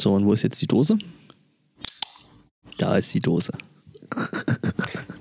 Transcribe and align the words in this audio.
So, 0.00 0.14
und 0.14 0.24
wo 0.24 0.32
ist 0.32 0.42
jetzt 0.42 0.60
die 0.62 0.66
Dose? 0.66 0.96
Da 2.78 2.96
ist 2.96 3.12
die 3.12 3.20
Dose. 3.20 3.52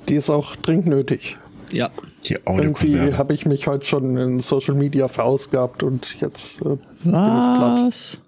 Die 0.07 0.15
ist 0.15 0.29
auch 0.29 0.55
dringend 0.55 0.87
nötig. 0.87 1.37
Ja. 1.71 1.89
Die 2.25 2.37
Irgendwie 2.45 3.13
habe 3.13 3.33
ich 3.33 3.45
mich 3.45 3.67
heute 3.67 3.85
schon 3.85 4.17
in 4.17 4.39
Social 4.39 4.75
Media 4.75 5.07
verausgabt 5.07 5.83
und 5.83 6.19
jetzt 6.21 6.61
äh, 6.61 6.63
bin 6.63 6.79
ich 6.79 7.11
platt. 7.11 7.87
Was? 7.87 8.21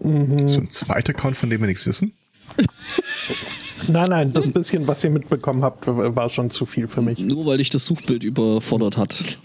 Mhm. 0.00 0.48
So 0.48 0.60
ein 0.60 0.70
zweiter 0.70 1.10
Account, 1.10 1.36
von 1.36 1.50
dem 1.50 1.60
wir 1.60 1.68
nichts 1.68 1.86
wissen. 1.86 2.12
Nein, 3.88 4.10
nein, 4.10 4.32
das 4.32 4.50
bisschen, 4.50 4.86
was 4.86 5.04
ihr 5.04 5.10
mitbekommen 5.10 5.62
habt, 5.62 5.86
war 5.86 6.28
schon 6.28 6.50
zu 6.50 6.66
viel 6.66 6.88
für 6.88 7.02
mich. 7.02 7.18
Nur 7.18 7.46
weil 7.46 7.58
dich 7.58 7.70
das 7.70 7.84
Suchbild 7.86 8.24
überfordert 8.24 8.96
hat. 8.96 9.38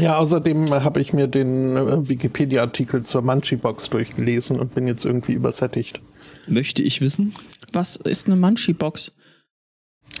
Ja, 0.00 0.18
außerdem 0.18 0.70
habe 0.70 1.00
ich 1.00 1.12
mir 1.12 1.26
den 1.26 1.76
äh, 1.76 2.08
Wikipedia-Artikel 2.08 3.02
zur 3.04 3.22
Munchie-Box 3.22 3.90
durchgelesen 3.90 4.60
und 4.60 4.74
bin 4.74 4.86
jetzt 4.86 5.04
irgendwie 5.04 5.32
übersättigt. 5.32 6.00
Möchte 6.46 6.82
ich 6.82 7.00
wissen? 7.00 7.34
Was 7.72 7.96
ist 7.96 8.26
eine 8.26 8.36
Munchie-Box? 8.36 9.12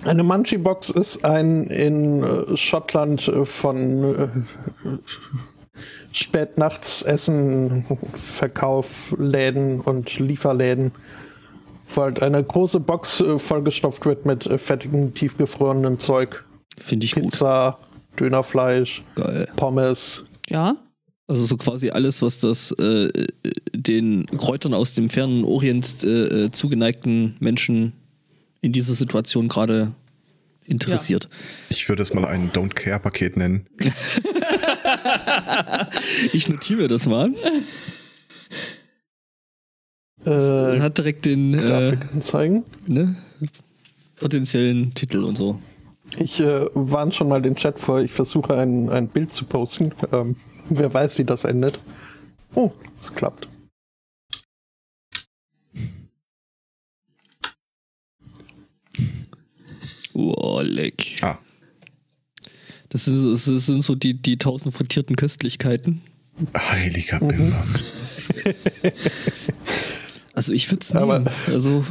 Eine 0.04 0.22
Munchie-Box 0.22 0.90
ist 0.90 1.24
ein 1.24 1.64
in 1.64 2.22
äh, 2.22 2.56
Schottland 2.56 3.28
äh, 3.28 3.44
von 3.44 4.46
Spätnachtsessen, 6.12 7.84
Verkauf, 8.14 9.14
Läden 9.18 9.80
und 9.80 10.18
Lieferläden, 10.18 10.92
wo 11.94 12.02
halt 12.02 12.22
eine 12.22 12.42
große 12.42 12.80
Box 12.80 13.22
vollgestopft 13.36 14.06
wird 14.06 14.26
mit 14.26 14.48
fettigem, 14.60 15.14
tiefgefrorenem 15.14 16.00
Zeug. 16.00 16.44
Finde 16.80 17.06
ich 17.06 17.14
gut. 17.14 17.32
Dönerfleisch, 18.18 19.02
Geil. 19.14 19.48
Pommes. 19.56 20.24
Ja? 20.48 20.76
Also 21.26 21.44
so 21.44 21.56
quasi 21.58 21.90
alles, 21.90 22.22
was 22.22 22.38
das 22.38 22.72
äh, 22.72 23.10
den 23.74 24.26
Kräutern 24.26 24.72
aus 24.72 24.94
dem 24.94 25.08
fernen 25.10 25.44
Orient 25.44 26.02
äh, 26.02 26.44
äh, 26.44 26.50
zugeneigten 26.50 27.36
Menschen 27.38 27.92
in 28.62 28.72
dieser 28.72 28.94
Situation 28.94 29.48
gerade 29.48 29.92
interessiert. 30.66 31.28
Ich 31.68 31.88
würde 31.88 32.02
es 32.02 32.14
mal 32.14 32.24
ein 32.24 32.50
Don't 32.52 32.74
Care-Paket 32.74 33.36
nennen. 33.36 33.66
Ich 36.32 36.48
notiere 36.48 36.82
mir 36.82 36.88
das 36.88 37.06
mal. 37.06 37.32
Äh, 40.24 40.80
Hat 40.80 40.98
direkt 40.98 41.26
den 41.26 41.54
äh, 41.54 41.58
Grafiken 41.58 42.22
zeigen. 42.22 42.64
ne, 42.86 43.16
potenziellen 44.16 44.94
Titel 44.94 45.22
und 45.24 45.36
so. 45.36 45.60
Ich 46.16 46.40
äh, 46.40 46.66
warne 46.74 47.12
schon 47.12 47.28
mal 47.28 47.42
den 47.42 47.54
Chat 47.54 47.78
vor, 47.78 48.00
ich 48.00 48.12
versuche 48.12 48.56
ein, 48.56 48.88
ein 48.88 49.08
Bild 49.08 49.32
zu 49.32 49.44
posten. 49.44 49.92
Ähm, 50.12 50.36
wer 50.68 50.92
weiß, 50.92 51.18
wie 51.18 51.24
das 51.24 51.44
endet. 51.44 51.80
Oh, 52.54 52.72
es 53.00 53.14
klappt. 53.14 53.48
Oh, 60.14 60.60
leck. 60.62 61.18
Ah, 61.22 61.38
Das 62.88 63.04
sind, 63.04 63.18
so- 63.18 63.32
das 63.32 63.44
sind 63.44 63.82
so 63.82 63.94
die, 63.94 64.14
die 64.14 64.38
tausend 64.38 64.74
frittierten 64.74 65.16
Köstlichkeiten. 65.16 66.00
heiliger 66.56 67.22
Mhm. 67.22 67.28
Bimbam. 67.28 67.74
Also 70.34 70.52
ich 70.52 70.70
würde 70.70 70.82
es 70.82 70.92
Aber- 70.94 71.18
nehmen. 71.18 71.30
Also 71.48 71.84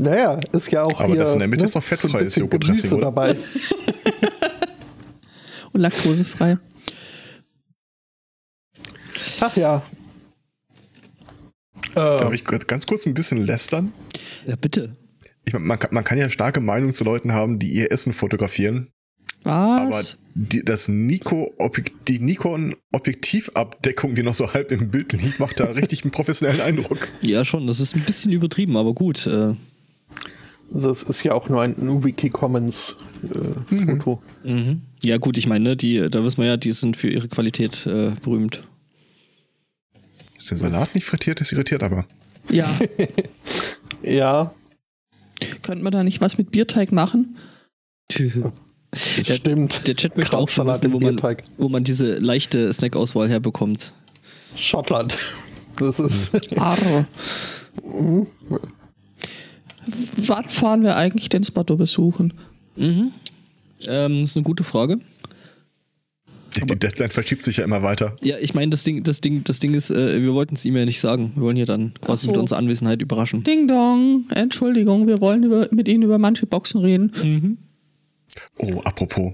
Naja, 0.00 0.38
ist 0.52 0.70
ja 0.70 0.84
auch 0.84 1.00
Aber 1.00 1.14
hier, 1.14 1.22
das 1.22 1.32
in 1.32 1.40
der 1.40 1.48
Mitte 1.48 1.62
ne, 1.62 1.66
ist 1.66 1.74
doch 1.74 1.82
so 1.82 1.86
ein 1.86 1.98
fettfreies 1.98 2.24
bisschen 2.26 2.44
Joghurtdressing, 2.44 2.92
oder? 2.92 3.06
dabei. 3.06 3.34
Und 5.72 5.80
laktosefrei. 5.80 6.58
Ach 9.40 9.56
ja. 9.56 9.82
Darf 11.94 12.30
Äh, 12.30 12.34
ich 12.34 12.44
kurz- 12.44 12.66
ganz 12.66 12.86
kurz 12.86 13.06
ein 13.06 13.14
bisschen 13.14 13.44
lästern? 13.44 13.92
ja 14.46 14.56
bitte. 14.56 14.96
Ich 15.44 15.52
mein, 15.52 15.62
man, 15.62 15.78
kann, 15.78 15.90
man 15.92 16.04
kann 16.04 16.18
ja 16.18 16.28
starke 16.30 16.60
Meinungen 16.60 16.92
zu 16.92 17.04
Leuten 17.04 17.32
haben, 17.32 17.58
die 17.58 17.72
ihr 17.72 17.90
Essen 17.90 18.12
fotografieren. 18.12 18.88
Aber 19.44 19.90
Was? 19.90 20.18
die, 20.34 20.64
das 20.64 20.88
Nico, 20.88 21.54
die 22.06 22.18
Nikon 22.18 22.76
Objektivabdeckung, 22.92 24.14
die 24.14 24.22
noch 24.22 24.34
so 24.34 24.52
halb 24.52 24.70
im 24.72 24.90
Bild 24.90 25.12
liegt, 25.12 25.40
macht 25.40 25.58
da 25.60 25.64
richtig 25.66 26.02
einen 26.04 26.10
professionellen 26.10 26.60
Eindruck. 26.60 27.08
Ja 27.20 27.44
schon, 27.44 27.66
das 27.66 27.80
ist 27.80 27.94
ein 27.96 28.02
bisschen 28.02 28.32
übertrieben, 28.32 28.76
aber 28.76 28.94
gut. 28.94 29.26
Äh, 29.26 29.54
das 30.70 31.02
ist 31.02 31.22
ja 31.24 31.32
auch 31.34 31.48
nur 31.48 31.62
ein 31.62 32.04
Wiki-Commons 32.04 32.96
äh, 33.24 33.86
Foto. 33.86 34.22
mhm. 34.44 34.82
Ja 35.02 35.16
gut, 35.18 35.36
ich 35.38 35.46
meine, 35.46 35.70
ne, 35.70 35.76
die, 35.76 36.08
da 36.10 36.24
wissen 36.24 36.38
wir 36.38 36.46
ja, 36.48 36.56
die 36.56 36.72
sind 36.72 36.96
für 36.96 37.08
ihre 37.08 37.28
Qualität 37.28 37.86
äh, 37.86 38.10
berühmt. 38.22 38.64
Ist 40.36 40.50
der 40.50 40.58
Salat 40.58 40.94
nicht 40.94 41.04
frittiert? 41.06 41.40
Das 41.40 41.52
irritiert 41.52 41.82
aber. 41.82 42.04
Ja. 42.50 42.78
Ja, 44.02 44.52
Könnte 45.62 45.82
man 45.82 45.92
da 45.92 46.02
nicht 46.04 46.20
was 46.20 46.38
mit 46.38 46.50
Bierteig 46.52 46.92
machen? 46.92 47.36
Der- 48.12 49.34
stimmt. 49.34 49.86
Der 49.86 49.96
Chat 49.96 50.16
möchte 50.16 50.38
auch 50.38 50.48
schon 50.48 50.66
wissen, 50.68 50.92
wo 50.92 51.00
man, 51.00 51.16
Bierteig. 51.16 51.42
wo 51.58 51.68
man 51.68 51.84
diese 51.84 52.14
leichte 52.14 52.72
Snackauswahl 52.72 53.28
herbekommt. 53.28 53.92
Schottland. 54.56 55.16
Das 55.78 56.00
ist. 56.00 56.32
Arr. 56.58 57.06
Wann 60.26 60.44
fahren 60.44 60.82
wir 60.82 60.96
eigentlich 60.96 61.28
den 61.28 61.44
Spotto 61.44 61.76
besuchen? 61.76 62.32
Mhm. 62.76 63.12
Ähm, 63.86 64.20
das 64.20 64.30
ist 64.30 64.36
eine 64.36 64.44
gute 64.44 64.64
Frage. 64.64 64.98
Die, 66.56 66.60
die 66.62 66.78
Deadline 66.78 67.10
verschiebt 67.10 67.44
sich 67.44 67.58
ja 67.58 67.64
immer 67.64 67.82
weiter. 67.82 68.16
Ja, 68.22 68.36
ich 68.38 68.54
meine, 68.54 68.70
das 68.70 68.82
Ding, 68.82 69.02
das 69.04 69.20
Ding, 69.20 69.44
das 69.44 69.60
Ding 69.60 69.74
ist, 69.74 69.90
äh, 69.90 70.22
wir 70.22 70.32
wollten 70.34 70.54
es 70.54 70.64
ihm 70.64 70.76
ja 70.76 70.84
nicht 70.84 71.00
sagen. 71.00 71.32
Wir 71.34 71.42
wollen 71.42 71.56
hier 71.56 71.66
dann 71.66 71.92
quasi 72.00 72.26
so. 72.26 72.32
mit 72.32 72.40
unserer 72.40 72.58
Anwesenheit 72.58 73.02
überraschen. 73.02 73.42
Ding 73.44 73.68
dong. 73.68 74.24
Entschuldigung, 74.34 75.06
wir 75.06 75.20
wollen 75.20 75.44
über, 75.44 75.68
mit 75.70 75.88
Ihnen 75.88 76.02
über 76.02 76.18
manche 76.18 76.46
Boxen 76.46 76.80
reden. 76.80 77.12
Mhm. 77.22 77.58
Oh, 78.56 78.80
apropos. 78.84 79.32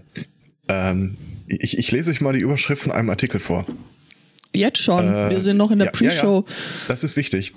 Ähm, 0.69 1.17
ich, 1.47 1.79
ich 1.79 1.91
lese 1.93 2.11
euch 2.11 2.21
mal 2.21 2.33
die 2.33 2.41
Überschrift 2.41 2.83
von 2.83 2.93
einem 2.93 3.11
Artikel 3.11 3.41
vor. 3.41 3.65
Jetzt 4.55 4.79
schon. 4.79 5.07
Äh, 5.13 5.31
wir 5.31 5.41
sind 5.41 5.57
noch 5.57 5.71
in 5.71 5.79
der 5.79 5.87
ja, 5.89 5.93
ja, 5.93 6.01
ja. 6.01 6.11
Pre-Show. 6.11 6.45
Das 6.89 7.05
ist 7.05 7.17
wichtig. 7.17 7.53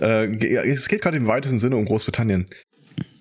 Äh, 0.00 0.26
es 0.68 0.88
geht 0.88 1.02
gerade 1.02 1.16
im 1.16 1.26
weitesten 1.26 1.58
Sinne 1.58 1.76
um 1.76 1.84
Großbritannien. 1.84 2.46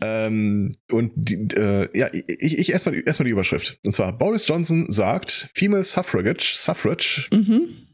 Ähm, 0.01 0.75
und 0.91 1.11
die, 1.15 1.35
äh, 1.55 1.87
ja, 1.97 2.09
ich, 2.11 2.57
ich 2.59 2.71
erstmal 2.71 2.95
erstmal 3.05 3.25
die 3.25 3.31
Überschrift. 3.31 3.79
Und 3.85 3.93
zwar 3.95 4.17
Boris 4.17 4.47
Johnson 4.47 4.91
sagt, 4.91 5.49
Female 5.53 5.83
Suffrage, 5.83 6.53
Suffrage 6.55 7.27
Mhm. 7.31 7.87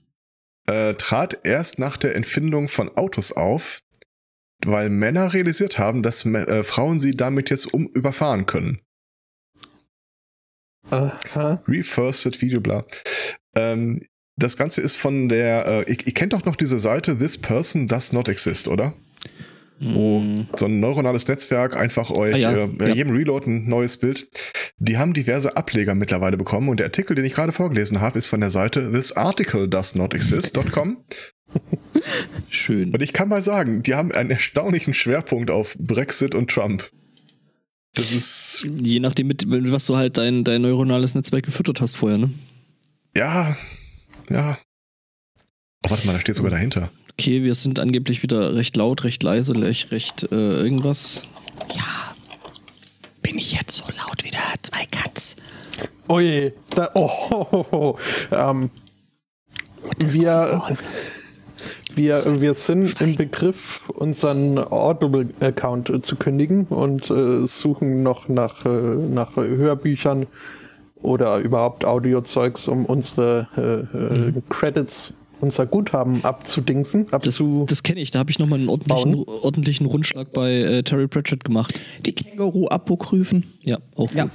äh, 0.67 0.95
trat 0.95 1.39
erst 1.43 1.79
nach 1.79 1.97
der 1.97 2.15
Entfindung 2.15 2.67
von 2.67 2.89
Autos 2.97 3.31
auf, 3.33 3.81
weil 4.65 4.89
Männer 4.89 5.33
realisiert 5.33 5.77
haben, 5.77 6.01
dass 6.01 6.25
äh, 6.25 6.63
Frauen 6.63 6.99
sie 6.99 7.11
damit 7.11 7.49
jetzt 7.49 7.73
um 7.73 7.87
überfahren 7.87 8.45
können. 8.45 8.79
Aha. 10.89 11.61
Refirsted 11.67 12.41
Video, 12.41 12.61
bla. 12.61 12.85
Ähm, 13.55 14.01
das 14.37 14.57
Ganze 14.57 14.81
ist 14.81 14.95
von 14.95 15.29
der, 15.29 15.67
äh, 15.67 15.91
ihr, 15.91 15.97
ihr 16.07 16.13
kennt 16.13 16.33
doch 16.33 16.45
noch 16.45 16.55
diese 16.55 16.79
Seite 16.79 17.17
This 17.17 17.37
Person 17.37 17.87
Does 17.87 18.13
Not 18.13 18.29
Exist, 18.29 18.67
oder? 18.67 18.93
Wo 19.79 20.19
Mhm. 20.21 20.47
so 20.55 20.65
ein 20.65 20.79
neuronales 20.79 21.27
Netzwerk 21.27 21.75
einfach 21.75 22.09
euch 22.09 22.33
Ah, 22.33 22.37
ja. 22.37 22.63
äh, 22.63 22.67
bei 22.67 22.87
Ja. 22.89 22.95
jedem 22.95 23.13
Reload 23.15 23.47
ein 23.49 23.67
neues 23.69 23.97
Bild. 23.97 24.27
Die 24.79 24.97
haben 24.97 25.13
diverse 25.13 25.55
Ableger 25.57 25.93
mittlerweile 25.95 26.37
bekommen 26.37 26.69
und 26.69 26.79
der 26.79 26.87
Artikel, 26.87 27.15
den 27.15 27.25
ich 27.25 27.33
gerade 27.33 27.51
vorgelesen 27.51 28.01
habe, 28.01 28.17
ist 28.17 28.25
von 28.27 28.41
der 28.41 28.49
Seite 28.49 28.91
thisarticle.does-not-exist.com 28.91 30.97
Schön. 32.49 32.93
und 32.93 33.01
ich 33.01 33.13
kann 33.13 33.29
mal 33.29 33.41
sagen, 33.41 33.83
die 33.83 33.95
haben 33.95 34.11
einen 34.11 34.31
erstaunlichen 34.31 34.93
Schwerpunkt 34.93 35.49
auf 35.51 35.75
Brexit 35.79 36.35
und 36.35 36.49
Trump. 36.49 36.89
Das 37.95 38.11
ist, 38.11 38.67
Je 38.81 38.99
nachdem, 38.99 39.27
mit, 39.27 39.45
mit 39.47 39.71
was 39.71 39.85
du 39.85 39.95
halt 39.95 40.17
dein, 40.17 40.43
dein 40.43 40.61
neuronales 40.61 41.15
Netzwerk 41.15 41.45
gefüttert 41.45 41.81
hast 41.81 41.95
vorher, 41.97 42.17
ne? 42.19 42.29
ja, 43.15 43.55
ja. 44.29 44.57
Oh, 45.85 45.89
warte 45.89 46.07
mal, 46.07 46.13
da 46.13 46.19
steht 46.19 46.35
sogar 46.35 46.51
dahinter. 46.51 46.89
Okay, 47.13 47.43
wir 47.43 47.55
sind 47.55 47.79
angeblich 47.79 48.21
wieder 48.23 48.55
recht 48.55 48.75
laut, 48.75 49.03
recht 49.03 49.23
leise, 49.23 49.59
recht, 49.59 49.91
recht 49.91 50.23
äh, 50.31 50.35
irgendwas. 50.35 51.23
Ja. 51.73 52.13
Bin 53.21 53.37
ich 53.37 53.53
jetzt 53.53 53.77
so 53.77 53.85
laut 53.97 54.23
wie 54.23 54.29
der 54.29 54.39
zwei 54.61 54.85
Katz? 54.85 55.35
Oh 56.07 56.19
je. 56.19 56.53
Da, 56.69 56.91
oh, 56.93 57.09
ho, 57.09 57.47
ho, 57.51 57.65
ho. 57.71 57.99
Ähm, 58.31 58.69
wir, 59.97 60.61
wir, 61.95 62.41
wir 62.41 62.53
sind 62.53 63.01
im 63.01 63.15
Begriff, 63.15 63.89
unseren 63.89 64.59
Audible-Account 64.59 65.89
äh, 65.89 66.01
zu 66.01 66.15
kündigen 66.15 66.65
und 66.65 67.09
äh, 67.09 67.47
suchen 67.47 68.03
noch 68.03 68.27
nach, 68.27 68.65
äh, 68.65 68.69
nach 68.69 69.35
Hörbüchern 69.35 70.27
oder 71.07 71.37
überhaupt 71.39 71.85
Audiozeugs, 71.85 72.67
um 72.67 72.85
unsere 72.85 73.47
äh, 73.57 73.97
äh, 73.97 74.41
Credits, 74.49 75.13
unser 75.39 75.65
Guthaben 75.65 76.23
abzudingsen. 76.25 77.05
Das, 77.07 77.13
Abzu 77.13 77.65
das 77.67 77.83
kenne 77.83 77.99
ich, 78.01 78.11
da 78.11 78.19
habe 78.19 78.31
ich 78.31 78.39
nochmal 78.39 78.59
einen 78.59 78.69
ordentlichen, 78.69 79.23
ordentlichen 79.43 79.85
Rundschlag 79.87 80.33
bei 80.33 80.51
äh, 80.53 80.83
Terry 80.83 81.07
Pratchett 81.07 81.43
gemacht. 81.43 81.79
Die 82.05 82.11
Känguru-Apokryphen. 82.13 83.43
Ja, 83.63 83.77
auch 83.95 84.11
Ja. 84.13 84.23
gut. 84.25 84.33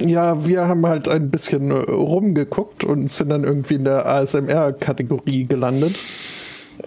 Ja, 0.00 0.46
wir 0.46 0.66
haben 0.66 0.86
halt 0.86 1.06
ein 1.06 1.30
bisschen 1.30 1.70
äh, 1.70 1.74
rumgeguckt 1.74 2.82
und 2.82 3.10
sind 3.10 3.28
dann 3.28 3.44
irgendwie 3.44 3.74
in 3.74 3.84
der 3.84 4.06
ASMR-Kategorie 4.06 5.44
gelandet. 5.44 5.94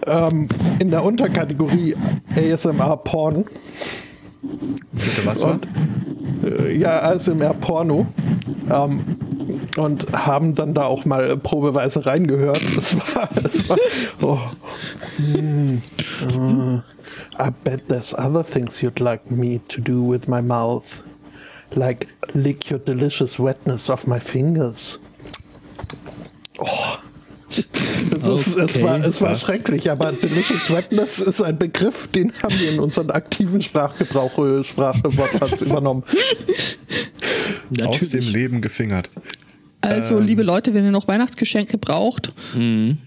ähm, 0.08 0.48
in 0.80 0.90
der 0.90 1.04
Unterkategorie 1.04 1.94
ASMR 2.36 2.96
Porn. 2.98 3.44
Bitte 4.92 5.24
was 5.24 5.42
war? 5.42 5.60
Äh, 6.46 6.76
ja, 6.76 7.02
ASMR 7.02 7.54
Porno. 7.54 8.06
Ähm, 8.70 9.00
und 9.76 10.10
haben 10.12 10.54
dann 10.54 10.72
da 10.72 10.84
auch 10.84 11.04
mal 11.04 11.36
probeweise 11.36 12.06
reingehört. 12.06 12.62
Es 12.62 12.96
war, 12.96 13.28
es 13.44 13.68
war 13.68 13.78
oh, 14.22 14.38
hm, 15.18 15.82
äh, 16.22 16.76
I 17.38 17.50
bet 17.64 17.86
there's 17.88 18.14
other 18.14 18.42
things 18.42 18.80
you'd 18.80 19.00
like 19.00 19.30
me 19.30 19.60
to 19.68 19.80
do 19.80 20.02
with 20.02 20.28
my 20.28 20.40
mouth. 20.40 21.02
Like 21.74 22.06
lick 22.32 22.70
your 22.70 22.78
delicious 22.78 23.38
wetness 23.38 23.90
off 23.90 24.06
my 24.06 24.18
fingers. 24.18 25.00
Oh. 26.58 26.98
Es, 27.58 28.46
ist, 28.46 28.56
es 28.56 28.82
war, 28.82 29.04
es 29.04 29.20
war 29.20 29.32
was? 29.32 29.42
schrecklich, 29.42 29.90
aber 29.90 30.12
Delicious 30.12 30.70
Wetness 30.72 31.20
ist 31.20 31.40
ein 31.42 31.58
Begriff, 31.58 32.08
den 32.08 32.32
haben 32.42 32.58
wir 32.58 32.72
in 32.72 32.80
unseren 32.80 33.10
aktiven 33.10 33.62
Sprachgebrauch, 33.62 34.38
äh, 34.38 34.64
Sprachwortschatz 34.64 35.60
übernommen. 35.62 36.04
Aus 37.84 38.08
dem 38.08 38.28
Leben 38.28 38.60
gefingert. 38.60 39.10
Also, 39.80 40.18
liebe 40.18 40.42
Leute, 40.42 40.74
wenn 40.74 40.84
ihr 40.84 40.90
noch 40.90 41.06
Weihnachtsgeschenke 41.08 41.78
braucht, 41.78 42.34
beschenkt 42.54 42.98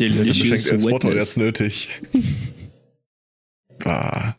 Delicious 0.00 0.66
El 0.66 0.80
Spotto 0.80 1.08
Wetness. 1.08 1.14
jetzt 1.14 1.36
nötig. 1.38 2.00
Ah. 3.84 4.34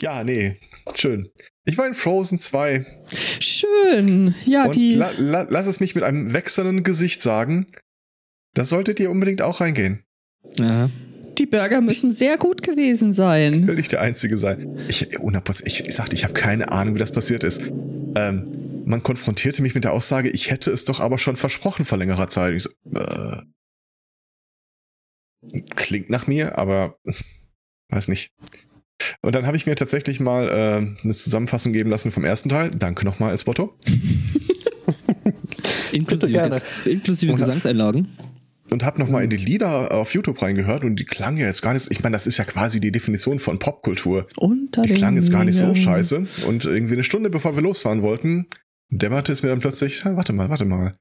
Ja, 0.00 0.22
nee. 0.24 0.56
Schön. 0.94 1.28
Ich 1.64 1.78
war 1.78 1.86
in 1.86 1.94
Frozen 1.94 2.38
2 2.38 2.84
schön. 3.62 4.34
Ja, 4.46 4.64
und 4.66 4.76
die. 4.76 4.94
la, 4.94 5.10
la, 5.18 5.46
lass 5.48 5.66
es 5.66 5.80
mich 5.80 5.94
mit 5.94 6.04
einem 6.04 6.32
wechselnden 6.32 6.82
Gesicht 6.82 7.22
sagen. 7.22 7.66
Da 8.54 8.64
solltet 8.64 9.00
ihr 9.00 9.10
unbedingt 9.10 9.42
auch 9.42 9.60
reingehen. 9.60 10.02
Ja. 10.58 10.90
Die 11.38 11.46
Burger 11.46 11.80
müssen 11.80 12.12
sehr 12.12 12.36
gut 12.36 12.62
gewesen 12.62 13.14
sein. 13.14 13.66
Will 13.66 13.76
nicht 13.76 13.92
der 13.92 14.02
Einzige 14.02 14.36
sein. 14.36 14.78
Ich, 14.88 15.16
100%, 15.16 15.62
ich, 15.64 15.86
ich 15.86 15.94
sagte, 15.94 16.14
ich 16.14 16.24
habe 16.24 16.34
keine 16.34 16.70
Ahnung, 16.70 16.94
wie 16.94 16.98
das 16.98 17.10
passiert 17.10 17.42
ist. 17.42 17.62
Ähm, 18.14 18.50
man 18.84 19.02
konfrontierte 19.02 19.62
mich 19.62 19.74
mit 19.74 19.84
der 19.84 19.92
Aussage, 19.92 20.28
ich 20.28 20.50
hätte 20.50 20.70
es 20.70 20.84
doch 20.84 21.00
aber 21.00 21.16
schon 21.16 21.36
versprochen 21.36 21.86
vor 21.86 21.96
längerer 21.96 22.28
Zeit. 22.28 22.54
Ich 22.54 22.64
so, 22.64 22.70
äh, 22.94 23.42
klingt 25.74 26.10
nach 26.10 26.26
mir, 26.26 26.58
aber 26.58 26.98
weiß 27.88 28.08
nicht. 28.08 28.32
Und 29.22 29.34
dann 29.34 29.46
habe 29.46 29.56
ich 29.56 29.66
mir 29.66 29.74
tatsächlich 29.76 30.20
mal 30.20 30.48
äh, 30.48 31.02
eine 31.04 31.12
Zusammenfassung 31.12 31.72
geben 31.72 31.90
lassen 31.90 32.10
vom 32.12 32.24
ersten 32.24 32.48
Teil. 32.48 32.70
Danke 32.70 33.04
nochmal, 33.04 33.34
Esbotto. 33.34 33.76
Inklusive, 35.92 36.32
gerne. 36.32 36.50
Ges 36.56 36.86
inklusive 36.86 37.32
Und- 37.32 37.38
Gesangseinlagen. 37.38 38.08
Und 38.70 38.84
habe 38.84 38.98
nochmal 39.00 39.22
in 39.22 39.28
die 39.28 39.36
Lieder 39.36 39.92
auf 39.92 40.14
YouTube 40.14 40.40
reingehört 40.40 40.82
und 40.82 40.96
die 40.98 41.04
klangen 41.04 41.36
ja 41.36 41.44
jetzt 41.46 41.60
gar 41.60 41.74
nicht. 41.74 41.90
Ich 41.90 42.02
meine, 42.02 42.14
das 42.14 42.26
ist 42.26 42.38
ja 42.38 42.44
quasi 42.44 42.80
die 42.80 42.90
Definition 42.90 43.38
von 43.38 43.58
Popkultur. 43.58 44.26
Unter 44.38 44.80
Die 44.80 44.88
den 44.88 44.96
klang 44.96 45.16
jetzt 45.16 45.30
gar 45.30 45.44
nicht 45.44 45.58
so 45.58 45.74
scheiße. 45.74 46.24
Und 46.46 46.64
irgendwie 46.64 46.94
eine 46.94 47.04
Stunde 47.04 47.28
bevor 47.28 47.54
wir 47.54 47.62
losfahren 47.62 48.00
wollten, 48.00 48.46
dämmerte 48.88 49.30
es 49.30 49.42
mir 49.42 49.50
dann 49.50 49.58
plötzlich, 49.58 50.06
"Ah, 50.06 50.16
warte 50.16 50.32
mal, 50.32 50.48
warte 50.48 50.64
mal. 50.64 50.96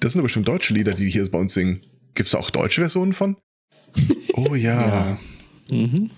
Das 0.00 0.12
sind 0.12 0.20
doch 0.20 0.24
bestimmt 0.24 0.48
deutsche 0.48 0.72
Lieder, 0.72 0.92
die 0.92 1.10
hier 1.10 1.30
bei 1.30 1.38
uns 1.38 1.52
singen. 1.52 1.80
Gibt's 2.14 2.32
da 2.32 2.38
auch 2.38 2.48
deutsche 2.48 2.80
Versionen 2.80 3.12
von? 3.12 3.36
Oh 4.34 4.54
ja. 4.54 5.18
Mhm. 5.70 6.10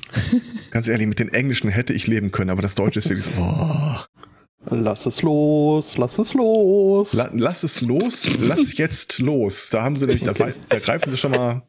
Ganz 0.71 0.89
ehrlich, 0.89 1.07
mit 1.07 1.19
den 1.19 1.29
Englischen 1.29 1.69
hätte 1.71 1.93
ich 1.93 2.07
leben 2.07 2.31
können, 2.33 2.51
aber 2.51 2.63
das 2.63 2.75
Deutsche 2.75 2.99
ist 3.01 3.09
wirklich 3.09 3.25
so, 3.25 3.31
boah. 3.33 4.07
Lass 4.71 5.07
es 5.07 5.23
los, 5.23 5.99
lass 5.99 6.19
es 6.19 6.35
los. 6.35 7.13
La, 7.15 7.31
lass 7.35 7.65
es 7.65 7.81
los, 7.81 8.39
lass 8.41 8.77
jetzt 8.79 9.19
los. 9.19 9.71
Da 9.71 9.83
haben 9.83 9.97
sie 9.97 10.07
nämlich, 10.07 10.23
da, 10.23 10.33
da 10.33 10.79
greifen 10.79 11.11
sie 11.11 11.17
schon 11.19 11.33
mal. 11.33 11.63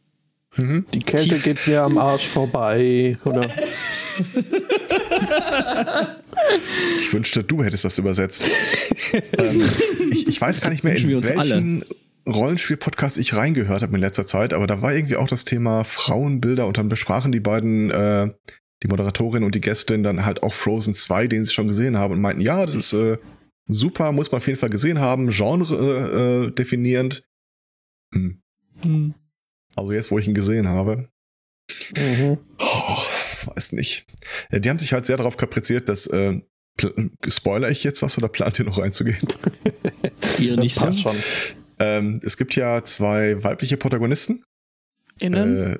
Mhm. 0.56 0.85
Die 0.94 1.00
Kälte 1.00 1.30
Tief- 1.35 1.44
geht 1.44 1.68
mir 1.68 1.81
am 1.81 1.97
Arsch 1.97 2.27
vorbei. 2.27 3.18
Oder 3.25 3.41
Ich 6.97 7.12
wünschte, 7.12 7.44
du 7.44 7.63
hättest 7.63 7.86
das 7.86 7.97
übersetzt. 7.97 8.44
ähm, 9.38 9.69
ich, 10.12 10.27
ich 10.27 10.39
weiß 10.41 10.62
gar 10.62 10.69
nicht 10.69 10.83
mehr, 10.83 10.95
in 10.95 11.15
uns 11.15 11.29
welchen 11.29 11.83
Rollenspiel-Podcast 12.27 13.17
ich 13.17 13.35
reingehört 13.35 13.81
habe 13.81 13.95
in 13.95 14.01
letzter 14.01 14.25
Zeit, 14.25 14.53
aber 14.53 14.67
da 14.67 14.81
war 14.81 14.93
irgendwie 14.93 15.17
auch 15.17 15.27
das 15.27 15.45
Thema 15.45 15.83
Frauenbilder 15.83 16.67
und 16.67 16.77
dann 16.77 16.89
besprachen 16.89 17.31
die 17.31 17.39
beiden, 17.39 17.91
äh, 17.91 18.31
die 18.81 18.87
Moderatorin 18.87 19.43
und 19.43 19.55
die 19.55 19.61
Gästin, 19.61 20.03
dann 20.03 20.25
halt 20.25 20.43
auch 20.43 20.53
Frozen 20.53 20.93
2, 20.93 21.27
den 21.27 21.43
sie 21.43 21.53
schon 21.53 21.67
gesehen 21.67 21.97
haben 21.97 22.13
und 22.13 22.21
meinten, 22.21 22.41
ja, 22.41 22.65
das 22.65 22.75
ist 22.75 22.93
äh, 22.93 23.17
super, 23.67 24.11
muss 24.11 24.31
man 24.31 24.37
auf 24.37 24.47
jeden 24.47 24.59
Fall 24.59 24.69
gesehen 24.69 24.99
haben, 24.99 25.29
Genre 25.29 25.75
äh, 25.75 26.47
äh, 26.47 26.51
definierend. 26.51 27.23
Hm. 28.13 28.41
Hm. 28.81 29.13
Also 29.75 29.93
jetzt, 29.93 30.11
wo 30.11 30.19
ich 30.19 30.27
ihn 30.27 30.33
gesehen 30.33 30.67
habe, 30.67 31.09
mhm. 31.97 32.37
Oh, 32.59 32.97
weiß 33.55 33.73
nicht. 33.73 34.05
Ja, 34.51 34.59
die 34.59 34.69
haben 34.69 34.79
sich 34.79 34.93
halt 34.93 35.05
sehr 35.05 35.17
darauf 35.17 35.37
kapriziert, 35.37 35.89
dass. 35.89 36.07
Äh, 36.07 36.41
pl- 36.79 37.11
spoiler 37.27 37.69
ich 37.69 37.83
jetzt 37.83 38.01
was 38.01 38.17
oder 38.17 38.27
plant 38.27 38.59
ihr 38.59 38.65
noch 38.65 38.77
reinzugehen? 38.77 39.27
Ihr 40.39 40.57
nicht 40.57 40.75
so. 40.75 40.85
passt 40.85 40.99
schon. 41.01 41.15
Ähm, 41.79 42.19
es 42.23 42.37
gibt 42.37 42.55
ja 42.55 42.83
zwei 42.83 43.43
weibliche 43.43 43.77
Protagonisten. 43.77 44.43
Innen, 45.19 45.73
Äh, 45.73 45.79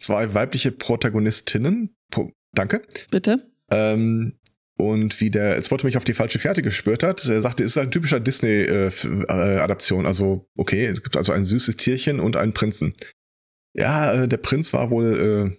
zwei 0.00 0.34
weibliche 0.34 0.72
Protagonistinnen. 0.72 1.94
Po 2.10 2.32
danke. 2.54 2.82
bitte. 3.10 3.46
Ähm, 3.70 4.38
und 4.76 5.20
wie 5.20 5.30
der, 5.30 5.56
jetzt 5.56 5.70
wollte 5.70 5.84
mich 5.86 5.96
auf 5.98 6.04
die 6.04 6.14
falsche 6.14 6.38
Fährte 6.38 6.62
gespürt 6.62 7.02
hat, 7.02 7.24
er 7.28 7.42
sagte, 7.42 7.64
es 7.64 7.72
ist 7.72 7.78
ein 7.78 7.90
typischer 7.90 8.18
Disney-Adaption. 8.18 10.06
also, 10.06 10.48
okay, 10.56 10.86
es 10.86 11.02
gibt 11.02 11.16
also 11.16 11.32
ein 11.32 11.44
süßes 11.44 11.76
Tierchen 11.76 12.18
und 12.18 12.36
einen 12.36 12.54
Prinzen. 12.54 12.94
Ja, 13.74 14.22
äh, 14.22 14.28
der 14.28 14.38
Prinz 14.38 14.72
war 14.72 14.90
wohl 14.90 15.54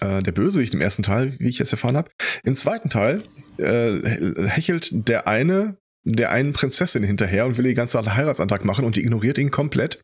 äh, 0.00 0.06
äh, 0.18 0.22
der 0.22 0.32
Bösewicht 0.32 0.74
im 0.74 0.80
ersten 0.80 1.02
Teil, 1.02 1.38
wie 1.38 1.48
ich 1.48 1.58
jetzt 1.58 1.72
erfahren 1.72 1.96
habe. 1.96 2.10
Im 2.42 2.54
zweiten 2.54 2.88
Teil 2.88 3.22
äh, 3.58 4.48
hechelt 4.48 5.08
der 5.08 5.28
eine 5.28 5.76
der 6.04 6.30
einen 6.30 6.52
Prinzessin 6.52 7.02
hinterher 7.02 7.46
und 7.46 7.58
will 7.58 7.66
ihr 7.66 7.74
ganzen 7.74 8.14
Heiratsantrag 8.14 8.64
machen 8.64 8.84
und 8.84 8.96
die 8.96 9.02
ignoriert 9.02 9.38
ihn 9.38 9.50
komplett. 9.50 10.02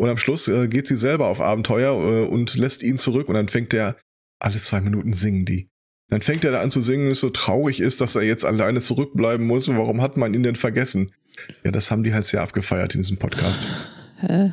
Und 0.00 0.08
am 0.08 0.18
Schluss 0.18 0.48
äh, 0.48 0.68
geht 0.68 0.88
sie 0.88 0.96
selber 0.96 1.28
auf 1.28 1.40
Abenteuer 1.40 1.92
äh, 1.92 2.26
und 2.26 2.56
lässt 2.56 2.82
ihn 2.82 2.96
zurück 2.96 3.28
und 3.28 3.34
dann 3.34 3.48
fängt 3.48 3.72
der, 3.72 3.96
alle 4.40 4.58
zwei 4.58 4.80
Minuten 4.80 5.12
singen 5.12 5.44
die. 5.44 5.68
Dann 6.10 6.20
fängt 6.20 6.44
er 6.44 6.52
da 6.52 6.60
an 6.60 6.70
zu 6.70 6.80
singen, 6.80 7.10
es 7.10 7.20
so 7.20 7.30
traurig 7.30 7.80
ist, 7.80 8.00
dass 8.00 8.14
er 8.14 8.22
jetzt 8.22 8.44
alleine 8.44 8.80
zurückbleiben 8.80 9.46
muss. 9.46 9.68
Und 9.68 9.78
warum 9.78 10.02
hat 10.02 10.16
man 10.16 10.34
ihn 10.34 10.42
denn 10.42 10.56
vergessen? 10.56 11.12
Ja, 11.64 11.70
das 11.70 11.90
haben 11.90 12.04
die 12.04 12.12
halt 12.12 12.24
sehr 12.24 12.42
abgefeiert 12.42 12.94
in 12.94 13.00
diesem 13.00 13.16
Podcast. 13.16 13.64
Hä? 14.20 14.52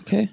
Okay. 0.00 0.30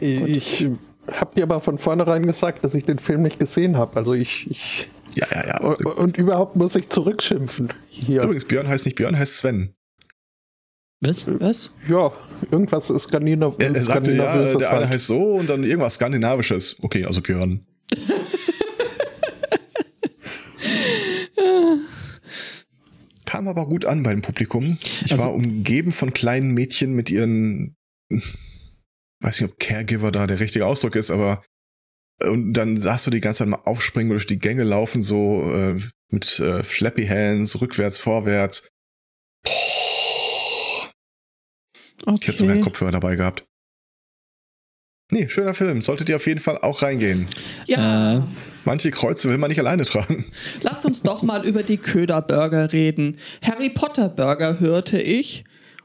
Ich 0.00 0.68
habe 1.10 1.34
dir 1.34 1.44
aber 1.44 1.60
von 1.60 1.78
vornherein 1.78 2.26
gesagt, 2.26 2.62
dass 2.64 2.74
ich 2.74 2.84
den 2.84 2.98
Film 2.98 3.22
nicht 3.22 3.38
gesehen 3.38 3.76
habe. 3.76 3.96
Also 3.96 4.12
ich, 4.14 4.50
ich 4.50 4.88
Ja, 5.14 5.26
ja, 5.32 5.46
ja. 5.46 5.60
und, 5.60 5.84
und 5.84 6.16
überhaupt 6.16 6.56
muss 6.56 6.74
ich 6.76 6.88
zurückschimpfen. 6.88 7.72
Hier. 7.88 8.22
Übrigens, 8.22 8.44
Björn 8.44 8.68
heißt 8.68 8.84
nicht 8.86 8.94
Björn, 8.96 9.16
heißt 9.18 9.38
Sven. 9.38 9.74
Was? 11.00 11.26
Was? 11.28 11.70
Ja, 11.88 12.12
irgendwas 12.50 12.90
ist 12.90 13.04
Skandinav 13.04 13.56
Er, 13.58 13.74
er 13.74 13.80
sagte, 13.82 14.12
ja, 14.12 14.24
Skandinavisches 14.24 14.58
der 14.58 14.70
eine 14.70 14.78
halt. 14.80 14.88
heißt 14.90 15.06
so 15.06 15.20
und 15.36 15.48
dann 15.48 15.62
irgendwas 15.64 15.94
Skandinavisches. 15.94 16.76
Okay, 16.82 17.04
also 17.04 17.20
Björn. 17.20 17.64
Kam 23.24 23.46
aber 23.48 23.66
gut 23.66 23.84
an 23.84 24.02
beim 24.02 24.22
Publikum. 24.22 24.78
Ich 25.04 25.12
Also- 25.12 25.24
war 25.24 25.34
umgeben 25.34 25.92
von 25.92 26.12
kleinen 26.12 26.52
Mädchen 26.52 26.94
mit 26.94 27.10
ihren, 27.10 27.76
weiß 29.20 29.40
nicht, 29.40 29.50
ob 29.50 29.58
Caregiver 29.58 30.10
da 30.12 30.26
der 30.26 30.40
richtige 30.40 30.66
Ausdruck 30.66 30.96
ist, 30.96 31.10
aber 31.10 31.42
und 32.22 32.52
dann 32.54 32.76
sahst 32.76 33.06
du 33.06 33.10
die 33.10 33.20
ganze 33.20 33.38
Zeit 33.40 33.48
mal 33.48 33.60
aufspringen 33.64 34.10
und 34.10 34.16
durch 34.16 34.26
die 34.26 34.38
Gänge 34.38 34.64
laufen, 34.64 35.02
so 35.02 35.42
äh, 35.52 35.76
mit 36.10 36.40
äh, 36.40 36.62
Flappy 36.62 37.06
Hands, 37.06 37.60
rückwärts, 37.60 37.98
vorwärts. 37.98 38.68
Ich 42.20 42.26
hätte 42.26 42.38
sogar 42.38 42.52
einen 42.52 42.62
Okay. 42.62 42.70
Kopfhörer 42.70 42.92
dabei 42.92 43.16
gehabt. 43.16 43.44
Nee, 45.10 45.28
schöner 45.28 45.54
Film. 45.54 45.80
Solltet 45.80 46.08
ihr 46.10 46.16
auf 46.16 46.26
jeden 46.26 46.40
Fall 46.40 46.58
auch 46.58 46.82
reingehen. 46.82 47.26
Ja, 47.66 48.18
Äh. 48.18 48.22
Manche 48.64 48.90
Kreuze 48.90 49.30
will 49.30 49.38
man 49.38 49.48
nicht 49.48 49.58
alleine 49.60 49.86
tragen. 49.86 50.26
lass 50.62 50.84
uns 50.84 51.02
doch 51.02 51.22
mal 51.22 51.46
über 51.46 51.62
die 51.62 51.78
Köderburger 51.78 52.70
reden. 52.72 53.16
Harry 53.42 53.70
Potter 53.70 54.10
Burger 54.10 54.60
hörte 54.60 55.00
ich. 55.00 55.44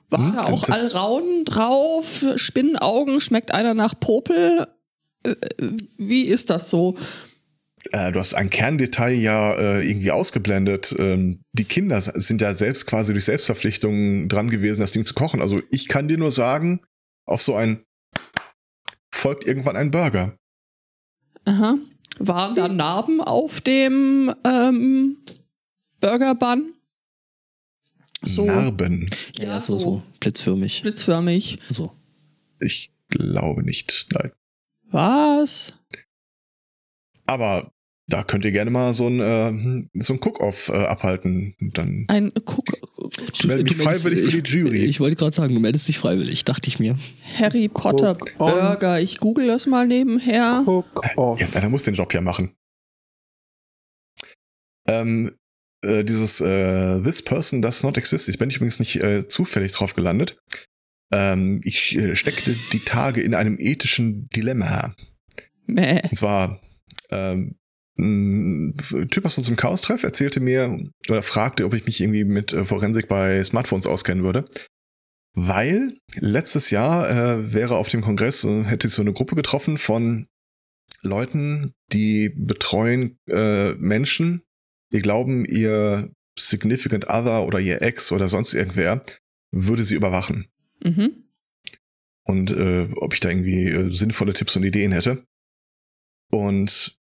War 0.10 0.20
Hm, 0.20 0.36
da 0.36 0.44
auch 0.44 0.68
Alraunen 0.68 1.46
drauf? 1.46 2.26
Spinnenaugen? 2.36 3.22
Schmeckt 3.22 3.52
einer 3.54 3.74
nach 3.74 3.98
Popel? 3.98 4.68
Äh, 5.24 5.36
Wie 5.98 6.24
ist 6.24 6.50
das 6.50 6.70
so? 6.70 6.96
Äh, 7.92 8.12
du 8.12 8.20
hast 8.20 8.34
ein 8.34 8.50
Kerndetail 8.50 9.18
ja 9.18 9.56
äh, 9.56 9.88
irgendwie 9.88 10.12
ausgeblendet. 10.12 10.96
Ähm, 10.98 11.42
die 11.52 11.66
Kinder 11.66 12.02
sind 12.02 12.42
ja 12.42 12.54
selbst 12.54 12.86
quasi 12.86 13.14
durch 13.14 13.26
Selbstverpflichtung 13.26 14.30
dran 14.30 14.50
gewesen, 14.50 14.82
das 14.82 14.94
Ding 14.94 15.06
zu 15.06 15.14
kochen. 15.14 15.42
Also 15.42 15.56
ich 15.70 15.88
kann 15.88 16.08
dir 16.08 16.18
nur 16.18 16.32
sagen, 16.32 16.82
auf 17.26 17.42
so 17.42 17.56
ein 17.56 17.84
folgt 19.14 19.46
irgendwann 19.46 19.76
ein 19.76 19.92
Burger. 19.92 20.38
Aha. 21.46 21.78
Waren 22.20 22.56
da 22.56 22.68
Narben 22.68 23.22
auf 23.22 23.62
dem 23.62 24.34
ähm, 24.46 25.18
Burger 26.00 26.36
Bun? 26.36 26.74
So. 28.22 28.46
Narben. 28.46 29.08
Ja, 29.38 29.46
ja 29.46 29.60
so, 29.60 29.78
so 29.78 30.04
blitzförmig. 30.20 30.82
Blitzförmig. 30.84 31.60
So. 31.70 31.92
Ich 32.60 32.92
glaube 33.10 33.64
nicht. 33.64 34.08
Nein. 34.14 34.32
Was? 34.94 35.74
Aber 37.26 37.72
da 38.08 38.24
könnt 38.24 38.44
ihr 38.46 38.52
gerne 38.52 38.70
mal 38.70 38.94
so 38.94 39.08
ein, 39.08 39.20
äh, 39.20 39.88
so 40.04 40.14
ein 40.14 40.20
Cook-Off 40.22 40.70
äh, 40.70 40.74
abhalten. 40.74 41.56
Dann 41.74 42.06
Ein 42.10 42.32
Cook 42.46 42.66
ich 43.34 43.46
melde 43.46 43.64
mich 43.64 43.78
meldest- 43.78 44.04
freiwillig 44.04 44.32
für 44.34 44.42
die 44.42 44.52
Jury. 44.52 44.78
Ich, 44.80 44.90
ich 44.90 45.00
wollte 45.00 45.16
gerade 45.16 45.36
sagen, 45.36 45.54
du 45.54 45.60
meldest 45.60 45.88
dich 45.88 46.00
freiwillig, 46.00 46.44
dachte 46.46 46.68
ich 46.68 46.80
mir. 46.80 46.98
Harry 47.40 47.70
Potter 47.70 48.12
Cook 48.12 48.40
on. 48.40 48.52
Burger. 48.52 49.00
Ich 49.00 49.20
google 49.20 49.48
das 49.48 49.68
mal 49.68 49.88
nebenher. 49.88 50.64
Cook 50.66 51.18
off. 51.18 51.40
Ja, 51.40 51.48
einer 51.54 51.70
muss 51.70 51.84
den 51.84 51.96
Job 51.96 52.14
ja 52.14 52.22
machen. 52.22 52.54
Ähm, 54.88 55.38
äh, 55.82 56.04
dieses 56.04 56.42
äh, 56.42 57.02
This 57.02 57.22
Person 57.22 57.62
Does 57.62 57.84
Not 57.84 57.98
Exist, 57.98 58.28
ich 58.28 58.38
bin 58.38 58.50
übrigens 58.50 58.80
nicht 58.80 58.98
äh, 58.98 59.28
zufällig 59.28 59.72
drauf 59.72 59.94
gelandet. 59.94 60.38
Ähm, 61.14 61.62
ich 61.64 61.96
äh, 61.96 62.16
steckte 62.16 62.56
die 62.72 62.80
Tage 62.80 63.22
in 63.22 63.36
einem 63.36 63.58
ethischen 63.60 64.28
Dilemma. 64.30 64.96
Mäh. 65.68 66.02
Und 66.02 66.16
zwar, 66.16 66.60
ähm, 67.12 67.56
ein 68.00 68.76
Typ 69.12 69.24
aus 69.26 69.38
unserem 69.38 69.56
Chaos-Treff 69.56 70.02
erzählte 70.02 70.40
mir 70.40 70.80
oder 71.08 71.22
fragte, 71.22 71.66
ob 71.66 71.76
ich 71.76 71.86
mich 71.86 72.02
irgendwie 72.02 72.24
mit 72.24 72.52
äh, 72.52 72.66
Forensik 72.66 73.08
bei 73.08 73.44
Smartphones 73.44 73.86
auskennen 73.86 74.24
würde. 74.24 74.50
Weil 75.36 75.94
letztes 76.16 76.72
Jahr 76.72 77.10
äh, 77.10 77.54
wäre 77.54 77.78
auf 77.78 77.90
dem 77.90 78.02
Kongress, 78.02 78.44
äh, 78.44 78.64
hätte 78.64 78.88
sich 78.88 78.96
so 78.96 79.04
eine 79.04 79.14
Gruppe 79.14 79.36
getroffen 79.36 79.78
von 79.78 80.26
Leuten, 81.04 81.74
die 81.92 82.34
betreuen 82.36 83.18
äh, 83.30 83.74
Menschen, 83.74 84.42
die 84.92 85.02
glauben, 85.02 85.46
ihr 85.46 86.12
Significant 86.40 87.08
Other 87.08 87.46
oder 87.46 87.60
ihr 87.60 87.84
Ex 87.84 88.12
oder 88.12 88.28
sonst 88.28 88.56
irgendwer 88.56 89.04
würde 89.52 89.84
sie 89.84 89.96
überwachen. 89.96 90.48
Mhm. 90.84 91.30
Und 92.26 92.52
äh, 92.52 92.90
ob 92.96 93.14
ich 93.14 93.20
da 93.20 93.30
irgendwie 93.30 93.70
äh, 93.70 93.92
sinnvolle 93.92 94.34
Tipps 94.34 94.56
und 94.56 94.64
Ideen 94.64 94.92
hätte. 94.92 95.26
Und 96.32 96.98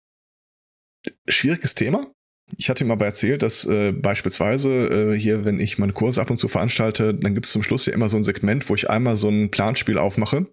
schwieriges 1.27 1.75
Thema. 1.75 2.12
Ich 2.55 2.69
hatte 2.69 2.84
ihm 2.84 2.91
aber 2.91 3.05
erzählt, 3.05 3.41
dass 3.41 3.65
äh, 3.65 3.91
beispielsweise 3.91 5.13
äh, 5.13 5.19
hier, 5.19 5.43
wenn 5.43 5.60
ich 5.60 5.77
meine 5.77 5.93
Kurse 5.93 6.22
ab 6.22 6.29
und 6.29 6.38
zu 6.38 6.48
veranstalte, 6.48 7.13
dann 7.13 7.34
gibt 7.34 7.46
es 7.46 7.51
zum 7.51 7.63
Schluss 7.63 7.86
ja 7.86 7.93
immer 7.93 8.07
so 8.07 8.15
ein 8.15 8.24
Segment, 8.24 8.69
wo 8.69 8.75
ich 8.75 8.89
einmal 8.89 9.15
so 9.15 9.27
ein 9.27 9.51
Planspiel 9.51 9.98
aufmache. 9.98 10.48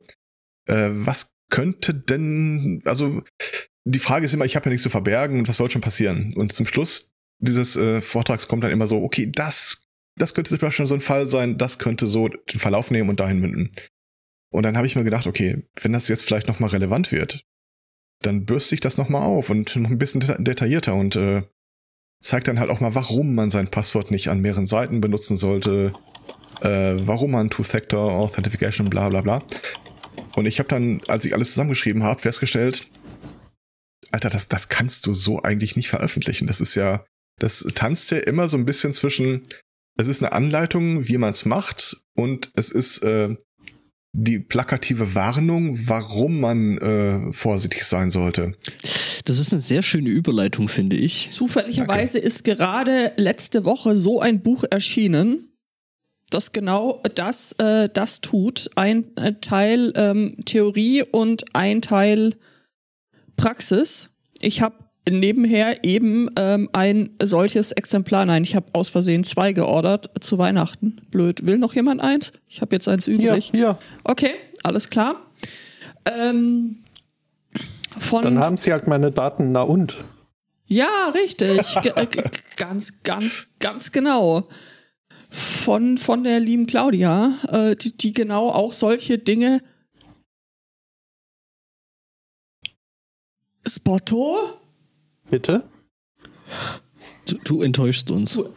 Äh, 0.67 0.91
was 0.93 1.35
könnte 1.51 1.95
denn, 1.95 2.83
also 2.85 3.23
die 3.85 3.99
Frage 4.01 4.25
ist 4.25 4.35
immer, 4.35 4.45
ich 4.45 4.57
habe 4.57 4.67
ja 4.67 4.71
nichts 4.71 4.83
zu 4.83 4.91
verbergen 4.91 5.39
und 5.39 5.49
was 5.49 5.59
soll 5.59 5.71
schon 5.71 5.83
passieren? 5.83 6.33
Und 6.35 6.53
zum 6.53 6.67
Schluss 6.67 7.13
dieses 7.39 7.77
äh, 7.77 8.01
Vortrags 8.01 8.49
kommt 8.49 8.65
dann 8.65 8.73
immer 8.73 8.87
so, 8.87 9.03
okay, 9.03 9.31
das, 9.31 9.84
das 10.17 10.35
könnte 10.35 10.51
zum 10.51 10.59
Beispiel 10.59 10.87
so 10.87 10.95
ein 10.95 11.01
Fall 11.01 11.27
sein, 11.27 11.59
das 11.59 11.79
könnte 11.79 12.07
so 12.07 12.29
den 12.29 12.61
Verlauf 12.61 12.91
nehmen 12.91 13.11
und 13.11 13.21
dahin 13.21 13.41
münden. 13.41 13.71
Und 14.51 14.63
dann 14.63 14.77
habe 14.77 14.87
ich 14.87 14.95
mir 14.95 15.05
gedacht, 15.05 15.27
okay, 15.27 15.67
wenn 15.81 15.93
das 15.93 16.09
jetzt 16.09 16.25
vielleicht 16.25 16.47
nochmal 16.47 16.71
relevant 16.71 17.11
wird, 17.11 17.45
dann 18.23 18.45
bürste 18.45 18.75
ich 18.75 18.81
das 18.81 18.99
nochmal 18.99 19.23
auf 19.23 19.51
und 19.51 19.75
noch 19.77 19.91
ein 19.91 19.99
bisschen 19.99 20.21
deta 20.21 20.37
detaillierter 20.39 20.95
und 20.95 21.17
äh, 21.17 21.43
zeigt 22.21 22.49
dann 22.49 22.61
halt 22.61 22.71
auch 22.71 22.81
mal, 22.81 22.95
warum 22.95 23.35
man 23.35 23.51
sein 23.51 23.69
Passwort 23.69 24.11
nicht 24.11 24.29
an 24.29 24.41
mehreren 24.41 24.67
Seiten 24.67 25.01
benutzen 25.01 25.37
sollte, 25.37 25.93
äh, 26.61 26.95
warum 26.97 27.33
man 27.33 27.51
Two-Factor 27.51 28.13
Authentication, 28.13 28.89
bla 28.89 29.09
bla 29.09 29.21
bla. 29.21 29.41
Und 30.37 30.47
ich 30.47 30.59
habe 30.59 30.69
dann, 30.69 31.01
als 31.09 31.25
ich 31.25 31.35
alles 31.35 31.51
zusammengeschrieben 31.51 32.03
habe, 32.03 32.21
festgestellt, 32.21 32.89
Alter, 34.11 34.31
das, 34.31 34.49
das 34.49 34.69
kannst 34.69 35.07
du 35.07 35.15
so 35.15 35.43
eigentlich 35.43 35.77
nicht 35.77 35.89
veröffentlichen. 35.89 36.47
Das 36.47 36.61
ist 36.61 36.77
ja, 36.77 37.05
das 37.41 37.67
tanzt 37.75 38.11
ja 38.13 38.19
immer 38.19 38.49
so 38.49 38.57
ein 38.57 38.65
bisschen 38.65 38.93
zwischen, 38.93 39.43
es 39.97 40.09
ist 40.09 40.23
eine 40.23 40.33
Anleitung, 40.33 41.09
wie 41.09 41.19
man 41.19 41.31
es 41.31 41.45
macht, 41.45 42.05
und 42.15 42.51
es 42.55 42.71
ist 42.71 42.99
äh, 43.03 43.37
die 44.13 44.39
plakative 44.39 45.15
Warnung, 45.15 45.79
warum 45.89 46.41
man 46.41 46.79
äh, 46.79 47.33
vorsichtig 47.33 47.85
sein 47.85 48.11
sollte. 48.11 48.53
Das 49.25 49.39
ist 49.39 49.53
eine 49.53 49.63
sehr 49.63 49.83
schöne 49.83 50.11
Überleitung, 50.11 50.69
finde 50.69 50.97
ich. 50.97 51.31
Zufälligerweise 51.31 52.19
ist 52.19 52.45
gerade 52.45 53.13
letzte 53.17 53.65
Woche 53.65 53.97
so 53.97 54.21
ein 54.21 54.43
Buch 54.43 54.65
erschienen, 54.71 55.51
das 56.31 56.53
genau 56.53 57.01
das, 57.15 57.53
äh, 57.59 57.89
das 57.89 58.21
tut. 58.21 58.71
Ein 58.75 59.17
äh, 59.17 59.35
Teil 59.41 59.93
ähm, 59.95 60.35
Theorie 60.45 61.03
und 61.03 61.45
ein 61.55 61.81
Teil 61.81 62.35
Praxis. 63.37 64.11
Ich 64.41 64.61
habe 64.61 64.84
nebenher 65.09 65.85
eben 65.85 66.31
ähm, 66.37 66.69
ein 66.73 67.11
solches 67.23 67.73
Exemplar, 67.73 68.25
nein, 68.25 68.43
ich 68.43 68.57
habe 68.57 68.67
aus 68.73 68.89
Versehen 68.89 69.25
zwei 69.25 69.53
geordert 69.53 70.11
zu 70.21 70.39
Weihnachten. 70.39 70.97
Blöd. 71.11 71.47
Will 71.47 71.59
noch 71.59 71.75
jemand 71.75 72.01
eins? 72.01 72.33
Ich 72.49 72.61
habe 72.61 72.75
jetzt 72.75 72.89
eins 72.89 73.07
übrig. 73.07 73.51
hier. 73.53 73.79
Okay, 74.05 74.35
alles 74.63 74.91
klar. 74.91 75.17
Ähm, 76.07 76.79
von 77.99 78.25
Dann 78.25 78.39
haben 78.39 78.57
sie 78.57 78.73
halt 78.73 78.87
meine 78.87 79.13
Daten, 79.13 79.53
na 79.53 79.63
und? 79.63 79.97
ja, 80.67 81.13
richtig. 81.15 81.77
Äh, 81.77 82.07
ganz, 82.57 83.03
ganz, 83.03 83.47
ganz 83.61 83.93
genau. 83.93 84.49
Von, 85.29 85.99
von 85.99 86.25
der 86.25 86.41
lieben 86.41 86.67
Claudia, 86.67 87.33
äh, 87.51 87.77
die, 87.77 87.97
die 87.97 88.13
genau 88.13 88.51
auch 88.51 88.73
solche 88.73 89.19
Dinge. 89.19 89.61
Spotto? 93.67 94.64
Bitte? 95.31 95.65
Du, 97.27 97.39
du 97.45 97.63
enttäuschst 97.63 98.11
uns. 98.11 98.35
Du 98.35 98.49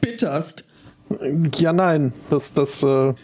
erbitterst. 0.00 0.64
Ja, 1.56 1.72
nein, 1.72 2.12
das, 2.28 2.52
das 2.52 2.82
äh, 2.82 3.14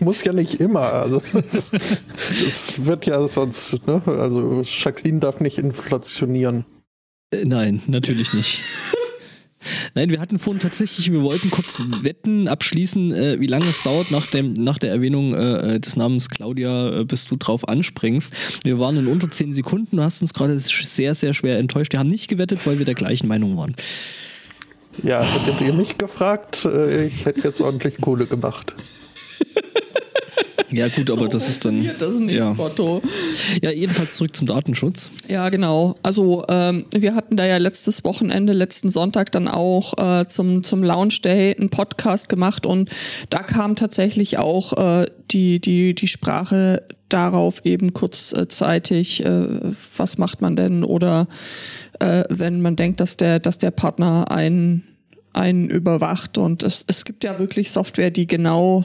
muss 0.00 0.24
ja 0.24 0.32
nicht 0.32 0.60
immer. 0.60 0.92
Also, 0.92 1.22
das, 1.32 1.70
das 1.70 2.84
wird 2.84 3.06
ja 3.06 3.26
sonst, 3.28 3.86
ne? 3.86 4.02
Also, 4.06 4.62
Jacqueline 4.64 5.20
darf 5.20 5.40
nicht 5.40 5.58
inflationieren. 5.58 6.64
Äh, 7.30 7.44
nein, 7.44 7.82
natürlich 7.86 8.34
nicht. 8.34 8.62
Nein, 9.94 10.10
wir 10.10 10.20
hatten 10.20 10.38
vorhin 10.38 10.60
tatsächlich, 10.60 11.12
wir 11.12 11.22
wollten 11.22 11.50
kurz 11.50 11.78
wetten, 12.02 12.48
abschließen, 12.48 13.12
äh, 13.12 13.40
wie 13.40 13.46
lange 13.46 13.66
es 13.66 13.82
dauert 13.82 14.10
nach, 14.10 14.26
dem, 14.26 14.52
nach 14.54 14.78
der 14.78 14.90
Erwähnung 14.90 15.34
äh, 15.34 15.80
des 15.80 15.96
Namens 15.96 16.28
Claudia, 16.28 17.00
äh, 17.00 17.04
bis 17.04 17.26
du 17.26 17.36
drauf 17.36 17.68
anspringst. 17.68 18.34
Wir 18.64 18.78
waren 18.78 18.96
in 18.96 19.06
unter 19.06 19.30
10 19.30 19.52
Sekunden, 19.52 19.96
du 19.96 20.02
hast 20.02 20.20
uns 20.22 20.34
gerade 20.34 20.58
sehr, 20.58 21.14
sehr 21.14 21.34
schwer 21.34 21.58
enttäuscht. 21.58 21.92
Wir 21.92 22.00
haben 22.00 22.08
nicht 22.08 22.28
gewettet, 22.28 22.66
weil 22.66 22.78
wir 22.78 22.84
der 22.84 22.94
gleichen 22.94 23.28
Meinung 23.28 23.56
waren. 23.56 23.74
Ja, 25.02 25.22
hättet 25.22 25.60
ihr 25.60 25.72
mich 25.74 25.96
gefragt, 25.96 26.64
äh, 26.64 27.06
ich 27.06 27.24
hätte 27.24 27.42
jetzt 27.42 27.60
ordentlich 27.60 28.00
Kohle 28.00 28.26
gemacht. 28.26 28.74
Ja 30.70 30.88
gut, 30.88 31.10
aber 31.10 31.22
So 31.22 31.28
das 31.28 31.48
ist 31.48 31.64
dann... 31.64 31.88
Das 31.98 32.18
nicht, 32.18 32.34
ja. 32.34 32.52
Spotto. 32.52 33.02
ja, 33.62 33.70
jedenfalls 33.70 34.16
zurück 34.16 34.36
zum 34.36 34.46
Datenschutz. 34.46 35.10
Ja, 35.28 35.48
genau. 35.48 35.94
Also 36.02 36.44
ähm, 36.48 36.84
wir 36.94 37.14
hatten 37.14 37.36
da 37.36 37.46
ja 37.46 37.56
letztes 37.56 38.04
Wochenende, 38.04 38.52
letzten 38.52 38.90
Sonntag 38.90 39.32
dann 39.32 39.48
auch 39.48 39.94
äh, 39.98 40.26
zum, 40.26 40.62
zum 40.62 40.82
Launch 40.82 41.22
Day 41.22 41.56
einen 41.58 41.70
Podcast 41.70 42.28
gemacht 42.28 42.66
und 42.66 42.90
da 43.30 43.42
kam 43.42 43.76
tatsächlich 43.76 44.38
auch 44.38 44.72
äh, 44.74 45.06
die, 45.30 45.60
die, 45.60 45.94
die 45.94 46.08
Sprache 46.08 46.82
darauf 47.08 47.64
eben 47.64 47.94
kurzzeitig, 47.94 49.24
äh, 49.24 49.46
was 49.96 50.18
macht 50.18 50.42
man 50.42 50.56
denn 50.56 50.84
oder 50.84 51.26
äh, 52.00 52.24
wenn 52.28 52.60
man 52.60 52.76
denkt, 52.76 53.00
dass 53.00 53.16
der, 53.16 53.38
dass 53.38 53.58
der 53.58 53.70
Partner 53.70 54.30
einen, 54.30 54.84
einen 55.32 55.70
überwacht 55.70 56.38
und 56.38 56.62
es, 56.62 56.84
es 56.86 57.04
gibt 57.04 57.24
ja 57.24 57.38
wirklich 57.38 57.70
Software, 57.70 58.10
die 58.10 58.26
genau 58.26 58.84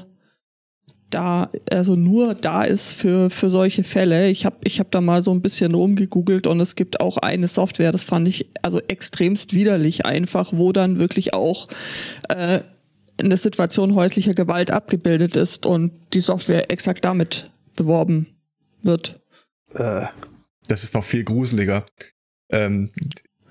da, 1.13 1.49
also 1.71 1.95
nur 1.95 2.33
da 2.35 2.63
ist 2.63 2.93
für, 2.93 3.29
für 3.29 3.49
solche 3.49 3.83
Fälle. 3.83 4.29
Ich 4.29 4.45
habe 4.45 4.57
ich 4.63 4.79
hab 4.79 4.91
da 4.91 5.01
mal 5.01 5.23
so 5.23 5.31
ein 5.31 5.41
bisschen 5.41 5.73
rumgegoogelt 5.73 6.47
und 6.47 6.59
es 6.59 6.75
gibt 6.75 6.99
auch 6.99 7.17
eine 7.17 7.47
Software, 7.47 7.91
das 7.91 8.03
fand 8.03 8.27
ich 8.27 8.47
also 8.61 8.79
extremst 8.87 9.53
widerlich 9.53 10.05
einfach, 10.05 10.51
wo 10.53 10.71
dann 10.71 10.99
wirklich 10.99 11.33
auch 11.33 11.67
äh, 12.29 12.61
eine 13.19 13.37
Situation 13.37 13.95
häuslicher 13.95 14.33
Gewalt 14.33 14.71
abgebildet 14.71 15.35
ist 15.35 15.65
und 15.65 15.91
die 16.13 16.21
Software 16.21 16.71
exakt 16.71 17.05
damit 17.05 17.49
beworben 17.75 18.27
wird. 18.81 19.21
Äh, 19.73 20.05
Das 20.67 20.83
ist 20.83 20.93
noch 20.93 21.03
viel 21.03 21.23
gruseliger. 21.23 21.85
Ähm, 22.49 22.91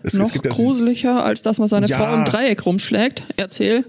es, 0.03 0.15
Noch 0.15 0.35
es 0.35 0.43
gruseliger, 0.43 1.25
als 1.25 1.43
dass 1.43 1.59
man 1.59 1.69
seine 1.69 1.87
Ja. 1.87 1.99
Frau 1.99 2.15
im 2.15 2.25
Dreieck 2.25 2.67
rumschlägt. 2.67 3.23
Erzähl. 3.37 3.85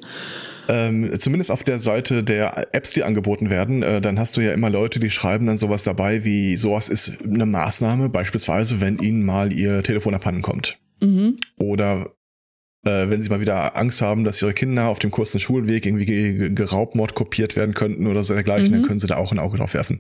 Ähm, 0.70 1.12
zumindest 1.20 1.52
auf 1.52 1.64
der 1.64 1.78
Seite 1.80 2.24
der 2.24 2.74
Apps, 2.74 2.94
die 2.94 3.04
angeboten 3.04 3.50
werden, 3.50 3.84
äh, 3.84 4.00
dann 4.00 4.18
hast 4.20 4.38
du 4.38 4.42
ja 4.42 4.54
immer 4.54 4.70
Leute, 4.70 5.00
die 5.00 5.10
schreiben 5.10 5.46
dann 5.48 5.58
sowas 5.58 5.84
dabei 5.84 6.24
wie, 6.24 6.56
sowas 6.56 6.88
ist 6.90 7.22
eine 7.24 7.46
Maßnahme, 7.46 8.10
beispielsweise, 8.10 8.80
wenn 8.80 8.98
ihnen 9.00 9.24
mal 9.26 9.52
ihr 9.52 9.84
Telefon 9.84 10.14
abhanden 10.16 10.42
kommt. 10.42 10.78
Mhm. 11.02 11.36
Oder 11.58 12.12
äh, 12.86 13.10
wenn 13.10 13.22
sie 13.22 13.30
mal 13.30 13.42
wieder 13.42 13.76
Angst 13.76 14.02
haben, 14.02 14.24
dass 14.24 14.42
ihre 14.42 14.54
Kinder 14.54 14.88
auf 14.88 15.00
dem 15.00 15.12
kurzen 15.12 15.40
Schulweg 15.40 15.86
irgendwie 15.86 16.06
ge 16.06 16.34
ge- 16.34 16.50
geraubmord 16.54 17.14
kopiert 17.14 17.56
werden 17.56 17.74
könnten 17.74 18.08
oder 18.08 18.24
so 18.24 18.34
dergleichen, 18.34 18.68
Mhm. 18.70 18.72
dann 18.74 18.84
können 18.84 19.00
sie 19.00 19.08
da 19.08 19.18
auch 19.18 19.32
ein 19.34 19.40
Auge 19.40 19.58
drauf 19.58 19.74
werfen. 19.74 20.00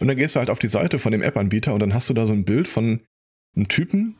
Und 0.00 0.08
dann 0.08 0.16
gehst 0.16 0.34
du 0.34 0.40
halt 0.40 0.50
auf 0.50 0.58
die 0.58 0.68
Seite 0.68 0.98
von 0.98 1.12
dem 1.12 1.22
App-Anbieter 1.22 1.72
und 1.72 1.80
dann 1.80 1.94
hast 1.94 2.10
du 2.10 2.14
da 2.14 2.26
so 2.26 2.32
ein 2.32 2.44
Bild 2.44 2.68
von 2.68 3.00
einem 3.56 3.68
Typen, 3.68 4.14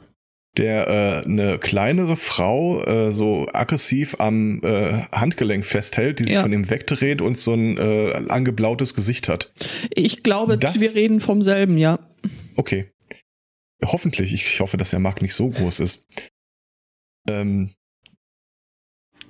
der 0.56 0.86
äh, 0.88 1.24
eine 1.24 1.58
kleinere 1.58 2.16
Frau 2.16 2.82
äh, 2.84 3.10
so 3.10 3.48
aggressiv 3.52 4.16
am 4.20 4.60
äh, 4.62 5.02
Handgelenk 5.12 5.64
festhält, 5.66 6.20
die 6.20 6.24
sich 6.24 6.34
Ja. 6.34 6.42
von 6.42 6.52
ihm 6.52 6.70
wegdreht 6.70 7.20
und 7.20 7.36
so 7.36 7.54
ein 7.54 7.76
äh, 7.76 8.12
angeblautes 8.28 8.94
Gesicht 8.94 9.28
hat. 9.28 9.50
Ich 9.94 10.22
glaube, 10.22 10.56
Das- 10.58 10.80
wir 10.80 10.94
reden 10.94 11.20
vom 11.20 11.42
selben, 11.42 11.76
ja. 11.76 11.98
Okay. 12.56 12.88
Hoffentlich. 13.84 14.32
Ich 14.32 14.60
hoffe, 14.60 14.76
dass 14.76 14.90
der 14.90 15.00
Markt 15.00 15.22
nicht 15.22 15.34
so 15.34 15.50
groß 15.50 15.80
ist. 15.80 16.06
Ähm, 17.28 17.74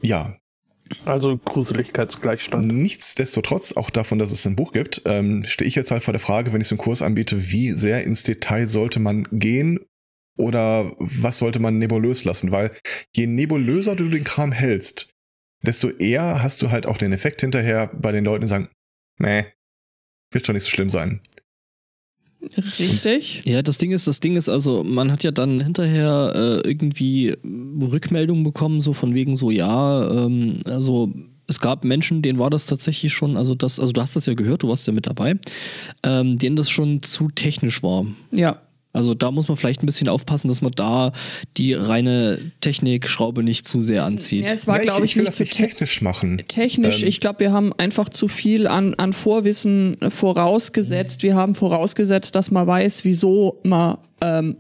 ja, 0.03 0.37
Also 1.07 1.39
Gruseligkeitsgleichstand. 1.39 2.67
nichtsdestotrotz, 2.67 3.73
auch 3.73 3.89
davon, 3.91 4.19
dass 4.19 4.31
es 4.33 4.47
ein 4.47 4.55
Buch 4.57 4.73
gibt, 4.73 5.03
ähm, 5.07 5.45
stehe 5.47 5.67
ich 5.67 5.75
jetzt 5.75 5.91
halt 5.91 6.03
vor 6.03 6.13
der 6.13 6.21
Frage, 6.21 6.53
wenn 6.53 6.61
ich 6.61 6.67
so 6.69 6.75
einen 6.75 6.81
Kurs 6.81 7.01
anbiete, 7.01 7.51
wie 7.51 7.73
sehr 7.73 8.05
ins 8.05 8.23
Detail 8.25 8.67
sollte 8.67 9.01
man 9.01 9.27
gehen 9.33 9.81
oder 10.37 10.93
was 10.99 11.39
sollte 11.39 11.61
man 11.61 11.79
nebulös 11.79 12.25
lassen? 12.25 12.51
Weil 12.51 12.73
je 13.15 13.27
nebulöser 13.27 13.97
du 13.97 14.09
den 14.09 14.25
Kram 14.25 14.53
hältst, 14.53 15.09
desto 15.63 15.91
eher 15.91 16.43
hast 16.43 16.63
du 16.63 16.71
halt 16.71 16.87
auch 16.87 16.99
den 16.99 17.13
Effekt 17.13 17.41
hinterher 17.41 17.89
bei 17.89 18.13
den 18.13 18.25
Leuten, 18.25 18.43
die 18.43 18.49
sagen, 18.49 18.69
nee, 19.19 19.47
wird 20.33 20.47
schon 20.47 20.55
nicht 20.55 20.65
so 20.65 20.71
schlimm 20.71 20.91
sein. 20.91 21.21
Richtig. 22.79 23.43
Ja, 23.47 23.63
das 23.63 23.79
Ding 23.79 23.93
ist, 23.93 24.07
das 24.07 24.21
Ding 24.21 24.37
ist 24.37 24.49
also, 24.49 24.85
man 24.85 25.11
hat 25.11 25.25
ja 25.25 25.31
dann 25.31 25.59
hinterher 25.61 26.33
äh, 26.35 26.69
irgendwie 26.69 27.35
Rückmeldungen 27.43 28.45
bekommen, 28.45 28.81
so 28.81 28.93
von 28.93 29.15
wegen 29.15 29.37
so, 29.37 29.51
ja, 29.51 30.27
ähm, 30.27 30.61
also 30.67 31.11
es 31.47 31.61
gab 31.61 31.85
Menschen, 31.85 32.23
denen 32.23 32.39
war 32.39 32.51
das 32.51 32.67
tatsächlich 32.67 33.13
schon, 33.13 33.37
also 33.37 33.55
das, 33.55 33.79
also 33.79 33.93
du 33.93 34.01
hast 34.01 34.17
das 34.17 34.27
ja 34.27 34.35
gehört, 34.35 34.63
du 34.63 34.69
warst 34.69 34.87
ja 34.87 34.93
mit 34.93 35.07
dabei, 35.07 35.37
ähm, 36.03 36.39
denen 36.39 36.57
das 36.57 36.71
schon 36.71 37.03
zu 37.03 37.29
technisch 37.29 37.83
war. 37.83 38.07
Ja. 38.31 38.61
Also 38.95 39.13
da 39.13 39.31
muss 39.31 39.49
man 39.49 39.57
vielleicht 39.57 39.83
ein 39.83 39.87
bisschen 39.87 40.09
aufpassen, 40.09 40.49
dass 40.49 40.63
man 40.63 40.73
da 40.73 41.13
die 41.57 41.75
reine 41.75 42.39
Technikschraube 42.61 43.43
nicht 43.43 43.67
zu 43.69 43.83
sehr 43.83 44.05
anzieht. 44.05 44.47
ja 44.47 44.53
es 44.55 44.67
war, 44.67 44.77
Ja, 44.77 44.83
glaube 44.85 45.05
ich, 45.05 45.17
will 45.17 45.23
nicht 45.25 45.29
das 45.31 45.37
zu 45.37 45.43
nicht 45.43 45.57
technisch 45.57 46.01
machen. 46.01 46.43
technisch. 46.49 47.03
Ähm, 47.03 47.09
ich 47.09 47.21
glaube, 47.21 47.41
wir 47.41 47.53
haben 47.53 47.73
einfach 47.75 48.09
zu 48.09 48.29
viel 48.29 48.67
an, 48.67 48.95
an 48.95 49.13
Vorwissen 49.13 49.97
vorausgesetzt. 50.09 51.23
Wir 51.23 51.35
haben 51.35 51.55
vorausgesetzt, 51.55 52.35
dass 52.35 52.51
man 52.51 52.67
weiß, 52.67 53.05
wieso 53.05 53.61
man 53.65 53.99
ähm, 54.21 54.57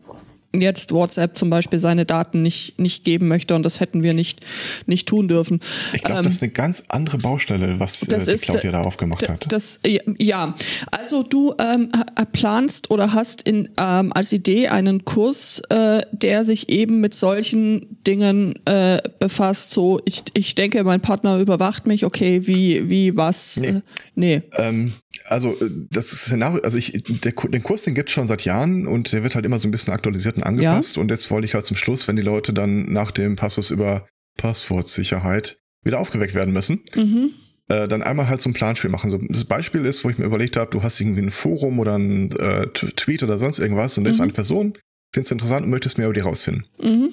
jetzt 0.61 0.93
WhatsApp 0.93 1.37
zum 1.37 1.51
Beispiel 1.51 1.79
seine 1.79 2.05
Daten 2.05 2.43
nicht, 2.43 2.81
nicht 2.81 3.05
geben 3.05 3.29
möchte 3.29 3.55
und 3.55 3.63
das 3.63 3.81
hätten 3.81 4.03
wir 4.03 4.15
nicht, 4.15 4.41
nicht 4.87 5.09
tun 5.09 5.29
dürfen. 5.29 5.61
Ich 5.93 6.03
glaube, 6.03 6.21
Ähm, 6.21 6.25
das 6.25 6.35
ist 6.35 6.43
eine 6.43 6.53
ganz 6.53 6.85
andere 6.89 7.19
Baustelle, 7.19 7.79
was 7.81 8.03
äh, 8.03 8.07
das 8.09 8.27
die 8.27 8.33
ist, 8.33 8.45
Claudia 8.45 8.71
äh, 8.71 8.73
da 8.73 8.83
aufgemacht 8.83 9.29
hat. 9.29 9.47
Das, 9.51 9.81
ja, 10.19 10.55
also 10.91 11.23
du 11.23 11.55
ähm, 11.59 11.91
ha- 11.95 12.25
planst 12.33 12.91
oder 12.91 13.13
hast 13.13 13.43
in, 13.49 13.69
ähm, 13.79 14.13
als 14.13 14.33
Idee 14.33 14.69
einen 14.69 15.05
Kurs, 15.05 15.61
äh, 15.71 16.03
der 16.13 16.45
sich 16.45 16.69
eben 16.69 17.01
mit 17.01 17.15
solchen 17.15 17.99
Dingen 18.07 18.55
äh, 18.67 19.01
befasst. 19.19 19.71
So, 19.71 20.01
ich, 20.05 20.23
ich 20.35 20.55
denke, 20.55 20.85
mein 20.85 21.01
Partner 21.01 21.39
überwacht 21.39 21.87
mich, 21.87 22.05
okay, 22.05 22.47
wie, 22.47 22.89
wie, 22.89 23.17
was? 23.17 23.57
Nee. 23.57 23.67
Äh, 23.69 23.81
nee. 24.15 24.43
Ähm, 24.59 24.93
also 25.29 25.51
äh, 25.51 25.71
das 25.91 26.09
Szenario, 26.11 26.61
also 26.63 26.79
ich, 26.79 26.93
der, 26.93 27.33
den 27.33 27.63
Kurs, 27.63 27.83
den 27.83 27.95
gibt 27.95 28.11
schon 28.11 28.27
seit 28.27 28.45
Jahren 28.45 28.87
und 28.87 29.13
der 29.13 29.23
wird 29.23 29.35
halt 29.35 29.45
immer 29.45 29.59
so 29.59 29.69
ein 29.69 29.71
bisschen 29.71 29.93
aktualisiert 29.93 30.37
und 30.37 30.44
angepasst. 30.45 30.99
Und 30.99 31.11
jetzt 31.11 31.31
wollte 31.31 31.47
ich 31.47 31.55
halt 31.55 31.65
zum 31.65 31.77
Schluss, 31.77 32.07
wenn 32.09 32.17
die 32.17 32.23
Leute 32.23 32.53
dann 32.53 32.93
nach 32.93 33.11
dem 33.11 33.37
Passus 33.37 33.71
über 33.71 34.07
Passwortsicherheit 34.37 35.59
wieder 35.85 36.01
aufgeweckt 36.01 36.35
werden 36.35 36.53
müssen, 36.55 36.81
Mhm. 36.97 37.31
äh, 37.69 37.87
dann 37.89 38.03
einmal 38.03 38.29
halt 38.29 38.41
so 38.41 38.49
ein 38.51 38.55
Planspiel 38.55 38.91
machen. 38.91 39.11
So, 39.11 39.19
das 39.19 39.45
Beispiel 39.45 39.85
ist, 39.85 40.05
wo 40.05 40.11
ich 40.11 40.19
mir 40.19 40.25
überlegt 40.25 40.57
habe, 40.57 40.71
du 40.71 40.83
hast 40.83 41.01
irgendwie 41.01 41.23
ein 41.23 41.31
Forum 41.31 41.79
oder 41.79 41.97
ein 41.99 42.31
äh, 42.33 42.67
Tweet 42.69 43.23
oder 43.23 43.39
sonst 43.39 43.59
irgendwas 43.59 43.99
und 43.99 44.05
da 44.05 44.11
ist 44.11 44.17
Mhm. 44.19 44.23
eine 44.25 44.33
Person, 44.33 44.73
findest 45.13 45.31
du 45.31 45.35
interessant 45.37 45.65
und 45.65 45.71
möchtest 45.71 45.99
mehr 45.99 46.07
über 46.07 46.15
die 46.15 46.21
rausfinden. 46.21 46.65
Mhm. 46.83 47.11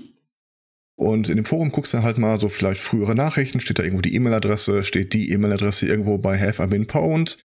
Und 0.96 1.30
in 1.30 1.36
dem 1.38 1.46
Forum 1.46 1.72
guckst 1.72 1.94
du 1.94 1.98
dann 1.98 2.06
halt 2.06 2.18
mal 2.18 2.38
so 2.38 2.48
vielleicht 2.48 2.80
frühere 2.80 3.16
Nachrichten, 3.16 3.60
steht 3.60 3.80
da 3.80 3.84
irgendwo 3.84 4.02
die 4.02 4.14
E-Mail-Adresse, 4.14 4.84
steht 4.84 5.14
die 5.14 5.32
E-Mail-Adresse 5.32 5.88
irgendwo 5.88 6.18
bei 6.18 6.40
Have 6.40 6.62
I 6.64 6.68
Been 6.68 6.86
Pwned, 6.86 7.40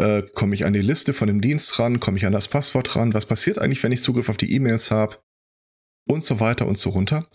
äh, 0.00 0.22
komme 0.34 0.54
ich 0.54 0.64
an 0.64 0.72
die 0.72 0.80
Liste 0.82 1.12
von 1.14 1.28
dem 1.28 1.40
Dienst 1.40 1.78
ran, 1.78 2.00
komme 2.00 2.16
ich 2.18 2.26
an 2.26 2.32
das 2.32 2.48
Passwort 2.48 2.96
ran, 2.96 3.14
was 3.14 3.26
passiert 3.26 3.58
eigentlich, 3.58 3.82
wenn 3.82 3.92
ich 3.92 4.02
Zugriff 4.02 4.28
auf 4.28 4.36
die 4.36 4.52
E-Mails 4.52 4.90
habe 4.90 5.18
und 6.08 6.24
so 6.24 6.40
weiter 6.40 6.66
und 6.66 6.78
so 6.78 6.90
runter. 6.90 7.26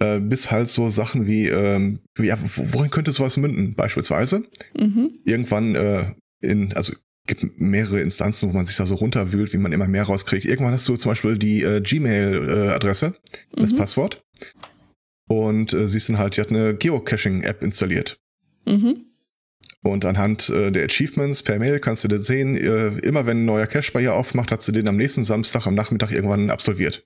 Äh, 0.00 0.20
bis 0.20 0.50
halt 0.50 0.68
so 0.68 0.88
Sachen 0.90 1.26
wie, 1.26 1.48
ähm, 1.48 2.00
ja, 2.18 2.38
wo- 2.42 2.72
worin 2.72 2.90
könnte 2.90 3.12
sowas 3.12 3.36
münden? 3.36 3.74
Beispielsweise 3.74 4.42
Mhm. 4.78 5.12
irgendwann 5.24 5.74
äh, 5.74 6.14
in, 6.40 6.72
also 6.72 6.94
gibt 7.28 7.44
mehrere 7.60 8.00
Instanzen, 8.00 8.48
wo 8.48 8.52
man 8.52 8.64
sich 8.64 8.76
da 8.76 8.86
so 8.86 8.96
runterwühlt, 8.96 9.52
wie 9.52 9.58
man 9.58 9.70
immer 9.72 9.86
mehr 9.86 10.04
rauskriegt. 10.04 10.44
Irgendwann 10.44 10.72
hast 10.72 10.88
du 10.88 10.96
zum 10.96 11.10
Beispiel 11.12 11.38
die 11.38 11.62
äh, 11.62 11.80
Gmail-Adresse, 11.80 13.14
das 13.54 13.72
Mhm. 13.72 13.76
Passwort. 13.76 14.24
Und 15.28 15.72
äh, 15.72 15.86
siehst 15.86 16.08
dann 16.08 16.18
halt, 16.18 16.36
die 16.36 16.40
hat 16.40 16.48
eine 16.50 16.74
Geocaching-App 16.74 17.62
installiert. 17.62 18.18
Mhm. 18.66 18.96
Und 19.82 20.04
anhand 20.04 20.48
äh, 20.48 20.70
der 20.70 20.84
Achievements 20.84 21.42
per 21.42 21.58
Mail 21.58 21.80
kannst 21.80 22.04
du 22.04 22.08
das 22.08 22.26
sehen, 22.26 22.56
äh, 22.56 22.98
immer 22.98 23.26
wenn 23.26 23.38
ein 23.42 23.44
neuer 23.44 23.66
Cache 23.66 23.90
bei 23.92 24.00
ihr 24.02 24.14
aufmacht, 24.14 24.52
hat 24.52 24.62
sie 24.62 24.72
den 24.72 24.88
am 24.88 24.96
nächsten 24.96 25.24
Samstag 25.24 25.66
am 25.66 25.74
Nachmittag 25.74 26.12
irgendwann 26.12 26.50
absolviert. 26.50 27.04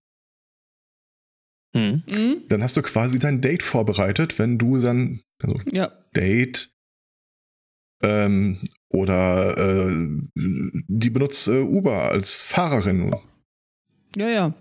Hm. 1.75 2.03
Mhm. 2.11 2.42
Dann 2.49 2.62
hast 2.62 2.77
du 2.77 2.83
quasi 2.83 3.19
dein 3.19 3.40
Date 3.40 3.62
vorbereitet, 3.62 4.38
wenn 4.38 4.59
du 4.59 4.79
dann, 4.79 5.21
also 5.42 5.59
Ja. 5.71 5.90
Date 6.14 6.71
ähm, 8.03 8.61
oder 8.88 9.57
äh, 9.59 10.09
die 10.35 11.11
benutzt 11.11 11.49
äh, 11.49 11.61
Uber 11.61 12.11
als 12.11 12.42
Fahrerin 12.42 13.14
Ja, 14.16 14.29
ja. 14.29 14.55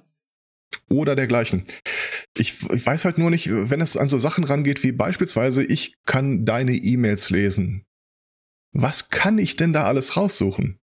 oder 0.89 1.15
dergleichen. 1.15 1.63
Ich, 2.38 2.55
ich 2.73 2.86
weiß 2.86 3.05
halt 3.05 3.17
nur 3.17 3.29
nicht, 3.29 3.49
wenn 3.49 3.79
es 3.79 3.95
an 3.95 4.08
so 4.08 4.19
Sachen 4.19 4.43
rangeht, 4.43 4.84
wie 4.84 4.91
beispielsweise, 4.91 5.63
ich 5.63 5.95
kann 6.05 6.43
deine 6.45 6.75
E-Mails 6.75 7.29
lesen. 7.29 7.85
Was 8.77 9.07
kann 9.09 9.38
ich 9.39 9.55
denn 9.55 9.71
da 9.71 9.85
alles 9.85 10.17
raussuchen? 10.17 10.79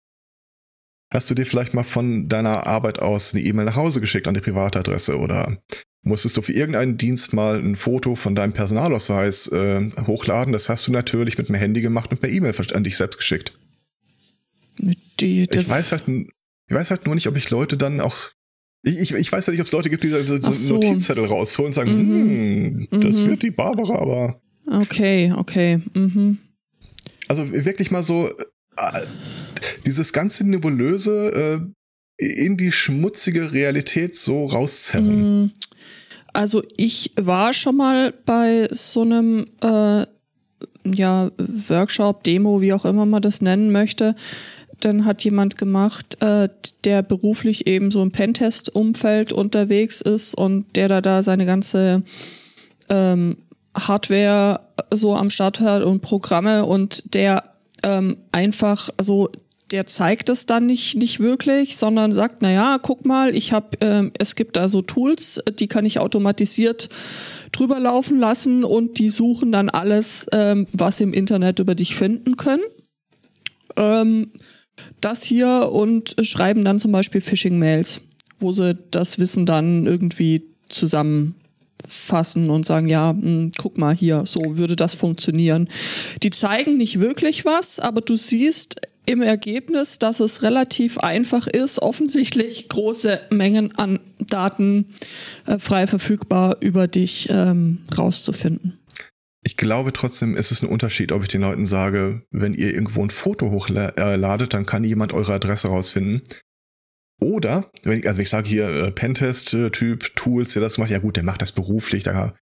Hast 1.09 1.29
du 1.29 1.35
dir 1.35 1.45
vielleicht 1.45 1.73
mal 1.73 1.83
von 1.83 2.27
deiner 2.27 2.67
Arbeit 2.67 2.99
aus 2.99 3.33
eine 3.33 3.41
E-Mail 3.41 3.63
nach 3.63 3.77
Hause 3.77 4.01
geschickt 4.01 4.27
an 4.27 4.33
die 4.33 4.41
private 4.41 4.79
Adresse 4.79 5.17
oder 5.17 5.57
musstest 6.01 6.35
du 6.35 6.41
für 6.41 6.51
irgendeinen 6.51 6.97
Dienst 6.97 7.31
mal 7.31 7.57
ein 7.57 7.77
Foto 7.77 8.15
von 8.15 8.35
deinem 8.35 8.51
Personalausweis 8.51 9.47
äh, 9.53 9.89
hochladen? 10.05 10.51
Das 10.51 10.67
hast 10.67 10.85
du 10.87 10.91
natürlich 10.91 11.37
mit 11.37 11.47
dem 11.47 11.55
Handy 11.55 11.79
gemacht 11.79 12.11
und 12.11 12.19
per 12.19 12.29
E-Mail 12.29 12.53
an 12.73 12.83
dich 12.83 12.97
selbst 12.97 13.17
geschickt. 13.19 13.53
Die, 15.21 15.47
Ich 15.49 15.69
weiß 15.69 15.93
halt, 15.93 16.03
ich 16.09 16.75
weiß 16.75 16.91
halt 16.91 17.05
nur 17.05 17.15
nicht, 17.15 17.27
ob 17.27 17.37
ich 17.37 17.49
Leute 17.51 17.77
dann 17.77 18.01
auch. 18.01 18.17
Ich, 18.83 19.13
ich, 19.13 19.31
weiß 19.31 19.47
ja 19.47 19.51
nicht, 19.51 19.61
ob 19.61 19.67
es 19.67 19.71
Leute 19.73 19.89
gibt, 19.89 20.03
die 20.03 20.09
so, 20.09 20.23
so. 20.51 20.73
Notizzettel 20.75 21.23
rausholen 21.25 21.69
und 21.69 21.73
sagen, 21.73 21.91
Mhm. 21.93 22.87
hm, 22.91 23.01
das 23.01 23.21
Mhm. 23.21 23.27
wird 23.27 23.43
die 23.43 23.51
Barbara, 23.51 23.95
aber. 23.95 24.41
Okay, 24.69 25.33
okay. 25.35 25.81
Mhm. 25.93 26.39
Also 27.27 27.51
wirklich 27.51 27.91
mal 27.91 28.03
so 28.03 28.29
äh, 28.77 29.05
dieses 29.85 30.13
ganze 30.13 30.47
Nebulöse 30.47 31.61
äh, 32.19 32.23
in 32.23 32.57
die 32.57 32.71
schmutzige 32.71 33.51
Realität 33.51 34.15
so 34.15 34.45
rauszerren. 34.45 35.43
Mm, 35.43 35.51
Also 36.33 36.63
ich 36.77 37.11
war 37.15 37.53
schon 37.53 37.77
mal 37.77 38.13
bei 38.25 38.67
so 38.71 39.01
einem 39.01 39.45
äh, 39.61 40.05
ja, 40.95 41.31
Workshop, 41.37 42.23
Demo, 42.23 42.61
wie 42.61 42.73
auch 42.73 42.85
immer 42.85 43.05
man 43.05 43.21
das 43.21 43.41
nennen 43.41 43.71
möchte. 43.71 44.15
Dann 44.79 45.05
hat 45.05 45.23
jemand 45.23 45.57
gemacht, 45.57 46.21
äh, 46.21 46.49
der 46.83 47.01
beruflich 47.01 47.67
eben 47.67 47.91
so 47.91 48.01
im 48.01 48.11
Pentest-Umfeld 48.11 49.33
unterwegs 49.33 50.01
ist 50.01 50.35
und 50.35 50.75
der 50.75 50.87
da 50.87 51.01
da 51.01 51.23
seine 51.23 51.45
ganze 51.45 52.03
ähm, 52.89 53.35
Hardware 53.77 54.59
so 54.93 55.15
am 55.15 55.29
Start 55.29 55.59
hat 55.59 55.83
und 55.83 56.01
Programme 56.01 56.65
und 56.65 57.13
der 57.13 57.43
ähm, 57.83 58.17
einfach, 58.31 58.89
also 58.97 59.29
der 59.71 59.85
zeigt 59.85 60.29
es 60.29 60.45
dann 60.45 60.65
nicht, 60.65 60.95
nicht 60.95 61.19
wirklich, 61.19 61.77
sondern 61.77 62.13
sagt, 62.13 62.37
na 62.41 62.51
ja, 62.51 62.77
guck 62.81 63.05
mal, 63.05 63.35
ich 63.35 63.51
habe, 63.51 63.77
ähm, 63.81 64.11
es 64.17 64.35
gibt 64.35 64.55
da 64.55 64.69
so 64.69 64.81
Tools, 64.81 65.41
die 65.59 65.67
kann 65.67 65.85
ich 65.85 65.99
automatisiert 65.99 66.89
drüber 67.51 67.79
laufen 67.79 68.17
lassen 68.17 68.63
und 68.63 68.99
die 68.99 69.09
suchen 69.09 69.51
dann 69.51 69.69
alles, 69.69 70.27
ähm, 70.31 70.67
was 70.71 71.01
im 71.01 71.13
Internet 71.13 71.59
über 71.59 71.75
dich 71.75 71.95
finden 71.95 72.37
können. 72.37 72.63
Ähm, 73.75 74.31
das 75.01 75.23
hier 75.23 75.69
und 75.71 76.15
schreiben 76.21 76.63
dann 76.63 76.79
zum 76.79 76.91
Beispiel 76.91 77.21
Phishing-Mails, 77.21 78.01
wo 78.39 78.51
sie 78.51 78.77
das 78.91 79.19
Wissen 79.19 79.45
dann 79.45 79.85
irgendwie 79.85 80.43
zusammenfassen 81.87 82.49
und 82.49 82.65
sagen, 82.65 82.87
ja, 82.87 83.13
mh, 83.13 83.51
guck 83.57 83.77
mal 83.77 83.95
hier, 83.95 84.23
so 84.25 84.39
würde 84.57 84.75
das 84.75 84.95
funktionieren. 84.95 85.69
Die 86.23 86.29
zeigen 86.29 86.77
nicht 86.77 86.99
wirklich 86.99 87.45
was, 87.45 87.79
aber 87.79 88.01
du 88.01 88.15
siehst 88.17 88.81
im 89.05 89.21
Ergebnis, 89.21 89.99
dass 89.99 90.19
es 90.19 90.43
relativ 90.43 90.97
einfach 90.97 91.47
ist, 91.47 91.81
offensichtlich 91.81 92.67
große 92.67 93.21
Mengen 93.29 93.73
an 93.77 93.99
Daten 94.19 94.93
äh, 95.45 95.57
frei 95.59 95.87
verfügbar 95.87 96.57
über 96.59 96.87
dich 96.87 97.29
ähm, 97.31 97.79
rauszufinden. 97.97 98.79
Ich 99.45 99.55
glaube 99.55 99.93
trotzdem, 99.93 100.35
es 100.35 100.51
ist 100.51 100.61
ein 100.61 100.69
Unterschied, 100.69 101.13
ob 101.13 101.21
ich 101.21 101.29
den 101.29 101.39
Leuten 101.39 101.65
sage, 101.65 102.23
wenn 102.31 102.53
ihr 102.53 102.73
irgendwo 102.73 103.01
ein 103.01 103.11
Foto 103.11 103.49
hochladet, 103.49 104.53
dann 104.53 104.65
kann 104.65 104.83
jemand 104.83 105.13
eure 105.13 105.35
Adresse 105.35 105.69
rausfinden. 105.69 106.21
Oder, 107.19 107.71
wenn 107.83 107.99
ich, 107.99 108.07
also 108.07 108.17
wenn 108.17 108.23
ich 108.23 108.29
sage 108.29 108.47
hier 108.47 108.69
äh, 108.69 108.91
Pentest-Typ, 108.91 110.15
Tools, 110.15 110.53
der 110.53 110.61
das 110.61 110.77
macht, 110.77 110.91
ja 110.91 110.99
gut, 110.99 111.15
der 111.15 111.23
macht 111.23 111.41
das 111.41 111.51
beruflich, 111.51 112.03
da, 112.03 112.35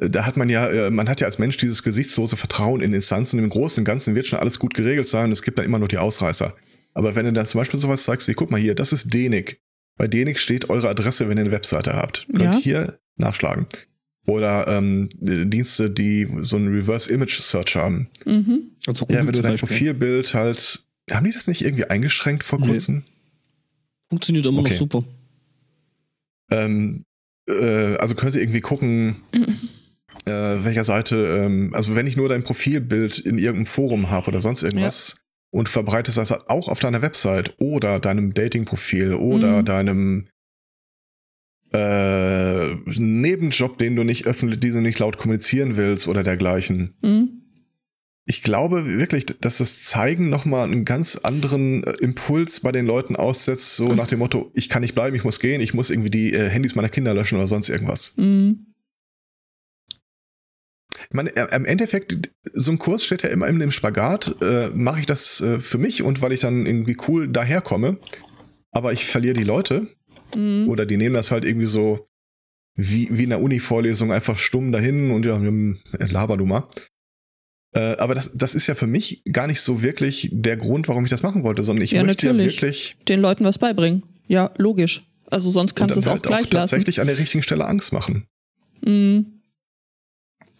äh, 0.00 0.10
da 0.10 0.26
hat 0.26 0.36
man 0.36 0.48
ja, 0.48 0.68
äh, 0.68 0.90
man 0.90 1.08
hat 1.08 1.20
ja 1.20 1.26
als 1.26 1.38
Mensch 1.38 1.56
dieses 1.58 1.82
gesichtslose 1.82 2.36
Vertrauen 2.36 2.80
in 2.80 2.92
Instanzen, 2.92 3.38
im 3.38 3.48
Großen 3.48 3.80
und 3.80 3.84
Ganzen 3.84 4.14
wird 4.16 4.26
schon 4.26 4.40
alles 4.40 4.58
gut 4.58 4.74
geregelt 4.74 5.06
sein, 5.06 5.30
es 5.30 5.42
gibt 5.42 5.58
dann 5.58 5.64
immer 5.64 5.78
nur 5.78 5.88
die 5.88 5.98
Ausreißer. 5.98 6.52
Aber 6.92 7.14
wenn 7.14 7.26
du 7.26 7.32
dann 7.32 7.46
zum 7.46 7.60
Beispiel 7.60 7.78
sowas 7.80 8.04
sagst 8.04 8.26
wie, 8.28 8.34
guck 8.34 8.50
mal 8.50 8.60
hier, 8.60 8.74
das 8.74 8.92
ist 8.92 9.12
Denik. 9.14 9.60
Bei 9.96 10.08
Denik 10.08 10.40
steht 10.40 10.70
eure 10.70 10.88
Adresse, 10.88 11.28
wenn 11.28 11.38
ihr 11.38 11.42
eine 11.44 11.52
Webseite 11.52 11.94
habt. 11.94 12.26
Könnt 12.32 12.54
Ja. 12.56 12.60
hier 12.60 12.98
nachschlagen. 13.16 13.66
Oder 14.26 14.66
ähm, 14.68 15.08
Dienste, 15.20 15.90
die 15.90 16.26
so 16.40 16.56
einen 16.56 16.68
Reverse 16.74 17.12
Image 17.12 17.40
Search 17.40 17.76
haben. 17.76 18.08
Mhm. 18.24 18.70
Also 18.86 19.06
Ja, 19.10 19.18
wenn 19.18 19.26
du 19.26 19.42
dein 19.42 19.52
Beispiel. 19.52 19.68
Profilbild 19.68 20.34
halt. 20.34 20.84
Haben 21.10 21.26
die 21.26 21.32
das 21.32 21.46
nicht 21.46 21.62
irgendwie 21.62 21.84
eingeschränkt 21.84 22.42
vor 22.42 22.58
Nee. 22.58 22.68
Funktioniert 24.10 24.46
immer 24.46 24.60
Okay. 24.60 24.70
noch 24.70 24.78
super. 24.78 25.00
Ähm, 26.50 27.04
äh, 27.48 27.96
also 27.96 28.14
könnt 28.14 28.34
ihr 28.34 28.42
irgendwie 28.42 28.60
gucken, 28.60 29.16
äh, 30.26 30.30
welcher 30.30 30.84
Seite, 30.84 31.16
ähm, 31.44 31.72
also 31.74 31.94
wenn 31.94 32.06
ich 32.06 32.16
nur 32.16 32.28
dein 32.28 32.44
Profilbild 32.44 33.18
in 33.18 33.38
irgendeinem 33.38 33.66
Forum 33.66 34.10
habe 34.10 34.28
oder 34.28 34.40
sonst 34.40 34.62
irgendwas 34.62 35.16
und 35.50 35.68
verbreitest 35.68 36.18
das 36.18 36.32
auch 36.32 36.68
auf 36.68 36.78
deiner 36.80 37.02
Website 37.02 37.54
oder 37.58 38.00
deinem 38.00 38.34
Dating-Profil 38.34 39.14
oder 39.14 39.60
Mhm. 39.62 39.64
deinem 39.64 40.28
äh, 41.72 42.74
Nebenjob, 42.86 43.78
den 43.78 43.96
du 43.96 44.04
nicht 44.04 44.26
öffentlich, 44.26 44.60
diese 44.60 44.80
nicht 44.80 44.98
laut 45.00 45.18
kommunizieren 45.18 45.76
willst 45.76 46.06
oder 46.06 46.22
dergleichen. 46.22 46.94
Mhm. 47.02 47.43
Ich 48.26 48.42
glaube 48.42 48.86
wirklich, 48.98 49.26
dass 49.26 49.58
das 49.58 49.84
Zeigen 49.84 50.30
nochmal 50.30 50.64
einen 50.64 50.84
ganz 50.84 51.16
anderen 51.16 51.84
äh, 51.84 51.92
Impuls 52.00 52.60
bei 52.60 52.72
den 52.72 52.86
Leuten 52.86 53.16
aussetzt, 53.16 53.76
so 53.76 53.94
nach 53.94 54.06
dem 54.06 54.18
Motto, 54.20 54.50
ich 54.54 54.68
kann 54.68 54.82
nicht 54.82 54.94
bleiben, 54.94 55.14
ich 55.14 55.24
muss 55.24 55.40
gehen, 55.40 55.60
ich 55.60 55.74
muss 55.74 55.90
irgendwie 55.90 56.10
die 56.10 56.32
äh, 56.32 56.48
Handys 56.48 56.74
meiner 56.74 56.88
Kinder 56.88 57.12
löschen 57.12 57.36
oder 57.36 57.46
sonst 57.46 57.68
irgendwas. 57.68 58.14
Mhm. 58.16 58.66
Ich 61.08 61.12
meine, 61.12 61.36
äh, 61.36 61.54
im 61.54 61.66
Endeffekt, 61.66 62.30
so 62.52 62.70
ein 62.70 62.78
Kurs 62.78 63.04
steht 63.04 63.22
ja 63.22 63.28
immer 63.28 63.46
in 63.48 63.58
dem 63.58 63.72
Spagat, 63.72 64.36
äh, 64.40 64.70
mache 64.70 65.00
ich 65.00 65.06
das 65.06 65.40
äh, 65.42 65.58
für 65.60 65.78
mich 65.78 66.02
und 66.02 66.22
weil 66.22 66.32
ich 66.32 66.40
dann 66.40 66.64
irgendwie 66.64 66.96
cool 67.08 67.28
daherkomme, 67.28 67.98
aber 68.70 68.92
ich 68.92 69.04
verliere 69.04 69.34
die 69.34 69.44
Leute 69.44 69.84
Mhm. 70.36 70.68
oder 70.68 70.86
die 70.86 70.96
nehmen 70.96 71.14
das 71.14 71.30
halt 71.30 71.44
irgendwie 71.44 71.66
so 71.66 72.06
wie, 72.76 73.08
wie 73.10 73.24
in 73.24 73.30
der 73.30 73.40
Uni-Vorlesung 73.40 74.12
einfach 74.12 74.38
stumm 74.38 74.72
dahin 74.72 75.10
und 75.10 75.24
ja, 75.24 75.38
laber 76.08 76.36
du 76.36 76.46
mal. 76.46 76.68
Äh, 77.74 77.96
aber 77.96 78.14
das, 78.14 78.32
das 78.36 78.54
ist 78.54 78.66
ja 78.68 78.74
für 78.74 78.86
mich 78.86 79.22
gar 79.30 79.46
nicht 79.46 79.60
so 79.60 79.82
wirklich 79.82 80.28
der 80.32 80.56
Grund, 80.56 80.86
warum 80.88 81.04
ich 81.04 81.10
das 81.10 81.22
machen 81.22 81.42
wollte, 81.42 81.64
sondern 81.64 81.84
ich 81.84 81.90
Ja, 81.90 82.04
möchte 82.04 82.26
natürlich. 82.26 82.56
ja 82.56 82.62
wirklich 82.62 82.96
Den 83.08 83.20
Leuten 83.20 83.44
was 83.44 83.58
beibringen. 83.58 84.04
Ja, 84.28 84.52
logisch. 84.56 85.02
Also 85.30 85.50
sonst 85.50 85.74
kannst 85.74 85.96
du 85.96 86.00
es 86.00 86.06
auch 86.06 86.12
halt 86.12 86.22
gleich 86.22 86.40
lassen. 86.42 86.52
tatsächlich 86.52 87.00
an 87.00 87.08
der 87.08 87.18
richtigen 87.18 87.42
Stelle 87.42 87.66
Angst 87.66 87.92
machen. 87.92 88.26
Mhm. 88.84 89.26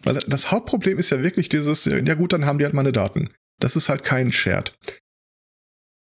Weil 0.03 0.15
das 0.27 0.51
Hauptproblem 0.51 0.99
ist 0.99 1.09
ja 1.09 1.23
wirklich 1.23 1.49
dieses, 1.49 1.85
ja 1.85 2.13
gut, 2.15 2.33
dann 2.33 2.45
haben 2.45 2.59
die 2.59 2.65
halt 2.65 2.73
meine 2.75 2.91
Daten. 2.91 3.29
Das 3.59 3.75
ist 3.75 3.89
halt 3.89 4.03
kein 4.03 4.31
Shared. 4.31 4.75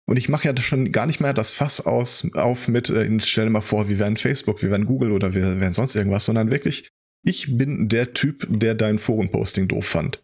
Und 0.07 0.17
ich 0.17 0.29
mache 0.29 0.49
ja 0.49 0.57
schon 0.57 0.91
gar 0.93 1.07
nicht 1.07 1.21
mehr 1.21 1.33
das 1.33 1.53
Fass 1.53 1.81
aus, 1.81 2.27
auf 2.35 2.69
mit, 2.69 2.91
äh, 2.91 3.09
stell 3.21 3.45
dir 3.47 3.51
mal 3.51 3.61
vor, 3.61 3.89
wir 3.89 3.99
wären 3.99 4.17
Facebook, 4.17 4.63
wir 4.63 4.71
wären 4.71 4.87
Google 4.87 5.13
oder 5.13 5.35
wir 5.35 5.61
wären 5.61 5.73
sonst 5.73 5.95
irgendwas, 5.97 6.25
sondern 6.27 6.51
wirklich, 6.51 6.89
ich 7.25 7.57
bin 7.57 7.89
der 7.89 8.13
Typ, 8.15 8.47
der 8.49 8.75
dein 8.75 8.99
Forenposting 8.99 9.69
doof 9.69 9.87
fand. 9.87 10.24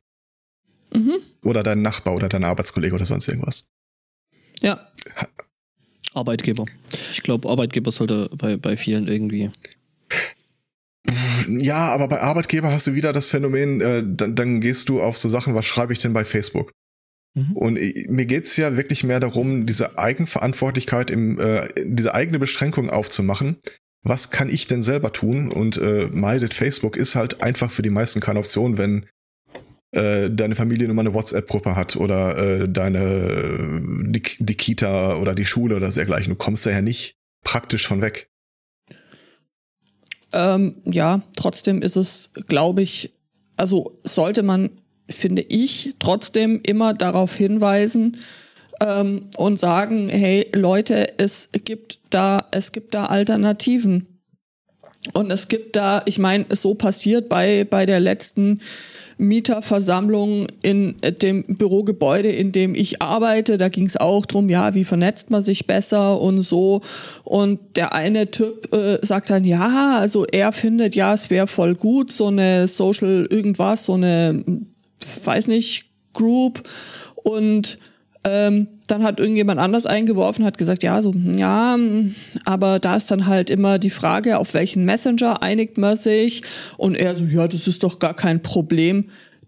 Mhm. 0.95 1.17
Oder 1.43 1.63
dein 1.63 1.83
Nachbar 1.83 2.15
oder 2.15 2.29
dein 2.29 2.45
Arbeitskollege 2.45 2.95
oder 2.95 3.07
sonst 3.07 3.29
irgendwas. 3.29 3.69
Ja. 4.61 4.85
Arbeitgeber. 6.15 6.65
Ich 7.13 7.23
glaube, 7.23 7.49
Arbeitgeber 7.49 7.93
sollte 7.93 8.29
bei, 8.37 8.57
bei 8.57 8.77
vielen 8.77 9.07
irgendwie. 9.09 9.51
Ja, 11.49 11.89
aber 11.93 12.09
bei 12.09 12.21
Arbeitgeber 12.21 12.71
hast 12.71 12.87
du 12.87 12.95
wieder 12.95 13.13
das 13.13 13.27
Phänomen, 13.27 13.81
äh, 13.81 14.03
dann, 14.07 14.35
dann 14.35 14.61
gehst 14.61 14.89
du 14.89 15.01
auf 15.01 15.17
so 15.17 15.29
Sachen, 15.29 15.55
was 15.55 15.65
schreibe 15.67 15.93
ich 15.93 15.99
denn 15.99 16.13
bei 16.13 16.25
Facebook? 16.25 16.73
Mhm. 17.35 17.57
Und 17.57 17.77
ich- 17.79 18.09
mir 18.09 18.27
geht's 18.27 18.57
ja 18.57 18.77
wirklich 18.77 19.03
mehr 19.05 19.21
darum, 19.21 19.67
diese 19.67 19.99
Eigenverantwortlichkeit, 19.99 21.11
im, 21.11 21.41
äh, 21.41 21.69
diese 21.85 22.15
eigene 22.15 22.39
Beschränkung 22.39 22.91
aufzumachen. 22.91 23.59
Was 24.03 24.31
kann 24.31 24.49
ich 24.49 24.67
denn 24.67 24.83
selber 24.83 25.13
tun? 25.13 25.53
Und 25.53 25.77
äh, 25.79 26.09
meidet 26.13 26.55
Facebook 26.55 26.97
ist 26.97 27.15
halt 27.15 27.43
einfach 27.43 27.71
für 27.71 27.83
die 27.83 27.91
meisten 27.91 28.21
keine 28.21 28.39
Option, 28.39 28.79
wenn 28.79 29.07
äh, 29.93 30.31
deine 30.31 30.55
Familie 30.55 30.87
nur 30.87 30.95
mal 30.95 31.03
eine 31.03 31.15
WhatsApp-Gruppe 31.15 31.77
hat 31.77 31.97
oder 31.97 32.39
äh, 32.39 32.69
deine 32.69 33.83
die, 34.07 34.23
die 34.39 34.55
Kita 34.55 35.17
oder 35.17 35.35
die 35.35 35.45
Schule 35.45 35.77
oder 35.77 35.91
dergleichen. 35.91 36.31
Du 36.31 36.37
kommst 36.37 36.67
daher 36.67 36.83
nicht 36.83 37.17
praktisch 37.43 37.89
von 37.89 38.01
weg. 38.01 38.31
Ähm, 40.33 40.77
ja, 40.85 41.23
trotzdem 41.37 41.83
ist 41.83 41.97
es, 41.97 42.31
glaube 42.47 42.83
ich, 42.83 43.13
also 43.57 43.99
sollte 44.05 44.43
man, 44.43 44.71
finde 45.09 45.43
ich, 45.43 45.95
trotzdem 45.99 46.61
immer 46.63 46.95
darauf 46.95 47.35
hinweisen 47.35 48.17
ähm, 48.81 49.27
und 49.37 49.59
sagen, 49.59 50.09
hey 50.09 50.49
Leute, 50.53 51.19
es 51.19 51.51
gibt 51.65 51.99
da, 52.11 52.47
es 52.53 52.73
gibt 52.73 52.95
da 52.95 53.07
Alternativen. 53.07 54.10
Und 55.13 55.31
es 55.31 55.49
gibt 55.49 55.77
da, 55.77 56.03
ich 56.05 56.19
meine, 56.19 56.47
so 56.51 56.75
passiert 56.75 57.29
bei, 57.29 57.65
bei 57.65 57.87
der 57.87 58.01
letzten 58.01 58.61
Mieterversammlung 59.21 60.47
in 60.63 60.97
dem 61.21 61.45
Bürogebäude, 61.45 62.31
in 62.31 62.53
dem 62.53 62.75
ich 62.75 63.03
arbeite. 63.03 63.59
Da 63.59 63.69
ging 63.69 63.87
es 63.87 63.99
auch 63.99 64.25
drum, 64.25 64.49
ja, 64.49 64.75
wie 64.75 64.85
vernetzt 64.85 65.31
man 65.31 65.43
sich 65.43 65.67
besser 65.67 66.19
und 66.19 66.41
so. 66.41 66.81
Und 67.25 67.61
der 67.77 67.93
eine 67.93 68.31
Typ 68.31 68.75
äh, 68.75 68.99
sagt 69.03 69.29
dann, 69.31 69.45
ja, 69.45 69.99
also 69.99 70.25
er 70.25 70.53
findet, 70.53 70.95
ja, 70.95 71.13
es 71.13 71.29
wäre 71.29 71.47
voll 71.47 71.75
gut, 71.75 72.11
so 72.13 72.29
eine 72.29 72.67
Social 72.67 73.27
irgendwas, 73.29 73.85
so 73.85 73.95
eine, 73.95 74.43
weiß 75.25 75.49
nicht, 75.49 75.85
Group. 76.15 76.63
Und 77.15 77.79
ähm, 78.23 78.69
dann 78.87 79.03
hat 79.03 79.19
irgendjemand 79.19 79.61
anders 79.61 79.87
eingeworfen, 79.87 80.45
hat 80.45 80.59
gesagt, 80.59 80.83
ja, 80.83 81.01
so, 81.01 81.13
hm, 81.13 81.39
ja, 81.39 81.75
hm, 81.75 82.15
aber 82.45 82.79
da 82.79 82.97
ist 82.97 83.11
dann 83.11 83.27
halt 83.27 83.49
immer 83.49 83.79
die 83.79 83.91
Frage, 83.91 84.39
auf 84.39 84.53
welchen 84.55 84.85
Messenger 84.85 85.43
einigt 85.43 85.79
man 85.79 85.97
sich? 85.97 86.43
Und 86.77 86.97
er 86.97 87.17
so, 87.17 87.25
ja, 87.25 87.49
das 87.49 87.67
ist 87.67 87.83
doch 87.83 87.99
gar 87.99 88.15
kein 88.15 88.43
Problem, 88.43 89.07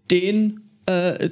den, 0.09 0.61
äh, 0.87 1.29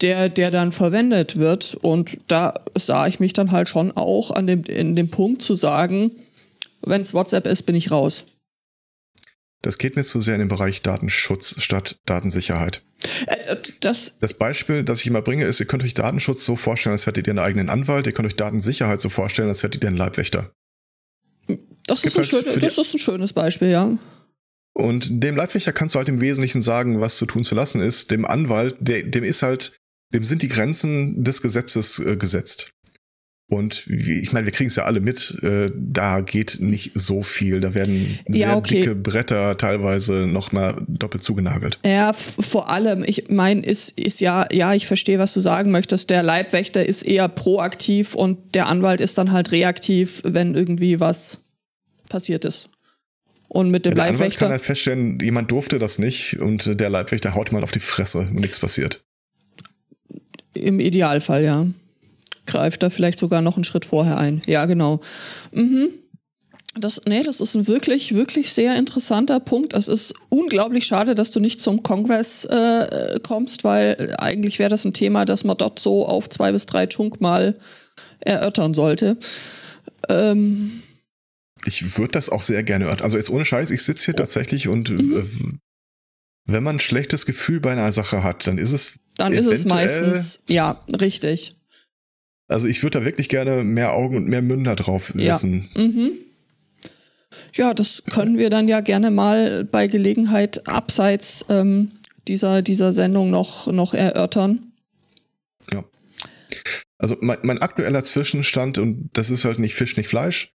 der, 0.00 0.28
der 0.28 0.50
dann 0.50 0.72
verwendet 0.72 1.36
wird. 1.36 1.76
Und 1.80 2.18
da 2.26 2.54
sah 2.76 3.06
ich 3.06 3.20
mich 3.20 3.32
dann 3.32 3.52
halt 3.52 3.68
schon 3.68 3.92
auch 3.92 4.32
an 4.32 4.48
dem, 4.48 4.64
in 4.64 4.96
dem 4.96 5.08
Punkt 5.08 5.42
zu 5.42 5.54
sagen, 5.54 6.10
wenn 6.84 7.02
es 7.02 7.14
WhatsApp 7.14 7.46
ist, 7.46 7.62
bin 7.62 7.76
ich 7.76 7.92
raus. 7.92 8.24
Das 9.62 9.78
geht 9.78 9.94
mir 9.96 10.02
zu 10.02 10.20
sehr 10.20 10.34
in 10.34 10.40
den 10.40 10.48
Bereich 10.48 10.82
Datenschutz 10.82 11.60
statt 11.62 12.00
Datensicherheit. 12.04 12.82
Äh, 13.26 13.56
das, 13.80 14.18
Das 14.20 14.34
Beispiel, 14.34 14.82
das 14.82 15.00
ich 15.00 15.06
immer 15.06 15.22
bringe, 15.22 15.44
ist, 15.44 15.60
ihr 15.60 15.66
könnt 15.66 15.84
euch 15.84 15.94
Datenschutz 15.94 16.44
so 16.44 16.56
vorstellen, 16.56 16.92
als 16.92 17.06
hättet 17.06 17.26
ihr 17.28 17.30
einen 17.32 17.38
eigenen 17.38 17.70
Anwalt, 17.70 18.06
ihr 18.06 18.12
könnt 18.12 18.26
euch 18.26 18.36
Datensicherheit 18.36 19.00
so 19.00 19.08
vorstellen, 19.08 19.48
als 19.48 19.62
hättet 19.62 19.82
ihr 19.82 19.88
einen 19.88 19.96
Leibwächter. 19.96 20.52
das, 21.86 22.04
ist 22.04 22.16
ein, 22.16 22.22
halt 22.22 22.26
schön, 22.26 22.60
das 22.60 22.78
ist 22.78 22.94
ein 22.94 22.98
schönes 22.98 23.32
Beispiel, 23.32 23.70
ja. 23.70 23.90
Und 24.74 25.22
dem 25.22 25.36
Leibwächter 25.36 25.72
kannst 25.72 25.94
du 25.94 25.98
halt 25.98 26.08
im 26.08 26.20
Wesentlichen 26.20 26.60
sagen, 26.60 27.00
was 27.00 27.18
zu 27.18 27.26
tun 27.26 27.44
zu 27.44 27.54
lassen 27.54 27.80
ist. 27.80 28.10
Dem 28.10 28.24
Anwalt, 28.24 28.76
der, 28.80 29.02
dem 29.02 29.22
ist 29.22 29.42
halt, 29.42 29.76
dem 30.12 30.24
sind 30.24 30.42
die 30.42 30.48
Grenzen 30.48 31.22
des 31.22 31.42
Gesetzes 31.42 31.98
äh, 31.98 32.16
gesetzt. 32.16 32.72
Und 33.52 33.86
ich 33.86 34.32
meine, 34.32 34.46
wir 34.46 34.52
kriegen 34.52 34.68
es 34.68 34.76
ja 34.76 34.84
alle 34.84 35.00
mit, 35.00 35.36
äh, 35.42 35.70
da 35.76 36.22
geht 36.22 36.56
nicht 36.60 36.92
so 36.94 37.22
viel. 37.22 37.60
Da 37.60 37.74
werden 37.74 38.18
sehr 38.26 38.48
Ja, 38.48 38.56
okay. 38.56 38.76
dicke 38.80 38.94
Bretter 38.94 39.58
teilweise 39.58 40.26
nochmal 40.26 40.82
doppelt 40.88 41.22
zugenagelt. 41.22 41.76
Ja, 41.84 42.14
vor 42.14 42.70
allem, 42.70 43.04
ich 43.06 43.28
meine, 43.28 43.60
ist, 43.60 43.98
ist 44.00 44.22
ja, 44.22 44.46
ja, 44.50 44.72
ich 44.72 44.86
verstehe, 44.86 45.18
was 45.18 45.34
du 45.34 45.40
sagen 45.40 45.70
möchtest. 45.70 46.08
Der 46.08 46.22
Leibwächter 46.22 46.86
ist 46.86 47.02
eher 47.02 47.28
proaktiv 47.28 48.14
und 48.14 48.54
der 48.54 48.68
Anwalt 48.68 49.02
ist 49.02 49.18
dann 49.18 49.32
halt 49.32 49.52
reaktiv, 49.52 50.22
wenn 50.24 50.54
irgendwie 50.54 50.98
was 50.98 51.40
passiert 52.08 52.46
ist. 52.46 52.70
Und 53.48 53.70
mit 53.70 53.84
dem 53.84 53.96
Der 53.96 54.04
Anwalt 54.04 54.16
kann 54.18 54.20
Leibwächter. 54.22 54.48
halt 54.48 54.62
feststellen, 54.62 55.20
jemand 55.20 55.50
durfte 55.50 55.78
das 55.78 55.98
nicht 55.98 56.38
und 56.40 56.66
äh, 56.68 56.74
der 56.74 56.88
Leibwächter 56.88 57.34
haut 57.34 57.52
mal 57.52 57.62
auf 57.62 57.70
die 57.70 57.80
Fresse 57.80 58.20
und 58.20 58.40
nichts 58.40 58.58
passiert. 58.60 59.04
Im 60.54 60.80
Idealfall, 60.80 61.44
ja. 61.44 61.66
Greift 62.46 62.82
da 62.82 62.90
vielleicht 62.90 63.18
sogar 63.18 63.42
noch 63.42 63.56
einen 63.56 63.64
Schritt 63.64 63.84
vorher 63.84 64.18
ein. 64.18 64.42
Ja, 64.46 64.66
genau. 64.66 65.00
Mhm. 65.52 65.88
Das, 66.74 67.02
nee, 67.06 67.22
das 67.22 67.40
ist 67.42 67.54
ein 67.54 67.66
wirklich, 67.68 68.14
wirklich 68.14 68.52
sehr 68.54 68.76
interessanter 68.76 69.40
Punkt. 69.40 69.74
Es 69.74 69.88
ist 69.88 70.14
unglaublich 70.30 70.86
schade, 70.86 71.14
dass 71.14 71.30
du 71.30 71.38
nicht 71.38 71.60
zum 71.60 71.82
Kongress 71.82 72.46
äh, 72.46 73.20
kommst, 73.22 73.62
weil 73.64 74.14
eigentlich 74.18 74.58
wäre 74.58 74.70
das 74.70 74.84
ein 74.86 74.94
Thema, 74.94 75.26
das 75.26 75.44
man 75.44 75.58
dort 75.58 75.78
so 75.78 76.06
auf 76.06 76.30
zwei 76.30 76.50
bis 76.50 76.64
drei 76.64 76.86
Chunk 76.86 77.20
mal 77.20 77.58
erörtern 78.20 78.72
sollte. 78.72 79.18
Ähm, 80.08 80.82
Ich 81.66 81.98
würde 81.98 82.12
das 82.12 82.30
auch 82.30 82.42
sehr 82.42 82.62
gerne. 82.62 82.88
Also 83.02 83.18
jetzt 83.18 83.28
ohne 83.30 83.44
Scheiß, 83.44 83.70
ich 83.70 83.82
sitze 83.82 84.06
hier 84.06 84.16
tatsächlich 84.16 84.68
und 84.68 84.88
Mhm. 84.90 85.16
äh, 85.18 85.24
wenn 86.46 86.62
man 86.62 86.76
ein 86.76 86.80
schlechtes 86.80 87.26
Gefühl 87.26 87.60
bei 87.60 87.72
einer 87.72 87.92
Sache 87.92 88.24
hat, 88.24 88.46
dann 88.46 88.56
ist 88.58 88.72
es 88.72 88.94
dann 89.18 89.34
ist 89.34 89.46
es 89.46 89.66
meistens, 89.66 90.42
ja, 90.48 90.82
richtig. 91.00 91.54
Also 92.52 92.66
ich 92.66 92.82
würde 92.82 93.00
da 93.00 93.04
wirklich 93.04 93.28
gerne 93.28 93.64
mehr 93.64 93.92
Augen 93.94 94.16
und 94.16 94.28
mehr 94.28 94.42
Münder 94.42 94.76
drauf 94.76 95.12
Ja. 95.16 95.34
wissen. 95.34 95.68
Ja, 97.54 97.74
das 97.74 98.04
können 98.10 98.38
wir 98.38 98.50
dann 98.50 98.68
ja 98.68 98.80
gerne 98.80 99.10
mal 99.10 99.64
bei 99.64 99.86
Gelegenheit 99.86 100.66
abseits 100.68 101.44
ähm, 101.48 101.92
dieser, 102.28 102.62
dieser 102.62 102.92
Sendung 102.92 103.30
noch, 103.30 103.66
noch 103.66 103.94
erörtern. 103.94 104.70
Ja. 105.70 105.84
Also 106.98 107.16
mein, 107.20 107.38
mein 107.42 107.58
aktueller 107.58 108.04
Zwischenstand, 108.04 108.78
und 108.78 109.10
das 109.14 109.30
ist 109.30 109.44
halt 109.44 109.58
nicht 109.58 109.74
Fisch, 109.74 109.96
nicht 109.96 110.08
Fleisch, 110.08 110.54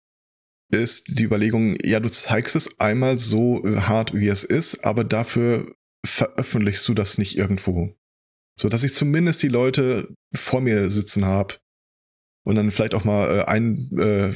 ist 0.72 1.20
die 1.20 1.24
Überlegung, 1.24 1.78
ja, 1.84 2.00
du 2.00 2.10
zeigst 2.10 2.56
es 2.56 2.80
einmal 2.80 3.18
so 3.18 3.64
hart, 3.64 4.14
wie 4.14 4.28
es 4.28 4.44
ist, 4.44 4.84
aber 4.86 5.04
dafür 5.04 5.74
veröffentlichst 6.06 6.88
du 6.88 6.94
das 6.94 7.18
nicht 7.18 7.38
irgendwo. 7.38 7.96
So 8.60 8.70
dass 8.70 8.84
ich 8.84 8.94
zumindest 8.94 9.42
die 9.42 9.48
Leute 9.48 10.14
vor 10.36 10.62
mir 10.62 10.90
sitzen 10.90 11.26
habe 11.26 11.56
und 12.44 12.56
dann 12.56 12.72
vielleicht 12.72 12.96
auch 12.96 13.04
mal 13.04 13.40
äh, 13.40 13.44
ein 13.46 13.90
äh, 13.98 14.34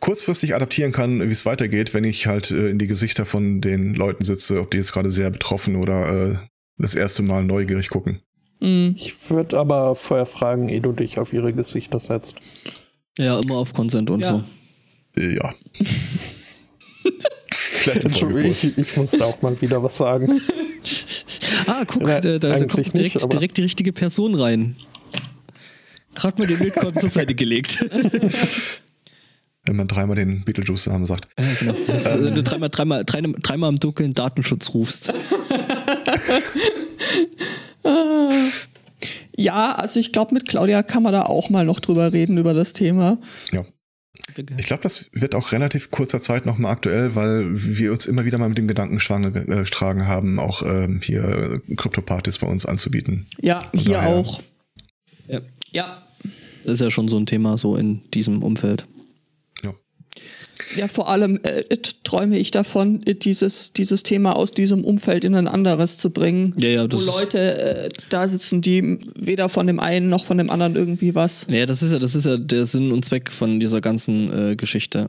kurzfristig 0.00 0.54
adaptieren 0.54 0.92
kann, 0.92 1.20
wie 1.20 1.32
es 1.32 1.46
weitergeht, 1.46 1.94
wenn 1.94 2.04
ich 2.04 2.26
halt 2.26 2.50
äh, 2.50 2.68
in 2.68 2.78
die 2.78 2.86
Gesichter 2.86 3.26
von 3.26 3.60
den 3.60 3.94
Leuten 3.94 4.24
sitze, 4.24 4.60
ob 4.60 4.70
die 4.70 4.76
jetzt 4.78 4.92
gerade 4.92 5.10
sehr 5.10 5.30
betroffen 5.30 5.76
oder 5.76 6.30
äh, 6.30 6.36
das 6.78 6.94
erste 6.94 7.22
Mal 7.22 7.44
neugierig 7.44 7.88
gucken. 7.88 8.20
Mm. 8.60 8.90
Ich 8.96 9.14
würde 9.28 9.58
aber 9.58 9.94
vorher 9.96 10.26
fragen, 10.26 10.68
ehe 10.68 10.80
du 10.80 10.92
dich 10.92 11.18
auf 11.18 11.32
ihre 11.32 11.52
Gesichter 11.52 12.00
setzt. 12.00 12.34
Ja, 13.18 13.38
immer 13.40 13.56
auf 13.56 13.72
Consent 13.74 14.10
und 14.10 14.20
Ja. 14.20 14.44
so. 15.14 15.20
Äh, 15.20 15.36
Ja. 15.36 15.54
Vielleicht 17.52 18.04
im 18.04 18.10
Entschuldigung, 18.10 18.50
ich, 18.50 18.78
ich 18.78 18.96
muss 18.96 19.12
da 19.12 19.26
auch 19.26 19.40
mal 19.42 19.60
wieder 19.60 19.82
was 19.82 19.96
sagen. 19.96 20.40
Ah, 21.68 21.84
guck, 21.84 22.06
Ja, 22.06 22.20
da, 22.20 22.38
da, 22.38 22.58
kommt 22.64 22.94
direkt, 22.94 22.94
nicht, 22.94 23.32
direkt 23.32 23.56
die 23.56 23.62
richtige 23.62 23.92
Person 23.92 24.36
rein. 24.36 24.76
Gerade 26.16 26.38
mal 26.38 26.46
den 26.48 26.58
Bildcode 26.58 26.98
zur 26.98 27.10
Seite 27.10 27.34
gelegt. 27.34 27.84
Wenn 29.64 29.76
man 29.76 29.86
dreimal 29.88 30.16
den 30.16 30.44
Beetlejuice-Namen 30.44 31.06
sagt. 31.06 31.28
Ja, 31.38 31.44
genau. 31.60 31.72
Ist, 31.74 32.06
äh, 32.06 32.24
wenn 32.24 32.34
du 32.34 32.42
dreimal, 32.42 32.68
dreimal, 32.70 33.04
dreimal, 33.04 33.34
dreimal 33.42 33.70
im 33.70 33.78
Dunkeln 33.80 34.14
Datenschutz 34.14 34.74
rufst. 34.74 35.12
Ja, 39.38 39.74
also 39.74 40.00
ich 40.00 40.12
glaube, 40.12 40.32
mit 40.34 40.48
Claudia 40.48 40.82
kann 40.82 41.02
man 41.02 41.12
da 41.12 41.22
auch 41.22 41.50
mal 41.50 41.64
noch 41.66 41.78
drüber 41.80 42.12
reden, 42.12 42.38
über 42.38 42.54
das 42.54 42.72
Thema. 42.72 43.18
Ja. 43.52 43.64
Ich 44.56 44.66
glaube, 44.66 44.82
das 44.82 45.06
wird 45.12 45.34
auch 45.34 45.52
relativ 45.52 45.90
kurzer 45.90 46.20
Zeit 46.20 46.46
nochmal 46.46 46.72
aktuell, 46.72 47.14
weil 47.14 47.46
wir 47.52 47.92
uns 47.92 48.06
immer 48.06 48.24
wieder 48.24 48.38
mal 48.38 48.48
mit 48.48 48.58
dem 48.58 48.66
Gedanken 48.66 48.98
schwanger 48.98 49.34
äh, 49.36 49.44
getragen 49.64 50.06
haben, 50.06 50.38
auch 50.38 50.62
ähm, 50.62 51.00
hier 51.02 51.60
Krypto-Partys 51.76 52.38
bei 52.38 52.46
uns 52.46 52.66
anzubieten. 52.66 53.26
Ja, 53.40 53.60
hier 53.74 53.94
daher- 53.96 54.08
auch. 54.16 54.40
Ja. 55.28 55.40
Ja. 55.70 56.02
Das 56.66 56.74
ist 56.74 56.80
ja 56.80 56.90
schon 56.90 57.08
so 57.08 57.16
ein 57.16 57.26
Thema 57.26 57.56
so 57.58 57.76
in 57.76 58.02
diesem 58.12 58.42
Umfeld. 58.42 58.86
Ja. 59.62 59.72
Ja, 60.76 60.88
vor 60.88 61.08
allem 61.08 61.38
äh, 61.44 61.62
träume 62.02 62.38
ich 62.38 62.50
davon, 62.50 63.02
äh, 63.06 63.14
dieses, 63.14 63.72
dieses 63.72 64.02
Thema 64.02 64.34
aus 64.34 64.50
diesem 64.50 64.84
Umfeld 64.84 65.24
in 65.24 65.34
ein 65.34 65.46
anderes 65.48 65.98
zu 65.98 66.10
bringen. 66.10 66.54
Ja, 66.58 66.68
ja, 66.68 66.82
wo 66.84 66.88
das 66.88 67.00
ist- 67.02 67.06
Leute 67.06 67.38
äh, 67.84 67.88
da 68.08 68.26
sitzen, 68.26 68.62
die 68.62 68.98
weder 69.16 69.48
von 69.48 69.66
dem 69.66 69.78
einen 69.80 70.08
noch 70.08 70.24
von 70.24 70.38
dem 70.38 70.50
anderen 70.50 70.74
irgendwie 70.74 71.14
was. 71.14 71.46
Ja, 71.48 71.66
das 71.66 71.82
ist 71.82 71.92
ja, 71.92 71.98
das 71.98 72.14
ist 72.14 72.26
ja 72.26 72.36
der 72.36 72.66
Sinn 72.66 72.90
und 72.92 73.04
Zweck 73.04 73.30
von 73.30 73.60
dieser 73.60 73.80
ganzen 73.80 74.50
äh, 74.52 74.56
Geschichte. 74.56 75.08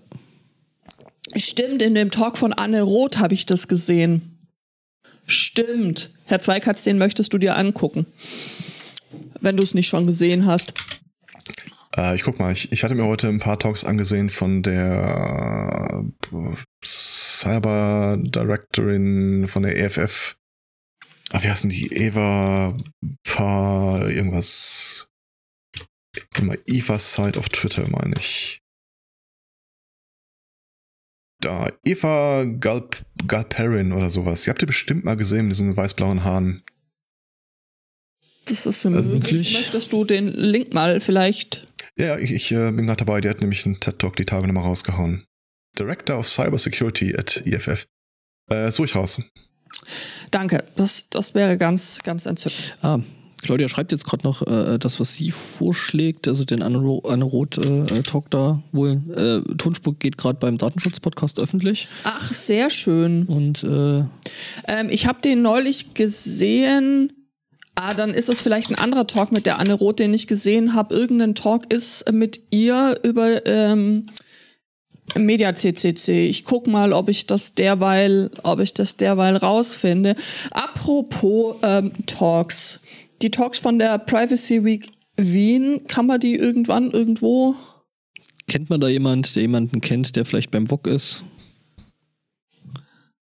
Stimmt, 1.35 1.81
in 1.81 1.93
dem 1.95 2.11
Talk 2.11 2.37
von 2.37 2.53
Anne 2.53 2.81
Roth 2.83 3.17
habe 3.17 3.33
ich 3.33 3.45
das 3.45 3.67
gesehen. 3.67 4.21
Stimmt. 5.25 6.09
Herr 6.25 6.39
Zweikatz, 6.39 6.83
den 6.83 6.97
möchtest 6.97 7.33
du 7.33 7.37
dir 7.37 7.57
angucken. 7.57 8.05
Wenn 9.41 9.57
du 9.57 9.63
es 9.63 9.73
nicht 9.73 9.87
schon 9.87 10.05
gesehen 10.07 10.45
hast. 10.45 10.73
Äh, 11.97 12.15
ich 12.15 12.23
guck 12.23 12.39
mal, 12.39 12.51
ich, 12.51 12.71
ich 12.71 12.83
hatte 12.83 12.95
mir 12.95 13.05
heute 13.05 13.27
ein 13.27 13.39
paar 13.39 13.59
Talks 13.59 13.83
angesehen 13.83 14.29
von 14.29 14.61
der 14.63 16.05
äh, 16.31 16.55
Cyber 16.85 18.17
Directorin 18.19 19.47
von 19.47 19.63
der 19.63 19.77
EFF. 19.77 20.37
Ah, 21.31 21.43
wie 21.43 21.49
heißen 21.49 21.69
die? 21.69 21.91
Eva 21.93 22.77
Pa 23.23 24.07
irgendwas. 24.07 25.09
Immer 26.37 26.55
Eva 26.65 26.97
Side 26.99 27.37
auf 27.37 27.49
Twitter, 27.49 27.87
meine 27.89 28.15
ich. 28.17 28.61
Da, 31.41 31.71
Eva 31.83 32.45
Galp, 32.45 33.05
Galperin 33.27 33.91
oder 33.91 34.09
sowas. 34.09 34.47
Ihr 34.47 34.51
habt 34.51 34.63
ihr 34.63 34.67
bestimmt 34.67 35.03
mal 35.05 35.17
gesehen 35.17 35.47
mit 35.47 35.51
diesen 35.55 35.75
weiß-blauen 35.77 36.23
Haaren. 36.23 36.63
Das 38.45 38.65
ist 38.65 38.85
Also 38.85 39.09
möglich. 39.09 39.23
wirklich? 39.23 39.53
Möchtest 39.53 39.93
du 39.93 40.05
den 40.05 40.29
Link 40.29 40.73
mal 40.73 40.99
vielleicht? 40.99 41.66
Ja, 41.97 42.17
ich, 42.17 42.31
ich 42.31 42.51
äh, 42.51 42.71
bin 42.71 42.85
gerade 42.85 43.03
dabei, 43.03 43.21
die 43.21 43.29
hat 43.29 43.41
nämlich 43.41 43.65
einen 43.65 43.79
TED-Talk 43.79 44.15
die 44.15 44.25
Tage 44.25 44.47
nochmal 44.47 44.63
rausgehauen. 44.63 45.25
Director 45.77 46.17
of 46.17 46.27
Cybersecurity 46.27 47.15
at 47.17 47.41
EFF. 47.45 47.87
Äh, 48.49 48.71
suche 48.71 48.85
ich 48.85 48.95
raus. 48.95 49.21
Danke. 50.31 50.63
Das, 50.75 51.09
das 51.09 51.35
wäre 51.35 51.57
ganz, 51.57 52.01
ganz 52.03 52.25
entzückend. 52.25 52.77
Ah, 52.81 52.99
Claudia 53.41 53.69
schreibt 53.69 53.91
jetzt 53.91 54.05
gerade 54.05 54.23
noch 54.25 54.41
äh, 54.45 54.77
das, 54.79 54.99
was 54.99 55.13
sie 55.15 55.31
vorschlägt, 55.31 56.27
also 56.27 56.43
den 56.43 56.63
Anne, 56.63 56.79
Ro 56.79 56.99
Anne 57.07 57.23
Roth 57.23 57.57
äh, 57.57 57.85
äh, 57.85 58.03
Talk 58.03 58.29
da 58.31 58.61
wohl. 58.71 59.01
Äh, 59.15 59.55
Tonspur 59.55 59.95
geht 59.97 60.17
gerade 60.17 60.39
beim 60.39 60.57
Datenschutz-Podcast 60.57 61.39
öffentlich. 61.39 61.87
Ach, 62.03 62.33
sehr 62.33 62.69
schön. 62.69 63.25
Und 63.27 63.63
äh, 63.63 64.03
Ähm, 64.67 64.89
ich 64.89 65.07
habe 65.07 65.21
den 65.21 65.41
neulich 65.41 65.93
gesehen. 65.93 67.13
Ah, 67.79 67.93
dann 67.93 68.11
ist 68.11 68.27
es 68.27 68.41
vielleicht 68.41 68.71
ein 68.71 68.75
anderer 68.75 69.05
Talk 69.05 69.31
mit 69.31 69.45
der 69.45 69.59
Anne 69.59 69.75
Roth, 69.75 69.99
den 69.99 70.11
ich 70.13 70.25
gesehen 70.25 70.73
habe. 70.73 70.95
Irgendein 70.95 71.35
Talk 71.35 71.71
ist 71.71 72.11
mit 72.11 72.41
ihr 72.49 72.99
über 73.03 73.45
ähm, 73.45 74.07
Media 75.15 75.53
CCC. 75.53 76.27
Ich 76.27 76.43
guck 76.43 76.65
mal, 76.65 76.91
ob 76.91 77.07
ich 77.07 77.27
das 77.27 77.53
derweil, 77.53 78.31
ob 78.41 78.59
ich 78.59 78.73
das 78.73 78.97
derweil 78.97 79.37
rausfinde. 79.37 80.15
Apropos 80.51 81.57
ähm, 81.61 81.91
Talks. 82.07 82.79
Die 83.21 83.29
Talks 83.29 83.59
von 83.59 83.77
der 83.77 83.99
Privacy 83.99 84.65
Week 84.65 84.89
Wien, 85.15 85.81
kann 85.87 86.07
man 86.07 86.19
die 86.19 86.35
irgendwann 86.35 86.89
irgendwo? 86.89 87.55
kennt 88.47 88.69
man 88.69 88.79
da 88.79 88.87
jemand, 88.87 89.35
der 89.35 89.43
jemanden 89.43 89.81
kennt, 89.81 90.15
der 90.15 90.25
vielleicht 90.25 90.51
beim 90.51 90.67
VOG 90.67 90.87
ist? 90.87 91.23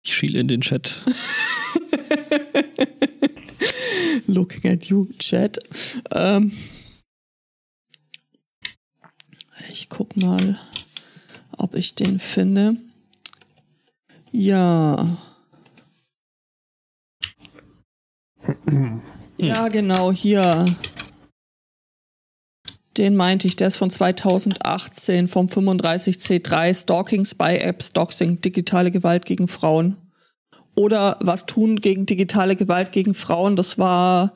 Ich 0.02 0.14
schiele 0.14 0.40
in 0.40 0.48
den 0.48 0.60
Chat. 0.60 0.96
Looking 4.26 4.70
at 4.70 4.86
you, 4.86 5.06
Chat. 5.18 5.58
Ähm, 6.12 6.52
ich 9.70 9.88
guck 9.88 10.16
mal, 10.16 10.58
ob 11.56 11.74
ich 11.74 11.94
den 11.94 12.18
finde. 12.18 12.76
Ja. 14.32 15.18
Ja, 19.38 19.68
genau, 19.68 20.12
hier. 20.12 20.64
Den 22.96 23.16
meinte 23.16 23.48
ich, 23.48 23.56
der 23.56 23.68
ist 23.68 23.76
von 23.76 23.90
2018 23.90 25.26
vom 25.28 25.46
35C3 25.46 26.74
Stalking 26.74 27.24
Spy 27.24 27.56
Apps, 27.56 27.92
Doxing, 27.92 28.40
digitale 28.40 28.90
Gewalt 28.90 29.24
gegen 29.24 29.48
Frauen. 29.48 29.96
Oder 30.74 31.18
was 31.20 31.46
tun 31.46 31.76
gegen 31.76 32.06
digitale 32.06 32.56
Gewalt 32.56 32.92
gegen 32.92 33.14
Frauen, 33.14 33.56
das 33.56 33.78
war 33.78 34.32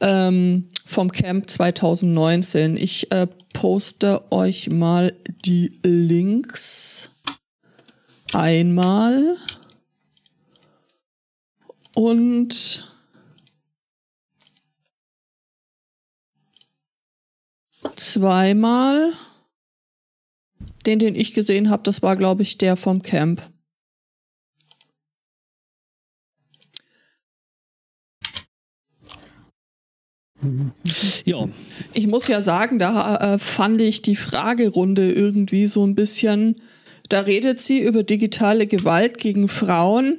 ähm, 0.00 0.68
vom 0.84 1.10
Camp 1.10 1.50
2019. 1.50 2.76
Ich 2.76 3.10
äh, 3.10 3.26
poste 3.52 4.30
euch 4.30 4.70
mal 4.70 5.14
die 5.44 5.78
Links 5.82 7.10
einmal 8.32 9.36
und 11.94 12.88
zweimal. 17.96 19.12
Den, 20.84 20.98
den 20.98 21.14
ich 21.14 21.32
gesehen 21.32 21.70
habe, 21.70 21.84
das 21.84 22.02
war, 22.02 22.16
glaube 22.16 22.42
ich, 22.42 22.58
der 22.58 22.74
vom 22.74 23.02
Camp. 23.02 23.51
Ja, 31.24 31.48
Ich 31.94 32.06
muss 32.06 32.28
ja 32.28 32.42
sagen, 32.42 32.78
da 32.78 33.34
äh, 33.34 33.38
fand 33.38 33.80
ich 33.80 34.02
die 34.02 34.16
Fragerunde 34.16 35.12
irgendwie 35.12 35.66
so 35.66 35.86
ein 35.86 35.94
bisschen. 35.94 36.56
Da 37.08 37.20
redet 37.20 37.58
sie 37.58 37.80
über 37.80 38.02
digitale 38.02 38.66
Gewalt 38.66 39.18
gegen 39.18 39.48
Frauen 39.48 40.18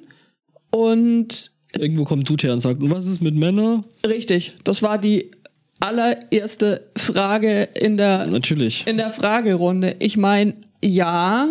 und 0.69 1.51
irgendwo 1.77 2.03
kommt 2.03 2.29
her 2.43 2.53
und 2.53 2.59
sagt, 2.59 2.81
und 2.81 2.91
was 2.91 3.07
ist 3.07 3.21
mit 3.21 3.35
Männern? 3.35 3.85
richtig, 4.05 4.55
das 4.63 4.81
war 4.81 4.97
die 4.97 5.31
allererste 5.79 6.87
Frage 6.95 7.63
in 7.75 7.97
der 7.97 8.27
Natürlich. 8.27 8.85
in 8.87 8.97
der 8.97 9.11
Fragerunde. 9.11 9.95
Ich 9.99 10.15
meine, 10.17 10.53
ja, 10.83 11.47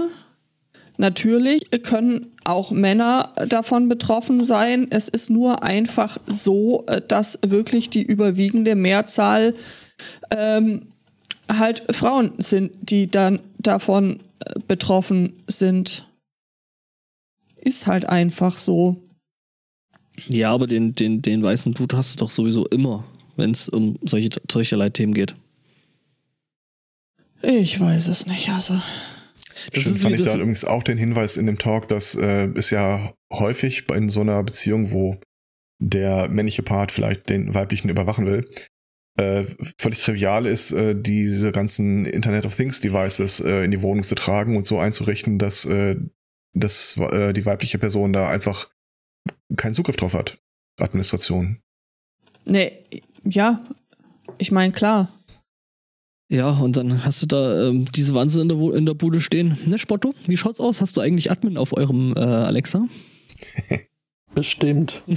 natürlich 0.98 1.70
können 1.83 2.33
auch 2.44 2.70
Männer 2.70 3.33
davon 3.48 3.88
betroffen 3.88 4.44
sein. 4.44 4.87
Es 4.90 5.09
ist 5.09 5.31
nur 5.31 5.62
einfach 5.62 6.18
so, 6.26 6.85
äh, 6.87 7.00
dass 7.07 7.38
wirklich 7.44 7.90
die 7.90 8.02
überwiegende 8.02 8.74
Mehrzahl 8.74 9.55
ähm, 10.31 10.87
halt 11.48 11.85
Frauen 11.90 12.33
sind, 12.38 12.72
die 12.81 13.07
dann 13.07 13.40
davon 13.59 14.20
äh, 14.44 14.61
betroffen 14.66 15.33
sind. 15.46 16.09
Ist 17.57 17.87
halt 17.87 18.09
einfach 18.09 18.59
so. 18.59 19.02
Ja, 20.26 20.52
aber 20.52 20.66
den, 20.66 20.92
den, 20.94 21.22
den 21.22 21.42
weißen 21.42 21.74
Dude 21.74 21.96
hast 21.96 22.14
du 22.14 22.24
doch 22.24 22.31
sowieso 22.31 22.66
immer, 22.66 23.05
wenn 23.37 23.52
es 23.52 23.68
um 23.68 23.98
solche, 24.02 24.31
solcherlei 24.50 24.90
Themen 24.90 25.14
geht. 25.14 25.35
Ich 27.42 27.81
weiß 27.81 28.09
es 28.09 28.26
nicht, 28.26 28.48
also. 28.50 28.74
Das 29.72 29.83
Schön 29.83 29.94
ist 29.94 30.03
fand 30.03 30.14
ich 30.14 30.22
da 30.22 30.35
übrigens 30.35 30.64
auch 30.64 30.83
den 30.83 30.98
Hinweis 30.98 31.37
in 31.37 31.46
dem 31.46 31.59
Talk, 31.59 31.88
dass 31.88 32.14
äh, 32.14 32.48
es 32.55 32.70
ja 32.70 33.12
häufig 33.33 33.87
bei- 33.87 33.96
in 33.96 34.09
so 34.09 34.20
einer 34.20 34.42
Beziehung, 34.42 34.90
wo 34.92 35.20
der 35.81 36.29
männliche 36.29 36.62
Part 36.62 36.92
vielleicht 36.92 37.29
den 37.29 37.55
weiblichen 37.55 37.88
überwachen 37.88 38.27
will, 38.27 38.48
äh, 39.18 39.44
völlig 39.81 40.01
trivial 40.03 40.46
ist, 40.46 40.72
äh, 40.72 40.94
diese 41.01 41.53
ganzen 41.53 42.07
Internet 42.07 42.46
of 42.46 42.57
Things 42.57 42.81
Devices 42.81 43.40
äh, 43.40 43.64
in 43.64 43.70
die 43.70 43.83
Wohnung 43.83 44.03
zu 44.03 44.14
tragen 44.14 44.57
und 44.57 44.64
so 44.66 44.79
einzurichten, 44.79 45.38
dass, 45.38 45.64
äh, 45.64 45.96
dass 46.55 46.96
äh, 46.96 47.33
die 47.33 47.44
weibliche 47.44 47.79
Person 47.79 48.12
da 48.12 48.29
einfach 48.31 48.70
keinen 49.57 49.75
Zugriff 49.75 49.96
drauf 49.96 50.14
hat. 50.14 50.38
Administration. 50.81 51.61
Nee, 52.46 52.72
ja. 53.25 53.62
Ich 54.38 54.51
meine, 54.51 54.72
klar. 54.72 55.09
Ja, 56.33 56.49
und 56.49 56.79
dann 56.79 57.05
hast 57.05 57.21
du 57.21 57.27
da 57.27 57.68
ähm, 57.68 57.85
diese 57.92 58.14
Wanze 58.14 58.40
in 58.40 58.49
der, 58.49 58.57
in 58.75 58.87
der 58.87 58.95
Bude 58.95 59.21
stehen. 59.21 59.59
Ne, 59.66 59.79
Spotto, 59.79 60.14
wie 60.27 60.38
schaut's 60.38 60.61
aus? 60.61 60.81
Hast 60.81 60.97
du 60.97 61.03
eigentlich 61.03 61.31
Admin 61.31 61.59
auf 61.59 61.77
eurem 61.77 62.14
äh, 62.16 62.21
Alexa? 62.21 62.87
Bestimmt. 64.35 65.03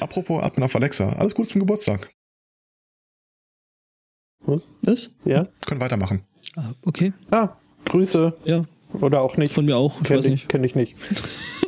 Apropos 0.00 0.42
Admin 0.42 0.64
auf 0.64 0.74
Alexa, 0.74 1.08
alles 1.12 1.36
Gute 1.36 1.50
zum 1.50 1.60
Geburtstag. 1.60 2.10
Was? 4.40 4.68
Was? 4.82 5.08
Ja? 5.24 5.46
Können 5.66 5.80
weitermachen. 5.80 6.22
Ah, 6.56 6.72
okay, 6.84 7.12
Ah, 7.30 7.50
Grüße. 7.84 8.34
ja, 8.44 8.64
Oder 9.00 9.20
auch 9.20 9.36
nicht. 9.36 9.52
von 9.52 9.64
mir 9.64 9.76
auch. 9.76 10.00
Ich 10.00 10.06
Kenn 10.08 10.18
weiß 10.18 10.24
ich, 10.26 10.30
nicht. 10.32 10.48
kenn 10.48 10.64
ich 10.64 10.74
nicht. 10.74 10.94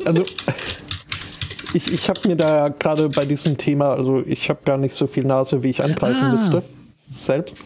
Also, 0.05 0.25
ich, 1.73 1.91
ich 1.93 2.09
habe 2.09 2.27
mir 2.27 2.35
da 2.35 2.67
gerade 2.69 3.07
bei 3.09 3.25
diesem 3.25 3.57
Thema, 3.57 3.91
also 3.93 4.21
ich 4.25 4.49
habe 4.49 4.59
gar 4.65 4.77
nicht 4.77 4.93
so 4.93 5.07
viel 5.07 5.23
Nase, 5.23 5.63
wie 5.63 5.69
ich 5.69 5.81
angreifen 5.83 6.23
Ah. 6.25 6.31
müsste. 6.33 6.63
Selbst. 7.09 7.63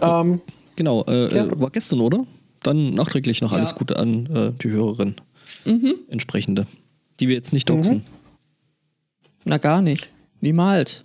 Ähm, 0.00 0.40
Genau, 0.76 1.04
äh, 1.04 1.26
äh, 1.26 1.60
war 1.60 1.68
gestern, 1.70 2.00
oder? 2.00 2.26
Dann 2.62 2.94
nachträglich 2.94 3.42
noch 3.42 3.52
Ja. 3.52 3.58
alles 3.58 3.74
Gute 3.74 3.96
an 3.98 4.26
äh, 4.34 4.52
die 4.62 4.70
Hörerin. 4.70 5.14
Mhm. 5.66 5.94
Entsprechende. 6.08 6.66
Die 7.18 7.28
wir 7.28 7.34
jetzt 7.34 7.52
nicht 7.52 7.68
doxen. 7.68 8.02
Na, 9.44 9.58
gar 9.58 9.82
nicht. 9.82 10.10
Niemals. 10.40 11.04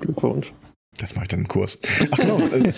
Glückwunsch. 0.00 0.52
Das 0.98 1.14
mache 1.14 1.24
ich 1.24 1.28
dann 1.28 1.40
im 1.40 1.48
Kurs. 1.48 1.78
Ach 2.10 2.18
genau, 2.18 2.38
äh, 2.38 2.72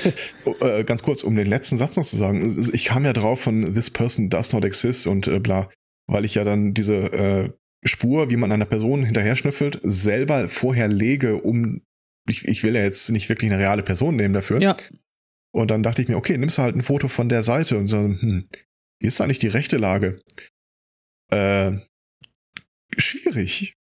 oh, 0.45 0.55
äh, 0.65 0.85
ganz 0.85 1.03
kurz, 1.03 1.25
um 1.25 1.35
den 1.35 1.49
letzten 1.49 1.79
Satz 1.79 1.97
noch 1.97 2.05
zu 2.05 2.17
sagen. 2.17 2.41
Ich 2.73 2.85
kam 2.85 3.05
ja 3.05 3.13
drauf 3.13 3.41
von 3.41 3.75
This 3.75 3.91
person 3.91 4.31
does 4.31 4.53
not 4.53 4.65
exist 4.65 5.09
und 5.09 5.27
äh, 5.27 5.41
bla, 5.41 5.69
weil 6.07 6.25
ich 6.25 6.37
ja 6.37 6.45
dann 6.45 6.75
diese 6.75 7.13
äh, 7.13 7.51
Spur, 7.85 8.31
wie 8.31 8.37
man 8.37 8.53
einer 8.53 8.67
Person 8.67 9.05
hinterher 9.05 9.35
schnüffelt, 9.35 9.81
selber 9.83 10.49
vorher 10.49 10.87
lege, 10.87 11.43
um 11.43 11.83
ich, 12.29 12.45
ich 12.47 12.63
will 12.63 12.75
ja 12.75 12.83
jetzt 12.83 13.11
nicht 13.11 13.29
wirklich 13.29 13.51
eine 13.51 13.61
reale 13.61 13.83
Person 13.83 14.17
nehmen 14.17 14.35
dafür. 14.35 14.61
Ja. 14.61 14.77
Und 15.55 15.71
dann 15.71 15.83
dachte 15.83 16.01
ich 16.03 16.09
mir, 16.09 16.17
okay, 16.17 16.39
nimmst 16.39 16.59
du 16.59 16.63
halt 16.63 16.75
ein 16.77 16.83
Foto 16.83 17.09
von 17.09 17.29
der 17.29 17.43
Seite 17.43 17.77
und 17.77 17.87
so, 17.87 17.99
hm, 17.99 18.49
wie 19.01 19.07
ist 19.07 19.21
eigentlich 19.21 19.39
die 19.39 19.49
rechte 19.49 19.77
Lage? 19.77 20.21
Äh, 21.31 21.73
schwierig. 22.97 23.75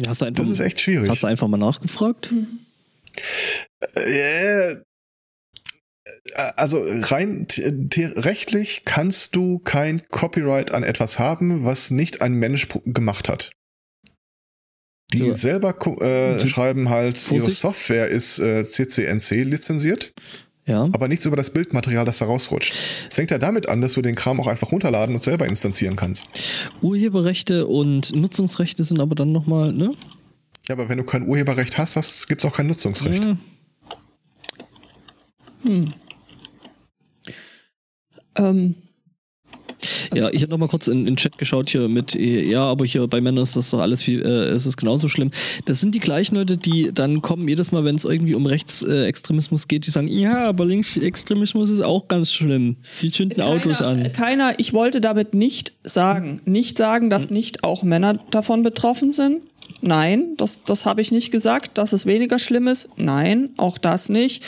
Ja, 0.00 0.10
hast 0.10 0.20
du 0.22 0.24
einfach, 0.24 0.42
Das 0.42 0.50
ist 0.50 0.60
echt 0.60 0.80
schwierig. 0.80 1.08
hast 1.10 1.22
du 1.22 1.26
einfach 1.28 1.46
mal 1.48 1.56
nachgefragt? 1.58 2.32
Äh, 3.94 4.76
also 6.34 6.84
rein 6.86 7.46
t- 7.46 7.88
t- 7.88 8.06
rechtlich 8.06 8.84
kannst 8.84 9.36
du 9.36 9.58
kein 9.60 10.06
Copyright 10.08 10.72
an 10.72 10.82
etwas 10.82 11.18
haben, 11.18 11.64
was 11.64 11.90
nicht 11.90 12.20
ein 12.22 12.34
Mensch 12.34 12.68
gemacht 12.86 13.28
hat. 13.28 13.52
Die 15.14 15.26
Ja. 15.26 15.34
selber 15.34 15.74
äh, 16.02 16.46
schreiben 16.46 16.88
halt, 16.90 17.16
ihre 17.30 17.40
Vorsicht. 17.40 17.58
Software 17.60 18.08
ist 18.08 18.38
äh, 18.40 18.62
CCNC 18.64 19.44
lizenziert, 19.44 20.12
Ja. 20.66 20.82
aber 20.92 21.08
nichts 21.08 21.26
über 21.26 21.36
das 21.36 21.50
Bildmaterial, 21.50 22.04
das 22.04 22.18
da 22.18 22.26
rausrutscht. 22.26 22.74
Es 23.08 23.14
fängt 23.14 23.30
ja 23.30 23.38
damit 23.38 23.68
an, 23.68 23.80
dass 23.80 23.92
du 23.94 24.02
den 24.02 24.14
Kram 24.14 24.40
auch 24.40 24.46
einfach 24.46 24.72
runterladen 24.72 25.14
und 25.14 25.22
selber 25.22 25.46
instanzieren 25.46 25.96
kannst. 25.96 26.26
Urheberrechte 26.82 27.66
und 27.66 28.14
Nutzungsrechte 28.14 28.84
sind 28.84 29.00
aber 29.00 29.14
dann 29.14 29.32
nochmal, 29.32 29.72
ne? 29.72 29.92
Ja, 30.68 30.74
aber 30.74 30.88
wenn 30.88 30.98
du 30.98 31.04
kein 31.04 31.26
Urheberrecht 31.28 31.76
hast, 31.78 31.96
hast 31.96 32.26
gibt 32.26 32.40
es 32.42 32.46
auch 32.50 32.54
kein 32.56 32.66
Nutzungsrecht. 32.66 33.24
Ja. 33.24 33.36
Ähm, 38.36 38.74
Ja, 40.14 40.30
ich 40.30 40.42
habe 40.42 40.50
noch 40.50 40.58
mal 40.58 40.68
kurz 40.68 40.86
in 40.86 41.04
den 41.04 41.16
Chat 41.16 41.38
geschaut 41.38 41.70
hier 41.70 41.88
mit, 41.88 42.14
ja, 42.14 42.62
aber 42.64 42.84
hier 42.84 43.06
bei 43.06 43.20
Männern 43.20 43.42
ist 43.42 43.56
das 43.56 43.70
doch 43.70 43.80
alles 43.80 44.02
viel, 44.02 44.22
äh, 44.22 44.48
es 44.50 44.66
ist 44.66 44.76
genauso 44.76 45.08
schlimm. 45.08 45.30
Das 45.66 45.80
sind 45.80 45.94
die 45.94 46.00
gleichen 46.00 46.36
Leute, 46.36 46.56
die 46.56 46.90
dann 46.92 47.22
kommen 47.22 47.48
jedes 47.48 47.72
Mal, 47.72 47.84
wenn 47.84 47.96
es 47.96 48.04
irgendwie 48.04 48.34
um 48.34 48.46
Rechtsextremismus 48.46 49.68
geht, 49.68 49.86
die 49.86 49.90
sagen, 49.90 50.08
ja, 50.08 50.48
aber 50.48 50.64
Linksextremismus 50.64 51.70
ist 51.70 51.82
auch 51.82 52.08
ganz 52.08 52.32
schlimm. 52.32 52.76
Die 53.02 53.10
zünden 53.10 53.42
Autos 53.42 53.78
keiner, 53.78 54.04
an. 54.04 54.12
Keiner, 54.12 54.54
ich 54.58 54.72
wollte 54.72 55.00
damit 55.00 55.34
nicht 55.34 55.72
sagen, 55.84 56.40
nicht 56.44 56.76
sagen, 56.76 57.10
dass 57.10 57.30
nicht 57.30 57.64
auch 57.64 57.82
Männer 57.82 58.18
davon 58.30 58.62
betroffen 58.62 59.12
sind. 59.12 59.42
Nein, 59.80 60.34
das, 60.36 60.64
das 60.64 60.86
habe 60.86 61.00
ich 61.00 61.12
nicht 61.12 61.30
gesagt. 61.30 61.76
Dass 61.78 61.92
es 61.92 62.06
weniger 62.06 62.38
schlimm 62.38 62.68
ist. 62.68 62.88
Nein, 62.96 63.50
auch 63.56 63.76
das 63.78 64.08
nicht. 64.08 64.42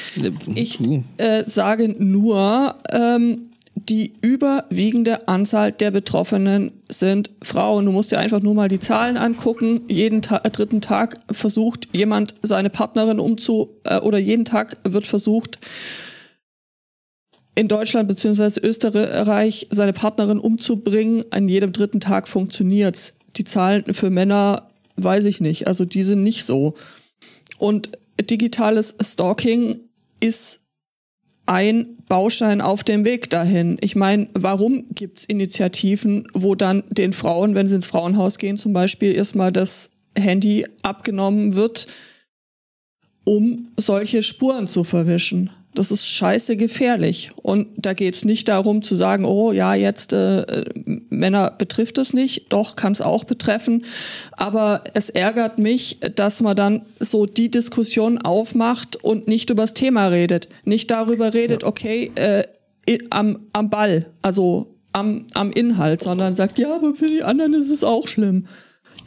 Ich 0.54 0.80
Uh. 0.80 1.02
äh, 1.18 1.44
sage 1.44 1.88
nur, 1.98 2.74
ähm, 2.90 3.46
die 3.88 4.14
überwiegende 4.20 5.28
Anzahl 5.28 5.70
der 5.70 5.90
Betroffenen 5.90 6.72
sind 6.88 7.30
Frauen. 7.42 7.84
Du 7.86 7.92
musst 7.92 8.10
dir 8.10 8.18
einfach 8.18 8.40
nur 8.42 8.54
mal 8.54 8.68
die 8.68 8.80
Zahlen 8.80 9.16
angucken. 9.16 9.82
Jeden 9.88 10.22
Ta 10.22 10.40
äh, 10.42 10.50
dritten 10.50 10.80
Tag 10.80 11.18
versucht 11.30 11.94
jemand 11.94 12.34
seine 12.42 12.70
Partnerin 12.70 13.20
umzu 13.20 13.80
äh, 13.84 13.98
oder 13.98 14.18
jeden 14.18 14.44
Tag 14.44 14.76
wird 14.84 15.06
versucht 15.06 15.58
in 17.54 17.68
Deutschland 17.68 18.08
bzw. 18.08 18.60
Österreich 18.60 19.68
seine 19.70 19.92
Partnerin 19.92 20.38
umzubringen. 20.38 21.24
An 21.30 21.48
jedem 21.48 21.72
dritten 21.72 22.00
Tag 22.00 22.28
funktioniert's. 22.28 23.14
Die 23.36 23.44
Zahlen 23.44 23.94
für 23.94 24.10
Männer 24.10 24.70
weiß 24.96 25.26
ich 25.26 25.40
nicht. 25.40 25.66
Also 25.66 25.84
die 25.84 26.02
sind 26.02 26.22
nicht 26.22 26.44
so. 26.44 26.74
Und 27.58 27.90
digitales 28.20 28.96
Stalking 29.00 29.80
ist 30.20 30.65
ein 31.46 31.96
Baustein 32.08 32.60
auf 32.60 32.84
dem 32.84 33.04
Weg 33.04 33.30
dahin. 33.30 33.78
Ich 33.80 33.96
meine, 33.96 34.28
warum 34.34 34.86
gibt's 34.90 35.24
Initiativen, 35.24 36.28
wo 36.34 36.54
dann 36.54 36.84
den 36.90 37.12
Frauen, 37.12 37.54
wenn 37.54 37.68
sie 37.68 37.76
ins 37.76 37.86
Frauenhaus 37.86 38.38
gehen, 38.38 38.56
zum 38.56 38.72
Beispiel 38.72 39.14
erstmal 39.14 39.52
das 39.52 39.90
Handy 40.16 40.66
abgenommen 40.82 41.54
wird, 41.54 41.86
um 43.24 43.68
solche 43.76 44.22
Spuren 44.22 44.66
zu 44.66 44.84
verwischen? 44.84 45.50
Das 45.76 45.90
ist 45.90 46.08
scheiße 46.08 46.56
gefährlich. 46.56 47.30
Und 47.42 47.68
da 47.76 47.92
geht's 47.92 48.24
nicht 48.24 48.48
darum 48.48 48.80
zu 48.80 48.96
sagen, 48.96 49.26
oh 49.26 49.52
ja, 49.52 49.74
jetzt 49.74 50.14
äh, 50.14 50.40
äh, 50.40 50.64
Männer 51.10 51.50
betrifft 51.50 51.98
es 51.98 52.14
nicht. 52.14 52.50
Doch, 52.50 52.76
kann 52.76 52.92
es 52.92 53.02
auch 53.02 53.24
betreffen. 53.24 53.84
Aber 54.32 54.84
es 54.94 55.10
ärgert 55.10 55.58
mich, 55.58 56.00
dass 56.14 56.40
man 56.40 56.56
dann 56.56 56.80
so 56.98 57.26
die 57.26 57.50
Diskussion 57.50 58.16
aufmacht 58.16 58.96
und 58.96 59.28
nicht 59.28 59.50
übers 59.50 59.74
Thema 59.74 60.06
redet. 60.06 60.48
Nicht 60.64 60.90
darüber 60.90 61.34
redet, 61.34 61.62
okay, 61.62 62.10
äh, 62.14 62.44
am, 63.10 63.40
am 63.52 63.68
Ball, 63.68 64.06
also 64.22 64.78
am, 64.92 65.26
am 65.34 65.50
Inhalt, 65.50 66.02
sondern 66.02 66.34
sagt, 66.34 66.58
ja, 66.58 66.74
aber 66.74 66.94
für 66.94 67.10
die 67.10 67.22
anderen 67.22 67.52
ist 67.52 67.70
es 67.70 67.84
auch 67.84 68.08
schlimm. 68.08 68.46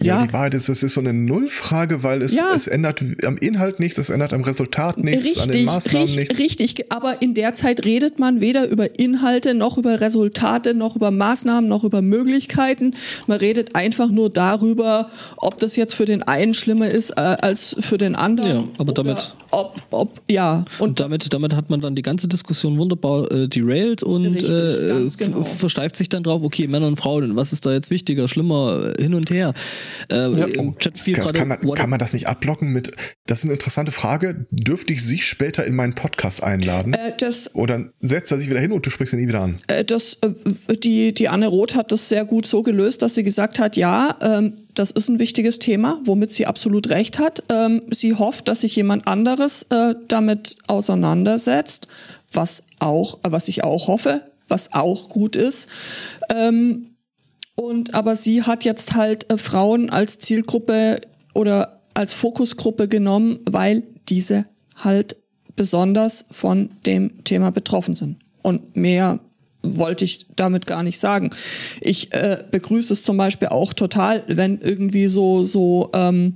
Ja, 0.01 0.19
Ja, 0.19 0.25
die 0.25 0.33
Wahrheit 0.33 0.53
ist, 0.53 0.69
es 0.69 0.81
ist 0.83 0.93
so 0.93 1.01
eine 1.01 1.13
Nullfrage, 1.13 2.03
weil 2.03 2.21
es, 2.21 2.35
Ja. 2.35 2.53
es 2.55 2.67
ändert 2.67 3.01
am 3.25 3.37
Inhalt 3.37 3.79
nichts, 3.79 3.97
es 3.97 4.09
ändert 4.09 4.33
am 4.33 4.43
Resultat 4.43 4.97
nichts, 4.97 5.37
an 5.37 5.45
den 5.47 5.51
Richtig, 5.51 5.65
Maßnahmen 5.65 6.07
richtig, 6.07 6.29
nichts. 6.29 6.39
richtig. 6.39 6.91
Aber 6.91 7.21
in 7.21 7.33
der 7.33 7.53
Zeit 7.53 7.85
redet 7.85 8.17
man 8.19 8.39
weder 8.41 8.67
über 8.69 8.97
Inhalte, 8.99 9.53
noch 9.53 9.77
über 9.77 9.99
Resultate, 10.01 10.73
noch 10.73 10.95
über 10.95 11.11
Maßnahmen, 11.11 11.69
noch 11.69 11.83
über 11.83 12.01
Möglichkeiten. 12.01 12.93
Man 13.27 13.37
redet 13.39 13.75
einfach 13.75 14.09
nur 14.09 14.29
darüber, 14.29 15.09
ob 15.37 15.57
das 15.59 15.75
jetzt 15.75 15.95
für 15.95 16.05
den 16.05 16.23
einen 16.23 16.53
schlimmer 16.53 16.89
ist 16.89 17.11
äh, 17.11 17.19
als 17.41 17.75
für 17.79 17.97
den 17.97 18.15
anderen. 18.15 18.49
Ja, 18.49 18.63
aber 18.77 18.93
damit- 18.93 19.35
Ob, 19.51 19.81
ob, 19.89 20.21
ja. 20.29 20.63
Und 20.77 20.89
Und 20.89 20.99
damit, 20.99 21.33
damit 21.33 21.55
hat 21.55 21.71
man 21.71 21.79
dann 21.79 21.95
die 21.95 22.03
ganze 22.03 22.27
Diskussion 22.27 22.77
wunderbar 22.77 23.31
äh, 23.31 23.47
derailed 23.47 24.03
und 24.03 24.25
Richtig, 24.27 24.49
äh, 24.51 25.07
genau. 25.17 25.43
versteift 25.43 25.95
sich 25.95 26.07
dann 26.07 26.21
drauf, 26.23 26.43
okay, 26.43 26.67
Männer 26.67 26.85
und 26.87 26.97
Frauen, 26.97 27.35
was 27.35 27.51
ist 27.51 27.65
da 27.65 27.71
jetzt 27.73 27.89
wichtiger, 27.89 28.27
schlimmer, 28.27 28.93
hin 28.99 29.13
und 29.15 29.29
her. 29.31 29.53
Äh, 30.09 30.51
Im 30.53 30.77
Chat 30.77 30.97
fiel 30.97 31.15
Das 31.15 31.33
kann, 31.33 31.47
man, 31.47 31.59
kann 31.71 31.89
man 31.89 31.99
das 31.99 32.13
nicht 32.13 32.27
abblocken 32.27 32.71
mit, 32.71 32.91
das 33.25 33.39
ist 33.39 33.45
eine 33.45 33.53
interessante 33.53 33.91
Frage. 33.91 34.47
Dürfte 34.51 34.93
ich 34.93 35.03
Sie 35.03 35.19
später 35.19 35.65
in 35.65 35.75
meinen 35.75 35.95
Podcast 35.95 36.43
einladen? 36.43 36.93
Äh, 36.93 37.13
das 37.17 37.53
Oder 37.55 37.91
setzt 37.99 38.31
er 38.31 38.37
sich 38.37 38.49
wieder 38.49 38.59
hin 38.59 38.71
und 38.71 38.85
du 38.85 38.89
sprichst 38.89 39.13
ihn 39.13 39.19
nie 39.19 39.27
wieder 39.27 39.41
an? 39.41 39.57
Äh, 39.67 39.83
das, 39.85 40.17
äh, 40.21 40.75
die, 40.77 41.13
die 41.13 41.29
Anne 41.29 41.47
Roth 41.47 41.75
hat 41.75 41.91
das 41.91 42.09
sehr 42.09 42.25
gut 42.25 42.45
so 42.45 42.63
gelöst, 42.63 43.01
dass 43.01 43.15
sie 43.15 43.23
gesagt 43.23 43.59
hat, 43.59 43.77
ja, 43.77 44.15
ähm, 44.21 44.53
das 44.75 44.91
ist 44.91 45.09
ein 45.09 45.19
wichtiges 45.19 45.59
Thema, 45.59 45.99
womit 46.05 46.31
sie 46.31 46.45
absolut 46.45 46.89
recht 46.89 47.19
hat. 47.19 47.43
Ähm, 47.49 47.81
sie 47.91 48.15
hofft, 48.15 48.47
dass 48.47 48.61
sich 48.61 48.75
jemand 48.75 49.07
anderes 49.07 49.63
äh, 49.69 49.95
damit 50.07 50.57
auseinandersetzt, 50.67 51.87
was 52.31 52.63
auch, 52.79 53.19
äh, 53.23 53.31
was 53.31 53.47
ich 53.47 53.63
auch 53.63 53.87
hoffe, 53.87 54.23
was 54.47 54.73
auch 54.73 55.09
gut 55.09 55.35
ist. 55.35 55.67
Ähm, 56.29 56.88
und 57.59 57.93
aber 57.93 58.15
sie 58.15 58.43
hat 58.43 58.63
jetzt 58.63 58.95
halt 58.95 59.29
äh, 59.29 59.37
Frauen 59.37 59.89
als 59.89 60.19
Zielgruppe 60.19 61.01
oder 61.33 61.81
als 61.93 62.13
Fokusgruppe 62.13 62.87
genommen, 62.87 63.39
weil 63.45 63.83
diese 64.07 64.45
halt 64.77 65.17
besonders 65.57 66.25
von 66.31 66.69
dem 66.85 67.21
Thema 67.25 67.51
betroffen 67.51 67.95
sind. 67.95 68.17
Und 68.43 68.77
mehr 68.77 69.19
wollte 69.61 70.05
ich 70.05 70.25
damit 70.37 70.67
gar 70.67 70.83
nicht 70.83 70.99
sagen. 70.99 71.31
Ich 71.81 72.13
äh, 72.13 72.41
begrüße 72.49 72.93
es 72.93 73.03
zum 73.03 73.17
Beispiel 73.17 73.49
auch 73.49 73.73
total, 73.73 74.23
wenn 74.27 74.57
irgendwie 74.59 75.07
so 75.07 75.43
so 75.43 75.89
ähm, 75.93 76.35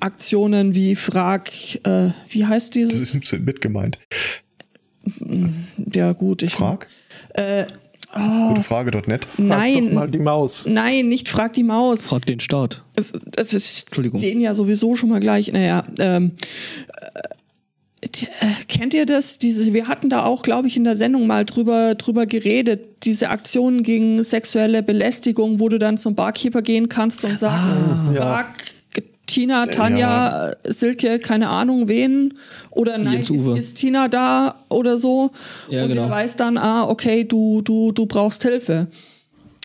Aktionen 0.00 0.74
wie 0.74 0.96
Frag, 0.96 1.48
äh, 1.86 2.10
wie 2.28 2.44
heißt 2.44 2.74
Das 2.74 2.88
dieses? 2.90 3.14
ist 3.14 3.32
mit 3.38 3.60
gemeint. 3.60 4.00
Ja 5.94 6.10
gut, 6.12 6.42
ich 6.42 6.54
Frag? 6.54 6.88
Äh, 7.34 7.66
Gute 8.12 8.62
Frage.net. 8.62 9.24
Frag 9.24 9.36
doch 9.36 9.44
nein, 9.44 9.94
mal 9.94 10.10
die 10.10 10.18
Maus. 10.18 10.66
nein, 10.66 11.08
nicht 11.08 11.28
frag 11.28 11.52
die 11.52 11.62
Maus. 11.62 12.02
Frag 12.02 12.26
den 12.26 12.40
Staat. 12.40 12.82
Das 13.32 13.52
ist 13.52 13.86
Entschuldigung. 13.86 14.18
den 14.20 14.40
ja 14.40 14.52
sowieso 14.54 14.96
schon 14.96 15.10
mal 15.10 15.20
gleich. 15.20 15.52
Naja, 15.52 15.84
ähm, 15.98 16.32
äh, 18.02 18.06
äh, 18.06 18.46
kennt 18.66 18.94
ihr 18.94 19.06
das? 19.06 19.38
Diese, 19.38 19.72
wir 19.72 19.86
hatten 19.86 20.10
da 20.10 20.24
auch, 20.24 20.42
glaube 20.42 20.66
ich, 20.66 20.76
in 20.76 20.84
der 20.84 20.96
Sendung 20.96 21.26
mal 21.26 21.44
drüber, 21.44 21.94
drüber 21.94 22.26
geredet. 22.26 23.04
Diese 23.04 23.28
Aktionen 23.28 23.82
gegen 23.82 24.24
sexuelle 24.24 24.82
Belästigung, 24.82 25.60
wo 25.60 25.68
du 25.68 25.78
dann 25.78 25.96
zum 25.96 26.14
Barkeeper 26.14 26.62
gehen 26.62 26.88
kannst 26.88 27.24
und 27.24 27.38
sagen, 27.38 28.12
ja. 28.14 28.22
frag 28.22 28.46
Tina, 29.30 29.66
Tanja, 29.66 30.50
äh, 30.50 30.72
Silke, 30.72 31.18
keine 31.18 31.48
Ahnung 31.48 31.88
wen. 31.88 32.34
Oder 32.70 32.98
nein, 32.98 33.20
ist, 33.20 33.30
ist 33.30 33.74
Tina 33.74 34.08
da 34.08 34.54
oder 34.68 34.98
so? 34.98 35.30
Ja, 35.68 35.82
und 35.82 35.88
genau. 35.88 36.02
der 36.02 36.10
weiß 36.10 36.36
dann, 36.36 36.58
ah, 36.58 36.88
okay, 36.88 37.24
du, 37.24 37.62
du, 37.62 37.92
du 37.92 38.06
brauchst 38.06 38.42
Hilfe. 38.42 38.88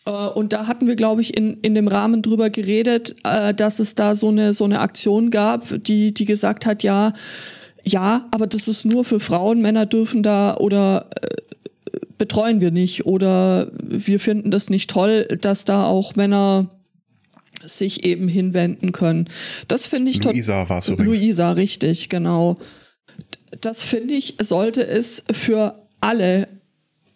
Äh, 0.05 0.11
Und 0.11 0.53
da 0.53 0.68
hatten 0.68 0.88
wir, 0.88 0.95
glaube 0.95 1.22
ich, 1.22 1.36
in, 1.36 1.57
in 1.61 1.76
dem 1.76 1.88
Rahmen 1.88 2.22
drüber 2.22 2.49
geredet, 2.49 3.16
äh, 3.24 3.53
dass 3.53 3.80
es 3.80 3.95
da 3.95 4.16
so 4.16 4.30
eine, 4.30 4.53
so 4.53 4.66
eine 4.66 4.80
Aktion 4.80 5.32
gab, 5.32 5.84
die, 5.84 6.13
die 6.13 6.26
gesagt 6.26 6.66
hat, 6.66 6.84
ja, 6.84 7.13
ja, 7.84 8.28
aber 8.32 8.47
das 8.47 8.68
ist 8.68 8.86
nur 8.86 9.03
für 9.03 9.20
Frauen, 9.20 9.61
Männer 9.61 9.86
dürfen 9.86 10.24
da 10.24 10.57
oder 10.57 11.07
äh, 11.22 11.28
betreuen 12.18 12.61
wir 12.61 12.72
nicht 12.72 13.05
oder 13.05 13.68
wir 13.84 14.20
finden 14.20 14.49
das 14.49 14.70
nicht 14.70 14.89
toll, 14.89 15.28
dass 15.41 15.66
da 15.66 15.86
auch 15.86 16.16
Männer 16.16 16.68
sich 17.64 18.03
eben 18.03 18.28
hinwenden 18.28 18.91
können. 18.91 19.28
Das 19.68 19.88
finde 19.88 20.12
ich 20.12 20.20
tot- 20.20 20.34
Luisa 20.34 20.68
war 20.70 20.80
es 20.80 20.89
übrigens. 20.89 21.20
Luisa, 21.20 21.51
richtig, 21.51 22.10
genau. 22.10 22.58
Das 23.62 23.84
finde 23.84 24.14
ich, 24.16 24.36
sollte 24.41 24.86
es 24.86 25.24
für 25.32 25.78
alle, 26.01 26.47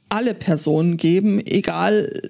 alle 0.09 0.33
Personen 0.33 0.97
geben, 0.97 1.39
egal 1.45 2.21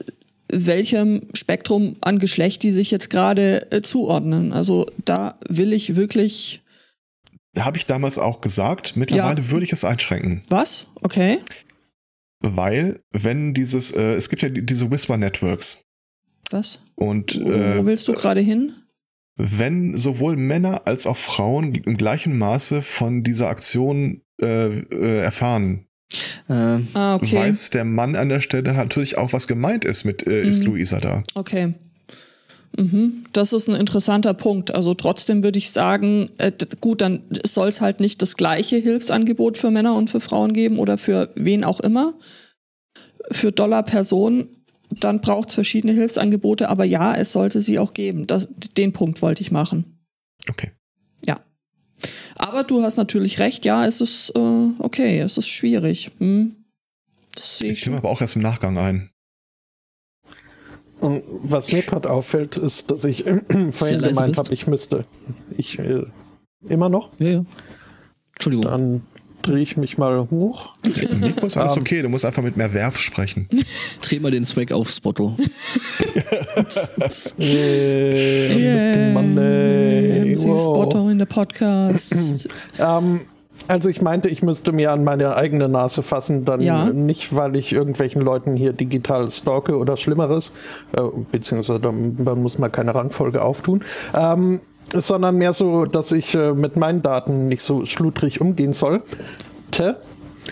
welchem 0.52 1.28
Spektrum 1.36 1.96
an 2.02 2.18
Geschlecht 2.20 2.64
die 2.64 2.72
sich 2.72 2.90
jetzt 2.90 3.10
gerade 3.12 3.72
äh, 3.72 3.82
zuordnen. 3.84 4.52
Also 4.52 4.90
da 5.06 5.38
will 5.48 5.74
ich 5.74 5.96
wirklich. 5.96 6.62
Habe 7.58 7.78
ich 7.78 7.86
damals 7.86 8.18
auch 8.18 8.42
gesagt. 8.42 8.96
Mittlerweile 8.96 9.50
würde 9.52 9.66
ich 9.66 9.74
es 9.74 9.84
einschränken. 9.84 10.42
Was? 10.50 10.88
Okay. 11.02 11.38
Weil, 12.42 13.02
wenn 13.12 13.54
dieses, 13.54 13.92
äh, 13.92 14.14
es 14.16 14.30
gibt 14.30 14.42
ja 14.42 14.50
die- 14.50 14.66
diese 14.66 14.90
Whisper-Networks. 14.90 15.84
Was? 16.50 16.80
Und 16.96 17.40
Wo, 17.44 17.52
äh, 17.52 17.78
wo 17.78 17.86
willst 17.86 18.08
du 18.08 18.14
gerade 18.14 18.42
hin? 18.42 18.74
wenn 19.42 19.96
sowohl 19.96 20.36
Männer 20.36 20.82
als 20.86 21.08
auch 21.08 21.16
Frauen 21.16 21.74
im 21.74 21.96
gleichen 21.96 22.38
Maße 22.38 22.82
von 22.82 23.24
dieser 23.24 23.48
Aktion 23.48 24.22
äh, 24.42 24.68
äh, 24.80 25.20
erfahren, 25.22 25.86
Äh, 26.50 26.80
Ah, 26.94 27.16
okay. 27.16 27.36
weiß 27.38 27.70
der 27.70 27.86
Mann 27.86 28.16
an 28.18 28.28
der 28.30 28.42
Stelle 28.42 28.74
natürlich 28.74 29.18
auch, 29.18 29.32
was 29.32 29.48
gemeint 29.48 29.86
ist 29.86 30.04
mit 30.04 30.28
äh, 30.28 30.42
ist 30.46 30.60
Mhm. 30.62 30.66
Luisa 30.66 31.00
da. 31.00 31.24
Okay. 31.36 31.74
Mhm. 32.78 33.24
Das 33.32 33.54
ist 33.54 33.70
ein 33.70 33.76
interessanter 33.76 34.34
Punkt. 34.34 34.72
Also 34.76 34.94
trotzdem 34.94 35.42
würde 35.44 35.58
ich 35.60 35.72
sagen, 35.72 36.30
äh, 36.38 36.52
gut, 36.82 37.02
dann 37.02 37.22
soll 37.46 37.70
es 37.70 37.80
halt 37.80 38.00
nicht 38.02 38.22
das 38.22 38.36
gleiche 38.36 38.76
Hilfsangebot 38.78 39.58
für 39.58 39.72
Männer 39.72 39.96
und 39.96 40.10
für 40.10 40.20
Frauen 40.20 40.52
geben 40.54 40.80
oder 40.80 40.98
für 40.98 41.30
wen 41.36 41.64
auch 41.64 41.80
immer. 41.80 42.14
Für 43.32 43.52
Dollar 43.52 43.84
Person, 43.84 44.48
dann 44.90 45.22
braucht 45.22 45.50
es 45.50 45.56
verschiedene 45.56 45.94
Hilfsangebote, 45.94 46.70
aber 46.70 46.84
ja, 46.84 47.16
es 47.16 47.32
sollte 47.32 47.62
sie 47.62 47.80
auch 47.80 47.94
geben. 47.94 48.28
Das, 48.28 48.48
den 48.78 48.94
Punkt 48.94 49.22
wollte 49.22 49.42
ich 49.42 49.52
machen. 49.52 50.00
Okay. 50.50 50.72
Ja. 51.26 51.40
Aber 52.36 52.64
du 52.64 52.82
hast 52.82 52.98
natürlich 52.98 53.40
recht, 53.40 53.66
ja, 53.66 53.86
es 53.86 54.02
ist 54.02 54.32
äh, 54.36 54.70
okay, 54.80 55.20
es 55.20 55.38
ist 55.38 55.50
schwierig. 55.50 56.12
Hm. 56.20 56.56
Das 57.36 57.62
Ich 57.62 57.80
stimme 57.80 57.98
aber 57.98 58.10
auch 58.10 58.22
erst 58.22 58.36
im 58.36 58.42
Nachgang 58.42 58.78
ein. 58.78 59.10
Und 61.00 61.24
was 61.28 61.72
mir 61.72 61.82
gerade 61.82 62.10
auffällt, 62.10 62.58
ist, 62.58 62.92
dass 62.92 63.06
ich 63.06 63.24
vorhin 63.72 64.02
gemeint 64.02 64.38
habe, 64.38 64.54
ich 64.54 64.68
müsste. 64.68 65.06
Ich 65.58 65.80
äh, 65.80 66.04
immer 66.68 66.90
noch. 66.90 67.12
ja, 67.20 67.28
ja. 67.28 67.46
Entschuldigung. 68.34 68.66
Dann 68.66 69.02
drehe 69.42 69.60
ich 69.62 69.78
mich 69.78 69.98
mal 69.98 70.28
hoch. 70.30 70.74
Mikro 71.20 71.48
ist 71.48 71.58
alles 71.58 71.76
Ähm. 71.76 71.82
okay, 71.82 72.02
du 72.02 72.10
musst 72.10 72.26
einfach 72.26 72.44
mit 72.44 72.58
mehr 72.58 72.74
Werf 72.74 72.98
sprechen. 73.00 73.48
Dreh 74.02 74.20
mal 74.20 74.32
den 74.32 74.46
Swag 74.46 74.72
auf, 74.72 74.90
Spotto. 74.90 75.36
Äh, 77.40 79.14
Monday. 79.14 80.26
MC 80.36 80.48
Wow. 80.48 80.62
Spotto 80.62 81.10
in 81.10 81.18
der 81.20 81.26
Podcast. 81.26 82.50
Ähm, 82.80 83.22
also 83.68 83.90
ich 83.90 84.02
meinte, 84.02 84.30
ich 84.30 84.42
müsste 84.42 84.72
mir 84.72 84.92
an 84.92 85.04
meine 85.04 85.36
eigene 85.36 85.68
Nase 85.68 86.02
fassen, 86.02 86.46
dann 86.46 86.62
Ja. 86.62 86.86
nicht, 86.86 87.36
weil 87.36 87.56
ich 87.58 87.74
irgendwelchen 87.74 88.22
Leuten 88.22 88.56
hier 88.56 88.72
digital 88.74 89.30
stalke 89.30 89.78
oder 89.78 89.98
Schlimmeres, 89.98 90.54
äh, 90.96 91.02
beziehungsweise 91.32 91.80
dann, 91.80 92.16
dann 92.24 92.42
muss 92.42 92.58
man 92.58 92.72
keine 92.72 92.96
Rangfolge 92.96 93.42
auftun, 93.42 93.84
ähm, 94.16 94.62
sondern 94.84 95.38
mehr 95.38 95.54
so, 95.54 95.86
dass 95.86 96.12
ich 96.12 96.34
äh, 96.36 96.54
mit 96.54 96.76
meinen 96.76 97.02
Daten 97.02 97.48
nicht 97.48 97.62
so 97.62 97.86
schludrig 97.86 98.42
umgehen 98.42 98.74
soll. 98.74 99.02
Te. 99.72 99.98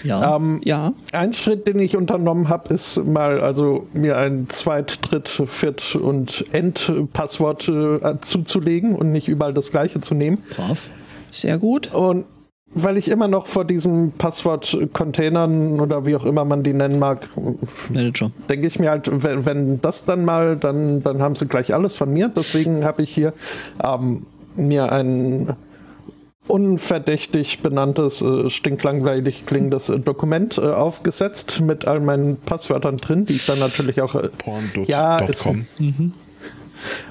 Ja. 0.04 0.36
Ähm, 0.36 0.62
ja. 0.64 0.94
ein 1.14 1.34
Schritt, 1.34 1.68
den 1.68 1.80
ich 1.80 1.98
unternommen 1.98 2.50
habe, 2.50 2.74
ist 2.74 3.04
mal 3.04 3.42
also 3.42 3.88
mir 3.94 4.18
ein 4.18 4.48
Zweit-, 4.48 5.00
Dritt-, 5.02 5.42
Viert- 5.48 5.96
und 5.96 6.46
End-Passwort 6.54 7.68
äh, 7.68 8.20
zuzulegen 8.22 8.96
und 8.96 9.12
nicht 9.12 9.28
überall 9.28 9.54
das 9.54 9.72
gleiche 9.72 10.00
zu 10.00 10.14
nehmen. 10.14 10.44
Brav. 10.56 10.90
Sehr 11.32 11.58
gut. 11.58 11.94
Und 11.94 12.26
weil 12.74 12.98
ich 12.98 13.08
immer 13.10 13.28
noch 13.28 13.48
vor 13.48 13.66
diesen 13.66 14.12
Passwort-Containern 14.12 15.80
oder 15.80 16.06
wie 16.06 16.16
auch 16.16 16.26
immer 16.26 16.46
man 16.46 16.64
die 16.64 16.74
nennen 16.74 17.00
mag, 17.00 17.28
Manager. 17.90 18.32
denke 18.50 18.68
ich 18.68 18.78
mir 18.80 18.90
halt, 18.92 19.10
wenn, 19.24 19.46
wenn 19.46 19.82
das 19.82 20.06
dann 20.06 20.26
mal, 20.26 20.58
dann, 20.58 21.02
dann 21.02 21.22
haben 21.22 21.36
sie 21.36 21.46
gleich 21.48 21.74
alles 21.74 21.96
von 21.96 22.12
mir. 22.12 22.28
Deswegen 22.30 22.84
habe 22.86 23.04
ich 23.04 23.10
hier 23.14 23.34
ähm, 23.84 24.26
mir 24.56 24.92
ein 24.92 25.54
unverdächtig 26.48 27.62
benanntes, 27.62 28.22
äh, 28.22 28.50
stinklangweilig 28.50 29.46
klingendes 29.46 29.90
äh, 29.90 30.00
Dokument 30.00 30.58
äh, 30.58 30.62
aufgesetzt 30.62 31.60
mit 31.62 31.86
all 31.86 32.00
meinen 32.00 32.38
Passwörtern 32.38 32.98
drin, 32.98 33.26
die 33.26 33.34
ich 33.34 33.46
dann 33.46 33.60
natürlich 33.60 34.02
auch 34.02 34.16
äh, 34.16 34.30
Porn.com. 34.38 34.86
Ja, 34.88 35.20
es- 35.28 35.46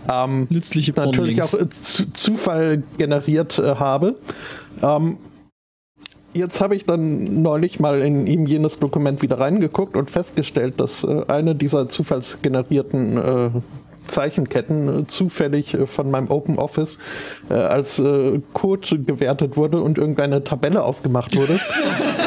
ähm, 0.09 0.47
Nützliche 0.49 0.93
natürlich 0.93 1.37
Pornolinks. 1.39 1.55
auch 1.55 1.61
äh, 1.61 1.69
zu, 1.69 2.13
Zufall 2.13 2.83
generiert 2.97 3.59
äh, 3.59 3.75
habe. 3.75 4.17
Ähm, 4.83 5.19
jetzt 6.37 6.61
habe 6.61 6.77
ich 6.77 6.85
dann 6.85 7.43
neulich 7.43 7.81
mal 7.81 8.01
in 8.01 8.27
ihm 8.27 8.47
jenes 8.47 8.79
Dokument 8.79 9.23
wieder 9.23 9.39
reingeguckt 9.39 9.97
und 9.97 10.11
festgestellt, 10.11 10.81
dass 10.81 11.05
äh, 11.05 11.25
eine 11.29 11.55
dieser 11.55 11.89
zufallsgenerierten 11.89 13.17
äh, 13.17 13.51
Zeichenketten 14.07 15.01
äh, 15.01 15.07
zufällig 15.07 15.75
äh, 15.75 15.87
von 15.87 16.11
meinem 16.11 16.31
Open 16.31 16.59
Office 16.59 16.99
äh, 17.51 17.55
als 17.55 18.03
Code 18.53 18.99
gewertet 19.01 19.57
wurde 19.57 19.81
und 19.81 19.99
irgendeine 19.99 20.45
Tabelle 20.45 20.83
aufgemacht 20.83 21.37
wurde. 21.37 21.59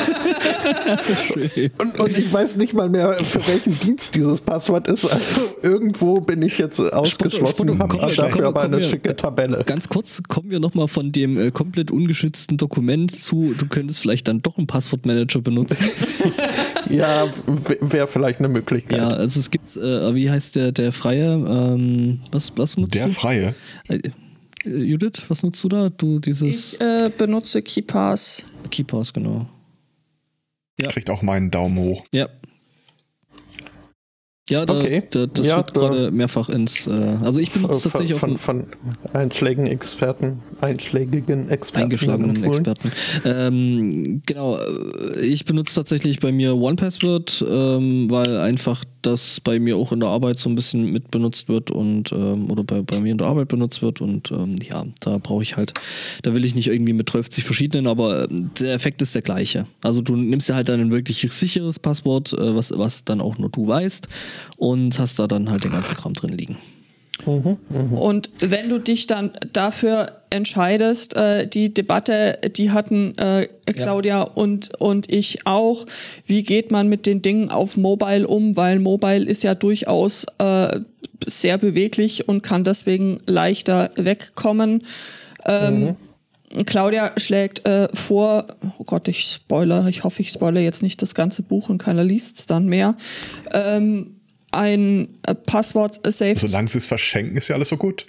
Und, 1.78 2.00
und 2.00 2.18
ich 2.18 2.32
weiß 2.32 2.58
nicht 2.58 2.74
mal 2.74 2.90
mehr, 2.90 3.14
für 3.20 3.46
welchen 3.48 3.78
Dienst 3.80 4.16
dieses 4.16 4.42
Passwort 4.42 4.88
ist. 4.88 5.06
Also 5.06 5.42
irgendwo 5.64 6.16
bin 6.22 6.42
ich 6.42 6.58
jetzt 6.58 6.80
äh, 6.80 6.90
ausgeschlossen, 6.92 7.80
habe 7.80 7.98
dafür 7.98 8.30
komm, 8.30 8.46
aber 8.46 8.62
eine 8.62 8.78
wir- 8.78 8.90
schicke 8.90 9.16
Tabelle. 9.16 9.64
Ganz 9.66 9.88
kurz 9.90 10.22
kommen 10.28 10.50
wir 10.50 10.60
nochmal 10.60 10.88
von 10.88 11.12
dem 11.12 11.38
äh, 11.38 11.52
komplett 11.52 11.92
ungeschützten 11.92 12.58
Dokument 12.58 13.12
zu, 13.12 13.54
du 13.58 13.68
könntest 13.68 14.02
vielleicht 14.02 14.28
dann 14.28 14.42
doch 14.42 14.58
einen 14.58 14.68
Passwortmanager 14.68 15.42
benutzen. 15.42 15.86
Ja, 16.90 17.28
wäre 17.82 18.08
vielleicht 18.08 18.40
eine 18.40 18.48
Möglichkeit. 18.48 18.98
ja, 18.98 19.10
also 19.10 19.40
es 19.40 19.52
gibt, 19.52 19.78
äh, 19.78 20.16
wie 20.16 20.28
heißt 20.32 20.56
der, 20.56 20.72
der 20.72 20.92
Freie, 20.92 21.34
ähm, 21.34 22.20
was, 22.32 22.52
was 22.56 22.78
nutzt 22.78 22.96
Der 22.96 23.06
du? 23.08 23.14
Freie. 23.14 23.54
Äh, 23.88 24.00
Äh, 24.66 24.70
Judith, 24.84 25.22
was 25.28 25.44
nutzt 25.44 25.64
du 25.64 25.70
da? 25.70 25.90
Du 25.90 26.18
dieses 26.20 26.74
Ich 26.74 26.82
äh, 26.82 27.12
benutze 27.16 27.62
KeyPass. 27.62 28.44
Keepers, 28.72 29.14
genau. 29.14 29.48
Ja. 30.80 30.88
Kriegt 30.90 31.10
auch 31.10 31.22
meinen 31.22 31.52
Daumen 31.52 31.78
hoch. 31.78 32.06
Ja. 32.14 32.30
Ja, 34.50 34.66
da, 34.66 34.74
Okay. 34.78 35.04
da, 35.12 35.26
das 35.28 35.48
Ja, 35.48 35.58
wird 35.58 35.76
da- 35.76 35.80
gerade 35.80 36.12
mehrfach 36.12 36.50
ins. 36.50 36.88
Äh, 36.88 36.92
also 37.24 37.40
ich 37.40 37.52
benutze 37.52 37.82
Von, 37.90 37.92
tatsächlich 37.92 38.20
von, 38.20 38.30
dem 38.32 38.38
von 38.38 38.66
einschlägigen 39.14 39.68
Experten, 39.68 40.40
einschlägigen 40.62 41.50
Experten 41.50 41.84
eingeschlagenen. 41.86 42.44
Experten. 42.44 42.92
Ähm, 43.26 44.22
genau, 44.26 44.58
äh, 44.58 45.20
ich 45.22 45.46
benutze 45.46 45.76
tatsächlich 45.76 46.20
bei 46.20 46.32
mir 46.32 46.56
OnePassword, 46.56 47.46
ähm, 47.50 48.10
weil 48.10 48.38
einfach 48.38 48.84
das 49.02 49.40
bei 49.40 49.60
mir 49.60 49.78
auch 49.78 49.94
in 49.94 50.02
der 50.02 50.10
Arbeit 50.10 50.40
so 50.40 50.50
ein 50.50 50.56
bisschen 50.56 50.92
mit 50.92 51.10
benutzt 51.10 51.48
wird 51.48 51.72
und 51.72 52.12
ähm, 52.12 52.52
oder 52.52 52.66
bei, 52.66 52.82
bei 52.82 53.00
mir 53.00 53.14
in 53.14 53.18
der 53.18 53.28
Arbeit 53.28 53.48
benutzt 53.48 53.82
wird 53.82 54.02
und 54.02 54.30
ähm, 54.32 54.56
ja, 54.70 54.84
da 55.00 55.18
brauche 55.18 55.42
ich 55.42 55.56
halt, 55.56 55.74
da 56.24 56.34
will 56.36 56.44
ich 56.44 56.54
nicht 56.54 56.68
irgendwie 56.68 56.92
mit 56.92 57.14
30 57.14 57.46
verschiedenen, 57.46 57.88
aber 57.88 58.28
der 58.30 58.74
Effekt 58.74 59.02
ist 59.02 59.16
der 59.16 59.22
gleiche. 59.22 59.66
Also 59.82 60.02
du 60.02 60.18
nimmst 60.18 60.50
ja 60.50 60.56
halt 60.56 60.68
dann 60.68 60.82
ein 60.82 60.92
wirklich 60.92 61.26
sicheres 61.32 61.80
Passwort, 61.80 62.34
äh, 62.34 62.56
was, 62.56 62.74
was 62.78 63.06
dann 63.06 63.22
auch 63.22 63.38
nur 63.38 63.50
du 63.50 63.68
weißt 63.68 64.08
und 64.58 64.98
hast 65.00 65.20
da 65.20 65.28
dann 65.28 65.50
halt 65.50 65.64
den 65.64 65.72
ganzen 65.72 65.96
Kram 65.96 66.14
drin 66.14 66.34
liegen. 66.34 66.58
Und 67.96 68.30
wenn 68.40 68.70
du 68.70 68.80
dich 68.80 69.06
dann 69.08 69.32
dafür 69.52 70.08
entscheidest, 70.30 71.16
äh, 71.16 71.48
die 71.48 71.74
Debatte, 71.74 72.40
die 72.56 72.72
hatten 72.72 73.18
äh, 73.18 73.48
Claudia 73.66 74.22
und, 74.22 74.74
und 74.80 75.10
ich 75.10 75.46
auch, 75.46 75.86
wie 76.26 76.44
geht 76.44 76.72
man 76.72 76.88
mit 76.88 77.06
den 77.06 77.22
Dingen 77.22 77.50
auf 77.50 77.78
Mobile 77.78 78.28
um, 78.28 78.56
weil 78.56 78.80
Mobile 78.80 79.26
ist 79.26 79.44
ja 79.44 79.54
durchaus 79.54 80.26
äh, 80.38 80.80
sehr 81.26 81.58
beweglich 81.58 82.30
und 82.30 82.42
kann 82.42 82.64
deswegen 82.64 83.20
leichter 83.26 83.90
wegkommen. 83.96 84.84
Ähm, 85.46 85.98
Claudia 86.66 87.12
schlägt 87.18 87.68
äh, 87.68 87.90
vor, 87.94 88.46
oh 88.80 88.84
Gott, 88.84 89.08
ich 89.08 89.24
spoiler, 89.24 89.88
ich 89.88 90.04
hoffe, 90.04 90.22
ich 90.22 90.30
spoilere 90.30 90.64
jetzt 90.64 90.82
nicht 90.82 91.02
das 91.02 91.14
ganze 91.14 91.44
Buch 91.44 91.70
und 91.70 91.80
keiner 91.80 92.04
liest 92.04 92.40
es 92.40 92.46
dann 92.48 92.66
mehr. 92.66 92.96
Ähm, 93.52 94.19
ein 94.52 95.10
äh, 95.24 95.36
Passwort-Safe 95.36 96.36
Solange 96.36 96.70
sie 96.70 96.78
es 96.80 96.88
verschenken, 96.88 97.38
ist 97.38 97.48
ja 97.48 97.56
alles 97.56 97.70
so 97.70 97.78
gut. 97.78 98.08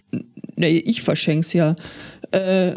nee, 0.56 0.78
ich 0.78 1.02
verschenk's 1.02 1.52
ja. 1.52 1.76
Äh, 2.32 2.70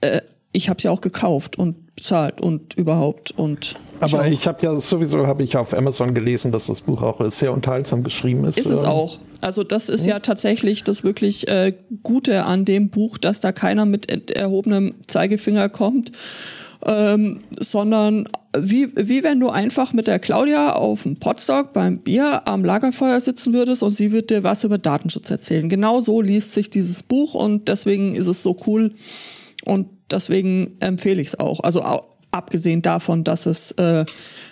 äh, 0.00 0.20
ich 0.52 0.68
hab's 0.68 0.82
ja 0.82 0.90
auch 0.90 1.00
gekauft 1.00 1.56
und 1.58 1.94
bezahlt 1.94 2.40
und 2.40 2.74
überhaupt 2.74 3.30
und 3.30 3.76
Aber 4.00 4.20
auch. 4.22 4.24
ich 4.24 4.46
habe 4.48 4.64
ja 4.64 4.74
sowieso 4.80 5.26
habe 5.26 5.44
ich 5.44 5.56
auf 5.56 5.74
Amazon 5.74 6.12
gelesen, 6.14 6.50
dass 6.50 6.66
das 6.66 6.80
Buch 6.80 7.02
auch 7.02 7.24
sehr 7.30 7.52
unterhaltsam 7.52 8.02
geschrieben 8.02 8.44
ist. 8.44 8.58
ist 8.58 8.70
es 8.70 8.82
auch. 8.82 9.18
Also 9.42 9.62
das 9.62 9.88
ist 9.88 10.06
ja 10.06 10.18
tatsächlich 10.18 10.82
das 10.82 11.04
wirklich 11.04 11.46
äh, 11.48 11.74
Gute 12.02 12.46
an 12.46 12.64
dem 12.64 12.90
Buch, 12.90 13.16
dass 13.18 13.40
da 13.40 13.52
keiner 13.52 13.84
mit 13.84 14.30
erhobenem 14.30 14.94
Zeigefinger 15.06 15.68
kommt, 15.68 16.10
ähm, 16.86 17.40
sondern 17.58 18.26
wie, 18.56 18.88
wie 18.96 19.22
wenn 19.22 19.38
du 19.38 19.50
einfach 19.50 19.92
mit 19.92 20.06
der 20.06 20.18
Claudia 20.18 20.72
auf 20.72 21.04
dem 21.04 21.16
Potstock 21.16 21.72
beim 21.72 21.98
Bier 21.98 22.48
am 22.48 22.64
Lagerfeuer 22.64 23.20
sitzen 23.20 23.52
würdest 23.52 23.82
und 23.82 23.92
sie 23.92 24.10
wird 24.10 24.30
dir 24.30 24.42
was 24.42 24.64
über 24.64 24.78
Datenschutz 24.78 25.30
erzählen. 25.30 25.68
Genau 25.68 26.00
so 26.00 26.20
liest 26.20 26.52
sich 26.52 26.70
dieses 26.70 27.02
Buch 27.02 27.34
und 27.34 27.68
deswegen 27.68 28.14
ist 28.14 28.26
es 28.26 28.42
so 28.42 28.56
cool 28.66 28.92
und 29.64 29.88
deswegen 30.10 30.72
empfehle 30.80 31.20
ich 31.20 31.28
es 31.28 31.38
auch. 31.38 31.60
Also 31.60 31.82
abgesehen 32.32 32.82
davon, 32.82 33.24
dass 33.24 33.46
es, 33.46 33.72
äh, 33.72 34.04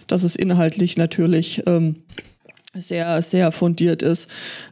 dass 0.06 0.22
es 0.22 0.36
inhaltlich 0.36 0.96
natürlich 0.96 1.62
ähm, 1.66 1.96
sehr, 2.74 3.22
sehr 3.22 3.50
fundiert 3.52 4.02
ist. 4.02 4.28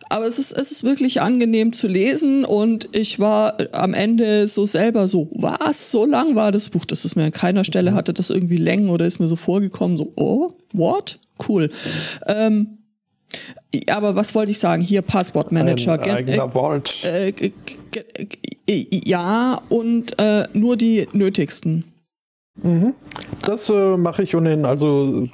Aber 0.09 0.27
es 0.27 0.39
ist, 0.39 0.53
es 0.53 0.71
ist 0.71 0.85
wirklich 0.85 1.21
angenehm 1.21 1.73
zu 1.73 1.89
lesen 1.89 2.45
und 2.45 2.89
ich 2.93 3.19
war 3.19 3.57
am 3.73 3.95
Ende 3.95 4.47
so 4.49 4.67
selber 4.67 5.09
so, 5.09 5.29
was, 5.33 5.91
so 5.91 6.05
lang 6.05 6.37
war 6.37 6.53
das 6.53 6.69
Buch? 6.71 6.85
Das 6.85 7.05
ist 7.05 7.17
mir 7.17 7.25
an 7.25 7.33
keiner 7.33 7.65
Stelle, 7.65 7.95
hatte 7.95 8.13
das 8.13 8.31
irgendwie 8.31 8.59
Längen 8.59 8.91
oder 8.91 9.07
ist 9.07 9.19
mir 9.19 9.29
so 9.29 9.37
vorgekommen, 9.37 9.97
so, 9.97 10.13
oh, 10.17 10.53
what? 10.73 11.19
Cool. 11.49 11.71
Ähm, 12.27 12.79
aber 13.89 14.15
was 14.15 14.35
wollte 14.35 14.53
ich 14.53 14.59
sagen? 14.59 14.81
Hier 14.83 15.03
Passwortmanager. 15.03 15.95
ein 15.95 16.01
Gen- 16.01 16.15
eigener 16.17 16.51
Vault. 16.51 16.95
äh, 17.05 17.33
g- 17.33 17.53
ja, 19.05 19.61
und 19.69 20.19
äh, 20.19 20.45
nur 20.53 20.77
die 20.77 21.09
nötigsten. 21.13 21.85
Das 23.43 23.69
äh, 23.69 23.97
mache 23.97 24.23
ich 24.23 24.35
ohnehin. 24.35 24.65
Also 24.65 25.29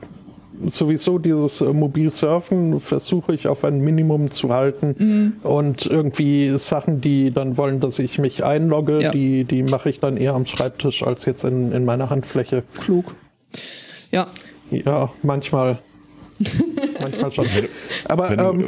sowieso 0.68 1.18
dieses 1.18 1.60
äh, 1.60 1.72
Mobilsurfen 1.72 2.80
versuche 2.80 3.34
ich 3.34 3.48
auf 3.48 3.64
ein 3.64 3.80
Minimum 3.80 4.30
zu 4.30 4.52
halten. 4.52 4.94
Mhm. 4.98 5.32
Und 5.42 5.86
irgendwie 5.86 6.56
Sachen, 6.58 7.00
die 7.00 7.30
dann 7.32 7.56
wollen, 7.56 7.80
dass 7.80 7.98
ich 7.98 8.18
mich 8.18 8.44
einlogge, 8.44 9.00
Ja. 9.02 9.10
die, 9.10 9.44
die 9.44 9.62
mache 9.62 9.90
ich 9.90 10.00
dann 10.00 10.16
eher 10.16 10.34
am 10.34 10.46
Schreibtisch 10.46 11.02
als 11.02 11.24
jetzt 11.24 11.44
in, 11.44 11.72
in 11.72 11.84
meiner 11.84 12.10
Handfläche. 12.10 12.62
Klug. 12.78 13.14
Ja, 14.10 14.28
Ja, 14.70 15.10
manchmal. 15.22 15.78
manchmal 17.00 17.32
schon. 17.32 17.46
Aber 18.08 18.30
ähm, 18.30 18.60
äh, 18.60 18.64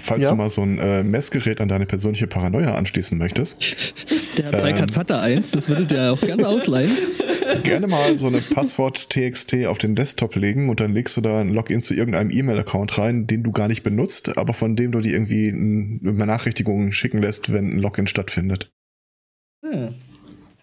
falls 0.00 0.22
ja. 0.24 0.30
du 0.30 0.36
mal 0.36 0.48
so 0.48 0.62
ein 0.62 0.78
äh, 0.78 1.02
Messgerät 1.02 1.60
an 1.60 1.68
deine 1.68 1.86
persönliche 1.86 2.26
Paranoia 2.26 2.74
anschließen 2.74 3.16
möchtest, 3.18 3.62
Der 4.38 4.46
hat 4.46 4.60
zwei 4.60 4.72
Katz 4.72 4.96
hat 4.96 5.10
da 5.10 5.20
eins, 5.20 5.50
das 5.50 5.68
würdet 5.68 5.92
ihr 5.92 6.12
auch 6.12 6.20
gerne 6.20 6.48
ausleihen. 6.48 6.90
gerne 7.64 7.86
mal 7.86 8.16
so 8.16 8.28
eine 8.28 8.38
Passwort-TXT 8.38 9.66
auf 9.66 9.76
den 9.78 9.94
Desktop 9.94 10.36
legen 10.36 10.70
und 10.70 10.80
dann 10.80 10.94
legst 10.94 11.16
du 11.16 11.20
da 11.20 11.40
ein 11.40 11.50
Login 11.52 11.82
zu 11.82 11.92
irgendeinem 11.94 12.30
E-Mail-Account 12.30 12.96
rein, 12.96 13.26
den 13.26 13.42
du 13.42 13.52
gar 13.52 13.68
nicht 13.68 13.82
benutzt, 13.82 14.38
aber 14.38 14.54
von 14.54 14.74
dem 14.74 14.90
du 14.92 15.00
dir 15.00 15.12
irgendwie 15.12 15.48
ein- 15.48 16.00
eine 16.02 16.12
Benachrichtigung 16.12 16.92
schicken 16.92 17.20
lässt, 17.20 17.52
wenn 17.52 17.72
ein 17.74 17.78
Login 17.78 18.06
stattfindet. 18.06 18.70
Ja. 19.62 19.90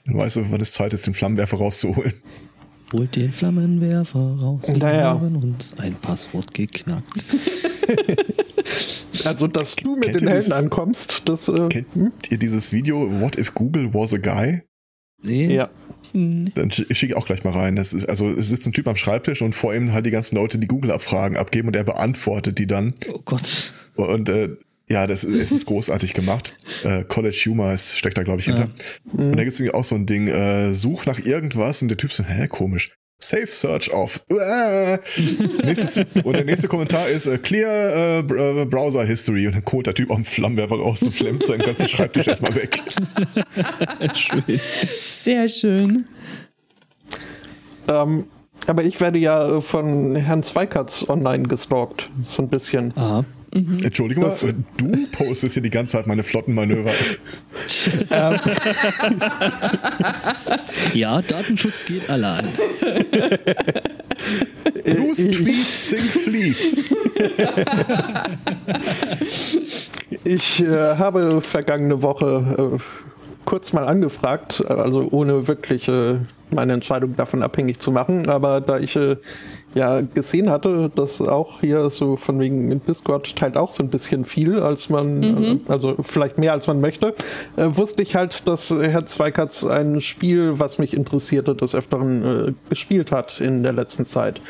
Dann 0.05 0.17
weißt 0.17 0.37
du, 0.37 0.51
wann 0.51 0.61
es 0.61 0.71
Zeit 0.73 0.93
ist, 0.93 1.05
den 1.05 1.13
Flammenwerfer 1.13 1.57
rauszuholen. 1.57 2.13
Holt 2.91 3.15
den 3.15 3.31
Flammenwerfer 3.31 4.19
raus. 4.19 4.61
Wir 4.65 4.77
Naja. 4.77 5.03
haben 5.11 5.35
uns 5.35 5.75
ein 5.79 5.93
Passwort 5.93 6.51
geknackt. 6.55 7.05
also, 9.29 9.47
dass 9.47 9.75
du 9.75 9.95
mit 9.95 10.19
den 10.19 10.27
das- 10.27 10.51
ankommst, 10.51 11.23
das. 11.25 11.47
Äh, 11.47 11.67
Kennt 11.69 11.87
ihr 12.31 12.37
dieses 12.37 12.71
Video 12.73 13.09
What 13.21 13.37
if 13.37 13.53
Google 13.53 13.93
was 13.93 14.13
a 14.13 14.17
guy? 14.17 14.61
Nee. 15.21 15.53
ja. 15.53 15.69
hm, 16.13 16.51
Dann 16.55 16.69
sch- 16.69 16.93
schicke 16.93 17.13
ich 17.13 17.15
auch 17.17 17.25
gleich 17.25 17.43
mal 17.43 17.51
rein. 17.53 17.75
Das 17.75 17.93
ist, 17.93 18.07
also 18.07 18.29
es 18.31 18.49
sitzt 18.49 18.65
ein 18.67 18.71
Typ 18.73 18.87
am 18.87 18.95
Schreibtisch 18.95 19.41
und 19.41 19.53
vor 19.53 19.73
ihm 19.75 19.91
halt 19.91 20.05
die 20.05 20.11
ganzen 20.11 20.35
Leute, 20.35 20.57
die 20.57 20.67
Google-Abfragen 20.67 21.35
abgeben 21.37 21.67
und 21.67 21.75
er 21.75 21.83
beantwortet 21.83 22.57
die 22.57 22.67
dann. 22.67 22.93
Oh 23.13 23.19
Gott. 23.25 23.73
Und 23.95 24.29
äh, 24.29 24.49
ja, 24.87 25.05
das 25.07 25.23
ist, 25.25 25.35
es 25.39 25.51
ist 25.51 25.65
großartig 25.65 26.13
gemacht. 26.13 26.55
Äh, 26.85 27.03
College 27.03 27.35
Humor 27.47 27.73
ist, 27.73 27.97
steckt 27.97 28.17
da, 28.17 28.23
glaube 28.23 28.39
ich, 28.39 28.45
hinter. 28.45 28.69
Und 29.11 29.35
da 29.35 29.43
gibt 29.43 29.51
es 29.53 29.59
irgendwie 29.59 29.73
auch 29.75 29.83
so 29.83 29.95
ein 29.95 30.05
Ding, 30.05 30.29
äh, 30.29 30.73
such 30.73 31.05
nach 31.05 31.19
irgendwas 31.19 31.81
und 31.81 31.89
der 31.89 31.97
Typ 31.97 32.13
so, 32.13 32.23
hä, 32.23 32.47
komisch. 32.47 32.93
Safe 33.21 33.47
Search 33.47 33.91
off. 33.93 34.21
Uah. 34.31 34.97
Nächstes, 35.63 35.97
und 36.23 36.33
der 36.33 36.45
nächste 36.45 36.67
Kommentar 36.69 37.09
ist 37.09 37.27
äh, 37.27 37.37
Clear 37.37 37.69
äh, 37.69 38.19
äh, 38.19 38.65
Browser 38.65 39.03
History. 39.03 39.47
Und 39.47 39.55
dann 39.55 39.63
holt 39.71 39.87
der 39.87 39.93
Typ 39.93 40.11
einen 40.11 40.25
Flammenwerfer 40.25 40.75
raus 40.77 41.03
und 41.03 41.13
flammt 41.13 41.45
seinen 41.45 41.59
ganzen 41.59 41.87
Schreibtisch 41.87 42.27
erstmal 42.27 42.55
weg. 42.55 42.81
Schön. 44.13 44.43
sehr 45.01 45.47
schön. 45.49 46.05
Ähm, 47.89 48.25
aber 48.67 48.83
ich 48.83 49.01
werde 49.01 49.19
ja 49.19 49.57
äh, 49.57 49.61
von 49.61 50.15
Herrn 50.15 50.43
Zweikatz 50.43 51.05
online 51.09 51.43
gestalkt. 51.43 52.09
So 52.21 52.43
ein 52.43 52.49
bisschen. 52.49 52.93
Aha. 52.95 53.25
Entschuldigung, 53.51 54.23
Das- 54.25 54.43
mal, 54.43 54.53
du 54.77 55.07
postest 55.11 55.55
hier 55.55 55.63
die 55.63 55.69
ganze 55.69 55.93
Zeit 55.93 56.07
meine 56.07 56.23
Flottenmanöver. 56.23 56.91
Ja, 60.93 61.21
Datenschutz 61.21 61.85
geht 61.85 62.09
allein. 62.09 62.47
Loose 64.85 65.31
Tweets, 65.31 65.89
Sink 65.89 66.01
Fleets. 66.01 66.83
Ich 70.23 70.61
äh, 70.61 70.67
habe 70.97 71.41
vergangene 71.41 72.01
Woche 72.01 72.75
äh, 72.75 72.77
kurz 73.45 73.73
mal 73.73 73.85
angefragt, 73.85 74.63
also 74.67 75.07
ohne 75.11 75.47
wirklich 75.47 75.87
äh, 75.87 76.15
meine 76.51 76.73
Entscheidung 76.73 77.15
davon 77.15 77.43
abhängig 77.43 77.79
zu 77.79 77.91
machen, 77.91 78.29
aber 78.29 78.61
da 78.61 78.79
ich 78.79 78.95
äh, 78.95 79.17
ja 79.75 80.01
gesehen 80.01 80.49
hatte, 80.49 80.89
dass 80.95 81.21
auch 81.21 81.59
hier 81.61 81.89
so 81.89 82.15
von 82.15 82.39
wegen 82.39 82.83
Discord 82.85 83.35
teilt 83.35 83.55
auch 83.57 83.71
so 83.71 83.83
ein 83.83 83.89
bisschen 83.89 84.25
viel, 84.25 84.59
als 84.59 84.89
man, 84.89 85.23
äh, 85.23 85.59
also 85.67 85.95
vielleicht 86.01 86.37
mehr 86.37 86.53
als 86.53 86.67
man 86.67 86.81
möchte, 86.81 87.13
äh, 87.55 87.65
wusste 87.69 88.01
ich 88.03 88.15
halt, 88.15 88.47
dass 88.47 88.69
Herr 88.71 89.05
Zweikatz 89.05 89.63
ein 89.63 90.01
Spiel, 90.01 90.59
was 90.59 90.77
mich 90.77 90.93
interessierte, 90.93 91.55
des 91.55 91.75
Öfteren 91.75 92.49
äh, 92.49 92.53
gespielt 92.69 93.11
hat 93.11 93.39
in 93.39 93.63
der 93.63 93.73
letzten 93.73 94.05
Zeit. 94.05 94.41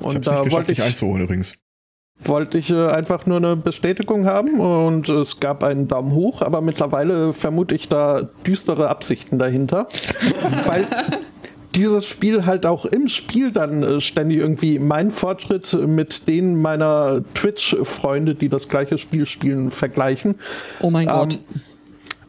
Ich 0.00 0.06
Und 0.06 0.14
hab's 0.16 0.26
da 0.26 0.42
nicht 0.42 0.52
wollte 0.52 0.72
ich 0.72 0.82
einzuholen 0.82 1.22
übrigens. 1.22 1.56
wollte 2.24 2.58
ich 2.58 2.70
äh, 2.70 2.88
einfach 2.88 3.26
nur 3.26 3.36
eine 3.38 3.56
Bestätigung 3.56 4.26
haben 4.26 4.58
und 4.60 5.08
es 5.08 5.40
gab 5.40 5.62
einen 5.62 5.88
Daumen 5.88 6.12
hoch, 6.12 6.42
aber 6.42 6.60
mittlerweile 6.60 7.32
vermute 7.32 7.74
ich 7.74 7.88
da 7.88 8.22
düstere 8.46 8.88
Absichten 8.88 9.38
dahinter, 9.38 9.86
weil 10.66 10.86
dieses 11.74 12.06
Spiel 12.06 12.46
halt 12.46 12.66
auch 12.66 12.84
im 12.84 13.08
Spiel 13.08 13.50
dann 13.50 13.82
äh, 13.82 14.00
ständig 14.00 14.38
irgendwie 14.38 14.78
meinen 14.78 15.10
Fortschritt 15.10 15.72
mit 15.86 16.28
den 16.28 16.60
meiner 16.60 17.22
Twitch-Freunde, 17.34 18.34
die 18.34 18.48
das 18.48 18.68
gleiche 18.68 18.98
Spiel 18.98 19.26
spielen, 19.26 19.70
vergleichen. 19.70 20.36
Oh 20.80 20.90
mein 20.90 21.08
Ähm, 21.08 21.14
Gott. 21.14 21.38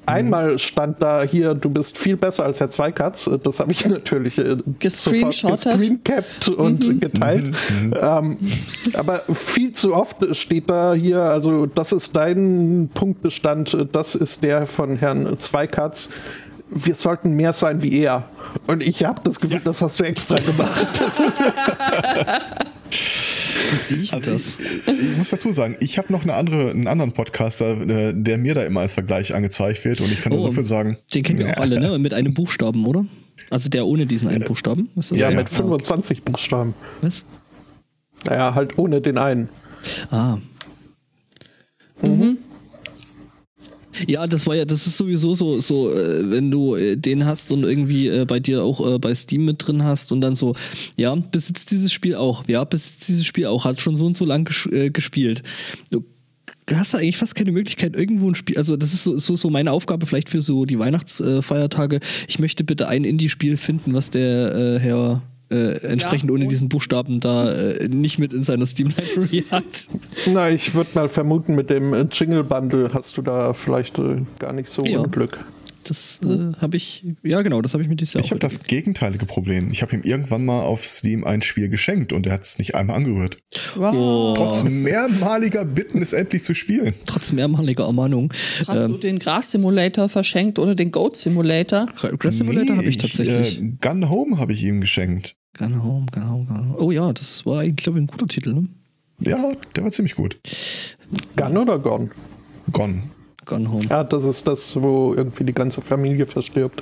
Einmal 0.07 0.59
stand 0.59 1.01
da 1.01 1.23
hier, 1.23 1.55
du 1.55 1.67
bist 1.69 1.97
viel 1.97 2.15
besser 2.15 2.45
als 2.45 2.59
Herr 2.59 2.69
Zweikatz. 2.69 3.27
Das 3.43 3.59
habe 3.59 3.71
ich 3.71 3.85
natürlich 3.87 4.37
äh, 4.37 4.57
gescreencapped 4.77 6.49
und 6.49 7.01
geteilt. 7.01 7.55
Ähm, 7.99 8.37
aber 8.93 9.17
viel 9.33 9.71
zu 9.71 9.95
oft 9.95 10.17
steht 10.35 10.69
da 10.69 10.93
hier, 10.93 11.21
also 11.21 11.65
das 11.65 11.91
ist 11.91 12.15
dein 12.15 12.89
Punktbestand, 12.93 13.87
das 13.93 14.13
ist 14.13 14.43
der 14.43 14.67
von 14.67 14.95
Herrn 14.95 15.39
Zweikatz. 15.39 16.09
Wir 16.77 16.93
sollten 16.95 17.31
mehr 17.31 17.53
sein 17.53 17.81
wie 17.81 17.99
er. 18.01 18.29
Und 18.67 18.83
ich 18.83 19.03
habe 19.05 19.21
das 19.23 19.39
Gefühl, 19.39 19.61
das 19.63 19.81
hast 19.81 19.99
du 19.99 20.03
extra 20.03 20.35
gemacht. 20.39 21.01
Das 23.71 23.87
sehe 23.89 23.97
ich 23.97 24.13
Also 24.13 24.31
das? 24.31 24.57
ich, 24.59 24.87
ich 24.87 25.17
muss 25.17 25.31
dazu 25.31 25.51
sagen, 25.51 25.75
ich 25.79 25.97
habe 25.97 26.13
noch 26.13 26.21
eine 26.21 26.35
andere, 26.35 26.69
einen 26.69 26.87
anderen 26.87 27.13
Podcaster, 27.13 27.71
äh, 27.81 28.13
der 28.15 28.37
mir 28.37 28.53
da 28.53 28.63
immer 28.63 28.81
als 28.81 28.93
Vergleich 28.93 29.33
angezeigt 29.33 29.83
wird 29.85 30.01
und 30.01 30.11
ich 30.11 30.21
kann 30.21 30.31
nur 30.31 30.39
Oh, 30.41 30.43
so 30.45 30.51
viel 30.51 30.63
sagen. 30.63 30.97
Den 31.13 31.23
kennen 31.23 31.39
wir 31.39 31.47
Ja. 31.47 31.53
auch 31.57 31.61
alle, 31.61 31.79
ne? 31.79 31.97
Mit 31.97 32.13
einem 32.13 32.33
Buchstaben, 32.35 32.85
oder? 32.85 33.05
Also 33.49 33.69
der 33.69 33.85
ohne 33.87 34.05
diesen 34.05 34.29
einen 34.29 34.43
Buchstaben. 34.45 34.89
Ist 34.95 35.11
das 35.11 35.19
ja, 35.19 35.29
der? 35.29 35.37
mit 35.37 35.49
25 35.49 36.23
Buchstaben. 36.23 36.75
Was? 37.01 37.25
Naja, 38.25 38.53
halt 38.53 38.77
ohne 38.77 39.01
den 39.01 39.17
einen. 39.17 39.49
Ah. 40.11 40.37
Mhm. 42.01 42.37
Ja, 44.07 44.27
das 44.27 44.47
war 44.47 44.55
ja, 44.55 44.65
das 44.65 44.87
ist 44.87 44.97
sowieso 44.97 45.33
so, 45.33 45.59
so, 45.59 45.91
äh, 45.91 46.29
wenn 46.29 46.51
du 46.51 46.75
äh, 46.75 46.95
den 46.97 47.25
hast 47.25 47.51
und 47.51 47.63
irgendwie 47.63 48.07
äh, 48.07 48.25
bei 48.25 48.39
dir 48.39 48.63
auch 48.63 48.99
bei 48.99 49.13
Steam 49.15 49.45
mit 49.45 49.65
drin 49.65 49.83
hast 49.83 50.11
und 50.11 50.21
dann 50.21 50.35
so, 50.35 50.53
ja, 50.95 51.15
besitzt 51.15 51.71
dieses 51.71 51.91
Spiel 51.91 52.15
auch, 52.15 52.43
ja, 52.47 52.63
besitzt 52.63 53.07
dieses 53.07 53.25
Spiel 53.25 53.47
auch, 53.47 53.65
hat 53.65 53.79
schon 53.79 53.95
so 53.95 54.05
und 54.05 54.15
so 54.15 54.25
lang 54.25 54.45
ges 54.45 54.69
gespielt. 54.93 55.43
Du 55.89 56.03
hast 56.73 56.93
da 56.93 56.97
eigentlich 56.97 57.17
fast 57.17 57.35
keine 57.35 57.51
Möglichkeit, 57.51 57.95
irgendwo 57.95 58.29
ein 58.29 58.35
Spiel, 58.35 58.57
also 58.57 58.75
das 58.75 58.93
ist 58.93 59.03
so, 59.03 59.17
so, 59.17 59.35
so 59.35 59.49
meine 59.49 59.71
Aufgabe 59.71 60.05
vielleicht 60.05 60.29
für 60.29 60.41
so 60.41 60.65
die 60.65 60.79
Weihnachtsfeiertage. 60.79 61.99
ich 62.27 62.39
möchte 62.39 62.63
bitte 62.63 62.87
ein 62.87 63.03
Indie-Spiel 63.03 63.57
finden, 63.57 63.93
was 63.93 64.09
der 64.09 64.55
äh, 64.55 64.79
Herr 64.79 65.21
äh, 65.55 65.87
entsprechend 65.87 66.29
ohne 66.31 66.43
und- 66.43 66.51
diesen 66.51 66.69
Buchstaben 66.69 67.19
da 67.19 67.51
äh, 67.51 67.87
nicht 67.87 68.19
mit 68.19 68.33
in 68.33 68.43
seiner 68.43 68.65
Steam 68.65 68.89
Library 68.89 69.43
hat. 69.51 69.87
Na, 70.33 70.49
ich 70.49 70.73
würde 70.75 70.89
mal 70.93 71.09
vermuten, 71.09 71.55
mit 71.55 71.69
dem 71.69 71.93
äh, 71.93 72.05
Jingle 72.11 72.43
Bundle 72.43 72.89
hast 72.93 73.17
du 73.17 73.21
da 73.21 73.53
vielleicht 73.53 73.97
äh, 73.99 74.17
gar 74.39 74.53
nicht 74.53 74.69
so 74.69 74.83
Ja. 74.85 74.99
Unglück. 74.99 75.39
Das 75.85 76.19
äh, 76.23 76.53
habe 76.59 76.77
ich, 76.77 77.05
ja 77.23 77.41
genau, 77.43 77.61
das 77.61 77.73
habe 77.73 77.83
ich 77.83 77.89
mir 77.89 77.95
dieses 77.95 78.15
Jahr 78.15 78.23
Ich 78.23 78.31
habe 78.31 78.39
das 78.39 78.63
gegenteilige 78.63 79.25
Problem. 79.25 79.69
Ich 79.71 79.81
habe 79.83 79.95
ihm 79.95 80.01
irgendwann 80.01 80.43
mal 80.43 80.61
auf 80.61 80.85
Steam 80.85 81.23
ein 81.23 81.41
Spiel 81.43 81.69
geschenkt 81.69 82.11
und 82.11 82.25
er 82.25 82.33
hat 82.33 82.43
es 82.43 82.57
nicht 82.57 82.73
einmal 82.73 82.97
angerührt. 82.97 83.37
Wow. 83.75 84.35
Trotz 84.35 84.63
mehrmaliger 84.63 85.63
Bitten, 85.63 86.01
es 86.01 86.13
endlich 86.13 86.43
zu 86.43 86.55
spielen. 86.55 86.93
trotz 87.05 87.31
mehrmaliger 87.31 87.85
Ermahnung. 87.85 88.33
Hast 88.67 88.87
du 88.87 88.97
den 88.97 89.19
Gras 89.19 89.51
Simulator 89.51 90.09
verschenkt 90.09 90.57
oder 90.57 90.73
den 90.73 90.89
Goat 90.91 91.17
Simulator? 91.17 91.87
Grass 92.17 92.39
Simulator 92.39 92.71
Nee, 92.71 92.77
habe 92.77 92.87
ich 92.87 92.97
tatsächlich. 92.97 93.61
Äh, 93.61 93.73
Gun 93.79 94.09
Home 94.09 94.39
habe 94.39 94.53
ich 94.53 94.63
ihm 94.63 94.81
geschenkt. 94.81 95.35
Gun 95.57 95.83
Home, 95.83 96.07
Gun 96.11 96.29
Home, 96.29 96.45
Gun 96.45 96.69
Home. 96.69 96.77
Oh 96.79 96.91
ja, 96.91 97.13
das 97.13 97.45
war 97.45 97.59
eigentlich, 97.61 97.83
glaube 97.83 97.99
ich, 97.99 98.03
ein 98.03 98.07
guter 98.07 98.27
Titel, 98.27 98.53
ne? 98.53 98.67
Ja, 99.19 99.51
der 99.75 99.83
war 99.83 99.91
ziemlich 99.91 100.15
gut. 100.15 100.39
Gun 101.37 101.57
oder 101.57 101.79
Gone? 101.79 102.09
Gone. 102.71 103.03
Gun 103.45 103.71
Home. 103.71 103.85
Ja, 103.89 104.03
das 104.03 104.23
ist 104.25 104.47
das, 104.47 104.75
wo 104.81 105.13
irgendwie 105.13 105.43
die 105.43 105.53
ganze 105.53 105.81
Familie 105.81 106.25
verstirbt. 106.25 106.81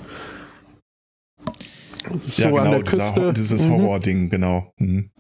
Das 2.10 2.28
ist 2.28 2.38
Ja, 2.38 2.50
so 2.50 2.58
an 2.58 2.64
genau, 2.66 2.76
der 2.76 2.84
dieser, 2.84 3.04
Küste. 3.04 3.34
Dieses 3.34 3.68
Mhm. 3.68 3.72
Horror-Ding, 3.72 4.30
genau. 4.30 4.72
Mhm. 4.78 5.10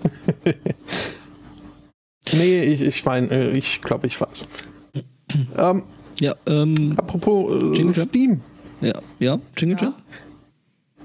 Nee, 2.33 2.63
ich, 2.63 2.81
ich 2.81 3.05
meine, 3.05 3.27
äh, 3.29 3.51
ich 3.57 3.81
glaube, 3.81 4.07
ich 4.07 4.19
weiß. 4.19 4.47
ähm, 5.57 5.83
Ja, 6.19 6.35
ähm, 6.47 6.93
apropos 6.97 7.77
äh? 7.77 7.93
Steam. 7.93 8.39
ja, 8.81 8.93
ja, 9.19 9.39
Jingle 9.57 9.77
Jam? 9.79 9.93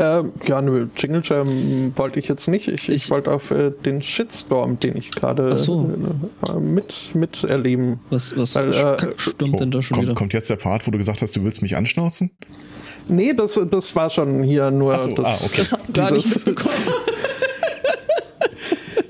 Ähm, 0.01 0.32
ja, 0.46 0.62
nö, 0.62 0.86
Jingle 0.96 1.22
Jam 1.24 1.92
wollte 1.96 2.20
ich 2.20 2.28
jetzt 2.28 2.46
nicht. 2.46 2.68
Ich, 2.68 2.88
ich, 2.88 2.94
Ich- 2.94 3.11
wollte 3.11 3.32
auf 3.32 3.51
äh, 3.51 3.70
den 3.84 4.01
Shitstorm, 4.01 4.78
den 4.78 4.96
ich 4.96 5.11
gerade 5.11 5.59
so. 5.59 5.90
äh, 6.49 6.59
mit, 6.61 7.11
miterleben. 7.14 7.99
Was, 8.11 8.36
was 8.36 8.55
Weil, 8.55 8.70
äh, 8.72 8.74
Kack 8.96 9.14
stürmt 9.20 9.59
denn 9.59 9.70
da 9.72 9.82
schon 9.82 9.96
kommt, 9.96 10.07
wieder? 10.07 10.14
kommt 10.14 10.32
jetzt 10.32 10.49
der 10.51 10.57
Part, 10.57 10.86
wo 10.86 10.90
du 10.92 10.99
gesagt 10.99 11.20
hast, 11.22 11.34
du 11.34 11.42
willst 11.42 11.62
mich 11.62 11.76
anschnauzen? 11.76 12.30
Nee, 13.09 13.32
das, 13.32 13.59
das 13.70 13.96
war 13.96 14.11
schon 14.11 14.42
hier 14.42 14.70
nur 14.70 14.96
so, 14.99 15.09
das, 15.09 15.24
ah, 15.24 15.34
okay. 15.42 15.55
Das 15.57 15.72
hast 15.72 15.88
du 15.88 15.92
gar 15.94 16.12
nicht 16.12 16.26
mitbekommen. 16.34 16.74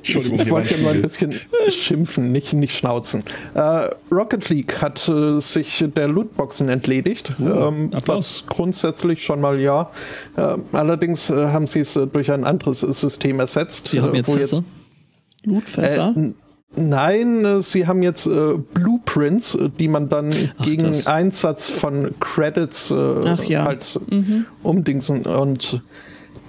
Entschuldigung, 0.09 0.41
Ich 0.41 0.51
wollte 0.51 0.77
ja 0.77 0.83
mal 0.83 0.95
ein 0.95 1.03
bisschen 1.03 1.35
schimpfen, 1.71 2.33
nicht, 2.33 2.53
nicht 2.53 2.77
schnauzen. 2.77 3.23
Äh, 3.55 3.91
Rocket 4.11 4.49
League 4.49 4.81
hat 4.81 5.09
äh, 5.09 5.41
sich 5.41 5.85
der 5.97 6.09
Lootboxen 6.09 6.69
entledigt, 6.69 7.35
ähm, 7.41 7.91
Applaus. 7.95 8.45
was 8.45 8.45
grundsätzlich 8.47 9.23
schon 9.23 9.41
mal 9.41 9.61
ja. 9.61 9.91
Äh, 10.37 10.57
allerdings 10.73 11.31
äh, 11.31 11.49
haben 11.49 11.67
sie 11.67 11.81
es 11.81 11.97
äh, 11.97 12.07
durch 12.07 12.31
ein 12.31 12.45
anderes 12.45 12.83
äh, 12.83 12.93
System 12.93 13.41
ersetzt. 13.41 13.89
Sie 13.89 14.01
haben 14.01 14.15
äh, 14.15 14.19
jetzt 14.19 14.33
Fässer. 14.33 14.65
Lootfässer. 15.45 16.15
Äh, 16.17 16.33
Nein, 16.77 17.45
äh, 17.45 17.63
sie 17.63 17.87
haben 17.87 18.03
jetzt 18.03 18.27
äh, 18.27 18.55
Blueprints, 18.75 19.59
die 19.79 19.89
man 19.89 20.09
dann 20.09 20.35
gegen 20.63 20.85
das. 20.85 21.07
Einsatz 21.07 21.69
von 21.71 22.15
Credits 22.21 22.91
äh, 22.91 22.95
Ach 22.95 23.43
ja. 23.45 23.65
halt 23.65 23.99
umdingsen. 24.63 25.23
Und 25.23 25.83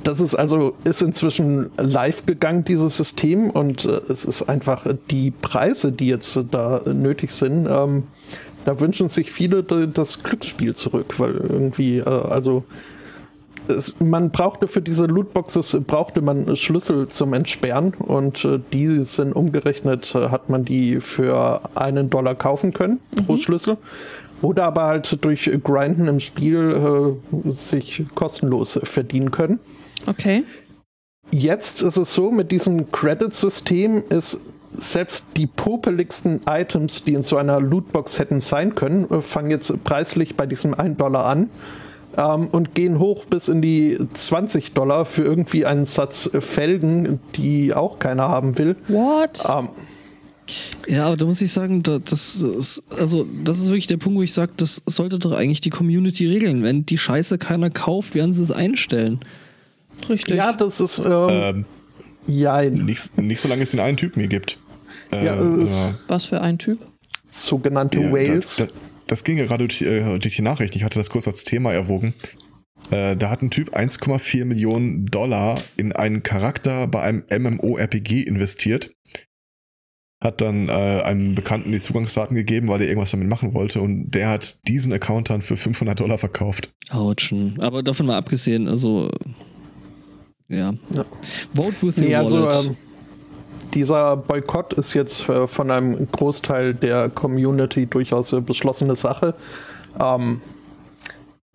das 0.03 0.19
ist 0.19 0.35
also 0.35 0.73
ist 0.83 1.01
inzwischen 1.01 1.69
live 1.77 2.25
gegangen, 2.25 2.63
dieses 2.63 2.97
System, 2.97 3.49
und 3.49 3.85
äh, 3.85 3.99
es 4.09 4.25
ist 4.25 4.43
einfach 4.43 4.85
äh, 4.85 4.95
die 5.09 5.31
Preise, 5.31 5.91
die 5.91 6.07
jetzt 6.07 6.35
äh, 6.35 6.43
da 6.49 6.81
nötig 6.85 7.31
sind. 7.31 7.67
Ähm, 7.69 8.03
da 8.65 8.79
wünschen 8.79 9.09
sich 9.09 9.31
viele 9.31 9.63
das 9.63 10.21
Glücksspiel 10.23 10.75
zurück, 10.75 11.15
weil 11.17 11.33
irgendwie, 11.33 11.99
äh, 11.99 12.03
also 12.03 12.63
es, 13.67 13.99
man 13.99 14.31
brauchte 14.31 14.67
für 14.67 14.81
diese 14.81 15.05
Lootboxes 15.05 15.77
brauchte 15.85 16.21
man 16.21 16.55
Schlüssel 16.55 17.07
zum 17.07 17.33
Entsperren 17.33 17.93
und 17.93 18.43
äh, 18.45 18.59
die 18.73 19.03
sind 19.03 19.33
umgerechnet, 19.33 20.13
äh, 20.15 20.29
hat 20.29 20.49
man 20.49 20.65
die 20.65 20.99
für 20.99 21.61
einen 21.75 22.09
Dollar 22.09 22.35
kaufen 22.35 22.73
können 22.73 22.99
pro 23.25 23.37
Schlüssel. 23.37 23.77
Oder 24.41 24.65
aber 24.65 24.83
halt 24.83 25.23
durch 25.23 25.49
Grinden 25.63 26.07
im 26.07 26.19
Spiel 26.19 27.17
äh, 27.45 27.51
sich 27.51 28.05
kostenlos 28.15 28.79
verdienen 28.83 29.31
können. 29.31 29.59
Okay. 30.07 30.43
Jetzt 31.31 31.81
ist 31.81 31.97
es 31.97 32.13
so, 32.13 32.31
mit 32.31 32.51
diesem 32.51 32.91
Credit-System 32.91 34.03
ist 34.09 34.45
selbst 34.73 35.29
die 35.35 35.47
popeligsten 35.47 36.41
Items, 36.47 37.03
die 37.03 37.13
in 37.13 37.23
so 37.23 37.37
einer 37.37 37.59
Lootbox 37.59 38.19
hätten 38.19 38.39
sein 38.39 38.75
können, 38.75 39.09
äh, 39.09 39.21
fangen 39.21 39.51
jetzt 39.51 39.83
preislich 39.83 40.35
bei 40.37 40.45
diesem 40.45 40.73
1 40.73 40.97
Dollar 40.97 41.25
an 41.25 41.49
ähm, 42.17 42.47
und 42.51 42.75
gehen 42.75 42.99
hoch 42.99 43.25
bis 43.25 43.47
in 43.47 43.61
die 43.61 43.97
20 44.13 44.73
Dollar 44.73 45.05
für 45.05 45.23
irgendwie 45.23 45.65
einen 45.65 45.85
Satz 45.85 46.29
Felgen, 46.39 47.19
die 47.35 47.73
auch 47.73 47.99
keiner 47.99 48.27
haben 48.29 48.57
will. 48.57 48.75
What? 48.87 49.43
Ähm, 49.49 49.69
Ja, 50.87 51.05
aber 51.07 51.17
da 51.17 51.25
muss 51.25 51.41
ich 51.41 51.51
sagen, 51.51 51.83
da, 51.83 51.99
das 51.99 52.41
ist, 52.41 52.83
also 52.97 53.25
das 53.45 53.59
ist 53.59 53.67
wirklich 53.67 53.87
der 53.87 53.97
Punkt, 53.97 54.17
wo 54.17 54.23
ich 54.23 54.33
sage, 54.33 54.51
das 54.57 54.81
sollte 54.85 55.19
doch 55.19 55.31
eigentlich 55.33 55.61
die 55.61 55.69
Community 55.69 56.27
regeln. 56.27 56.63
Wenn 56.63 56.85
die 56.85 56.97
Scheiße 56.97 57.37
keiner 57.37 57.69
kauft, 57.69 58.15
werden 58.15 58.33
sie 58.33 58.41
es 58.43 58.51
einstellen. 58.51 59.19
Richtig. 60.09 60.37
ja, 60.37 60.53
das 60.53 60.79
ist 60.79 60.99
ähm, 60.99 61.65
Ähm, 62.27 62.85
nicht, 62.85 63.17
nicht 63.17 63.41
solange 63.41 63.63
es 63.63 63.71
den 63.71 63.79
einen 63.79 63.97
Typen 63.97 64.19
hier 64.21 64.29
gibt. 64.29 64.59
Äh, 65.11 65.25
Ja, 65.25 65.35
äh, 65.41 65.65
Was 66.07 66.25
für 66.25 66.41
ein 66.41 66.57
Typ? 66.57 66.79
sogenannte 67.29 67.99
Ja, 67.99 68.11
Whales. 68.11 68.55
das, 68.55 68.55
das, 68.57 68.69
das 69.07 69.23
ging 69.23 69.37
ja 69.37 69.45
gerade 69.45 69.67
durch, 69.67 69.81
äh, 69.81 70.17
durch 70.19 70.35
die 70.35 70.41
Nachrichten. 70.41 70.77
Ich 70.77 70.83
hatte 70.83 70.97
das 70.99 71.09
kurz 71.09 71.27
als 71.27 71.43
Thema 71.43 71.71
erwogen. 71.73 72.13
Äh, 72.91 73.15
da 73.17 73.29
hat 73.29 73.41
ein 73.43 73.51
Typ 73.51 73.75
1,4 73.75 74.45
Millionen 74.45 75.05
Dollar 75.05 75.61
in 75.77 75.91
einen 75.91 76.23
Charakter 76.23 76.87
bei 76.87 77.01
einem 77.01 77.23
MMORPG 77.31 78.23
investiert. 78.23 78.91
Hat 80.21 80.41
dann 80.41 80.67
äh, 80.67 80.71
einem 80.71 81.33
Bekannten 81.35 81.71
die 81.71 81.79
Zugangsdaten 81.79 82.35
gegeben, 82.35 82.67
weil 82.67 82.81
er 82.81 82.87
irgendwas 82.89 83.11
damit 83.11 83.29
machen 83.29 83.53
wollte. 83.53 83.79
Und 83.81 84.11
der 84.11 84.29
hat 84.29 84.67
diesen 84.67 84.91
Account 84.91 85.29
dann 85.29 85.41
für 85.41 85.55
500 85.55 85.97
Dollar 85.99 86.17
verkauft. 86.17 86.71
Autschen. 86.89 87.57
Aber 87.61 87.83
davon 87.83 88.07
mal 88.07 88.17
abgesehen, 88.17 88.67
also 88.67 89.09
ja. 90.49 90.73
Ja. 90.93 91.05
Vote 91.55 91.75
with 91.81 91.97
your 91.97 92.03
Nee, 92.03 92.15
also 92.15 92.43
wallet. 92.43 92.65
ähm, 92.65 92.77
dieser 93.73 94.17
Boykott 94.17 94.73
ist 94.73 94.93
jetzt 94.93 95.29
äh, 95.29 95.47
von 95.47 95.71
einem 95.71 96.07
Großteil 96.11 96.73
der 96.73 97.09
Community 97.09 97.85
durchaus 97.85 98.33
äh, 98.33 98.41
beschlossene 98.41 98.95
Sache. 98.95 99.35
Ähm, 99.99 100.41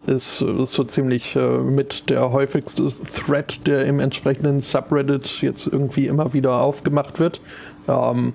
ist 0.07 0.41
äh, 0.43 0.65
so 0.65 0.85
ziemlich 0.85 1.35
äh, 1.37 1.59
mit 1.59 2.09
der 2.09 2.31
häufigste 2.31 2.89
Thread, 2.89 3.67
der 3.67 3.85
im 3.87 4.01
entsprechenden 4.01 4.61
Subreddit 4.61 5.43
jetzt 5.43 5.67
irgendwie 5.67 6.07
immer 6.07 6.33
wieder 6.33 6.61
aufgemacht 6.63 7.19
wird. 7.19 7.41
Ähm, 7.89 8.33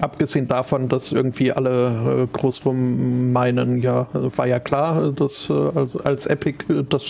abgesehen 0.00 0.48
davon, 0.48 0.88
dass 0.88 1.12
irgendwie 1.12 1.52
alle 1.52 2.22
äh, 2.22 2.36
groß 2.36 2.64
rum 2.66 3.32
meinen, 3.32 3.80
ja, 3.82 4.08
äh, 4.14 4.36
war 4.36 4.46
ja 4.46 4.58
klar, 4.58 5.08
äh, 5.08 5.12
dass 5.12 5.48
äh, 5.50 5.52
als, 5.52 5.96
als 5.96 6.26
Epic 6.26 6.64
äh, 6.68 6.84
das 6.88 7.04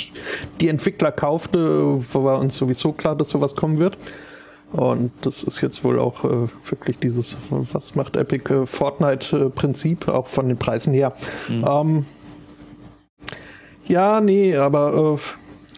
die 0.60 0.68
Entwickler 0.68 1.12
kaufte, 1.12 1.58
äh, 1.58 2.14
war 2.14 2.38
uns 2.40 2.56
sowieso 2.56 2.92
klar, 2.92 3.16
dass 3.16 3.30
sowas 3.30 3.54
kommen 3.54 3.78
wird. 3.78 3.96
Und 4.72 5.10
das 5.22 5.42
ist 5.42 5.60
jetzt 5.62 5.82
wohl 5.82 5.98
auch 5.98 6.24
äh, 6.24 6.46
wirklich 6.68 6.98
dieses, 6.98 7.36
was 7.50 7.96
macht 7.96 8.14
Epic 8.16 8.52
äh, 8.52 8.66
Fortnite-Prinzip, 8.66 10.08
auch 10.08 10.28
von 10.28 10.48
den 10.48 10.58
Preisen 10.58 10.92
her. 10.94 11.12
Ähm, 11.48 12.04
Ja, 13.88 14.20
nee, 14.20 14.54
aber 14.56 15.18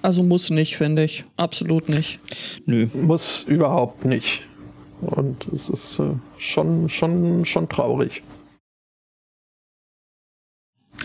Also 0.02 0.22
muss 0.22 0.50
nicht, 0.50 0.76
finde 0.76 1.04
ich. 1.04 1.24
Absolut 1.38 1.88
nicht. 1.88 2.20
Nö. 2.66 2.82
äh, 2.82 2.98
muss 2.98 3.44
überhaupt 3.44 4.04
nicht. 4.04 4.42
Und 5.02 5.48
es 5.48 5.68
ist 5.68 5.98
äh, 5.98 6.14
schon, 6.38 6.88
schon, 6.88 7.44
schon 7.44 7.68
traurig. 7.68 8.22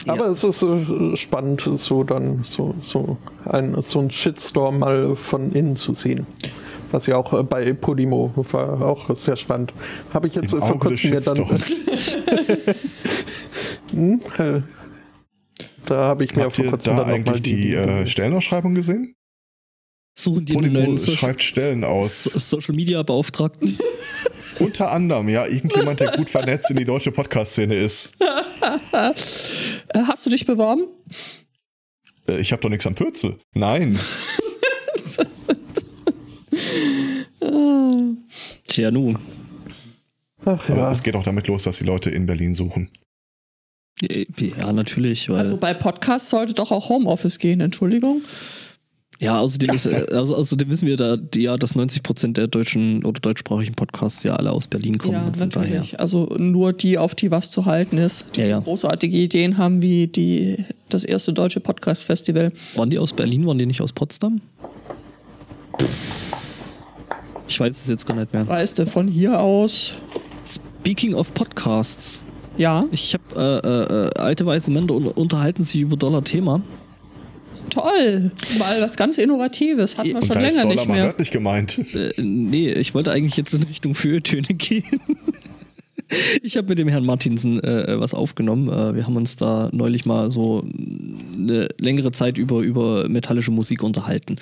Ja. 0.06 0.14
Aber 0.14 0.28
es 0.28 0.44
ist 0.44 0.62
äh, 0.64 1.18
spannend, 1.18 1.62
so 1.62 2.04
dann 2.04 2.44
so, 2.44 2.76
so, 2.82 3.18
ein, 3.46 3.82
so 3.82 4.00
ein 4.00 4.12
Shitstorm 4.12 4.80
mal 4.80 5.16
von 5.16 5.52
innen 5.52 5.76
zu 5.76 5.94
sehen. 5.94 6.28
Was 6.92 7.08
ja 7.08 7.18
auch 7.18 7.34
äh, 7.34 7.44
bei 7.44 7.74
Podimo 7.74 8.32
war 8.36 8.82
auch 8.82 9.14
sehr 9.16 9.36
spannend. 9.36 9.74
Habe 10.14 10.28
ich 10.28 10.36
jetzt 10.36 10.54
Im 10.54 10.62
äh, 10.62 10.66
vor 10.66 10.80
kurzem 10.80 11.12
mir 11.12 11.22
dann. 11.22 11.38
Hm, 13.92 14.20
äh, 14.38 14.62
da 15.86 15.96
habe 15.96 16.26
ich 16.26 16.36
mir 16.36 16.44
Habt 16.44 16.58
vor 16.58 16.66
ihr 16.66 16.72
kurzem 16.72 16.98
da 16.98 17.04
dann 17.04 17.14
eigentlich 17.14 17.42
die 17.42 17.74
äh, 17.74 18.06
Stellenausschreibung 18.06 18.76
gesehen? 18.76 19.17
Suchen 20.20 20.46
die 20.46 20.54
einen 20.54 20.64
Podimo 20.72 20.80
neuen 20.88 20.98
Social, 20.98 21.18
schreibt 21.20 21.44
Stellen 21.44 21.84
aus. 21.84 22.24
So- 22.24 22.40
Social 22.40 22.74
Media 22.76 23.04
Beauftragten. 23.04 23.78
Unter 24.60 24.92
anderem, 24.92 25.30
ja, 25.30 25.46
irgendjemand, 25.46 26.00
der 26.00 26.12
gut 26.12 26.28
vernetzt 26.28 26.72
in 26.72 26.78
die 26.78 26.86
deutsche 26.86 27.12
Podcast-Szene 27.12 27.76
ist. 27.76 28.14
Äh, 28.92 29.14
hast 30.08 30.26
du 30.26 30.32
dich 30.32 30.44
beworben? 30.48 30.86
Äh, 32.28 32.40
ich 32.40 32.52
habe 32.52 32.64
doch 32.64 32.70
nichts 32.70 32.88
am 32.88 32.96
Pürzel. 32.96 33.38
Nein. 33.54 34.00
Tja, 38.68 38.90
nu. 38.92 39.16
Ach 40.46 40.70
Aber 40.70 40.78
ja. 40.80 40.92
es 40.92 41.04
geht 41.04 41.16
auch 41.16 41.24
damit 41.24 41.48
los, 41.48 41.64
dass 41.64 41.78
die 41.78 41.84
Leute 41.86 42.10
in 42.10 42.26
Berlin 42.26 42.54
suchen. 42.56 42.90
Ja, 44.02 44.72
natürlich, 44.74 45.30
weil. 45.30 45.38
Also 45.40 45.58
bei 45.58 45.74
Podcasts 45.74 46.30
sollte 46.30 46.54
doch 46.54 46.72
auch 46.72 46.90
Homeoffice 46.90 47.40
gehen, 47.40 47.62
Entschuldigung. 47.62 48.22
Ja, 49.20 49.40
außerdem, 49.40 49.74
ist, 49.74 49.86
äh, 49.88 50.06
also, 50.12 50.36
außerdem 50.36 50.70
wissen 50.70 50.88
wir 50.88 50.98
da, 50.98 51.18
ja, 51.36 51.58
dass 51.58 51.76
90 51.76 52.04
Prozent 52.04 52.38
der 52.38 52.48
deutschen 52.48 53.04
oder 53.04 53.20
deutschsprachigen 53.20 53.74
Podcasts 53.76 54.24
ja 54.24 54.36
alle 54.36 54.52
aus 54.52 54.68
Berlin 54.68 54.98
kommen. 54.98 55.14
Ja, 55.14 55.32
natürlich. 55.38 56.00
Also 56.00 56.36
nur 56.38 56.74
die, 56.74 56.98
auf 56.98 57.16
die 57.16 57.32
was 57.32 57.50
zu 57.50 57.66
halten 57.66 57.98
ist, 57.98 58.36
die 58.36 58.42
Ja, 58.42 58.46
so 58.46 58.52
ja. 58.52 58.60
großartige 58.60 59.18
Ideen 59.18 59.58
haben 59.58 59.82
wie 59.82 60.08
die, 60.08 60.64
das 60.90 61.04
erste 61.04 61.34
deutsche 61.34 61.60
Podcast-Festival. 61.60 62.50
Daher. 62.52 62.78
Waren 62.78 62.90
die 62.90 63.00
aus 63.00 63.14
Berlin, 63.14 63.46
waren 63.48 63.58
die 63.58 63.66
nicht 63.66 63.82
aus 63.82 63.92
Potsdam? 63.92 64.42
Ich 67.48 67.60
weiß 67.60 67.76
es 67.76 67.88
jetzt 67.88 68.06
gar 68.06 68.16
nicht 68.16 68.34
mehr. 68.34 68.48
Weißt 68.48 68.78
du, 68.80 68.86
von 68.86 69.08
hier 69.08 69.40
aus, 69.40 69.94
Speaking 70.46 71.14
of 71.14 71.34
Podcasts. 71.34 72.22
ja, 72.58 72.82
Ich 72.92 73.14
habe 73.14 73.62
äh, 74.16 74.20
äh, 74.20 74.22
alte 74.22 74.46
weiße 74.46 74.70
Männer 74.72 74.94
un 74.94 75.08
unterhalten 75.08 75.64
sich 75.64 75.82
über 75.82 75.96
Dollar-Thema. 75.96 76.62
Toll. 77.70 78.32
Mal 78.58 78.82
was 78.82 78.96
ganz 78.96 79.18
Innovatives. 79.18 79.98
Hatten 79.98 80.10
wir 80.10 80.16
Und 80.18 80.26
schon 80.26 80.42
länger 80.42 80.62
Dollar 80.64 80.76
nicht 80.76 80.88
mehr. 80.88 81.06
wörtlich 81.06 81.32
gemeint. 81.32 81.80
Äh, 81.94 82.14
nee, 82.22 82.72
ich 82.72 82.94
wollte 82.94 83.12
eigentlich 83.12 83.38
jetzt 83.38 83.54
in 83.54 83.64
Richtung 83.64 83.96
Feuilletöne 83.96 84.48
gehen. 84.54 85.02
Ich 86.42 86.56
habe 86.56 86.70
mit 86.70 86.80
dem 86.80 86.88
Herrn 86.88 87.06
Martinsen 87.06 87.62
äh, 87.62 88.00
was 88.00 88.14
aufgenommen. 88.14 88.70
Äh, 88.70 88.96
wir 88.96 89.06
haben 89.06 89.18
uns 89.18 89.36
da 89.36 89.70
neulich 89.74 90.06
mal 90.06 90.32
so 90.32 90.64
eine 91.36 91.68
längere 91.80 92.12
Zeit 92.12 92.38
über, 92.38 92.60
über 92.62 93.10
metallische 93.10 93.52
Musik 93.52 93.84
unterhalten. 93.84 94.38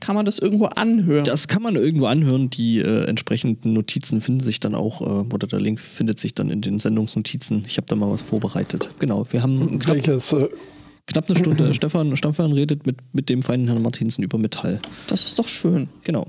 Kann 0.00 0.14
man 0.14 0.26
das 0.26 0.38
irgendwo 0.38 0.66
anhören? 0.66 1.24
Das 1.24 1.48
kann 1.48 1.62
man 1.62 1.74
irgendwo 1.74 2.06
anhören. 2.06 2.50
Die 2.50 2.78
äh, 2.78 3.04
entsprechenden 3.06 3.72
Notizen 3.72 4.20
finden 4.20 4.40
sich 4.40 4.60
dann 4.60 4.74
auch, 4.74 5.00
äh, 5.00 5.34
oder 5.34 5.46
der 5.46 5.58
Link 5.58 5.80
findet 5.80 6.20
sich 6.20 6.34
dann 6.34 6.50
in 6.50 6.60
den 6.60 6.78
Sendungsnotizen. 6.78 7.64
Ich 7.66 7.78
habe 7.78 7.86
da 7.88 7.96
mal 7.96 8.10
was 8.10 8.22
vorbereitet. 8.22 8.90
Genau, 8.98 9.26
wir 9.30 9.42
haben 9.42 9.84
Welches, 9.86 10.32
äh, 10.34 10.48
knapp 11.06 11.28
eine 11.28 11.38
Stunde. 11.38 11.74
Stefan, 11.74 12.16
Stefan 12.16 12.52
redet 12.52 12.86
mit, 12.86 12.96
mit 13.12 13.28
dem 13.28 13.42
feinen 13.42 13.66
Herrn 13.68 13.82
Martinsen 13.82 14.22
über 14.24 14.38
Metall. 14.38 14.80
Das 15.08 15.24
ist 15.26 15.38
doch 15.38 15.48
schön. 15.48 15.88
Genau. 16.04 16.26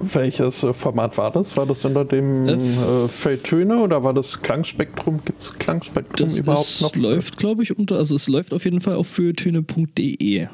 welches 0.00 0.62
äh, 0.62 0.72
Format 0.72 1.16
war 1.18 1.32
das? 1.32 1.56
War 1.56 1.66
das 1.66 1.84
unter 1.84 2.04
dem 2.04 2.46
Äh, 2.46 2.52
äh, 2.52 3.08
Feuilletöne 3.08 3.78
oder 3.82 4.02
war 4.04 4.14
das 4.14 4.40
Klangspektrum? 4.42 5.20
Gibt 5.24 5.40
es 5.40 5.54
Klangspektrum 5.54 6.28
Das 6.28 6.38
überhaupt 6.38 6.68
ist, 6.68 6.82
noch? 6.82 6.94
läuft, 6.96 7.36
glaube 7.38 7.62
ich, 7.62 7.76
unter, 7.76 7.96
also 7.96 8.14
es 8.14 8.28
läuft 8.28 8.52
auf 8.54 8.64
jeden 8.64 8.80
Fall 8.80 8.94
auf 8.94 9.08
feuilletöne.de. 9.08 10.46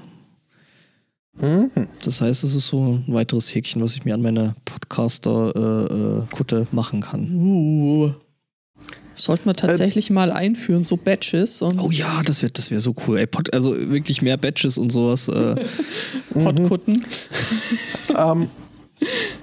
Mhm. 1.37 1.71
Das 2.05 2.21
heißt, 2.21 2.45
es 2.45 2.55
ist 2.55 2.69
so 2.69 3.01
ein 3.07 3.12
weiteres 3.12 3.53
Häkchen, 3.55 3.83
was 3.83 3.97
ich 3.97 4.05
mir 4.05 4.15
an 4.15 4.23
meine 4.23 4.55
Podcaster-Kutte 4.65 6.67
äh, 6.71 6.75
machen 6.75 7.01
kann. 7.01 7.35
Uh. 7.37 8.12
Sollten 9.15 9.47
wir 9.47 9.55
tatsächlich 9.55 10.11
mal 10.11 10.33
einführen, 10.33 10.85
so 10.85 10.97
Batches 10.97 11.62
und 11.62 11.79
Oh 11.79 11.91
ja, 11.91 12.23
das 12.25 12.43
wäre 12.43 12.53
das 12.53 12.71
wär 12.71 12.81
so 12.81 12.95
cool. 13.07 13.19
Ey, 13.19 13.27
Pod, 13.27 13.53
also 13.53 13.75
wirklich 13.91 14.23
mehr 14.23 14.37
Badges 14.37 14.79
und 14.79 14.91
sowas. 14.91 15.29
Äh, 15.29 15.55
Podkutten. 16.33 17.05
Ähm, 18.17 18.49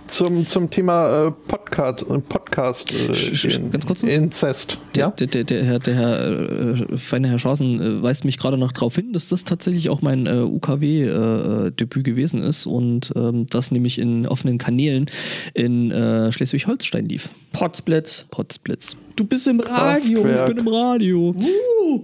zum, 0.07 0.45
zum 0.45 0.69
Thema 0.69 1.27
äh, 1.27 1.31
Podcast, 1.31 2.03
äh, 2.03 2.19
Podcast 2.19 2.91
äh, 2.91 3.55
in, 3.55 3.71
ganz 3.71 3.85
kurz. 3.85 4.03
Inzest. 4.03 4.77
der, 4.95 5.01
Ja? 5.01 5.09
der, 5.11 5.27
der, 5.27 5.43
der, 5.43 5.63
Herr, 5.63 5.79
der 5.79 5.95
Herr 5.95 6.27
äh, 6.27 6.97
feine 6.97 7.29
Herr 7.29 7.39
Schaßen 7.39 7.81
äh, 7.81 8.03
weist 8.03 8.25
mich 8.25 8.37
gerade 8.37 8.57
noch 8.57 8.71
darauf 8.71 8.95
hin, 8.95 9.13
dass 9.13 9.29
das 9.29 9.43
tatsächlich 9.43 9.89
auch 9.89 10.01
mein 10.01 10.27
äh, 10.27 10.39
UKW-Debüt 10.39 12.03
gewesen 12.03 12.41
ist 12.41 12.65
und 12.65 13.11
ähm, 13.15 13.45
das 13.49 13.71
nämlich 13.71 13.99
in 13.99 14.27
offenen 14.27 14.57
Kanälen 14.57 15.09
in 15.53 15.91
äh, 15.91 16.31
Schleswig-Holstein 16.31 17.07
lief. 17.07 17.29
Potsblitz. 17.53 18.25
Potsblitz. 18.31 18.95
Du 19.15 19.25
bist 19.25 19.47
im 19.47 19.59
Radio. 19.59 20.23
Kraftwerk. 20.23 20.49
Ich 20.49 20.55
bin 20.55 20.65
im 20.65 20.67
Radio. 20.67 21.35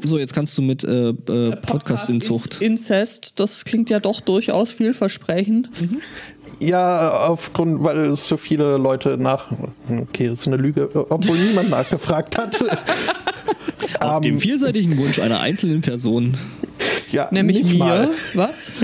So, 0.03 0.20
jetzt 0.20 0.34
kannst 0.34 0.58
du 0.58 0.62
mit 0.62 0.84
äh, 0.84 1.10
äh, 1.10 1.55
Podcast 1.55 2.10
in 2.10 2.22
Zucht. 2.22 2.62
Inzest, 2.62 3.39
das 3.39 3.66
klingt 3.66 3.89
ja 3.89 3.99
doch 3.99 4.22
durchaus 4.22 4.72
vielversprechend. 4.72 5.70
Ja, 6.60 7.10
aufgrund, 7.28 7.84
weil 7.84 8.16
so 8.16 8.38
viele 8.38 8.78
Leute 8.78 9.18
nach. 9.18 9.45
Okay, 9.89 10.28
das 10.28 10.41
ist 10.41 10.47
eine 10.47 10.58
Lüge, 10.58 10.89
obwohl 11.10 11.38
niemand 11.38 11.70
nachgefragt 11.70 12.38
hat. 12.38 12.64
Auf 13.99 14.22
dem 14.22 14.39
vielseitigen 14.39 14.97
Wunsch 14.97 15.20
einer 15.20 15.39
einzelnen 15.39 15.82
Person. 15.82 16.38
Ja, 17.12 17.30
Nämlich 17.32 17.64
nicht 17.64 17.80
mir. 17.80 17.86
mal. 17.86 18.10
Was? 18.34 18.74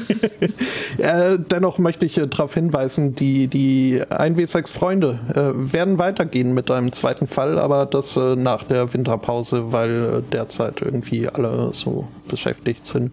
Äh, 1.00 1.40
dennoch 1.40 1.80
möchte 1.80 2.06
ich 2.06 2.18
äh, 2.18 2.28
darauf 2.28 2.54
hinweisen, 2.54 3.16
die, 3.16 3.48
die 3.48 4.00
1W6 4.02 4.72
Freunde 4.72 5.20
äh, 5.34 5.74
werden 5.74 5.98
weitergehen 5.98 6.54
mit 6.54 6.70
einem 6.70 6.92
zweiten 6.92 7.28
Fall, 7.28 7.58
aber 7.58 7.88
das 7.88 8.16
äh, 8.16 8.36
nach 8.36 8.64
der 8.64 8.94
Winterpause, 8.94 9.72
weil 9.72 10.20
äh, 10.20 10.32
derzeit 10.32 10.82
irgendwie 10.82 11.28
alle 11.28 11.72
so 11.74 12.08
beschäftigt 12.28 12.86
sind. 12.86 13.12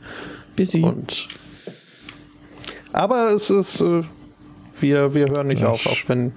Busy. 0.56 0.82
Und 0.82 1.26
aber 2.92 3.30
es 3.30 3.50
ist, 3.50 3.80
äh, 3.80 4.02
wir, 4.82 5.14
wir 5.14 5.28
hören 5.28 5.48
nicht 5.48 5.60
Ja, 5.60 5.68
auf, 5.68 5.86
auch 5.86 5.98
wenn. 6.08 6.32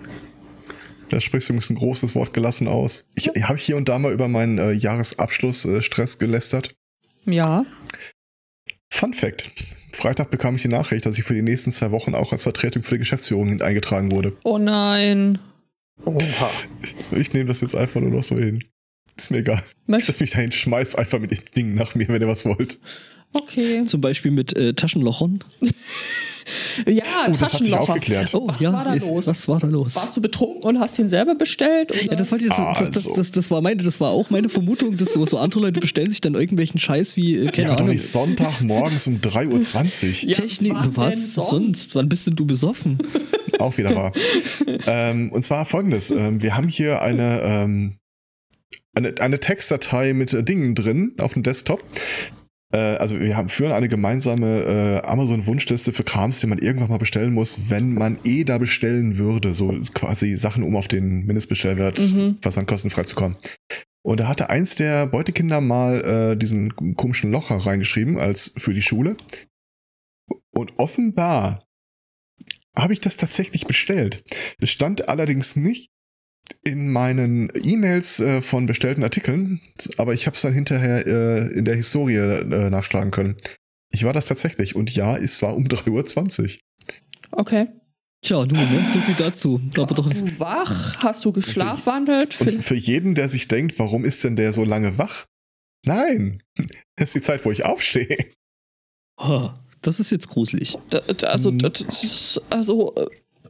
Da 1.10 1.20
sprichst 1.20 1.50
du 1.50 1.54
übrigens 1.54 1.70
ein 1.70 1.76
großes 1.76 2.16
Wort 2.16 2.34
gelassen 2.34 2.68
aus. 2.68 3.08
Ich 3.16 3.28
habe 3.28 3.58
hier 3.58 3.78
und 3.78 3.88
da 3.90 4.00
mal 4.00 4.12
über 4.14 4.28
meinen 4.28 4.58
äh, 4.58 4.72
Jahresabschluss-Stress 4.72 6.18
gelästert. 6.18 6.74
Ja. 7.26 7.66
Fun 8.92 9.14
Fact. 9.14 9.50
Freitag 9.92 10.32
bekam 10.32 10.56
ich 10.56 10.64
die 10.64 10.70
Nachricht, 10.70 11.06
dass 11.06 11.18
ich 11.18 11.24
für 11.24 11.36
die 11.36 11.42
nächsten 11.44 11.72
zwei 11.72 11.92
Wochen 11.92 12.16
auch 12.16 12.32
als 12.32 12.44
Vertretung 12.44 12.84
für 12.84 12.96
die 12.96 13.00
Geschäftsführung 13.00 13.62
eingetragen 13.62 14.12
wurde. 14.12 14.36
Oh 14.44 14.58
nein. 14.58 15.38
Oha. 16.04 16.50
Ich 17.12 17.34
nehme 17.34 17.46
das 17.46 17.62
jetzt 17.62 17.76
einfach 17.76 18.02
nur 18.02 18.10
noch 18.10 18.24
so 18.24 18.36
hin. 18.36 18.64
Ist 19.16 19.30
mir 19.30 19.38
egal. 19.38 19.62
Möcht- 19.88 20.08
Lass 20.08 20.20
mich 20.20 20.32
dahin, 20.32 20.52
schmeißt 20.52 20.98
einfach 20.98 21.20
mit 21.20 21.30
den 21.32 21.40
Dingen 21.56 21.76
nach 21.76 21.94
mir, 21.94 22.08
wenn 22.08 22.22
ihr 22.22 22.28
was 22.28 22.46
wollt. 22.46 22.80
Okay. 23.34 23.84
Zum 23.86 24.00
Beispiel 24.02 24.32
mit 24.32 24.56
äh, 24.58 24.74
Taschenlochern. 24.74 25.40
Ja, 26.88 27.04
Oh, 27.06 27.28
das 27.28 27.40
hat 27.40 27.52
sich 27.52 27.60
Taschenlocher. 27.60 27.82
aufgeklärt. 27.84 28.34
Oh, 28.34 28.48
Was 28.50 28.60
ja. 28.60 28.74
war 28.74 28.84
da 28.84 28.94
los? 28.96 29.28
Was 29.28 29.48
war 29.48 29.60
da 29.60 29.68
los? 29.68 29.96
Warst 29.96 30.18
du 30.18 30.22
betrunken 30.22 30.64
und 30.64 30.80
hast 30.80 30.98
ihn 31.00 31.08
selber 31.08 31.36
bestellt? 31.36 31.92
Oder? 31.92 32.04
Ja, 32.12 32.16
das 32.16 32.32
wollte 32.32 32.46
ich 32.46 32.50
jetzt, 32.50 32.60
Ah, 32.60 32.76
das, 32.78 32.90
das, 32.92 32.98
also. 33.06 33.16
das, 33.16 33.32
das 33.32 33.52
war 33.52 33.62
meine, 33.62 33.82
das 33.82 34.00
war 34.02 34.10
auch 34.10 34.30
meine 34.30 34.50
Vermutung, 34.50 34.98
dass 34.98 35.14
so, 35.14 35.26
so 35.26 35.38
andere 35.38 35.62
Leute 35.62 35.80
bestellen 35.80 36.10
sich 36.10 36.20
dann 36.20 36.34
irgendwelchen 36.34 36.80
Scheiß 36.80 37.16
wie, 37.16 37.36
äh, 37.38 37.46
Ja, 37.46 37.52
keine 37.52 37.68
aber 37.68 37.76
doch 37.78 37.84
Ahnung, 37.84 37.94
nicht 37.96 38.06
Sonntag 38.12 38.62
morgens 38.62 39.08
um 39.08 39.22
3.20 39.22 40.24
Uhr. 40.26 40.30
Ja, 40.32 40.36
Technik, 40.38 40.74
wann 40.74 40.98
was 40.98 41.14
denn 41.16 41.24
sonst? 41.24 41.50
sonst? 41.50 41.96
Wann 41.96 42.10
bist 42.10 42.28
denn 42.28 42.36
du 42.36 42.46
besoffen? 42.46 42.98
Auch 43.60 43.78
wieder 43.78 43.96
wahr. 43.96 44.12
ähm, 44.88 45.32
und 45.32 45.44
zwar 45.44 45.66
folgendes. 45.66 46.12
Ähm, 46.12 46.42
wir 46.42 46.58
haben 46.58 46.68
hier 46.68 47.02
eine, 47.02 47.42
ähm, 47.44 47.98
eine, 48.96 49.14
eine 49.22 49.40
Textdatei 49.40 50.14
mit 50.14 50.34
äh, 50.34 50.44
Dingen 50.44 50.76
drin 50.76 51.14
auf 51.22 51.34
dem 51.34 51.44
Desktop. 51.44 51.82
Äh, 52.74 52.78
also 52.98 53.20
wir 53.20 53.38
haben, 53.38 53.50
führen 53.50 53.72
eine 53.72 53.88
gemeinsame 53.88 55.02
äh, 55.04 55.08
Amazon-Wunschliste 55.08 55.94
für 55.94 56.04
Krams, 56.04 56.40
die 56.40 56.48
man 56.48 56.58
irgendwann 56.58 56.90
mal 56.90 56.98
bestellen 56.98 57.34
muss, 57.34 57.70
wenn 57.70 57.94
man 57.94 58.20
eh 58.24 58.44
da 58.44 58.58
bestellen 58.58 59.18
würde. 59.18 59.54
So 59.54 59.78
quasi 59.94 60.36
Sachen, 60.36 60.64
um 60.64 60.76
auf 60.76 60.88
den 60.88 61.26
Mindestbestellwert 61.26 62.00
Mhm. 62.00 62.38
versandkostenfrei 62.42 63.04
zu 63.04 63.16
kommen. 63.16 63.38
Und 64.06 64.20
da 64.20 64.28
hatte 64.28 64.50
eins 64.50 64.76
der 64.76 65.08
Beutekinder 65.08 65.62
mal 65.62 66.34
äh, 66.34 66.38
diesen 66.38 66.76
komischen 66.96 67.32
Locher 67.32 67.56
reingeschrieben 67.56 68.18
als 68.18 68.54
für 68.58 68.74
die 68.74 68.82
Schule. 68.82 69.16
Und 70.52 70.78
offenbar 70.78 71.64
habe 72.76 72.94
ich 72.94 73.00
das 73.00 73.18
tatsächlich 73.18 73.66
bestellt. 73.68 74.24
Es 74.60 74.72
stand 74.72 75.08
allerdings 75.08 75.56
nicht 75.56 75.93
in 76.64 76.92
meinen 76.92 77.52
E-Mails 77.56 78.20
äh, 78.20 78.42
von 78.42 78.66
bestellten 78.66 79.04
Artikeln, 79.04 79.62
aber 79.98 80.14
ich 80.14 80.26
habe 80.26 80.36
es 80.36 80.42
dann 80.42 80.54
hinterher 80.54 81.06
äh, 81.08 81.48
in 81.54 81.66
der 81.66 81.76
Historie 81.76 82.16
äh, 82.18 82.70
nachschlagen 82.70 83.12
können. 83.12 83.36
Ich 83.92 84.04
war 84.04 84.14
das 84.14 84.26
tatsächlich. 84.26 84.76
Und 84.76 84.94
ja, 84.96 85.16
es 85.18 85.42
war 85.42 85.56
um 85.56 85.64
3.20 85.68 86.44
Uhr. 86.44 86.60
Okay. 87.32 87.68
Tja, 88.26 88.46
du, 88.46 88.56
ne? 88.56 88.86
so 88.92 89.00
viel 89.00 89.16
dazu. 89.16 89.60
Aber 89.78 89.94
doch, 89.96 90.10
Du 90.10 90.22
wach? 90.40 90.98
Hast 91.04 91.26
du 91.26 91.32
geschlafwandelt? 91.34 92.40
Und 92.40 92.64
für 92.64 92.76
jeden, 92.76 93.16
der 93.16 93.28
sich 93.28 93.48
denkt, 93.50 93.78
warum 93.80 94.06
ist 94.06 94.24
denn 94.24 94.36
der 94.38 94.54
so 94.54 94.64
lange 94.64 94.98
wach? 94.98 95.26
Nein, 95.86 96.42
das 96.96 97.10
ist 97.10 97.16
die 97.16 97.22
Zeit, 97.22 97.44
wo 97.46 97.52
ich 97.52 97.66
aufstehe. 97.66 98.18
Oh, 99.18 99.50
das 99.82 100.00
ist 100.00 100.12
jetzt 100.12 100.30
gruselig. 100.30 100.78
Da- 100.90 101.02
da- 101.02 101.28
Also, 101.28 101.52
Mhm. 101.52 101.58
das 101.60 101.82
ist- 101.82 102.42
also 102.50 102.94
äh, 102.96 103.06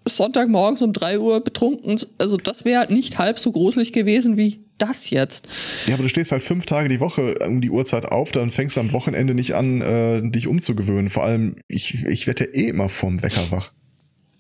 Sonntagmorgens 0.06 0.82
um 0.82 0.93
3 0.93 1.20
Uhr 1.20 1.41
betrunken, 1.41 1.99
also 2.18 2.38
das 2.38 2.66
wäre 2.66 2.91
nicht 2.91 3.18
halb 3.18 3.39
so 3.39 3.51
gruselig 3.51 3.93
gewesen 3.93 4.38
wie 4.38 4.64
das 4.78 5.10
jetzt. 5.10 5.47
Ja, 5.88 5.93
aber 5.93 6.04
du 6.04 6.10
stehst 6.10 6.32
halt 6.32 6.43
fünf 6.43 6.66
Tage 6.66 6.89
die 6.89 6.99
Woche 6.99 7.36
um 7.47 7.62
die 7.62 7.70
Uhrzeit 7.70 8.06
auf, 8.06 8.32
dann 8.32 8.51
fängst 8.51 8.76
du 8.76 8.82
am 8.82 8.91
Wochenende 8.91 9.34
nicht 9.34 9.54
an, 9.54 9.82
äh, 9.82 10.22
dich 10.30 10.47
umzugewöhnen. 10.47 11.10
Vor 11.10 11.24
allem, 11.24 11.56
ich, 11.68 12.04
ich 12.06 12.28
werde 12.28 12.45
ja 12.45 12.51
eh 12.51 12.68
immer 12.70 12.89
vorm 12.89 13.22
Wecker 13.22 13.51
wach. 13.51 13.72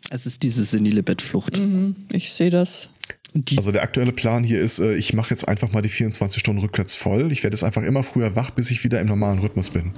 Es 0.09 0.25
ist 0.25 0.43
diese 0.43 0.63
senile 0.63 1.01
Bettflucht. 1.01 1.57
Mhm, 1.57 1.95
ich 2.11 2.31
sehe 2.31 2.49
das. 2.49 2.89
Die, 3.35 3.57
Also 3.57 3.71
der 3.71 3.81
aktuelle 3.81 4.11
Plan 4.11 4.43
hier 4.43 4.61
ist, 4.61 4.77
äh, 4.79 4.93
ich 4.95 5.13
mache 5.13 5.31
jetzt 5.31 5.47
einfach 5.47 5.71
mal 5.71 5.81
die 5.81 5.89
24 5.89 6.39
Stunden 6.39 6.61
rückwärts 6.61 6.93
voll. 6.93 7.31
Ich 7.31 7.41
werde 7.43 7.55
jetzt 7.55 7.63
einfach 7.63 7.81
immer 7.81 8.03
früher 8.03 8.35
wach, 8.35 8.51
bis 8.51 8.69
ich 8.69 8.83
wieder 8.83 8.99
im 9.01 9.07
normalen 9.07 9.39
Rhythmus 9.39 9.71
bin. 9.71 9.93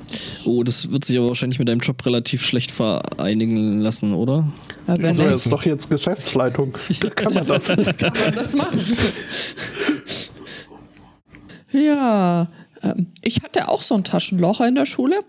oh, 0.46 0.64
das 0.64 0.90
wird 0.90 1.04
sich 1.04 1.18
aber 1.18 1.28
wahrscheinlich 1.28 1.60
mit 1.60 1.68
deinem 1.68 1.82
Job 1.82 2.06
relativ 2.06 2.46
schlecht 2.46 2.72
vereinigen 2.72 3.82
lassen, 3.82 4.14
oder? 4.14 4.48
Wenn 4.88 5.06
Also 5.06 5.24
er 5.24 5.30
er 5.30 5.36
ist 5.36 5.52
doch 5.52 5.66
jetzt 5.66 5.90
Geschäftsleitung. 5.90 6.78
Da 7.02 7.10
kann 7.10 7.34
man 7.34 7.46
das. 7.46 7.68
kann 7.68 8.14
man 8.14 8.36
das 8.36 8.56
machen. 8.56 8.80
ja, 11.72 12.48
ähm, 12.84 13.08
ich 13.22 13.44
hatte 13.44 13.68
auch 13.68 13.82
so 13.82 13.96
ein 13.96 14.04
Taschenloch 14.06 14.62
in 14.62 14.76
der 14.76 14.86
Schule. 14.86 15.20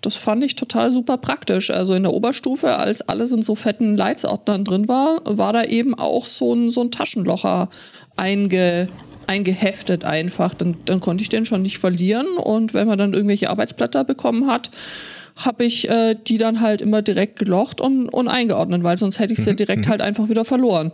Das 0.00 0.16
fand 0.16 0.44
ich 0.44 0.56
total 0.56 0.92
super 0.92 1.18
praktisch. 1.18 1.70
Also 1.70 1.94
in 1.94 2.04
der 2.04 2.12
Oberstufe, 2.12 2.76
als 2.76 3.02
alles 3.02 3.32
in 3.32 3.42
so 3.42 3.54
fetten 3.54 3.96
Leitsordnern 3.96 4.64
drin 4.64 4.88
war, 4.88 5.20
war 5.24 5.52
da 5.52 5.64
eben 5.64 5.94
auch 5.94 6.26
so 6.26 6.54
ein, 6.54 6.70
so 6.70 6.82
ein 6.82 6.90
Taschenlocher 6.90 7.68
einge, 8.16 8.88
eingeheftet 9.26 10.04
einfach. 10.04 10.54
Dann, 10.54 10.76
dann 10.84 11.00
konnte 11.00 11.22
ich 11.22 11.28
den 11.28 11.44
schon 11.44 11.62
nicht 11.62 11.78
verlieren. 11.78 12.26
Und 12.36 12.74
wenn 12.74 12.86
man 12.86 12.98
dann 12.98 13.12
irgendwelche 13.12 13.50
Arbeitsblätter 13.50 14.04
bekommen 14.04 14.46
hat, 14.46 14.70
habe 15.36 15.64
ich 15.64 15.88
äh, 15.88 16.14
die 16.14 16.36
dann 16.36 16.60
halt 16.60 16.82
immer 16.82 17.00
direkt 17.00 17.38
gelocht 17.38 17.80
und, 17.80 18.08
und 18.08 18.28
eingeordnet, 18.28 18.82
weil 18.82 18.98
sonst 18.98 19.20
hätte 19.20 19.34
ich 19.34 19.38
sie 19.38 19.54
direkt 19.54 19.88
halt 19.88 20.00
einfach 20.00 20.28
wieder 20.28 20.44
verloren. 20.44 20.90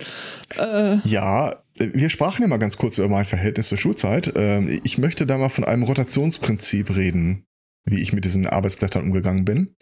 Ja, 1.05 1.53
äh, 1.79 1.89
wir 1.95 2.11
sprachen 2.11 2.43
ja 2.43 2.49
mal 2.49 2.59
ganz 2.59 2.77
kurz 2.77 2.99
über 2.99 3.09
mein 3.09 3.25
Verhältnis 3.25 3.69
zur 3.69 3.79
Schulzeit. 3.79 4.33
Ähm, 4.37 4.81
Ich 4.85 4.99
möchte 4.99 5.27
da 5.27 5.39
mal 5.39 5.49
von 5.49 5.65
einem 5.65 5.83
Rotationsprinzip 5.83 6.95
reden, 6.95 7.47
wie 7.85 8.01
ich 8.01 8.12
mit 8.12 8.24
diesen 8.24 8.47
Arbeitsblättern 8.47 9.05
umgegangen 9.05 9.45
bin. 9.45 9.74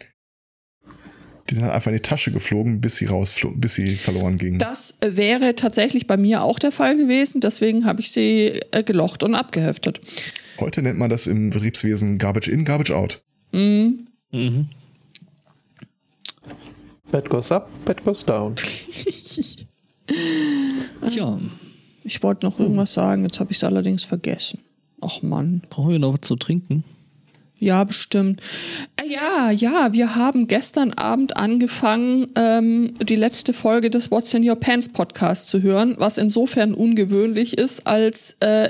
Die 1.49 1.55
sind 1.55 1.65
einfach 1.65 1.91
in 1.91 1.97
die 1.97 2.01
Tasche 2.01 2.31
geflogen, 2.31 2.79
bis 2.79 2.95
sie 2.95 3.05
rausflogen, 3.05 3.59
bis 3.59 3.73
sie 3.75 3.95
verloren 3.95 4.37
gingen. 4.37 4.59
Das 4.59 4.97
wäre 5.01 5.55
tatsächlich 5.55 6.07
bei 6.07 6.15
mir 6.15 6.41
auch 6.41 6.57
der 6.57 6.71
Fall 6.71 6.95
gewesen, 6.95 7.41
deswegen 7.41 7.85
habe 7.85 7.99
ich 7.99 8.11
sie 8.11 8.61
äh, 8.71 8.83
gelocht 8.83 9.23
und 9.23 9.35
abgeheftet. 9.35 9.99
Heute 10.59 10.81
nennt 10.81 10.97
man 10.97 11.09
das 11.09 11.27
im 11.27 11.49
Betriebswesen 11.49 12.17
Garbage 12.17 12.47
in, 12.47 12.63
Garbage 12.63 12.91
out. 12.91 13.21
Mhm. 13.51 14.07
Bed 17.11 17.29
goes 17.29 17.51
up, 17.51 17.69
bed 17.85 18.03
goes 18.03 18.25
down. 18.25 18.55
Tja, 21.07 21.39
Ich 22.03 22.23
wollte 22.23 22.45
noch 22.45 22.59
irgendwas 22.59 22.93
sagen, 22.93 23.23
jetzt 23.23 23.39
habe 23.39 23.51
ich 23.51 23.57
es 23.57 23.63
allerdings 23.63 24.03
vergessen. 24.03 24.59
Ach 25.01 25.21
Mann. 25.21 25.61
brauchen 25.69 25.91
wir 25.91 25.99
noch 25.99 26.13
was 26.13 26.21
zu 26.21 26.35
trinken? 26.35 26.83
Ja, 27.63 27.85
bestimmt. 27.85 28.41
Äh, 29.01 29.09
Ja, 29.09 29.49
ja, 29.49 29.93
wir 29.93 30.15
haben 30.15 30.47
gestern 30.47 30.91
Abend 30.91 31.37
angefangen, 31.37 32.27
ähm, 32.35 32.93
die 33.01 33.15
letzte 33.15 33.53
Folge 33.53 33.89
des 33.89 34.11
What's 34.11 34.33
in 34.33 34.47
Your 34.47 34.57
Pants 34.57 34.89
Podcast 34.89 35.47
zu 35.49 35.61
hören, 35.61 35.95
was 35.97 36.17
insofern 36.17 36.73
ungewöhnlich 36.73 37.57
ist, 37.57 37.87
als 37.87 38.35
äh, 38.41 38.69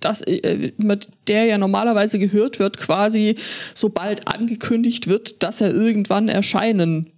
dass 0.00 0.22
äh, 0.22 0.72
mit 0.78 1.08
der 1.28 1.44
ja 1.44 1.58
normalerweise 1.58 2.18
gehört 2.18 2.58
wird, 2.58 2.78
quasi 2.78 3.36
sobald 3.74 4.26
angekündigt 4.26 5.06
wird, 5.06 5.42
dass 5.42 5.60
er 5.60 5.74
irgendwann 5.74 6.28
erscheinen 6.30 7.12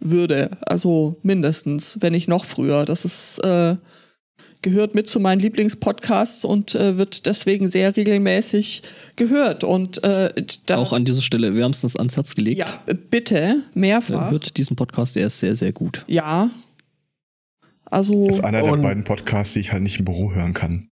würde. 0.00 0.50
Also 0.62 1.16
mindestens, 1.22 1.98
wenn 2.00 2.12
nicht 2.12 2.26
noch 2.26 2.44
früher. 2.44 2.84
Das 2.86 3.04
ist 3.04 3.38
äh, 3.44 3.76
gehört 4.62 4.94
mit 4.94 5.08
zu 5.08 5.20
meinen 5.20 5.40
Lieblingspodcasts 5.40 6.44
und 6.44 6.74
äh, 6.74 6.98
wird 6.98 7.26
deswegen 7.26 7.68
sehr 7.70 7.96
regelmäßig 7.96 8.82
gehört. 9.16 9.64
Und 9.64 10.02
äh, 10.04 10.28
da, 10.66 10.76
Auch 10.76 10.92
an 10.92 11.04
dieser 11.04 11.22
Stelle 11.22 11.54
wärmstens 11.54 11.96
ans 11.96 12.16
Herz 12.16 12.34
gelegt. 12.34 12.58
ja, 12.58 12.66
bitte, 13.10 13.62
mehrfach. 13.74 14.30
Hört 14.30 14.56
diesen 14.56 14.76
Podcast, 14.76 15.16
der 15.16 15.28
ist 15.28 15.38
sehr, 15.40 15.56
sehr 15.56 15.72
gut. 15.72 16.04
Ja. 16.06 16.50
Also, 17.86 18.26
Das 18.26 18.38
ist 18.38 18.44
einer 18.44 18.62
der 18.62 18.76
beiden 18.76 19.04
Podcasts, 19.04 19.54
die 19.54 19.60
ich 19.60 19.72
halt 19.72 19.82
nicht 19.82 19.98
im 19.98 20.04
Büro 20.04 20.32
hören 20.32 20.54
kann. 20.54 20.88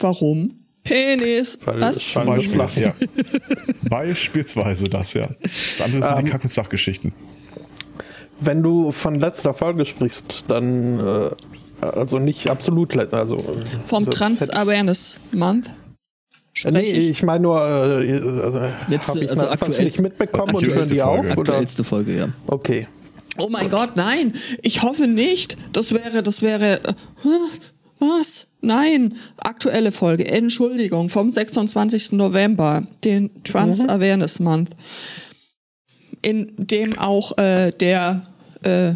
warum? 0.00 0.58
Penis. 0.82 1.58
Weil 1.64 1.80
Was? 1.80 1.98
Zum 1.98 2.26
Beispiel, 2.26 2.60
ja. 2.76 2.94
Beispielsweise 3.88 4.88
das, 4.88 5.14
ja. 5.14 5.28
Das 5.70 5.80
andere 5.80 6.02
sind 6.02 6.16
die 6.18 6.22
Ähm, 6.24 6.30
Kack- 6.30 6.42
und 6.42 6.50
Sachgeschichten. 6.50 7.12
Wenn 8.40 8.62
du 8.62 8.92
von 8.92 9.14
letzter 9.14 9.54
Folge 9.54 9.84
sprichst, 9.86 10.44
dann 10.48 10.98
äh, 11.00 11.30
also 11.90 12.18
nicht 12.18 12.48
absolut 12.50 12.96
also 13.14 13.36
Vom 13.84 14.10
Trans 14.10 14.48
Awareness 14.50 15.18
Month. 15.32 15.68
Äh, 15.68 15.70
Spreche 16.56 16.76
Nee, 16.78 16.90
ich. 16.92 17.10
ich 17.10 17.22
meine 17.24 17.42
nur, 17.42 17.58
äh, 17.60 18.12
also, 18.42 18.60
Letzte- 18.88 19.12
habe 19.14 19.24
ich 19.24 19.30
also 19.30 19.48
aktuell- 19.48 19.84
nicht 19.84 20.00
mitbekommen 20.00 20.54
und 20.54 20.64
hören 20.66 20.88
die 20.88 20.98
Folge. 21.00 21.04
auf? 21.06 21.18
Oder? 21.36 21.52
Aktuellste 21.52 21.84
Folge, 21.84 22.16
ja. 22.16 22.28
Okay. 22.46 22.86
Oh 23.38 23.48
mein 23.50 23.68
Gott, 23.68 23.96
nein. 23.96 24.32
Ich 24.62 24.82
hoffe 24.82 25.08
nicht. 25.08 25.56
Das 25.72 25.92
wäre, 25.92 26.22
das 26.22 26.42
wäre. 26.42 26.80
Äh, 26.84 26.94
was? 27.98 28.46
Nein. 28.60 29.16
Aktuelle 29.38 29.90
Folge. 29.90 30.28
Entschuldigung. 30.30 31.08
Vom 31.08 31.32
26. 31.32 32.12
November. 32.12 32.84
Den 33.02 33.30
Trans 33.42 33.88
Awareness 33.88 34.38
Month. 34.38 34.70
In 36.22 36.52
dem 36.56 36.96
auch 36.98 37.36
äh, 37.38 37.72
der 37.72 38.22
äh, 38.62 38.92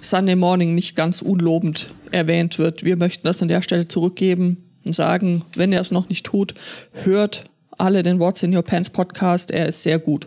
Sunday 0.00 0.36
Morning 0.36 0.74
nicht 0.74 0.96
ganz 0.96 1.20
unlobend 1.20 1.90
erwähnt 2.12 2.58
wird. 2.58 2.84
Wir 2.84 2.96
möchten 2.96 3.26
das 3.26 3.42
an 3.42 3.48
der 3.48 3.62
Stelle 3.62 3.88
zurückgeben 3.88 4.58
und 4.84 4.94
sagen, 4.94 5.44
wenn 5.56 5.72
er 5.72 5.80
es 5.80 5.90
noch 5.90 6.08
nicht 6.08 6.26
tut, 6.26 6.54
hört 6.92 7.44
alle 7.78 8.02
den 8.02 8.18
What's 8.18 8.42
in 8.42 8.54
Your 8.54 8.62
Pants 8.62 8.90
Podcast. 8.90 9.50
Er 9.50 9.66
ist 9.66 9.82
sehr 9.82 9.98
gut. 9.98 10.26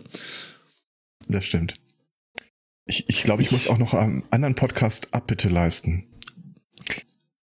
Das 1.28 1.44
stimmt. 1.44 1.74
Ich, 2.86 3.04
ich 3.08 3.22
glaube, 3.22 3.42
ich 3.42 3.52
muss 3.52 3.68
auch 3.68 3.78
noch 3.78 3.94
einen 3.94 4.24
anderen 4.30 4.54
Podcast 4.54 5.08
Abbitte 5.12 5.48
leisten. 5.48 6.04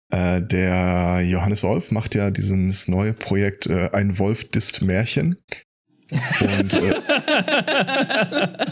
Äh, 0.09 0.41
der 0.41 1.21
Johannes 1.21 1.63
Wolf 1.63 1.91
macht 1.91 2.15
ja 2.15 2.31
dieses 2.31 2.87
neue 2.87 3.13
Projekt 3.13 3.67
äh, 3.67 3.89
Ein 3.91 4.19
Wolf 4.19 4.49
disst 4.49 4.81
Märchen. 4.81 5.37
Und 6.09 6.73
äh, 6.73 6.95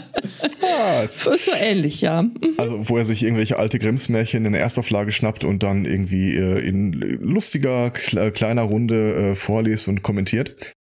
was? 0.86 1.26
Ist 1.26 1.44
so 1.44 1.52
ähnlich, 1.54 2.00
ja. 2.00 2.24
Also, 2.58 2.88
wo 2.88 2.96
er 2.96 3.04
sich 3.04 3.22
irgendwelche 3.22 3.58
alte 3.58 3.78
Grimms-Märchen 3.78 4.44
in 4.44 4.52
der 4.52 4.62
Erstauflage 4.62 5.12
schnappt 5.12 5.44
und 5.44 5.62
dann 5.62 5.84
irgendwie 5.84 6.36
äh, 6.36 6.60
in 6.66 6.92
lustiger, 6.92 7.90
kle 7.90 8.32
kleiner 8.32 8.62
Runde 8.62 9.14
äh, 9.14 9.34
vorliest 9.34 9.88
und 9.88 10.02
kommentiert. 10.02 10.72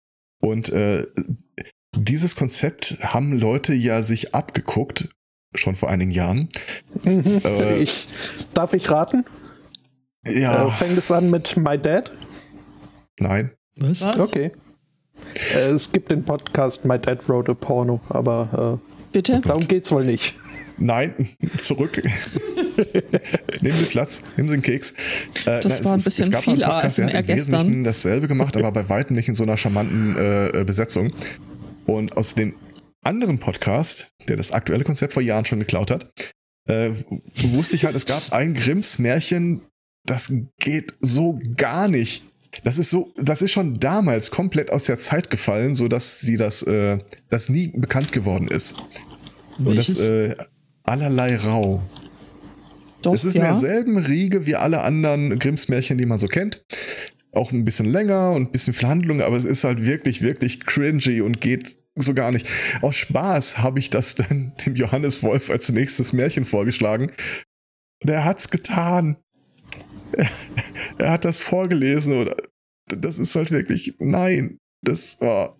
Und 0.41 0.69
äh, 0.69 1.05
dieses 1.97 2.35
Konzept 2.35 2.97
haben 3.01 3.37
Leute 3.39 3.73
ja 3.73 4.03
sich 4.03 4.35
abgeguckt, 4.35 5.09
schon 5.55 5.75
vor 5.75 5.89
einigen 5.89 6.11
Jahren. 6.11 6.49
Äh, 7.05 7.81
Ich, 7.81 8.07
darf 8.53 8.73
ich 8.73 8.89
raten? 8.89 9.25
Äh, 10.25 10.41
ja, 10.41 10.69
fängt 10.71 10.97
es 10.97 11.11
an 11.11 11.29
mit 11.29 11.55
My 11.57 11.77
Dad? 11.77 12.11
nein. 13.19 13.51
Was? 13.77 14.01
Was? 14.01 14.31
Okay. 14.31 14.51
Äh, 15.53 15.69
es 15.69 15.91
gibt 15.91 16.11
den 16.11 16.23
Podcast 16.23 16.85
My 16.85 16.99
Dad 16.99 17.27
Wrote 17.27 17.51
a 17.51 17.55
Porno, 17.55 17.99
aber 18.09 18.79
Bitte? 19.15 19.39
darum 19.39 19.65
geht's 19.65 19.91
wohl 19.91 20.03
nicht. 20.03 20.35
Nein, 20.77 21.29
zurück. 21.57 22.01
nehmen 23.61 23.77
Sie 23.77 23.85
Platz, 23.85 24.21
nehmen 24.35 24.49
Sie 24.49 24.55
einen 24.55 24.61
Keks. 24.61 24.91
Äh, 25.45 25.61
Das 25.61 25.83
war 25.85 25.93
ein 25.93 26.03
bisschen 26.03 26.29
gab 26.31 26.45
mal 26.45 26.51
einen 26.51 26.57
viel 26.57 26.65
ASMR 26.65 27.19
im 27.19 27.25
gestern. 27.25 27.53
Wesentlichen 27.53 27.83
dasselbe 27.85 28.27
gemacht, 28.27 28.57
aber 28.57 28.73
bei 28.73 28.89
weitem 28.89 29.15
nicht 29.15 29.29
in 29.29 29.35
so 29.35 29.43
einer 29.43 29.55
charmanten 29.55 30.17
äh, 30.17 30.47
äh, 30.47 30.63
Besetzung. 30.65 31.13
Und 31.85 32.17
aus 32.17 32.35
dem 32.35 32.55
anderen 33.03 33.39
Podcast, 33.39 34.09
der 34.27 34.35
das 34.35 34.51
aktuelle 34.51 34.83
Konzept 34.83 35.13
vor 35.13 35.23
Jahren 35.23 35.45
schon 35.45 35.59
geklaut 35.59 35.91
hat, 35.91 36.11
äh, 36.67 36.89
wusste 37.53 37.77
ich 37.77 37.85
halt, 37.85 37.95
es 37.95 38.05
gab 38.05 38.33
ein 38.33 38.53
Grimms 38.53 38.99
Märchen, 38.99 39.61
das 40.05 40.33
geht 40.59 40.93
so 40.99 41.39
gar 41.55 41.87
nicht. 41.87 42.21
Das 42.63 42.79
ist 42.79 42.89
so, 42.89 43.13
das 43.17 43.41
ist 43.41 43.51
schon 43.51 43.75
damals 43.75 44.31
komplett 44.31 44.71
aus 44.71 44.83
der 44.83 44.97
Zeit 44.97 45.29
gefallen, 45.29 45.75
so 45.75 45.87
dass 45.87 46.19
sie 46.19 46.37
das, 46.37 46.63
äh, 46.63 46.97
das 47.29 47.49
nie 47.49 47.67
bekannt 47.69 48.11
geworden 48.11 48.47
ist. 48.47 48.75
Und 49.57 49.75
das 49.75 49.97
Welches? 49.97 49.99
äh, 49.99 50.35
allerlei 50.83 51.35
rau. 51.37 51.81
Doch, 53.01 53.13
Es 53.13 53.25
ist 53.25 53.35
in 53.35 53.41
ja. 53.41 53.49
derselben 53.49 53.97
Riege 53.97 54.45
wie 54.45 54.55
alle 54.55 54.81
anderen 54.81 55.37
Grimms 55.37 55.67
Märchen, 55.67 55.97
die 55.97 56.05
man 56.05 56.17
so 56.17 56.27
kennt. 56.27 56.63
Auch 57.31 57.51
ein 57.51 57.65
bisschen 57.65 57.85
länger 57.85 58.31
und 58.31 58.43
ein 58.43 58.51
bisschen 58.51 58.73
viel 58.73 58.87
Handlung, 58.87 59.21
aber 59.21 59.35
es 59.35 59.45
ist 59.45 59.63
halt 59.63 59.85
wirklich, 59.85 60.21
wirklich 60.21 60.61
cringy 60.65 61.21
und 61.21 61.39
geht 61.41 61.77
so 61.95 62.13
gar 62.13 62.31
nicht. 62.31 62.47
Aus 62.81 62.95
Spaß 62.95 63.59
habe 63.59 63.79
ich 63.79 63.89
das 63.89 64.15
dann 64.15 64.53
dem 64.65 64.75
Johannes 64.75 65.21
Wolf 65.21 65.49
als 65.49 65.71
nächstes 65.71 66.13
Märchen 66.13 66.45
vorgeschlagen. 66.45 67.11
Und 68.01 68.09
er 68.09 68.25
hat's 68.25 68.49
getan. 68.49 69.17
Er, 70.13 70.29
er 70.97 71.11
hat 71.11 71.25
das 71.25 71.39
vorgelesen 71.39 72.15
oder 72.19 72.35
das 72.87 73.19
ist 73.19 73.35
halt 73.35 73.51
wirklich, 73.51 73.95
nein, 73.99 74.57
das 74.81 75.19
war. 75.21 75.57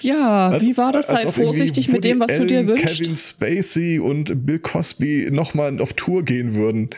Ja, 0.00 0.48
als- 0.48 0.64
wie 0.64 0.76
war 0.76 0.92
das? 0.92 1.08
Sei 1.08 1.20
vorsichtig 1.30 1.88
mit 1.88 2.04
dem, 2.04 2.20
was 2.20 2.36
du 2.36 2.46
dir 2.46 2.58
Allen, 2.58 2.68
wünschst. 2.68 2.98
Kevin 3.02 3.16
Spacey 3.16 3.98
und 3.98 4.46
Bill 4.46 4.58
Cosby 4.58 5.28
nochmal 5.30 5.80
auf 5.80 5.92
Tour 5.94 6.24
gehen 6.24 6.54
würden. 6.54 6.90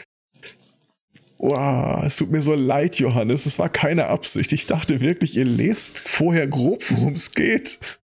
Wow, 1.39 2.05
es 2.05 2.17
tut 2.17 2.31
mir 2.31 2.41
so 2.41 2.55
leid, 2.55 2.97
Johannes. 2.97 3.47
Es 3.47 3.59
war 3.59 3.69
keine 3.69 4.07
Absicht. 4.07 4.53
Ich 4.53 4.67
dachte 4.67 5.01
wirklich, 5.01 5.37
ihr 5.37 5.45
lest 5.45 6.01
vorher 6.09 6.47
grob, 6.47 6.85
worum 6.91 7.15
es 7.15 7.33
geht. 7.33 7.99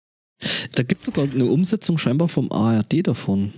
Da 0.75 0.83
gibt 0.83 1.01
es 1.03 1.07
sogar 1.07 1.25
eine 1.31 1.45
Umsetzung 1.45 1.99
scheinbar 1.99 2.29
vom 2.29 2.51
ARD 2.51 3.03
davon. 3.07 3.53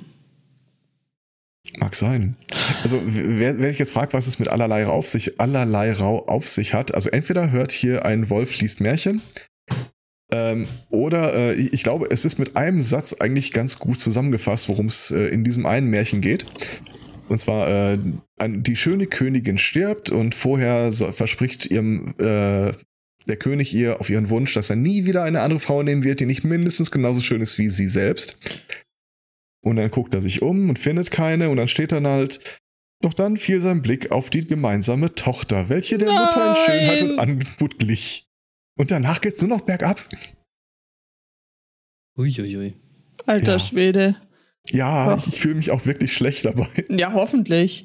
Mag 1.78 1.94
sein. 1.94 2.36
Also, 2.82 3.01
wer, 3.05 3.59
wer 3.61 3.68
sich 3.70 3.78
jetzt 3.78 3.92
fragt, 3.92 4.14
was 4.14 4.26
es 4.26 4.38
mit 4.38 4.49
allerlei 4.49 4.86
auf 4.86 5.09
sich, 5.09 5.38
allerlei 5.40 5.92
Rau 5.92 6.26
auf 6.26 6.49
sich 6.49 6.74
hat, 6.74 6.94
also 6.94 7.11
entweder 7.11 7.51
hört 7.51 7.70
hier 7.72 8.05
ein 8.05 8.30
Wolf 8.30 8.59
liest 8.59 8.80
Märchen, 8.80 9.20
ähm, 10.30 10.66
oder 10.90 11.34
äh, 11.34 11.54
ich 11.54 11.82
glaube, 11.82 12.08
es 12.10 12.24
ist 12.24 12.38
mit 12.38 12.56
einem 12.56 12.80
Satz 12.80 13.14
eigentlich 13.14 13.52
ganz 13.52 13.78
gut 13.78 13.98
zusammengefasst, 13.98 14.68
worum 14.68 14.86
es 14.86 15.10
äh, 15.10 15.28
in 15.28 15.44
diesem 15.44 15.64
einen 15.66 15.88
Märchen 15.88 16.20
geht. 16.20 16.46
Und 17.28 17.38
zwar, 17.38 17.92
äh, 17.92 17.98
die 18.40 18.76
schöne 18.76 19.06
Königin 19.06 19.58
stirbt 19.58 20.10
und 20.10 20.34
vorher 20.34 20.92
so, 20.92 21.12
verspricht 21.12 21.66
ihrem 21.66 22.14
äh, 22.18 22.72
der 23.26 23.36
König 23.36 23.74
ihr 23.74 24.00
auf 24.00 24.10
ihren 24.10 24.30
Wunsch, 24.30 24.54
dass 24.54 24.70
er 24.70 24.76
nie 24.76 25.04
wieder 25.04 25.22
eine 25.22 25.42
andere 25.42 25.60
Frau 25.60 25.82
nehmen 25.82 26.04
wird, 26.04 26.20
die 26.20 26.26
nicht 26.26 26.44
mindestens 26.44 26.90
genauso 26.90 27.20
schön 27.20 27.42
ist 27.42 27.58
wie 27.58 27.68
sie 27.68 27.86
selbst. 27.86 28.38
Und 29.60 29.76
dann 29.76 29.90
guckt 29.90 30.14
er 30.14 30.20
sich 30.20 30.40
um 30.40 30.70
und 30.70 30.78
findet 30.78 31.10
keine 31.10 31.50
und 31.50 31.58
dann 31.58 31.68
steht 31.68 31.92
dann 31.92 32.06
halt, 32.06 32.58
doch 33.02 33.12
dann 33.12 33.36
fiel 33.36 33.60
sein 33.60 33.82
Blick 33.82 34.10
auf 34.10 34.30
die 34.30 34.46
gemeinsame 34.46 35.14
Tochter, 35.14 35.68
welche 35.68 35.98
der 35.98 36.08
Mutter 36.10 36.50
in 36.50 36.56
Schönheit 36.56 37.02
und 37.02 37.18
Anmut 37.18 37.78
glich. 37.78 38.27
Und 38.78 38.90
danach 38.90 39.20
geht's 39.20 39.40
nur 39.42 39.48
noch 39.50 39.60
bergab. 39.60 40.00
Uiuiui. 42.16 42.74
Alter 43.26 43.52
Ja. 43.52 43.58
Schwede. 43.58 44.16
Ja, 44.70 45.14
Ach. 45.14 45.18
ich, 45.26 45.34
ich 45.34 45.40
fühle 45.40 45.54
mich 45.56 45.70
auch 45.70 45.84
wirklich 45.86 46.12
schlecht 46.14 46.44
dabei. 46.44 46.68
Ja, 46.88 47.12
hoffentlich. 47.12 47.84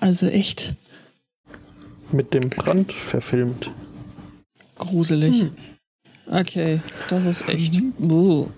Also 0.00 0.26
echt 0.26 0.76
Mit 2.12 2.34
dem 2.34 2.50
Brand 2.50 2.92
verfilmt. 2.92 3.70
gruselig. 4.76 5.46
Okay, 6.26 6.80
das 7.08 7.24
ist 7.24 7.48
echt. 7.48 7.80
Buh. 7.98 8.50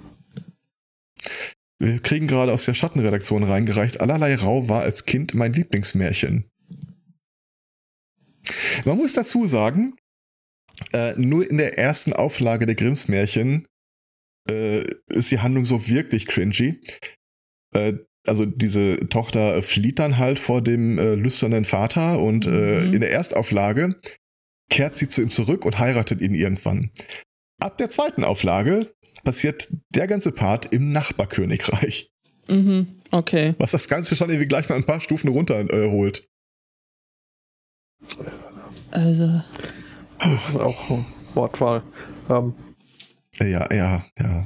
Wir 1.78 1.98
kriegen 2.00 2.26
gerade 2.26 2.52
aus 2.52 2.64
der 2.64 2.74
Schattenredaktion 2.74 3.44
reingereicht, 3.44 4.00
allerlei 4.00 4.34
Rau 4.36 4.68
war 4.68 4.82
als 4.82 5.04
Kind 5.04 5.34
mein 5.34 5.52
Lieblingsmärchen. 5.52 6.48
Man 8.84 8.96
muss 8.98 9.12
dazu 9.14 9.46
sagen, 9.46 9.94
äh, 10.92 11.14
nur 11.16 11.48
in 11.48 11.58
der 11.58 11.78
ersten 11.78 12.12
Auflage 12.12 12.66
der 12.66 12.74
Grimms 12.74 13.08
Märchen 13.08 13.66
äh, 14.50 14.84
ist 15.08 15.30
die 15.30 15.38
Handlung 15.40 15.64
so 15.64 15.86
wirklich 15.88 16.26
cringy. 16.26 16.80
Äh, 17.74 17.94
also 18.26 18.44
diese 18.46 19.08
Tochter 19.08 19.62
flieht 19.62 19.98
dann 19.98 20.18
halt 20.18 20.38
vor 20.38 20.62
dem 20.62 20.98
äh, 20.98 21.14
lüsternen 21.14 21.64
Vater 21.64 22.20
und 22.20 22.46
äh, 22.46 22.50
Mhm. 22.80 22.94
in 22.94 23.00
der 23.00 23.10
Erstauflage 23.10 23.96
kehrt 24.70 24.96
sie 24.96 25.08
zu 25.08 25.22
ihm 25.22 25.30
zurück 25.30 25.64
und 25.64 25.78
heiratet 25.78 26.20
ihn 26.20 26.34
irgendwann. 26.34 26.90
Ab 27.60 27.78
der 27.78 27.90
zweiten 27.90 28.24
Auflage 28.24 28.92
passiert 29.24 29.68
der 29.90 30.06
ganze 30.06 30.32
Part 30.32 30.72
im 30.72 30.92
Nachbarkönigreich, 30.92 32.10
Mhm, 32.48 32.86
okay. 33.10 33.54
was 33.58 33.72
das 33.72 33.88
Ganze 33.88 34.16
schon 34.16 34.30
irgendwie 34.30 34.48
gleich 34.48 34.68
mal 34.68 34.76
ein 34.76 34.84
paar 34.86 35.00
Stufen 35.00 35.28
runterholt. 35.28 35.90
Holt. 35.90 36.26
Also. 38.90 39.40
Auch 40.58 40.98
Wortwahl. 41.34 41.82
Ähm, 42.30 42.52
Äh, 43.40 43.50
ja, 43.50 43.66
ja, 43.74 44.04
ja. 44.18 44.44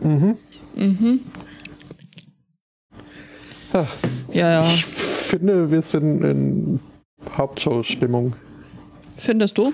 mhm. 0.00 0.36
Mhm. 0.76 1.20
Ja, 4.32 4.50
ja. 4.50 4.64
Ich 4.64 4.84
finde, 4.84 5.70
wir 5.70 5.82
sind 5.82 6.24
in 6.24 6.80
Hauptshow-Stimmung. 7.36 8.34
Findest 9.16 9.58
du? 9.58 9.72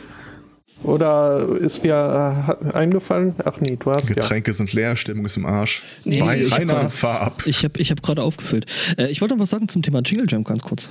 Oder 0.83 1.47
ist 1.61 1.85
dir 1.85 2.57
äh, 2.65 2.73
eingefallen? 2.77 3.35
Ach 3.45 3.61
nee, 3.61 3.77
du 3.77 3.91
hast 3.93 4.09
ja. 4.09 4.15
Getränke 4.17 4.53
sind 4.53 4.73
leer, 4.73 4.97
Stimmung 4.97 5.27
ist 5.27 5.37
im 5.37 5.47
Arsch. 5.47 5.83
Nee, 6.05 6.21
Bei 6.21 6.41
ich 6.41 6.51
hab 6.51 6.59
Rainer, 6.61 6.75
gerade- 6.75 6.91
fahr 6.91 7.21
ab. 7.21 7.43
Ich 7.47 7.63
habe 7.65 7.79
ich 7.81 7.91
hab 7.93 8.03
gerade 8.03 8.23
aufgefüllt. 8.23 8.67
Äh, 8.99 9.07
ich 9.09 9.21
wollte 9.21 9.35
noch 9.37 9.43
was 9.43 9.51
sagen 9.51 9.69
zum 9.69 9.83
Thema 9.83 10.01
Jingle 10.05 10.27
Jam 10.29 10.43
ganz 10.43 10.63
kurz. 10.63 10.89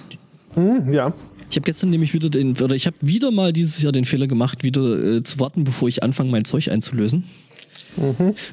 Hm, 0.53 0.93
ja. 0.93 1.13
Ich 1.53 1.57
habe 1.57 1.65
gestern 1.65 1.91
nämlich 1.91 2.15
wieder 2.15 2.29
den, 2.29 2.59
oder 2.59 2.73
ich 2.73 2.87
habe 2.87 2.95
wieder 3.01 3.29
mal 3.29 3.53
dieses 3.53 3.79
Jahr 3.79 3.91
den 3.91 4.05
Fehler 4.05 4.25
gemacht, 4.25 4.63
wieder 4.63 5.17
äh, 5.17 5.21
zu 5.21 5.39
warten, 5.39 5.63
bevor 5.65 5.87
ich 5.87 6.01
anfange, 6.01 6.31
mein 6.31 6.45
Zeug 6.45 6.71
einzulösen. 6.71 7.25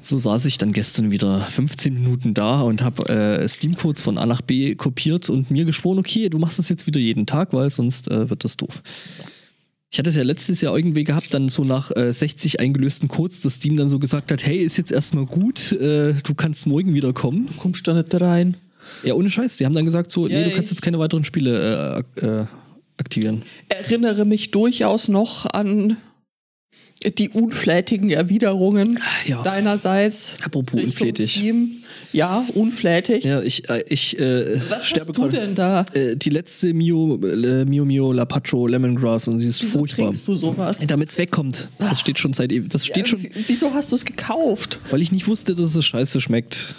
So 0.02 0.18
saß 0.18 0.44
ich 0.44 0.58
dann 0.58 0.74
gestern 0.74 1.10
wieder 1.10 1.40
15 1.40 1.94
Minuten 1.94 2.34
da 2.34 2.60
und 2.60 2.82
habe 2.82 3.08
äh, 3.08 3.48
Steam-Codes 3.48 4.02
von 4.02 4.18
A 4.18 4.26
nach 4.26 4.42
B 4.42 4.74
kopiert 4.74 5.30
und 5.30 5.50
mir 5.50 5.64
geschworen, 5.64 5.98
okay, 5.98 6.28
du 6.28 6.36
machst 6.36 6.58
das 6.58 6.68
jetzt 6.68 6.86
wieder 6.86 7.00
jeden 7.00 7.24
Tag, 7.24 7.54
weil 7.54 7.70
sonst 7.70 8.06
äh, 8.08 8.28
wird 8.28 8.44
das 8.44 8.58
doof. 8.58 8.82
Ich 9.90 9.98
hatte 9.98 10.10
es 10.10 10.16
ja 10.16 10.22
letztes 10.22 10.60
Jahr 10.60 10.76
irgendwie 10.76 11.04
gehabt, 11.04 11.32
dann 11.32 11.48
so 11.48 11.64
nach 11.64 11.90
äh, 11.96 12.12
60 12.12 12.60
eingelösten 12.60 13.08
Codes, 13.08 13.40
dass 13.40 13.54
Steam 13.54 13.78
dann 13.78 13.88
so 13.88 13.98
gesagt 13.98 14.30
hat, 14.30 14.44
hey, 14.44 14.58
ist 14.58 14.76
jetzt 14.76 14.92
erstmal 14.92 15.24
gut, 15.24 15.72
äh, 15.72 16.12
du 16.22 16.34
kannst 16.36 16.66
morgen 16.66 16.92
wieder 16.92 17.14
kommen. 17.14 17.48
Kommst 17.56 17.86
du 17.86 17.94
nicht 17.94 18.20
rein? 18.20 18.56
Ja, 19.04 19.14
ohne 19.14 19.30
Scheiß. 19.30 19.56
Die 19.56 19.64
haben 19.64 19.72
dann 19.72 19.86
gesagt 19.86 20.10
so, 20.10 20.26
nee, 20.26 20.34
Yay. 20.34 20.50
du 20.50 20.50
kannst 20.50 20.70
jetzt 20.70 20.82
keine 20.82 20.98
weiteren 20.98 21.24
Spiele 21.24 22.04
äh, 22.20 22.26
äh, 22.26 22.46
aktivieren. 23.00 23.42
Erinnere 23.68 24.24
mich 24.24 24.50
durchaus 24.52 25.08
noch 25.08 25.46
an 25.46 25.96
die 27.18 27.30
unflätigen 27.30 28.10
Erwiderungen 28.10 29.00
Ja. 29.26 29.42
deinerseits. 29.42 30.36
Apropos 30.44 30.82
unflätig. 30.84 31.32
Steam. 31.32 31.76
Ja, 32.12 32.44
unflätig. 32.54 33.24
Ja, 33.24 33.40
ich, 33.40 33.70
äh, 33.70 33.84
ich 33.88 34.18
äh, 34.18 34.60
Was 34.68 34.86
sterbe 34.86 35.06
hast 35.08 35.16
du 35.16 35.28
denn 35.28 35.54
da? 35.54 35.86
Äh, 35.94 36.16
die 36.16 36.28
letzte 36.28 36.74
Mio, 36.74 37.18
äh, 37.24 37.64
Mio 37.64 37.84
Mio 37.86 38.12
Lapacho 38.12 38.66
Lemongrass 38.66 39.28
und 39.28 39.38
sie 39.38 39.46
ist 39.46 39.62
Wieso 39.62 39.78
furchtbar. 39.78 40.06
trinkst 40.06 40.28
du 40.28 40.34
sowas? 40.34 40.84
Damit 40.86 41.08
es 41.10 41.16
wegkommt. 41.18 41.68
Das 41.78 42.00
steht 42.00 42.18
schon 42.18 42.32
seit. 42.34 42.52
Das 42.74 42.84
steht 42.84 43.08
schon, 43.08 43.22
W- 43.22 43.30
Wieso 43.46 43.72
hast 43.72 43.92
du 43.92 43.96
es 43.96 44.04
gekauft? 44.04 44.80
weil 44.90 45.00
ich 45.00 45.10
nicht 45.12 45.26
wusste, 45.28 45.54
dass 45.54 45.74
es 45.74 45.84
scheiße 45.86 46.20
schmeckt. 46.20 46.74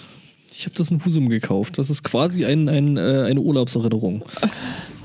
Ich 0.56 0.66
habe 0.66 0.76
das 0.76 0.92
in 0.92 1.04
Husum 1.04 1.30
gekauft. 1.30 1.78
Das 1.80 1.90
ist 1.90 2.04
quasi 2.04 2.46
ein, 2.46 2.70
ein, 2.70 2.98
äh, 2.98 3.24
eine 3.26 3.40
Urlaubserinnerung. 3.40 4.24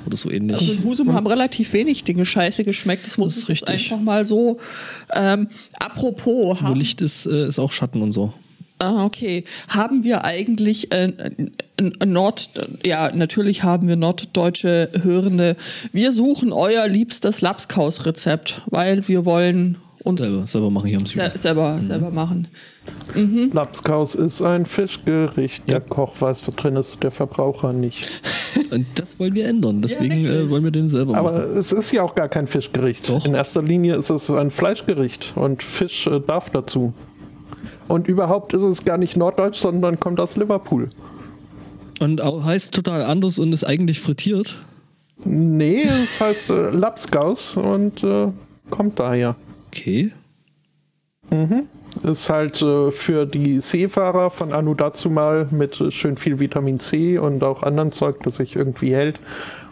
Oder 0.07 0.17
so 0.17 0.31
ähnlich. 0.31 0.57
Also 0.59 0.73
in 0.73 0.85
Husum 0.85 1.13
haben 1.13 1.27
relativ 1.27 1.73
wenig 1.73 2.05
Dinge 2.05 2.25
scheiße 2.25 2.65
geschmeckt. 2.65 3.07
Das 3.07 3.19
muss 3.19 3.45
Das 3.47 3.63
einfach 3.65 4.01
mal 4.01 4.25
so. 4.25 4.59
Ähm, 5.15 5.49
apropos, 5.79 6.61
Wo 6.61 6.61
haben, 6.61 6.79
Licht 6.79 7.03
ist, 7.03 7.27
äh, 7.27 7.49
ist 7.49 7.59
auch 7.59 7.73
Schatten 7.73 8.03
und 8.03 8.13
so. 8.13 8.33
ah, 8.79 9.05
okay, 9.05 9.45
haben 9.69 10.05
wir 10.05 10.25
eigentlich 10.25 10.93
äh, 10.93 11.13
Nord, 12.05 12.51
ja, 12.85 13.11
natürlich 13.15 13.63
haben 13.63 13.89
wir 13.89 13.97
norddeutsche 13.97 14.91
Hörende. 15.03 15.57
Wir 15.93 16.13
suchen 16.13 16.53
euer 16.53 16.87
liebstes 16.89 17.41
Lapskaus-Rezept, 17.41 18.63
weil 18.71 19.07
wir 19.09 19.25
wollen 19.25 19.77
uns 20.05 20.21
Selber, 20.21 20.47
selber 20.47 20.71
machen 20.71 20.87
hier 20.89 20.99
am 20.99 21.07
se 21.07 21.15
Süden. 21.15 21.37
selber, 21.37 21.79
selber 21.83 22.11
machen. 22.11 22.49
Lapskaus 23.53 24.15
ist 24.15 24.43
ein 24.43 24.67
Fischgericht. 24.67 25.69
Der 25.69 25.81
Koch 25.81 26.21
weiß, 26.21 26.47
was 26.47 26.55
drin 26.57 26.77
ist, 26.77 27.03
der 27.03 27.11
Verbraucher 27.11 27.73
nicht. 27.73 28.23
Und 28.71 28.87
das 28.97 29.19
wollen 29.19 29.35
wir 29.35 29.47
ändern. 29.47 29.83
Deswegen 29.83 30.15
richtig. 30.15 30.35
äh, 30.35 30.51
wollen 30.51 30.65
wir 30.65 30.71
den 30.71 30.89
selber 30.89 31.13
machen. 31.13 31.27
Aber 31.27 31.45
es 31.45 31.73
ist 31.73 31.93
ja 31.93 32.03
auch 32.03 32.15
gar 32.15 32.29
kein 32.29 32.47
Fischgericht. 32.47 33.09
Doch. 33.09 33.25
In 33.25 33.35
erster 33.35 33.63
Linie 33.63 33.97
ist 33.97 34.11
es 34.11 34.31
ein 34.31 34.51
Fleischgericht 34.51 35.33
und 35.37 35.63
Fisch 35.63 36.07
äh, 36.07 36.21
darf 36.21 36.51
dazu. 36.51 36.95
Und 37.89 38.09
überhaupt 38.09 38.53
ist 38.53 38.63
es 38.63 38.85
gar 38.85 38.99
nicht 38.99 39.17
norddeutsch, 39.17 39.59
sondern 39.59 40.01
kommt 40.01 40.21
aus 40.21 40.37
Liverpool. 40.37 40.91
Und 42.01 42.21
auch 42.21 42.45
heißt 42.45 42.75
total 42.75 43.03
anders 43.03 43.39
und 43.39 43.53
ist 43.53 43.65
eigentlich 43.65 44.01
frittiert. 44.01 44.59
Nee, 45.25 45.83
es 45.83 46.21
heißt 46.21 46.51
äh, 46.51 46.71
Lapskaus 46.71 47.57
und 47.57 48.03
äh, 48.05 48.29
kommt 48.71 48.99
daher. 48.99 49.37
Okay. 49.69 50.13
Ist 52.03 52.29
halt 52.29 52.61
äh, 52.63 52.91
für 52.91 53.27
die 53.27 53.61
Seefahrer 53.61 54.31
von 54.31 54.53
Anu 54.53 54.75
dazu 54.75 55.11
mal 55.11 55.49
mit 55.51 55.83
schön 55.93 56.17
viel 56.17 56.39
Vitamin 56.39 56.79
C 56.79 57.19
und 57.19 57.43
auch 57.43 57.63
anderen 57.63 57.93
Zeug, 57.93 58.23
das 58.23 58.37
sich 58.37 58.57
irgendwie 58.57 58.95
hält 58.95 59.21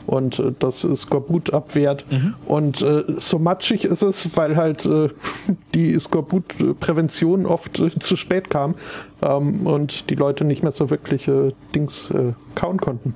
und 0.07 0.39
äh, 0.39 0.53
das 0.59 0.81
Skorbut 0.95 1.53
abwehrt. 1.53 2.05
Und 2.47 2.83
äh, 2.83 3.05
so 3.19 3.39
matschig 3.39 3.85
ist 3.85 4.03
es, 4.03 4.37
weil 4.37 4.57
halt 4.57 4.85
äh, 4.87 5.09
die 5.75 5.99
Skorbutprävention 5.99 7.47
oft 7.47 7.81
äh, 7.81 7.91
zu 7.99 8.17
spät 8.17 8.51
kam 8.51 8.75
ähm, 9.23 9.67
und 9.67 10.11
die 10.11 10.15
Leute 10.15 10.45
nicht 10.45 10.63
mehr 10.63 10.73
so 10.73 10.91
wirklich 10.91 11.29
äh, 11.29 11.53
Dings 11.75 12.11
äh, 12.11 12.33
kauen 12.55 12.79
konnten. 12.79 13.15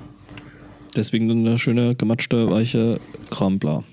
Deswegen 0.96 1.28
dann 1.28 1.46
eine 1.46 1.58
schöne, 1.58 1.94
gematschte, 1.94 2.50
weiche 2.50 2.98
Kram, 3.30 3.58
bla. 3.58 3.84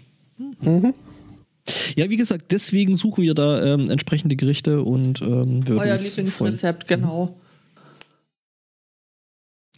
Ja, 1.95 2.09
wie 2.09 2.17
gesagt, 2.17 2.51
deswegen 2.51 2.95
suchen 2.95 3.23
wir 3.23 3.33
da 3.33 3.73
ähm, 3.73 3.89
entsprechende 3.89 4.35
Gerichte 4.35 4.83
und 4.83 5.21
ähm, 5.21 5.67
würden 5.67 5.79
Euer 5.79 5.97
Lieblingsrezept, 5.97 6.87
genau. 6.87 7.27
freuen. 7.27 7.41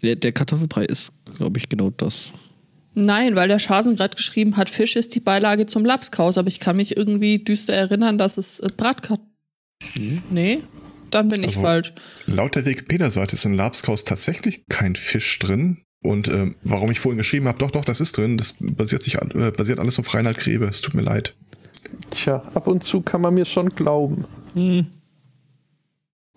Der, 0.04 0.16
der 0.16 0.32
Kartoffelbrei 0.32 0.86
ist, 0.86 1.12
glaube 1.38 1.58
ich, 1.58 1.70
genau 1.70 1.90
das. 1.90 2.34
Nein, 2.94 3.36
weil 3.36 3.48
der 3.48 3.60
Schasen 3.60 3.96
gerade 3.96 4.16
geschrieben 4.16 4.58
hat, 4.58 4.70
Fisch 4.70 4.96
ist 4.96 5.16
die 5.16 5.20
Beilage 5.20 5.66
zum 5.66 5.86
Lapskaus, 5.86 6.38
aber 6.38 6.48
ich 6.48 6.60
kann 6.60 6.76
mich 6.76 6.98
irgendwie 6.98 7.40
düster 7.40 7.74
erinnern, 7.74 8.18
dass 8.18 8.38
es 8.38 8.60
äh, 8.60 8.70
Bratkat. 8.76 9.20
Nee, 10.30 10.64
dann 11.12 11.30
bin 11.30 11.42
ich 11.44 11.50
Also- 11.50 11.62
falsch. 11.62 11.94
Laut 12.26 12.56
der 12.56 12.66
Wikipedia-Seite 12.66 13.36
ist 13.36 13.46
in 13.46 13.54
Labskaus 13.54 14.04
tatsächlich 14.04 14.66
kein 14.68 14.96
Fisch 14.96 15.40
drin. 15.40 15.84
Und 16.04 16.28
ähm, 16.28 16.56
warum 16.64 16.92
ich 16.92 17.00
vorhin 17.00 17.18
geschrieben 17.18 17.48
habe, 17.48 17.58
doch, 17.60 17.72
doch, 17.72 17.84
das 17.86 18.02
ist 18.02 18.18
drin. 18.18 18.38
Das 18.38 18.56
basiert, 18.60 19.04
sich, 19.04 19.16
äh, 19.16 19.52
basiert 19.52 19.80
alles 19.80 19.98
auf 20.00 20.14
Reinhard 20.14 20.38
Grebe. 20.38 20.66
Es 20.66 20.82
tut 20.82 20.94
mir 20.94 21.02
leid. 21.02 21.36
Tja, 22.18 22.42
ab 22.56 22.66
und 22.66 22.84
zu 22.84 23.02
kann 23.02 23.22
man 23.22 23.36
mir 23.36 23.46
schon 23.46 23.70
glauben. 23.70 24.26
Hm. 24.56 24.88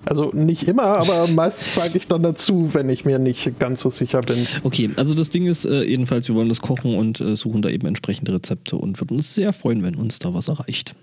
Also 0.04 0.30
nicht 0.34 0.68
immer, 0.68 0.98
aber 0.98 1.26
meist 1.34 1.74
zeige 1.74 1.96
ich 1.96 2.06
dann 2.06 2.22
dazu, 2.22 2.74
wenn 2.74 2.90
ich 2.90 3.06
mir 3.06 3.18
nicht 3.18 3.58
ganz 3.58 3.80
so 3.80 3.88
sicher 3.88 4.20
bin. 4.20 4.46
Okay, 4.62 4.90
also 4.96 5.14
das 5.14 5.30
Ding 5.30 5.46
ist 5.46 5.64
äh, 5.64 5.82
jedenfalls, 5.82 6.28
wir 6.28 6.34
wollen 6.34 6.50
das 6.50 6.60
kochen 6.60 6.96
und 6.96 7.20
äh, 7.22 7.34
suchen 7.34 7.62
da 7.62 7.70
eben 7.70 7.86
entsprechende 7.86 8.34
Rezepte 8.34 8.76
und 8.76 9.00
würden 9.00 9.16
uns 9.16 9.34
sehr 9.34 9.54
freuen, 9.54 9.82
wenn 9.82 9.94
uns 9.94 10.18
da 10.18 10.34
was 10.34 10.48
erreicht. 10.48 10.94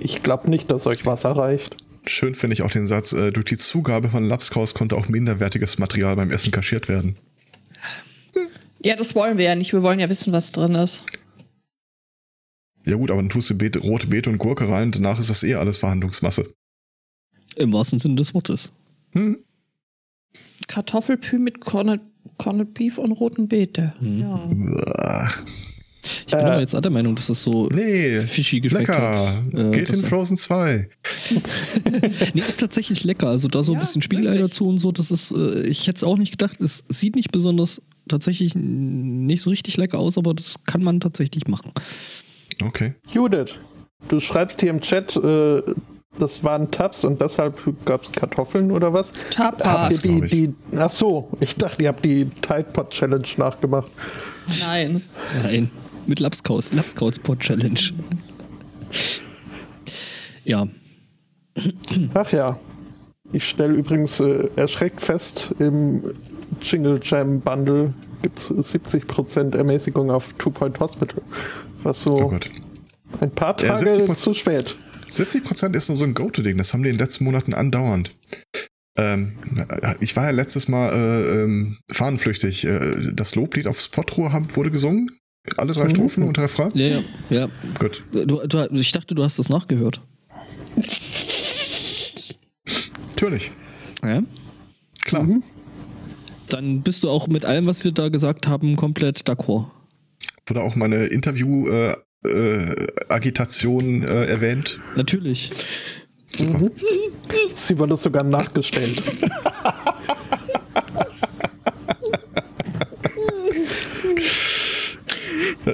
Ich 0.00 0.24
glaube 0.24 0.50
nicht, 0.50 0.70
dass 0.72 0.88
euch 0.88 1.06
was 1.06 1.22
erreicht. 1.22 1.76
Schön 2.06 2.34
finde 2.34 2.54
ich 2.54 2.62
auch 2.62 2.70
den 2.70 2.86
Satz, 2.86 3.12
äh, 3.12 3.30
durch 3.30 3.46
die 3.46 3.58
Zugabe 3.58 4.08
von 4.08 4.24
Labskaus 4.24 4.74
konnte 4.74 4.96
auch 4.96 5.08
minderwertiges 5.08 5.78
Material 5.78 6.16
beim 6.16 6.32
Essen 6.32 6.50
kaschiert 6.50 6.88
werden. 6.88 7.14
Ja, 8.82 8.96
das 8.96 9.14
wollen 9.14 9.38
wir 9.38 9.44
ja 9.44 9.54
nicht. 9.54 9.72
Wir 9.72 9.82
wollen 9.82 10.00
ja 10.00 10.08
wissen, 10.08 10.32
was 10.32 10.52
drin 10.52 10.74
ist. 10.74 11.04
Ja 12.90 12.96
gut, 12.96 13.10
aber 13.10 13.22
dann 13.22 13.30
tust 13.30 13.48
du 13.50 13.54
Beete, 13.56 13.78
rote 13.78 14.06
Beete 14.08 14.28
und 14.30 14.38
Gurke 14.38 14.68
rein, 14.68 14.90
danach 14.90 15.18
ist 15.20 15.30
das 15.30 15.42
eh 15.44 15.54
alles 15.54 15.76
Verhandlungsmasse. 15.78 16.52
Im 17.56 17.72
wahrsten 17.72 17.98
Sinne 17.98 18.16
des 18.16 18.34
Wortes. 18.34 18.70
Hm? 19.12 19.38
Kartoffelpü 20.68 21.38
mit 21.38 21.60
Corned, 21.60 22.00
Corned 22.38 22.74
Beef 22.74 22.98
und 22.98 23.12
roten 23.12 23.48
Beete. 23.48 23.92
Mhm. 24.00 24.20
Ja. 24.20 25.28
Ich 26.02 26.26
bin 26.26 26.38
Äh, 26.40 26.42
aber 26.42 26.60
jetzt 26.60 26.74
auch 26.74 26.80
der 26.80 26.90
Meinung, 26.90 27.14
dass 27.14 27.26
das 27.26 27.42
so 27.42 27.68
Nee, 27.74 28.20
fishy 28.22 28.60
geschmeckt 28.60 28.88
lecker. 28.88 29.34
hat. 29.52 29.54
Äh, 29.54 29.70
Geht 29.70 29.90
in 29.90 30.04
Frozen 30.04 30.36
2. 30.36 30.88
Nee, 32.34 32.42
ist 32.48 32.60
tatsächlich 32.60 33.04
lecker. 33.04 33.28
Also 33.28 33.48
da 33.48 33.62
so 33.62 33.72
ein 33.72 33.74
Ja, 33.74 33.80
bisschen 33.80 34.00
Spiegelei 34.02 34.38
dazu 34.38 34.66
und 34.68 34.78
so, 34.78 34.92
das 34.92 35.10
ist, 35.10 35.32
äh, 35.32 35.62
ich 35.66 35.86
hätte 35.86 35.98
es 35.98 36.04
auch 36.04 36.16
nicht 36.16 36.32
gedacht. 36.32 36.60
Es 36.60 36.84
sieht 36.88 37.16
nicht 37.16 37.32
besonders, 37.32 37.82
tatsächlich 38.08 38.54
nicht 38.54 39.42
so 39.42 39.50
richtig 39.50 39.76
lecker 39.76 39.98
aus, 39.98 40.16
aber 40.18 40.34
das 40.34 40.56
kann 40.64 40.82
man 40.82 41.00
tatsächlich 41.00 41.46
machen. 41.48 41.72
Okay. 42.62 42.94
Judith, 43.12 43.54
du 44.08 44.20
schreibst 44.20 44.60
hier 44.60 44.70
im 44.70 44.80
Chat, 44.80 45.16
äh, 45.16 45.62
das 46.18 46.42
waren 46.44 46.70
Tabs 46.70 47.04
und 47.04 47.20
deshalb 47.20 47.62
gab 47.84 48.02
es 48.02 48.12
Kartoffeln 48.12 48.70
oder 48.72 48.92
was? 48.92 49.10
Habt 49.38 49.60
Tapas. 49.60 50.04
ihr 50.04 50.20
die, 50.20 50.48
die, 50.48 50.76
ach 50.76 50.90
so, 50.90 51.30
ich 51.40 51.54
dachte, 51.56 51.82
ihr 51.82 51.88
habt 51.88 52.04
die 52.04 52.26
Tide 52.26 52.66
Pod 52.72 52.90
Challenge 52.90 53.26
nachgemacht. 53.36 53.90
Nein. 54.66 55.02
Nein, 55.42 55.70
mit 56.06 56.20
Lapskaus, 56.20 56.72
Lapskaus 56.72 57.18
Pot 57.18 57.40
Challenge. 57.40 57.80
Ja, 60.44 60.66
Ach 62.14 62.32
ja. 62.32 62.58
Ich 63.32 63.48
stelle 63.48 63.74
übrigens 63.74 64.18
äh, 64.18 64.48
erschreckt 64.56 65.00
fest, 65.00 65.54
im 65.60 66.02
Jingle 66.60 66.98
Jam 67.00 67.40
Bundle 67.40 67.94
gibt 68.22 68.38
es 68.40 68.50
70% 68.50 69.56
Ermäßigung 69.56 70.10
auf 70.10 70.32
Two 70.34 70.50
Point 70.50 70.80
Hospital. 70.80 71.22
Was 71.82 72.02
so 72.02 72.14
Oh 72.16 72.28
Gott. 72.28 72.50
ein 73.20 73.30
paar 73.30 73.56
Ja, 73.62 73.74
Tage 73.76 73.90
70% 73.90 74.14
zu 74.16 74.34
spät. 74.34 74.76
70% 75.08 75.74
ist 75.74 75.88
nur 75.88 75.96
so 75.96 76.04
ein 76.04 76.14
Go-To-Ding. 76.14 76.56
Das 76.58 76.72
haben 76.72 76.82
die 76.82 76.88
in 76.90 76.96
den 76.96 77.00
letzten 77.00 77.24
Monaten 77.24 77.52
andauernd. 77.54 78.10
Ähm, 78.96 79.32
ich 80.00 80.14
war 80.16 80.24
ja 80.26 80.30
letztes 80.30 80.68
Mal 80.68 80.92
äh, 80.92 81.42
ähm, 81.42 81.78
fahnenflüchtig. 81.90 82.64
Äh, 82.64 83.12
das 83.12 83.34
Loblied 83.34 83.66
auf 83.66 83.80
Spotruhe 83.80 84.32
haben- 84.32 84.54
wurde 84.56 84.70
gesungen. 84.70 85.10
Alle 85.56 85.72
drei 85.72 85.84
Mhm. 85.86 85.90
Strophen 85.90 86.22
und 86.24 86.38
Refrain. 86.38 86.70
ja, 86.74 86.86
ja. 86.88 87.00
ja. 87.30 87.48
Gut. 87.78 88.02
Du, 88.12 88.46
du, 88.46 88.66
ich 88.74 88.92
dachte, 88.92 89.14
du 89.14 89.24
hast 89.24 89.38
das 89.38 89.48
nachgehört. 89.48 90.00
Natürlich. 93.10 93.50
Ja. 94.02 94.22
Klar. 95.02 95.22
Mhm. 95.24 95.42
Dann 96.48 96.82
bist 96.82 97.04
du 97.04 97.10
auch 97.10 97.26
mit 97.28 97.44
allem, 97.44 97.66
was 97.66 97.84
wir 97.84 97.92
da 97.92 98.08
gesagt 98.08 98.46
haben, 98.46 98.76
komplett 98.76 99.20
d'accord. 99.28 99.66
Wurde 100.50 100.62
auch 100.62 100.74
meine 100.74 101.06
Interview-Agitation 101.06 104.02
äh, 104.02 104.24
erwähnt. 104.24 104.80
Natürlich. 104.96 105.52
Mhm. 106.40 106.72
Sie 107.54 107.78
wurde 107.78 107.96
sogar 107.96 108.24
nachgestellt. 108.24 109.00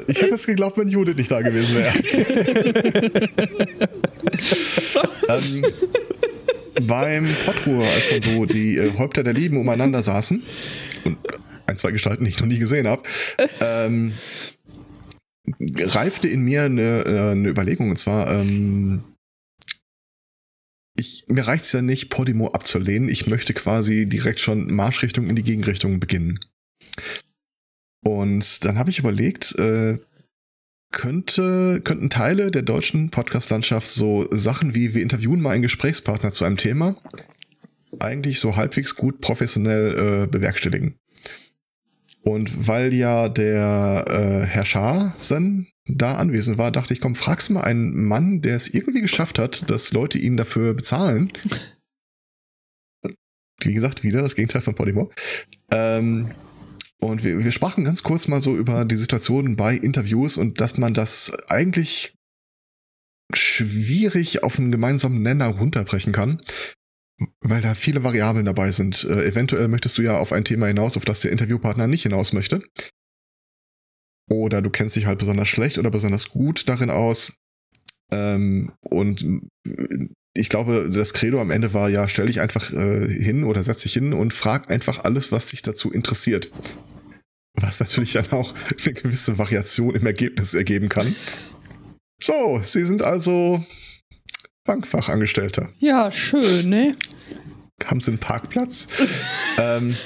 Ich 0.08 0.20
hätte 0.20 0.34
es 0.34 0.46
geglaubt, 0.46 0.76
wenn 0.76 0.88
Judith 0.88 1.16
nicht 1.16 1.30
da 1.30 1.40
gewesen 1.40 1.76
wäre. 1.76 1.94
ähm, 5.30 5.64
beim 6.86 7.34
Potruhe, 7.46 7.86
als 7.86 8.10
dann 8.10 8.20
so 8.20 8.44
die 8.44 8.76
äh, 8.76 8.92
Häupter 8.98 9.22
der 9.22 9.32
Lieben 9.32 9.56
umeinander 9.56 10.02
saßen 10.02 10.42
und 11.04 11.16
ein, 11.66 11.76
zwei 11.76 11.90
Gestalten, 11.90 12.24
die 12.24 12.30
ich 12.30 12.38
noch 12.38 12.46
nie 12.46 12.58
gesehen 12.58 12.86
habe, 12.86 13.02
ähm, 13.60 14.12
reifte 15.60 16.28
in 16.28 16.42
mir 16.42 16.64
eine, 16.64 17.04
äh, 17.04 17.30
eine 17.32 17.48
Überlegung 17.48 17.90
und 17.90 17.98
zwar, 17.98 18.30
ähm, 18.30 19.04
ich, 20.98 21.24
mir 21.28 21.46
reicht 21.46 21.64
es 21.64 21.72
ja 21.72 21.82
nicht, 21.82 22.08
Podimo 22.08 22.48
abzulehnen. 22.48 23.08
Ich 23.08 23.26
möchte 23.26 23.52
quasi 23.52 24.06
direkt 24.06 24.40
schon 24.40 24.72
Marschrichtung 24.72 25.28
in 25.28 25.36
die 25.36 25.42
Gegenrichtung 25.42 26.00
beginnen. 26.00 26.40
Und 28.02 28.64
dann 28.64 28.78
habe 28.78 28.88
ich 28.88 28.98
überlegt, 28.98 29.54
äh, 29.58 29.98
könnte, 30.92 31.82
könnten 31.84 32.08
Teile 32.08 32.50
der 32.50 32.62
deutschen 32.62 33.10
Podcast-Landschaft 33.10 33.88
so 33.88 34.26
Sachen 34.30 34.74
wie 34.74 34.94
wir 34.94 35.02
interviewen 35.02 35.42
mal 35.42 35.50
einen 35.50 35.62
Gesprächspartner 35.62 36.30
zu 36.30 36.44
einem 36.44 36.56
Thema 36.56 36.96
eigentlich 38.00 38.40
so 38.40 38.56
halbwegs 38.56 38.94
gut 38.94 39.20
professionell 39.20 40.24
äh, 40.24 40.26
bewerkstelligen. 40.26 40.96
Und 42.26 42.66
weil 42.66 42.92
ja 42.92 43.28
der 43.28 44.04
äh, 44.08 44.46
Herr 44.46 44.64
Schasen 44.64 45.68
da 45.86 46.14
anwesend 46.14 46.58
war, 46.58 46.72
dachte 46.72 46.92
ich, 46.92 47.00
komm, 47.00 47.14
frag's 47.14 47.50
mal 47.50 47.62
einen 47.62 48.04
Mann, 48.04 48.42
der 48.42 48.56
es 48.56 48.66
irgendwie 48.68 49.00
geschafft 49.00 49.38
hat, 49.38 49.70
dass 49.70 49.92
Leute 49.92 50.18
ihn 50.18 50.36
dafür 50.36 50.74
bezahlen. 50.74 51.32
Wie 53.62 53.72
gesagt, 53.72 54.02
wieder 54.02 54.22
das 54.22 54.34
Gegenteil 54.34 54.60
von 54.60 54.74
Podimo. 54.74 55.12
Ähm, 55.70 56.32
und 56.98 57.22
wir, 57.22 57.44
wir 57.44 57.52
sprachen 57.52 57.84
ganz 57.84 58.02
kurz 58.02 58.26
mal 58.26 58.40
so 58.40 58.56
über 58.56 58.84
die 58.84 58.96
Situation 58.96 59.54
bei 59.54 59.76
Interviews 59.76 60.36
und 60.36 60.60
dass 60.60 60.78
man 60.78 60.94
das 60.94 61.32
eigentlich 61.48 62.16
schwierig 63.32 64.42
auf 64.42 64.58
einen 64.58 64.72
gemeinsamen 64.72 65.22
Nenner 65.22 65.46
runterbrechen 65.46 66.12
kann, 66.12 66.40
weil 67.40 67.62
da 67.62 67.74
viele 67.74 68.04
Variablen 68.04 68.44
dabei 68.44 68.70
sind. 68.72 69.04
Äh, 69.04 69.26
eventuell 69.26 69.68
möchtest 69.68 69.98
du 69.98 70.02
ja 70.02 70.18
auf 70.18 70.32
ein 70.32 70.44
Thema 70.44 70.66
hinaus, 70.66 70.96
auf 70.96 71.04
das 71.04 71.20
der 71.20 71.32
Interviewpartner 71.32 71.86
nicht 71.86 72.02
hinaus 72.02 72.32
möchte. 72.32 72.62
Oder 74.28 74.60
du 74.60 74.70
kennst 74.70 74.96
dich 74.96 75.06
halt 75.06 75.18
besonders 75.18 75.48
schlecht 75.48 75.78
oder 75.78 75.90
besonders 75.90 76.28
gut 76.28 76.68
darin 76.68 76.90
aus. 76.90 77.32
Ähm, 78.10 78.72
und 78.80 79.22
äh, 79.66 80.08
ich 80.34 80.48
glaube, 80.48 80.90
das 80.92 81.14
Credo 81.14 81.40
am 81.40 81.50
Ende 81.50 81.72
war 81.72 81.88
ja, 81.88 82.08
stell 82.08 82.26
dich 82.26 82.40
einfach 82.40 82.72
äh, 82.72 83.08
hin 83.08 83.44
oder 83.44 83.62
setz 83.62 83.82
dich 83.82 83.94
hin 83.94 84.12
und 84.12 84.34
frag 84.34 84.70
einfach 84.70 85.04
alles, 85.04 85.32
was 85.32 85.46
dich 85.46 85.62
dazu 85.62 85.90
interessiert. 85.90 86.50
Was 87.54 87.80
natürlich 87.80 88.12
dann 88.12 88.30
auch 88.32 88.52
eine 88.84 88.92
gewisse 88.92 89.38
Variation 89.38 89.94
im 89.94 90.04
Ergebnis 90.04 90.52
ergeben 90.52 90.90
kann. 90.90 91.14
So, 92.22 92.60
Sie 92.62 92.84
sind 92.84 93.02
also 93.02 93.64
Bankfachangestellter. 94.66 95.70
Ja, 95.78 96.10
schön, 96.10 96.68
ne? 96.68 96.92
Haben 97.84 98.00
Sie 98.00 98.10
einen 98.10 98.18
Parkplatz? 98.18 98.88
ähm, 99.58 99.96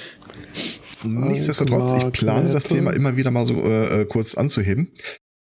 nichtsdestotrotz, 1.05 1.93
ich 2.03 2.13
plane 2.13 2.51
das. 2.51 2.65
Thema 2.65 2.93
immer 2.93 3.17
wieder 3.17 3.31
mal 3.31 3.47
so 3.47 3.55
äh, 3.63 4.03
äh, 4.03 4.05
kurz 4.05 4.35
anzuheben. 4.37 4.93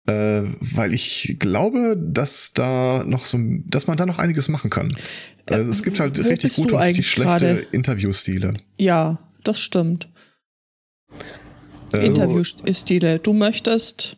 Äh, 0.07 0.43
weil 0.59 0.93
ich 0.93 1.35
glaube, 1.39 1.97
dass 1.97 2.51
da 2.53 3.03
noch 3.05 3.25
so, 3.25 3.37
dass 3.65 3.87
man 3.87 3.97
da 3.97 4.05
noch 4.05 4.17
einiges 4.17 4.47
machen 4.47 4.69
kann. 4.69 4.89
Also 5.49 5.69
es 5.69 5.83
gibt 5.83 5.99
halt 5.99 6.17
wo 6.23 6.27
richtig 6.27 6.55
gute 6.55 6.75
und 6.75 6.81
richtig 6.81 7.09
schlechte? 7.09 7.65
Interviewstile. 7.71 8.53
Ja, 8.77 9.19
das 9.43 9.59
stimmt. 9.59 10.09
Äh, 11.93 12.05
Interviewstile. 12.05 13.19
Du 13.19 13.33
möchtest. 13.33 14.17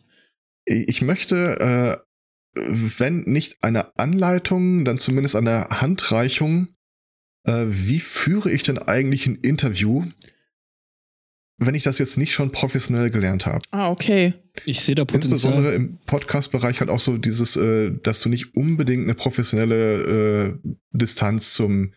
Ich 0.64 1.02
möchte, 1.02 2.00
äh, 2.00 2.11
wenn 2.54 3.22
nicht 3.22 3.62
eine 3.62 3.96
Anleitung, 3.98 4.84
dann 4.84 4.98
zumindest 4.98 5.36
eine 5.36 5.68
Handreichung, 5.68 6.68
äh, 7.44 7.64
wie 7.66 8.00
führe 8.00 8.50
ich 8.50 8.62
denn 8.62 8.78
eigentlich 8.78 9.26
ein 9.26 9.36
Interview, 9.36 10.04
wenn 11.58 11.74
ich 11.74 11.84
das 11.84 11.98
jetzt 11.98 12.18
nicht 12.18 12.32
schon 12.32 12.50
professionell 12.50 13.10
gelernt 13.10 13.46
habe. 13.46 13.60
Ah, 13.70 13.90
okay. 13.90 14.34
Ich 14.64 14.80
sehe 14.80 14.94
da 14.94 15.02
Insbesondere 15.02 15.72
Potenzial. 15.72 15.74
im 15.74 15.98
Podcast-Bereich 16.06 16.80
halt 16.80 16.90
auch 16.90 17.00
so 17.00 17.18
dieses, 17.18 17.56
äh, 17.56 17.92
dass 18.02 18.20
du 18.20 18.28
nicht 18.28 18.56
unbedingt 18.56 19.04
eine 19.04 19.14
professionelle 19.14 20.58
äh, 20.64 20.68
Distanz 20.92 21.54
zum 21.54 21.92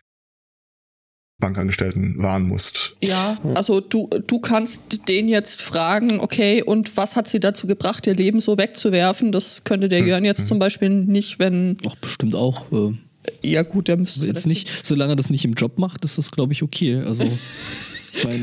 Bankangestellten 1.38 2.16
wahren 2.22 2.48
musst. 2.48 2.96
Ja, 3.02 3.36
also 3.54 3.80
du, 3.80 4.08
du 4.26 4.40
kannst 4.40 5.08
den 5.08 5.28
jetzt 5.28 5.60
fragen, 5.60 6.18
okay, 6.18 6.62
und 6.62 6.96
was 6.96 7.14
hat 7.14 7.28
sie 7.28 7.40
dazu 7.40 7.66
gebracht, 7.66 8.06
ihr 8.06 8.14
Leben 8.14 8.40
so 8.40 8.56
wegzuwerfen? 8.56 9.32
Das 9.32 9.64
könnte 9.64 9.88
der 9.88 10.00
Jörn 10.00 10.24
jetzt 10.24 10.48
zum 10.48 10.58
Beispiel 10.58 10.88
nicht, 10.88 11.38
wenn, 11.38 11.76
Ach, 11.86 11.94
bestimmt 11.96 12.34
auch. 12.34 12.72
Äh, 12.72 12.94
ja 13.42 13.62
gut, 13.62 13.88
der 13.88 13.98
müsste 13.98 14.26
jetzt 14.26 14.46
nicht, 14.46 14.86
solange 14.86 15.12
er 15.12 15.16
das 15.16 15.30
nicht 15.30 15.44
im 15.44 15.52
Job 15.52 15.78
macht, 15.78 16.04
ist 16.04 16.16
das, 16.16 16.30
glaube 16.30 16.52
ich, 16.52 16.62
okay. 16.62 17.02
Also, 17.04 17.24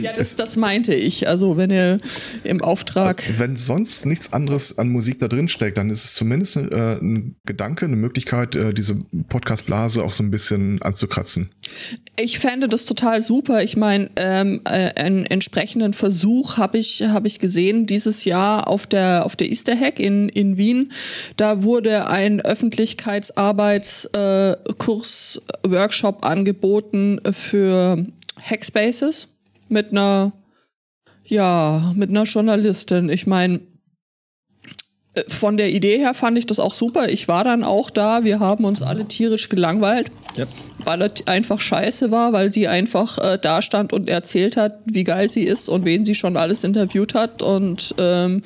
Ja, 0.02 0.14
das, 0.15 0.36
das 0.36 0.57
meinte 0.57 0.94
ich. 0.94 1.28
Also 1.28 1.57
wenn 1.57 1.72
er 1.72 1.99
im 2.44 2.61
Auftrag. 2.61 3.24
Wenn 3.38 3.56
sonst 3.56 4.06
nichts 4.06 4.34
anderes 4.34 4.78
an 4.78 4.90
Musik 4.90 5.20
da 5.20 5.28
drin 5.28 5.48
steckt, 5.48 5.78
dann 5.78 5.90
ist 5.90 6.06
es 6.06 6.15
zumindest 6.15 6.57
äh, 6.57 6.98
ein 7.02 7.36
Gedanke, 7.45 7.86
eine 7.86 7.95
Möglichkeit, 7.95 8.56
äh, 8.56 8.74
diese 8.74 8.95
Podcast-Blase 9.30 10.03
auch 10.03 10.14
so 10.14 10.24
ein 10.24 10.32
bisschen 10.32 10.82
anzukratzen. 10.82 11.52
Ich 12.15 12.39
fände 12.39 12.69
das 12.69 12.85
total 12.85 13.21
super. 13.21 13.63
Ich 13.63 13.75
meine, 13.75 14.09
ähm, 14.15 14.61
äh, 14.65 14.93
einen 14.95 15.25
entsprechenden 15.25 15.93
Versuch 15.93 16.57
habe 16.57 16.77
ich, 16.77 17.01
hab 17.03 17.25
ich 17.25 17.39
gesehen 17.39 17.87
dieses 17.87 18.25
Jahr 18.25 18.67
auf 18.67 18.85
der, 18.85 19.25
auf 19.25 19.35
der 19.35 19.49
Easter 19.49 19.75
Hack 19.77 19.99
in, 19.99 20.29
in 20.29 20.57
Wien. 20.57 20.91
Da 21.37 21.63
wurde 21.63 22.07
ein 22.07 22.39
Öffentlichkeitsarbeitskurs, 22.41 25.41
äh, 25.63 26.13
angeboten 26.21 27.19
für 27.31 28.05
Hackspaces 28.39 29.29
mit 29.69 29.91
einer, 29.91 30.33
ja, 31.25 31.93
mit 31.95 32.09
einer 32.09 32.23
Journalistin. 32.23 33.09
Ich 33.09 33.25
meine, 33.25 33.61
von 35.27 35.57
der 35.57 35.69
Idee 35.69 35.98
her 35.98 36.14
fand 36.14 36.38
ich 36.38 36.45
das 36.45 36.60
auch 36.60 36.73
super. 36.73 37.10
Ich 37.10 37.27
war 37.27 37.44
dann 37.44 37.64
auch 37.64 37.90
da. 37.90 38.23
Wir 38.23 38.40
haben 38.40 38.65
uns 38.65 38.81
alle 38.81 39.06
tierisch 39.06 39.49
gelangweilt 39.49 40.11
ja. 40.35 40.45
weil 40.84 40.99
das 40.99 41.27
einfach 41.27 41.60
scheiße 41.60 42.11
war, 42.11 42.34
weil 42.34 42.49
sie 42.49 42.68
einfach 42.68 43.18
äh, 43.18 43.38
da 43.41 43.61
stand 43.61 43.94
und 43.94 44.10
erzählt 44.10 44.57
hat, 44.57 44.80
wie 44.85 45.03
geil 45.03 45.30
sie 45.30 45.44
ist 45.44 45.69
und 45.69 45.85
wen 45.85 46.06
sie 46.06 46.15
schon 46.15 46.38
alles 46.38 46.64
interviewt 46.64 47.14
hat. 47.14 47.41
Und 47.41 47.95
ähm, 47.98 48.41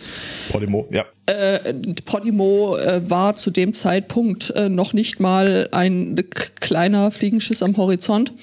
Podimo, 0.52 0.88
ja. 0.92 1.06
äh, 1.26 1.74
Podimo 2.06 2.78
äh, 2.78 3.10
war 3.10 3.36
zu 3.36 3.52
dem 3.52 3.74
Zeitpunkt 3.74 4.52
äh, 4.52 4.70
noch 4.70 4.94
nicht 4.94 5.20
mal 5.20 5.70
ein 5.72 6.16
kleiner 6.60 7.12
Fliegenschiss 7.12 7.64
am 7.64 7.78
Horizont, 7.78 8.34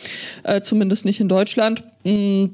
äh, 0.45 0.61
zumindest 0.61 1.05
nicht 1.05 1.21
in 1.21 1.29
Deutschland. 1.29 1.83
Mm. 2.05 2.47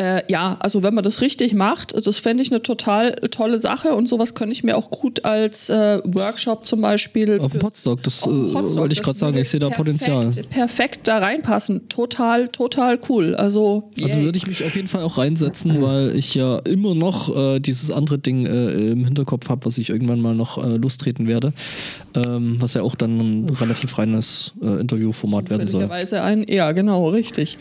Äh, 0.00 0.22
ja, 0.30 0.56
also 0.60 0.82
wenn 0.82 0.94
man 0.94 1.02
das 1.04 1.20
richtig 1.20 1.54
macht, 1.54 1.94
das 1.94 2.18
fände 2.18 2.42
ich 2.42 2.50
eine 2.52 2.62
total 2.62 3.12
tolle 3.30 3.58
Sache 3.58 3.94
und 3.94 4.08
sowas 4.08 4.34
könnte 4.34 4.52
ich 4.52 4.62
mir 4.62 4.76
auch 4.76 4.90
gut 4.90 5.24
als 5.24 5.70
äh, 5.70 6.00
Workshop 6.04 6.66
zum 6.66 6.80
Beispiel 6.80 7.40
Auf 7.40 7.52
dem 7.52 7.60
Podstock, 7.60 8.02
das 8.02 8.22
äh, 8.26 8.30
wollte 8.30 8.92
ich 8.92 9.02
gerade 9.02 9.18
sagen. 9.18 9.36
Ich 9.38 9.48
sehe 9.50 9.60
da 9.60 9.68
perfekt- 9.68 9.78
Potenzial. 10.06 10.30
Perfekt 10.50 11.08
da 11.08 11.18
reinpassen. 11.18 11.88
Total, 11.88 12.48
total 12.48 12.98
cool. 13.08 13.34
Also, 13.34 13.90
Also 14.00 14.20
würde 14.20 14.38
ich 14.38 14.46
mich 14.46 14.64
auf 14.64 14.74
jeden 14.76 14.88
Fall 14.88 15.02
auch 15.02 15.18
reinsetzen, 15.18 15.82
weil 15.82 16.14
ich 16.16 16.34
ja 16.34 16.58
immer 16.58 16.94
noch 16.94 17.34
äh, 17.36 17.60
dieses 17.60 17.90
andere 17.90 18.18
Ding 18.18 18.46
äh, 18.46 18.90
im 18.92 19.04
Hinterkopf 19.04 19.48
habe, 19.48 19.64
was 19.66 19.78
ich 19.78 19.90
irgendwann 19.90 20.20
mal 20.20 20.34
noch 20.34 20.62
äh, 20.62 20.76
lostreten 20.76 21.26
werde, 21.26 21.52
ähm, 22.14 22.56
was 22.60 22.74
ja 22.74 22.82
auch 22.82 22.94
dann 22.94 23.18
ein 23.18 23.50
relativ 23.50 23.98
reines 23.98 24.52
äh, 24.62 24.80
Interviewformat 24.80 25.50
werden 25.50 25.66
soll. 25.68 25.88
Ein, 25.88 26.44
ja, 26.48 26.72
genau, 26.72 27.08
richtig. 27.08 27.58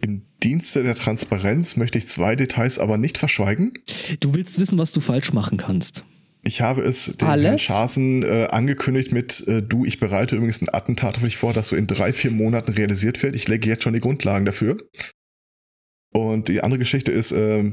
Im 0.00 0.22
Dienste 0.44 0.82
der 0.82 0.94
Transparenz 0.94 1.76
möchte 1.76 1.98
ich 1.98 2.06
zwei 2.06 2.36
Details 2.36 2.78
aber 2.78 2.98
nicht 2.98 3.18
verschweigen. 3.18 3.72
Du 4.20 4.34
willst 4.34 4.58
wissen, 4.58 4.78
was 4.78 4.92
du 4.92 5.00
falsch 5.00 5.32
machen 5.32 5.56
kannst. 5.58 6.04
Ich 6.46 6.60
habe 6.60 6.82
es 6.82 7.16
dem 7.16 7.26
Alles? 7.28 7.46
Herrn 7.46 7.58
Schasen 7.58 8.22
äh, 8.22 8.48
angekündigt 8.50 9.12
mit, 9.12 9.46
äh, 9.48 9.62
du, 9.62 9.86
ich 9.86 9.98
bereite 9.98 10.36
übrigens 10.36 10.60
ein 10.60 10.68
Attentat 10.72 11.16
auf 11.16 11.22
dich 11.24 11.38
vor, 11.38 11.54
das 11.54 11.68
so 11.68 11.76
in 11.76 11.86
drei, 11.86 12.12
vier 12.12 12.30
Monaten 12.30 12.72
realisiert 12.72 13.22
wird. 13.22 13.34
Ich 13.34 13.48
lege 13.48 13.66
jetzt 13.68 13.82
schon 13.82 13.94
die 13.94 14.00
Grundlagen 14.00 14.44
dafür. 14.44 14.76
Und 16.12 16.48
die 16.48 16.62
andere 16.62 16.78
Geschichte 16.78 17.10
ist, 17.12 17.32
äh, 17.32 17.72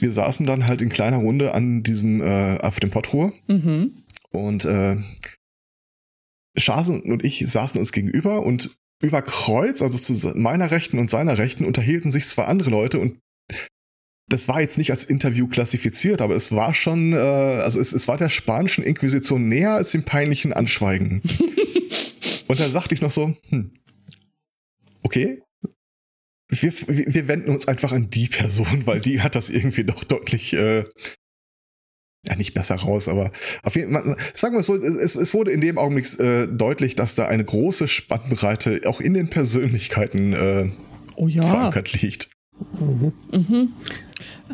wir 0.00 0.10
saßen 0.10 0.44
dann 0.44 0.66
halt 0.66 0.82
in 0.82 0.88
kleiner 0.88 1.18
Runde 1.18 1.54
an 1.54 1.84
diesem, 1.84 2.20
äh, 2.20 2.58
auf 2.58 2.80
dem 2.80 2.90
Pottruhe 2.90 3.32
Mhm. 3.46 3.92
und 4.30 4.64
äh, 4.64 4.96
Schasen 6.58 7.00
und 7.02 7.24
ich 7.24 7.44
saßen 7.46 7.78
uns 7.78 7.92
gegenüber 7.92 8.44
und 8.44 8.76
über 9.04 9.22
Kreuz, 9.22 9.82
also 9.82 9.98
zu 9.98 10.36
meiner 10.36 10.70
Rechten 10.70 10.98
und 10.98 11.10
seiner 11.10 11.38
Rechten, 11.38 11.64
unterhielten 11.64 12.10
sich 12.10 12.26
zwei 12.26 12.44
andere 12.44 12.70
Leute 12.70 12.98
und 12.98 13.18
das 14.28 14.48
war 14.48 14.60
jetzt 14.60 14.78
nicht 14.78 14.90
als 14.90 15.04
Interview 15.04 15.46
klassifiziert, 15.48 16.22
aber 16.22 16.34
es 16.34 16.50
war 16.50 16.72
schon, 16.72 17.12
äh, 17.12 17.16
also 17.16 17.78
es, 17.78 17.92
es 17.92 18.08
war 18.08 18.16
der 18.16 18.30
spanischen 18.30 18.82
Inquisition 18.82 19.48
näher 19.48 19.72
als 19.72 19.90
dem 19.90 20.04
peinlichen 20.04 20.52
Anschweigen. 20.52 21.20
und 22.48 22.60
dann 22.60 22.70
sagte 22.70 22.94
ich 22.94 23.02
noch 23.02 23.10
so, 23.10 23.34
hm, 23.50 23.70
okay, 25.02 25.42
wir, 26.48 26.72
wir, 26.88 27.14
wir 27.14 27.28
wenden 27.28 27.50
uns 27.50 27.68
einfach 27.68 27.92
an 27.92 28.10
die 28.10 28.28
Person, 28.28 28.86
weil 28.86 29.00
die 29.00 29.20
hat 29.20 29.34
das 29.34 29.50
irgendwie 29.50 29.84
doch 29.84 30.04
deutlich, 30.04 30.54
äh, 30.54 30.84
ja 32.26 32.36
nicht 32.36 32.54
besser 32.54 32.76
raus, 32.76 33.08
aber 33.08 33.30
auf 33.62 33.76
jeden 33.76 33.92
Fall, 33.92 34.16
sagen 34.34 34.54
wir 34.54 34.60
es 34.60 34.66
so, 34.66 34.76
es, 34.76 35.14
es 35.14 35.34
wurde 35.34 35.50
in 35.52 35.60
dem 35.60 35.78
Augenblick 35.78 36.18
äh, 36.20 36.46
deutlich, 36.46 36.94
dass 36.96 37.14
da 37.14 37.26
eine 37.26 37.44
große 37.44 37.88
Spannbreite 37.88 38.80
auch 38.86 39.00
in 39.00 39.14
den 39.14 39.28
Persönlichkeiten 39.28 40.32
äh, 40.32 40.70
Oh 41.16 41.28
ja. 41.28 41.42
verankert 41.44 42.00
liegt. 42.02 42.30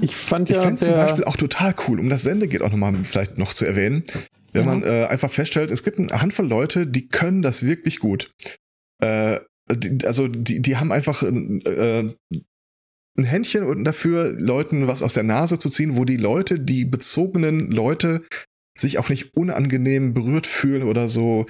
Ich 0.02 0.16
fand 0.16 0.48
Ich 0.48 0.56
ja, 0.56 0.62
fände 0.62 0.74
es 0.74 0.80
zum 0.80 0.94
Beispiel 0.94 1.24
auch 1.24 1.36
total 1.36 1.74
cool, 1.88 2.00
um 2.00 2.08
das 2.08 2.22
Sendegeht 2.22 2.62
auch 2.62 2.70
nochmal 2.70 2.94
vielleicht 3.04 3.38
noch 3.38 3.52
zu 3.52 3.66
erwähnen, 3.66 4.04
wenn 4.52 4.64
Ja. 4.64 4.68
man 4.68 4.82
äh, 4.82 5.06
einfach 5.06 5.30
feststellt, 5.30 5.70
es 5.70 5.84
gibt 5.84 5.98
eine 5.98 6.20
Handvoll 6.20 6.46
Leute, 6.46 6.86
die 6.86 7.08
können 7.08 7.42
das 7.42 7.64
wirklich 7.64 7.98
gut. 7.98 8.30
Äh, 9.02 9.40
die, 9.72 10.04
also 10.06 10.28
die, 10.28 10.60
die 10.60 10.76
haben 10.76 10.92
einfach 10.92 11.22
äh, 11.22 12.10
ein 13.20 13.24
Händchen 13.24 13.64
und 13.64 13.84
dafür, 13.84 14.32
Leuten 14.32 14.88
was 14.88 15.02
aus 15.02 15.14
der 15.14 15.22
Nase 15.22 15.58
zu 15.58 15.68
ziehen, 15.68 15.96
wo 15.96 16.04
die 16.04 16.16
Leute, 16.16 16.58
die 16.58 16.84
bezogenen 16.84 17.70
Leute 17.70 18.22
sich 18.78 18.98
auch 18.98 19.08
nicht 19.08 19.34
unangenehm 19.36 20.14
berührt 20.14 20.46
fühlen 20.46 20.82
oder 20.82 21.08
so 21.08 21.46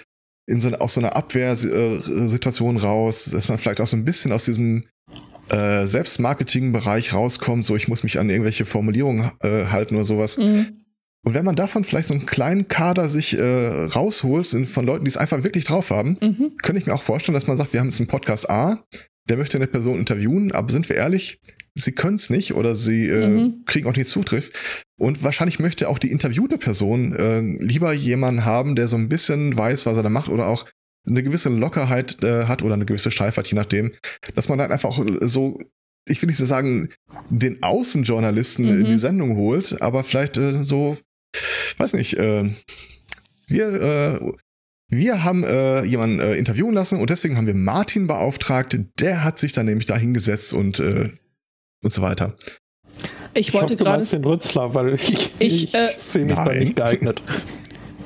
in 0.46 0.58
so 0.60 0.68
eine, 0.68 0.80
aus 0.80 0.94
so 0.94 1.00
einer 1.00 1.14
Abwehrsituation 1.16 2.76
raus, 2.76 3.30
dass 3.32 3.48
man 3.48 3.58
vielleicht 3.58 3.80
auch 3.80 3.86
so 3.86 3.96
ein 3.96 4.04
bisschen 4.04 4.32
aus 4.32 4.44
diesem 4.44 4.84
äh, 5.48 5.86
Selbstmarketing-Bereich 5.86 7.12
rauskommt, 7.12 7.64
so 7.64 7.76
ich 7.76 7.88
muss 7.88 8.02
mich 8.02 8.18
an 8.18 8.30
irgendwelche 8.30 8.66
Formulierungen 8.66 9.30
äh, 9.40 9.66
halten 9.66 9.96
oder 9.96 10.04
sowas. 10.04 10.38
Mhm. 10.38 10.66
Und 11.22 11.34
wenn 11.34 11.44
man 11.44 11.54
davon 11.54 11.84
vielleicht 11.84 12.08
so 12.08 12.14
einen 12.14 12.26
kleinen 12.26 12.68
Kader 12.68 13.08
sich 13.08 13.38
äh, 13.38 13.84
rausholt, 13.84 14.46
sind 14.46 14.68
von 14.68 14.86
Leuten, 14.86 15.04
die 15.04 15.10
es 15.10 15.18
einfach 15.18 15.44
wirklich 15.44 15.64
drauf 15.64 15.90
haben, 15.90 16.16
Mhm. 16.20 16.52
könnte 16.62 16.80
ich 16.80 16.86
mir 16.86 16.94
auch 16.94 17.02
vorstellen, 17.02 17.34
dass 17.34 17.46
man 17.46 17.56
sagt, 17.56 17.72
wir 17.72 17.80
haben 17.80 17.88
jetzt 17.88 18.00
einen 18.00 18.08
Podcast 18.08 18.48
A, 18.48 18.84
der 19.28 19.36
möchte 19.36 19.58
eine 19.58 19.66
Person 19.66 19.98
interviewen, 19.98 20.50
aber 20.52 20.72
sind 20.72 20.88
wir 20.88 20.96
ehrlich, 20.96 21.38
sie 21.74 21.92
können 21.92 22.16
es 22.16 22.30
nicht 22.30 22.54
oder 22.54 22.74
sie 22.74 23.06
äh, 23.08 23.28
Mhm. 23.28 23.64
kriegen 23.66 23.86
auch 23.88 23.96
nicht 23.96 24.08
Zugriff. 24.08 24.50
Und 24.98 25.22
wahrscheinlich 25.22 25.58
möchte 25.58 25.88
auch 25.88 25.98
die 25.98 26.10
interviewte 26.10 26.58
Person 26.58 27.14
äh, 27.14 27.40
lieber 27.40 27.92
jemanden 27.92 28.44
haben, 28.44 28.74
der 28.76 28.88
so 28.88 28.96
ein 28.96 29.08
bisschen 29.08 29.56
weiß, 29.56 29.86
was 29.86 29.96
er 29.96 30.02
da 30.02 30.08
macht 30.10 30.28
oder 30.28 30.46
auch 30.48 30.66
eine 31.08 31.22
gewisse 31.22 31.48
Lockerheit 31.48 32.22
äh, 32.22 32.44
hat 32.44 32.62
oder 32.62 32.74
eine 32.74 32.84
gewisse 32.84 33.10
Steifheit, 33.10 33.46
je 33.48 33.56
nachdem, 33.56 33.92
dass 34.34 34.48
man 34.48 34.58
dann 34.58 34.70
einfach 34.70 34.90
auch 34.90 35.04
so, 35.22 35.58
ich 36.06 36.20
will 36.20 36.26
nicht 36.26 36.36
so 36.36 36.44
sagen, 36.44 36.90
den 37.30 37.62
Außenjournalisten 37.62 38.66
Mhm. 38.66 38.80
in 38.80 38.84
die 38.84 38.98
Sendung 38.98 39.36
holt, 39.36 39.80
aber 39.80 40.04
vielleicht 40.04 40.36
äh, 40.36 40.62
so, 40.62 40.98
weiß 41.78 41.94
nicht, 41.94 42.18
äh, 42.18 42.42
wir, 43.46 43.72
äh, 44.20 44.32
wir 44.92 45.24
haben 45.24 45.44
äh, 45.44 45.84
jemanden 45.84 46.20
äh, 46.20 46.34
interviewen 46.34 46.74
lassen 46.74 46.98
und 47.00 47.10
deswegen 47.10 47.36
haben 47.36 47.46
wir 47.46 47.54
Martin 47.54 48.06
beauftragt, 48.06 48.78
der 48.98 49.24
hat 49.24 49.38
sich 49.38 49.52
dann 49.52 49.66
nämlich 49.66 49.86
da 49.86 49.96
hingesetzt 49.96 50.52
und, 50.52 50.80
äh, 50.80 51.10
und 51.82 51.92
so 51.92 52.02
weiter. 52.02 52.34
Ich 53.34 53.48
ich 53.48 53.54
wollte 53.54 53.76
gerade. 53.76 54.04
den 54.04 54.24
Rützler, 54.24 54.74
weil 54.74 54.94
ich, 54.94 55.30
Ich, 55.38 55.64
ich, 55.64 55.74
äh, 55.74 55.90
sehe 55.96 56.24
mich 56.24 56.34
da 56.34 56.52
nicht 56.52 56.76
geeignet. 56.76 57.22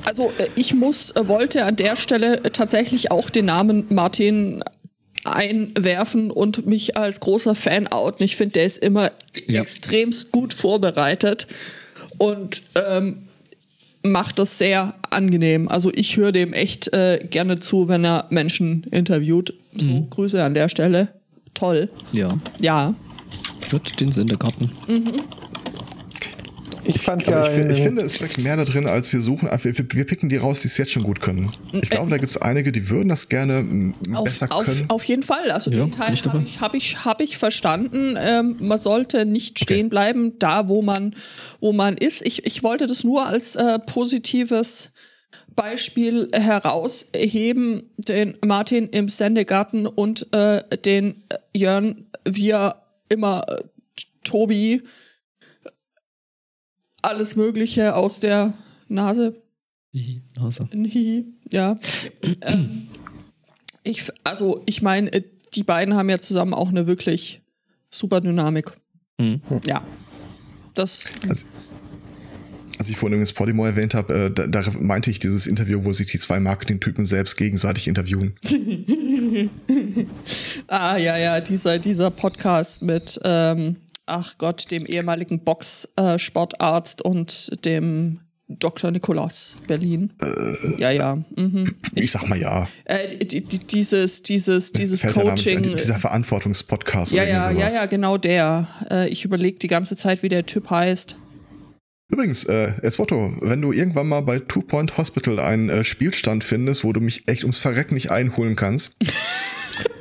Also 0.05 0.31
äh, 0.37 0.47
ich 0.55 0.73
muss, 0.73 1.11
äh, 1.11 1.27
wollte 1.27 1.65
an 1.65 1.75
der 1.75 1.95
Stelle 1.95 2.43
äh, 2.43 2.49
tatsächlich 2.51 3.11
auch 3.11 3.29
den 3.29 3.45
Namen 3.45 3.85
Martin 3.89 4.63
einwerfen 5.23 6.29
und 6.31 6.67
mich 6.67 6.95
als 6.97 7.19
großer 7.19 7.55
Fan 7.55 7.87
outen. 7.87 8.23
Ich 8.23 8.35
finde, 8.35 8.53
der 8.53 8.65
ist 8.65 8.77
immer 8.77 9.11
Ja. 9.47 9.61
extremst 9.61 10.31
gut 10.31 10.53
vorbereitet 10.53 11.47
und 12.19 12.61
ähm, 12.75 13.23
macht 14.03 14.37
das 14.37 14.59
sehr 14.59 14.93
angenehm. 15.09 15.67
Also 15.67 15.91
ich 15.93 16.15
höre 16.17 16.31
dem 16.31 16.53
echt 16.53 16.93
äh, 16.93 17.19
gerne 17.29 17.59
zu, 17.59 17.87
wenn 17.89 18.05
er 18.05 18.27
Menschen 18.29 18.83
interviewt. 18.91 19.53
So, 19.75 20.05
Grüße 20.11 20.41
an 20.43 20.53
der 20.53 20.69
Stelle. 20.69 21.07
Toll. 21.55 21.89
Ja, 22.11 22.29
Ja. 22.59 22.93
Wird 23.71 23.99
den 23.99 24.11
Sendegarten. 24.11 24.71
Ich 26.87 27.01
fand 27.01 27.25
ja. 27.25 27.41
ich, 27.49 27.57
ich 27.57 27.79
in- 27.79 27.83
finde, 27.83 28.03
es 28.03 28.15
steckt 28.15 28.37
mehr 28.37 28.55
da 28.57 28.63
drin, 28.63 28.85
als 28.85 29.11
wir 29.11 29.19
suchen. 29.19 29.49
Wir, 29.49 29.77
wir 29.77 29.85
wir 29.91 30.05
picken 30.05 30.29
die 30.29 30.37
raus, 30.37 30.61
die 30.61 30.67
es 30.67 30.77
jetzt 30.77 30.91
schon 30.91 31.01
gut 31.01 31.19
können. 31.19 31.51
Ich 31.73 31.89
glaube, 31.89 32.11
da 32.11 32.17
gibt 32.17 32.29
es 32.29 32.37
einige, 32.37 32.71
die 32.71 32.89
würden 32.89 33.09
das 33.09 33.27
gerne 33.27 33.93
Auf, 34.13 34.25
besser 34.25 34.47
auf, 34.51 34.65
können. 34.65 34.85
auf 34.89 35.03
jeden 35.05 35.23
Fall. 35.23 35.49
Also 35.49 35.71
Ja, 35.71 35.79
den 35.85 35.91
Teil 35.91 36.15
habe 36.15 36.43
ich, 36.45 36.61
hab 36.61 36.75
ich, 36.75 37.03
hab 37.05 37.21
ich 37.21 37.37
verstanden. 37.39 38.15
Ähm, 38.19 38.57
man 38.59 38.77
sollte 38.77 39.25
nicht 39.25 39.59
stehen 39.59 39.89
bleiben, 39.89 40.37
da 40.37 40.69
wo 40.69 40.83
man, 40.83 41.15
wo 41.59 41.73
man 41.73 41.97
ist. 41.97 42.23
Ich, 42.25 42.45
ich 42.45 42.61
wollte 42.61 42.85
das 42.85 43.03
nur 43.03 43.25
als 43.25 43.55
äh, 43.55 43.79
positives 43.79 44.91
Beispiel 45.55 46.27
herausheben, 46.33 47.83
den 47.97 48.35
Martin 48.45 48.89
im 48.89 49.07
Sendegarten 49.07 49.87
und 49.87 50.27
äh, 50.35 50.61
den 50.85 51.15
Jörn, 51.55 52.05
wir 52.27 52.75
immer 53.09 53.45
äh, 53.47 53.63
Tobi 54.23 54.81
alles 57.01 57.35
Mögliche 57.35 57.95
aus 57.95 58.19
der 58.19 58.53
Nase 58.87 59.33
Also. 60.41 60.67
Hihi, 60.73 61.25
ja. 61.51 61.77
ähm, 62.41 62.89
ich, 63.83 63.99
f- 63.99 64.11
also, 64.23 64.61
ich 64.65 64.81
meine, 64.81 65.11
äh, 65.13 65.23
die 65.53 65.63
beiden 65.63 65.93
haben 65.93 66.09
ja 66.09 66.19
zusammen 66.19 66.53
auch 66.53 66.69
eine 66.69 66.85
wirklich 66.87 67.41
super 67.89 68.19
Dynamik. 68.19 68.73
Mhm. 69.17 69.41
Ja. 69.65 69.83
Das, 70.73 71.05
Als 72.85 72.91
ich 72.91 72.97
vorhin 72.97 73.13
übrigens 73.13 73.33
Podimo 73.33 73.65
erwähnt 73.65 73.95
habe, 73.95 74.13
äh, 74.13 74.29
da, 74.29 74.45
da 74.45 74.61
meinte 74.79 75.09
ich 75.09 75.17
dieses 75.17 75.47
Interview, 75.47 75.83
wo 75.85 75.91
sich 75.91 76.05
die 76.05 76.19
zwei 76.19 76.39
Marketing-Typen 76.39 77.07
selbst 77.07 77.35
gegenseitig 77.35 77.87
interviewen. 77.87 78.35
ah, 80.67 80.95
ja, 80.97 81.17
ja, 81.17 81.41
dieser, 81.41 81.79
dieser 81.79 82.11
Podcast 82.11 82.83
mit, 82.83 83.19
ähm, 83.23 83.77
ach 84.05 84.37
Gott, 84.37 84.69
dem 84.69 84.85
ehemaligen 84.85 85.39
Box-Sportarzt 85.39 87.01
und 87.01 87.65
dem 87.65 88.19
Dr. 88.49 88.91
Nikolaus 88.91 89.57
Berlin. 89.65 90.11
ja, 90.77 90.91
ja. 90.91 91.15
Mhm. 91.35 91.73
Ich 91.95 92.11
sag 92.11 92.29
mal 92.29 92.39
ja. 92.39 92.67
Äh, 92.83 93.15
die, 93.25 93.41
die, 93.41 93.57
dieses, 93.57 94.21
dieses, 94.21 94.73
dieses 94.73 95.01
Fällt. 95.01 95.15
Coaching. 95.15 95.63
Dieser 95.63 95.97
Verantwortungspodcast 95.97 97.13
Ja, 97.13 97.23
oder 97.23 97.31
ja, 97.31 97.37
irgendwie 97.45 97.61
ja, 97.61 97.69
sowas. 97.69 97.81
ja, 97.81 97.85
genau 97.87 98.17
der. 98.19 98.67
Äh, 98.91 99.09
ich 99.09 99.25
überlege 99.25 99.57
die 99.57 99.69
ganze 99.69 99.97
Zeit, 99.97 100.21
wie 100.21 100.29
der 100.29 100.45
Typ 100.45 100.69
heißt. 100.69 101.17
Übrigens, 102.09 102.45
äh, 102.45 102.71
Eswotto, 102.83 103.33
wenn 103.41 103.61
du 103.61 103.71
irgendwann 103.73 104.07
mal 104.07 104.21
bei 104.21 104.37
Two 104.39 104.61
Point 104.61 104.97
Hospital 104.97 105.39
einen 105.39 105.69
äh, 105.69 105.83
Spielstand 105.83 106.43
findest, 106.43 106.83
wo 106.83 106.93
du 106.93 107.01
mich 107.01 107.27
echt 107.27 107.43
ums 107.43 107.57
Verrecken 107.57 107.95
nicht 107.95 108.11
einholen 108.11 108.55
kannst, 108.55 108.95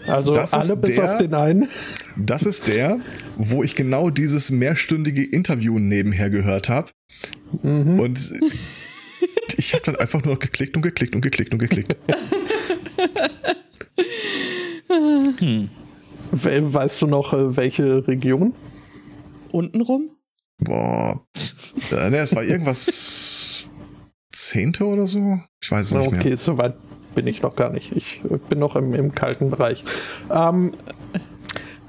Also 0.06 0.34
Das 0.34 0.50
ist 0.50 0.54
alle 0.54 0.76
bis 0.76 0.96
der- 0.96 1.12
auf 1.14 1.18
den 1.18 1.32
einen. 1.34 1.68
das 2.16 2.42
ist 2.44 2.68
der, 2.68 3.00
wo 3.38 3.62
ich 3.62 3.74
genau 3.74 4.10
dieses 4.10 4.50
mehrstündige 4.50 5.24
Interview 5.24 5.78
nebenher 5.78 6.28
gehört 6.28 6.68
habe. 6.68 6.90
Und 7.62 8.34
ich 9.56 9.72
habe 9.72 9.82
dann 9.84 9.96
einfach 9.96 10.22
nur 10.22 10.34
noch 10.34 10.40
geklickt 10.40 10.76
und 10.76 10.82
geklickt 10.82 11.14
und 11.14 11.22
geklickt 11.22 11.52
und 11.54 11.58
geklickt. 11.58 11.96
We 16.32 16.74
weißt 16.74 17.02
du 17.02 17.06
noch, 17.06 17.32
äh, 17.32 17.56
welche 17.56 18.06
Region? 18.06 18.52
Untenrum? 19.52 20.10
Boah. 20.58 21.26
Äh, 21.92 22.10
ne, 22.10 22.18
es 22.18 22.34
war 22.34 22.42
irgendwas 22.42 23.64
Zehnte 24.32 24.84
oder 24.84 25.06
so? 25.06 25.38
Ich 25.62 25.70
weiß 25.70 25.86
es 25.86 25.94
nicht 25.94 26.08
Okay, 26.08 26.28
mehr. 26.30 26.36
so 26.36 26.58
weit 26.58 26.74
bin 27.14 27.26
ich 27.26 27.42
noch 27.42 27.56
gar 27.56 27.70
nicht. 27.70 27.92
Ich 27.96 28.20
äh, 28.30 28.36
bin 28.48 28.58
noch 28.58 28.76
im, 28.76 28.94
im 28.94 29.14
kalten 29.14 29.50
Bereich. 29.50 29.84
Ähm, 30.30 30.74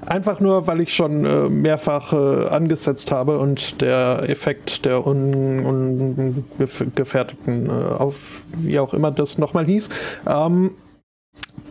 einfach 0.06 0.40
nur, 0.40 0.66
weil 0.66 0.80
ich 0.80 0.94
schon 0.94 1.24
äh, 1.24 1.48
mehrfach 1.48 2.12
äh, 2.12 2.48
angesetzt 2.48 3.12
habe 3.12 3.38
und 3.38 3.80
der 3.80 4.24
Effekt 4.28 4.84
der 4.84 5.06
ungefährdeten, 5.06 7.66
äh, 7.66 7.70
auf 7.70 8.42
wie 8.56 8.78
auch 8.78 8.92
immer 8.94 9.10
das 9.10 9.38
nochmal 9.38 9.66
hieß, 9.66 9.88
ähm, 10.28 10.72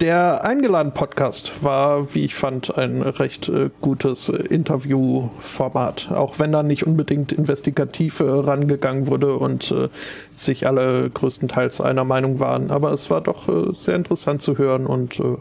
der 0.01 0.43
Eingeladen-Podcast 0.43 1.63
war, 1.63 2.13
wie 2.13 2.25
ich 2.25 2.35
fand, 2.35 2.77
ein 2.77 3.01
recht 3.01 3.49
äh, 3.49 3.69
gutes 3.81 4.29
äh, 4.29 4.35
Interviewformat. 4.35 6.11
Auch 6.11 6.37
wenn 6.39 6.51
da 6.51 6.63
nicht 6.63 6.85
unbedingt 6.85 7.31
investigativ 7.31 8.19
äh, 8.19 8.23
rangegangen 8.23 9.07
wurde 9.07 9.35
und 9.35 9.71
äh, 9.71 9.87
sich 10.35 10.67
alle 10.67 11.09
größtenteils 11.09 11.81
einer 11.81 12.03
Meinung 12.03 12.39
waren. 12.39 12.71
Aber 12.71 12.91
es 12.91 13.09
war 13.09 13.21
doch 13.21 13.47
äh, 13.47 13.73
sehr 13.73 13.95
interessant 13.95 14.41
zu 14.41 14.57
hören 14.57 14.85
und 14.85 15.19
äh, 15.19 15.37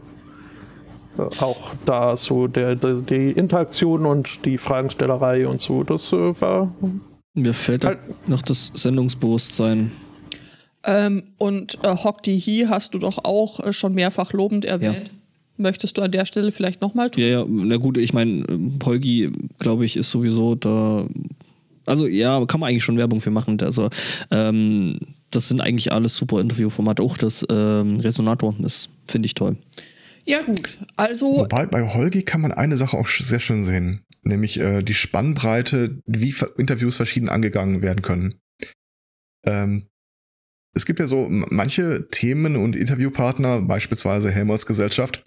auch 1.40 1.74
da 1.84 2.16
so 2.16 2.46
der, 2.48 2.76
der, 2.76 2.94
die 2.94 3.30
Interaktion 3.30 4.04
und 4.06 4.44
die 4.44 4.58
Fragenstellerei 4.58 5.46
und 5.46 5.60
so, 5.60 5.84
das 5.84 6.10
war 6.12 6.72
Mir 7.34 7.54
fällt 7.54 7.84
Halt- 7.84 8.28
noch 8.28 8.42
das 8.42 8.72
Sendungsbewusstsein. 8.74 9.92
Ähm, 10.84 11.22
und 11.38 11.78
äh, 11.82 11.96
Hock 11.96 12.22
die 12.22 12.38
Hi 12.38 12.66
hast 12.68 12.94
du 12.94 12.98
doch 12.98 13.24
auch 13.24 13.60
äh, 13.60 13.72
schon 13.72 13.94
mehrfach 13.94 14.32
lobend 14.32 14.64
erwähnt. 14.64 15.10
Möchtest 15.56 15.96
du 15.96 16.02
an 16.02 16.10
der 16.10 16.26
Stelle 16.26 16.50
vielleicht 16.50 16.80
nochmal 16.80 17.10
tun? 17.10 17.22
Ja, 17.22 17.28
ja, 17.28 17.46
na 17.48 17.76
gut, 17.76 17.96
ich 17.96 18.12
meine, 18.12 18.44
Polgi, 18.80 19.30
glaube 19.58 19.84
ich, 19.84 19.96
ist 19.96 20.10
sowieso 20.10 20.56
da. 20.56 21.06
Also 21.86 22.06
ja, 22.06 22.44
kann 22.46 22.60
man 22.60 22.70
eigentlich 22.70 22.84
schon 22.84 22.98
Werbung 22.98 23.20
für 23.20 23.30
machen. 23.30 23.60
Also 23.60 23.88
ähm, 24.30 24.98
das 25.30 25.48
sind 25.48 25.60
eigentlich 25.60 25.92
alles 25.92 26.16
super 26.16 26.40
Interviewformate. 26.40 27.02
Auch 27.02 27.16
das 27.16 27.46
ähm, 27.50 28.00
Resonator, 28.00 28.54
das 28.58 28.88
finde 29.06 29.26
ich 29.26 29.34
toll. 29.34 29.56
Ja, 30.26 30.42
gut. 30.42 30.78
Also, 30.96 31.36
Wobei 31.36 31.66
bei 31.66 31.86
Holgi 31.86 32.22
kann 32.22 32.40
man 32.40 32.52
eine 32.52 32.76
Sache 32.76 32.96
auch 32.96 33.08
sehr 33.08 33.40
schön 33.40 33.62
sehen, 33.62 34.04
nämlich 34.22 34.58
äh, 34.58 34.82
die 34.82 34.94
Spannbreite, 34.94 36.00
wie 36.06 36.34
Interviews 36.56 36.96
verschieden 36.96 37.28
angegangen 37.28 37.82
werden 37.82 38.02
können. 38.02 38.36
Ähm, 39.44 39.86
es 40.74 40.86
gibt 40.86 40.98
ja 41.00 41.06
so 41.06 41.26
manche 41.28 42.08
Themen 42.10 42.56
und 42.56 42.76
Interviewpartner, 42.76 43.62
beispielsweise 43.62 44.30
Helmers 44.30 44.66
Gesellschaft, 44.66 45.22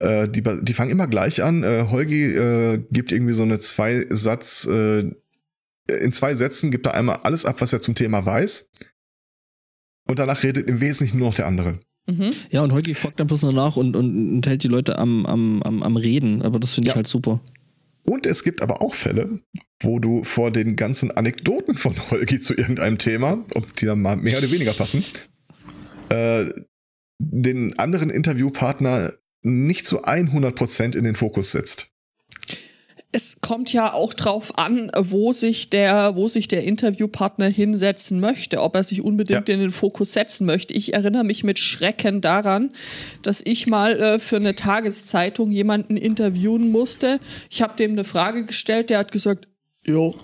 äh, 0.00 0.28
die, 0.28 0.42
die 0.62 0.74
fangen 0.74 0.90
immer 0.90 1.06
gleich 1.06 1.42
an. 1.42 1.62
Äh, 1.62 1.86
Holgi 1.90 2.24
äh, 2.34 2.82
gibt 2.90 3.12
irgendwie 3.12 3.34
so 3.34 3.42
eine 3.42 3.58
zwei 3.58 4.06
Satz, 4.10 4.66
äh, 4.66 5.10
in 5.88 6.12
zwei 6.12 6.34
Sätzen 6.34 6.70
gibt 6.70 6.86
er 6.86 6.94
einmal 6.94 7.20
alles 7.22 7.44
ab, 7.44 7.60
was 7.60 7.72
er 7.72 7.80
zum 7.80 7.94
Thema 7.94 8.24
weiß. 8.24 8.70
Und 10.08 10.18
danach 10.18 10.42
redet 10.42 10.68
im 10.68 10.80
Wesentlichen 10.80 11.18
nur 11.18 11.28
noch 11.28 11.34
der 11.34 11.46
andere. 11.46 11.80
mhm. 12.06 12.32
Ja, 12.50 12.62
und 12.62 12.72
Holgi 12.72 12.94
fragt 12.94 13.20
dann 13.20 13.26
bloß 13.26 13.42
noch 13.42 13.52
nach 13.52 13.76
und, 13.76 13.94
und, 13.96 14.34
und 14.36 14.46
hält 14.46 14.62
die 14.62 14.68
Leute 14.68 14.98
am, 14.98 15.26
am, 15.26 15.62
am, 15.64 15.82
am 15.82 15.96
Reden. 15.96 16.42
Aber 16.42 16.58
das 16.58 16.74
finde 16.74 16.88
ich 16.88 16.92
Ja. 16.92 16.96
halt 16.96 17.06
super. 17.06 17.40
Und 18.08 18.24
es 18.24 18.42
gibt 18.42 18.62
aber 18.62 18.80
auch 18.80 18.94
Fälle, 18.94 19.40
wo 19.80 19.98
du 19.98 20.24
vor 20.24 20.50
den 20.50 20.76
ganzen 20.76 21.10
Anekdoten 21.10 21.74
von 21.74 21.94
Holgi 22.10 22.40
zu 22.40 22.56
irgendeinem 22.56 22.96
Thema, 22.96 23.44
ob 23.54 23.76
die 23.76 23.84
dann 23.84 24.00
mal 24.00 24.16
mehr 24.16 24.38
oder 24.38 24.50
weniger 24.50 24.72
passen, 24.72 25.04
äh, 26.08 26.46
den 27.18 27.78
anderen 27.78 28.08
Interviewpartner 28.08 29.12
nicht 29.42 29.86
zu 29.86 30.04
100% 30.04 30.96
in 30.96 31.04
den 31.04 31.16
Fokus 31.16 31.52
setzt. 31.52 31.92
Es 33.10 33.40
kommt 33.40 33.72
ja 33.72 33.94
auch 33.94 34.12
drauf 34.12 34.58
an, 34.58 34.90
wo 34.98 35.32
sich 35.32 35.70
der, 35.70 36.14
wo 36.14 36.28
sich 36.28 36.46
der 36.46 36.64
Interviewpartner 36.64 37.46
hinsetzen 37.46 38.20
möchte, 38.20 38.60
ob 38.60 38.74
er 38.76 38.84
sich 38.84 39.02
unbedingt 39.02 39.48
Ja. 39.48 39.54
in 39.54 39.60
den 39.60 39.70
Fokus 39.70 40.12
setzen 40.12 40.44
möchte. 40.46 40.74
Ich 40.74 40.92
erinnere 40.92 41.24
mich 41.24 41.42
mit 41.42 41.58
Schrecken 41.58 42.20
daran, 42.20 42.70
dass 43.22 43.40
ich 43.42 43.66
mal 43.66 43.98
äh, 43.98 44.18
für 44.18 44.36
eine 44.36 44.54
Tageszeitung 44.54 45.50
jemanden 45.50 45.96
interviewen 45.96 46.70
musste. 46.70 47.18
Ich 47.48 47.62
habe 47.62 47.76
dem 47.76 47.92
eine 47.92 48.04
Frage 48.04 48.44
gestellt, 48.44 48.90
der 48.90 48.98
hat 48.98 49.10
gesagt, 49.12 49.48
jo. 49.84 50.14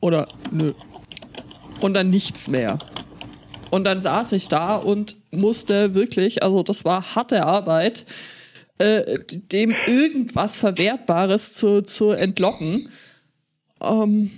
Oder 0.00 0.26
nö. 0.50 0.72
Und 1.80 1.94
dann 1.94 2.10
nichts 2.10 2.48
mehr. 2.48 2.78
Und 3.70 3.84
dann 3.84 4.00
saß 4.00 4.32
ich 4.32 4.48
da 4.48 4.74
und 4.74 5.16
musste 5.32 5.94
wirklich, 5.94 6.42
also 6.42 6.64
das 6.64 6.84
war 6.84 7.14
harte 7.14 7.44
Arbeit, 7.46 8.04
äh, 8.80 9.18
dem 9.28 9.74
irgendwas 9.86 10.58
Verwertbares 10.58 11.52
zu, 11.52 11.82
zu 11.82 12.10
entlocken. 12.10 12.88
Ähm, 13.80 14.30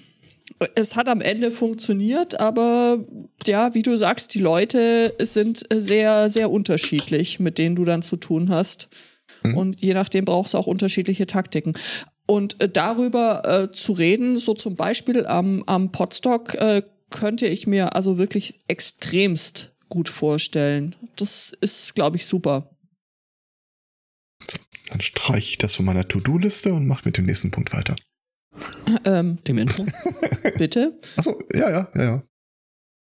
es 0.75 0.97
hat 0.97 1.09
am 1.09 1.21
Ende 1.21 1.51
funktioniert, 1.51 2.39
aber 2.39 2.99
ja, 3.47 3.75
wie 3.75 3.83
du 3.83 3.97
sagst, 3.97 4.35
die 4.35 4.41
Leute 4.41 5.15
sind 5.19 5.65
sehr, 5.73 6.31
sehr 6.31 6.51
unterschiedlich, 6.51 7.41
mit 7.41 7.59
denen 7.59 7.75
du 7.75 7.85
dann 7.85 8.03
zu 8.03 8.17
tun 8.17 8.51
hast. 8.51 8.89
Und 9.43 9.81
je 9.81 9.95
nachdem 9.95 10.25
brauchst 10.25 10.55
du 10.55 10.59
auch 10.59 10.69
unterschiedliche 10.69 11.27
Taktiken. 11.27 11.73
Und 12.27 12.61
äh, 12.61 12.69
darüber 12.69 13.43
äh, 13.45 13.73
zu 13.73 13.93
reden, 13.93 14.39
so 14.39 14.55
zum 14.55 14.75
Beispiel 14.75 15.27
am, 15.27 15.65
am 15.67 15.91
Podstock, 15.91 16.55
äh, 16.55 16.83
könnte 17.11 17.47
ich 17.47 17.67
mir 17.67 17.95
also 17.95 18.19
wirklich 18.19 18.61
extremst 18.69 19.73
gut 19.89 20.09
vorstellen. 20.09 20.95
Das 21.17 21.53
ist, 21.61 21.95
glaube 21.95 22.17
ich, 22.17 22.27
super. 22.27 22.72
Dann 24.93 25.01
streiche 25.01 25.53
ich 25.53 25.59
das 25.59 25.77
von 25.77 25.87
meiner 25.87 26.07
To-Do-Liste 26.07 26.73
und 26.75 26.87
mache 26.87 27.03
mit 27.07 27.17
dem 27.17 27.25
nächsten 27.25 27.51
Punkt 27.51 27.73
weiter. 27.73 27.97
Ähm, 29.05 29.39
Dem 29.45 29.57
Intro. 29.59 29.87
bitte? 30.59 30.99
Achso, 31.17 31.43
ja, 31.55 31.71
ja, 31.71 31.89
ja, 31.95 32.03
ja. 32.03 32.23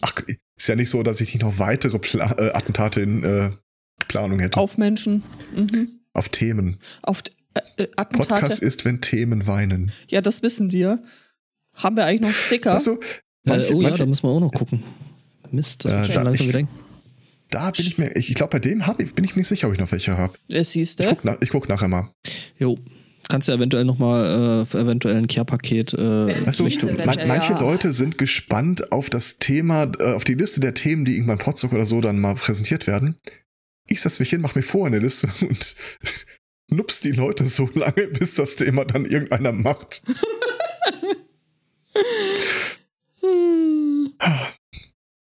Ach, 0.01 0.14
ist 0.56 0.69
ja 0.69 0.74
nicht 0.74 0.89
so, 0.90 1.02
dass 1.02 1.20
ich 1.20 1.35
nicht 1.35 1.43
noch 1.43 1.59
weitere 1.59 1.98
Pla 1.98 2.32
äh, 2.39 2.52
Attentate 2.52 3.02
in 3.02 3.23
äh, 3.24 3.51
Planung 4.09 4.39
hätte. 4.40 4.59
Auf, 4.59 4.73
Auf 4.73 4.78
Menschen. 4.78 5.23
Mhm. 5.55 6.01
Themen. 6.31 6.78
Auf 7.02 7.23
äh, 7.55 7.60
äh, 7.82 7.89
Attentate. 7.97 8.28
Podcast 8.28 8.62
ist, 8.62 8.85
wenn 8.86 9.01
Themen 9.02 9.47
weinen. 9.47 9.93
Ja, 10.09 10.20
das 10.23 10.43
wissen 10.43 10.73
wir. 10.73 11.02
Haben 11.74 11.97
wir 11.97 12.06
eigentlich 12.06 12.23
noch 12.23 12.32
Sticker? 12.36 12.74
Weißt 12.74 12.86
du, 12.86 13.01
manche, 13.44 13.73
äh, 13.73 13.74
oh 13.74 13.81
ja, 13.82 13.89
manche, 13.89 13.98
da 14.01 14.06
müssen 14.06 14.23
wir 14.24 14.31
auch 14.31 14.40
noch 14.40 14.52
gucken. 14.52 14.82
Mist, 15.51 15.85
das 15.85 15.93
Äh, 15.93 16.05
schon 16.06 16.14
da- 16.14 16.23
langsam 16.23 16.48
ich- 16.48 16.55
eng. 16.55 16.69
Da 17.55 17.70
bin 17.70 17.87
ich 17.87 17.99
mir, 17.99 18.16
ich, 18.16 18.29
ich 18.29 18.35
glaube, 18.35 18.51
bei 18.51 18.59
dem 18.59 18.87
hab 18.87 19.01
ich, 19.01 19.15
bin 19.15 19.24
ich 19.24 19.35
mir 19.37 19.41
nicht 19.41 19.49
sicher, 19.49 19.69
ob 19.69 19.74
ich 19.74 19.81
noch 19.81 19.93
welche 19.93 20.16
habe. 20.16 20.35
Das 20.49 20.73
siehst 20.73 21.01
Ich 21.01 21.07
du. 21.07 21.15
guck, 21.15 21.24
nach, 21.24 21.37
ich 21.41 21.51
guck 21.51 21.69
nachher 21.69 21.89
mal. 21.89 22.11
Jo. 22.59 22.79
Kannst 23.29 23.49
du 23.49 23.53
eventuell 23.53 23.85
nochmal 23.85 24.66
äh, 24.73 24.77
eventuell 24.79 25.16
ein 25.16 25.27
Care-Paket 25.27 25.95
äh, 25.95 26.47
Weißt 26.47 26.61
du, 26.61 26.65
man, 27.05 27.19
manche 27.29 27.53
ja. 27.53 27.61
Leute 27.61 27.93
sind 27.93 28.19
gespannt 28.19 28.93
auf 28.93 29.09
das 29.11 29.39
Thema, 29.39 29.91
äh, 30.01 30.12
auf 30.15 30.24
die 30.24 30.35
Liste 30.35 30.61
der 30.61 30.74
Themen, 30.74 31.05
die 31.05 31.15
irgendwann 31.15 31.39
Potsdok 31.39 31.73
oder 31.73 31.87
so 31.87 32.01
dann 32.01 32.19
mal 32.19 32.35
präsentiert 32.35 32.87
werden. 32.87 33.16
Ich 33.89 34.03
setze 34.03 34.20
mich 34.20 34.31
hin, 34.31 34.41
mach 34.41 34.55
mir 34.55 34.62
vor 34.62 34.87
eine 34.87 34.99
Liste 34.99 35.29
und 35.49 35.77
nups 36.69 37.01
die 37.01 37.12
Leute 37.12 37.45
so 37.47 37.70
lange, 37.74 38.09
bis 38.09 38.35
das 38.35 38.57
Thema 38.57 38.85
dann 38.85 39.05
irgendeiner 39.07 39.53
macht. 39.53 40.03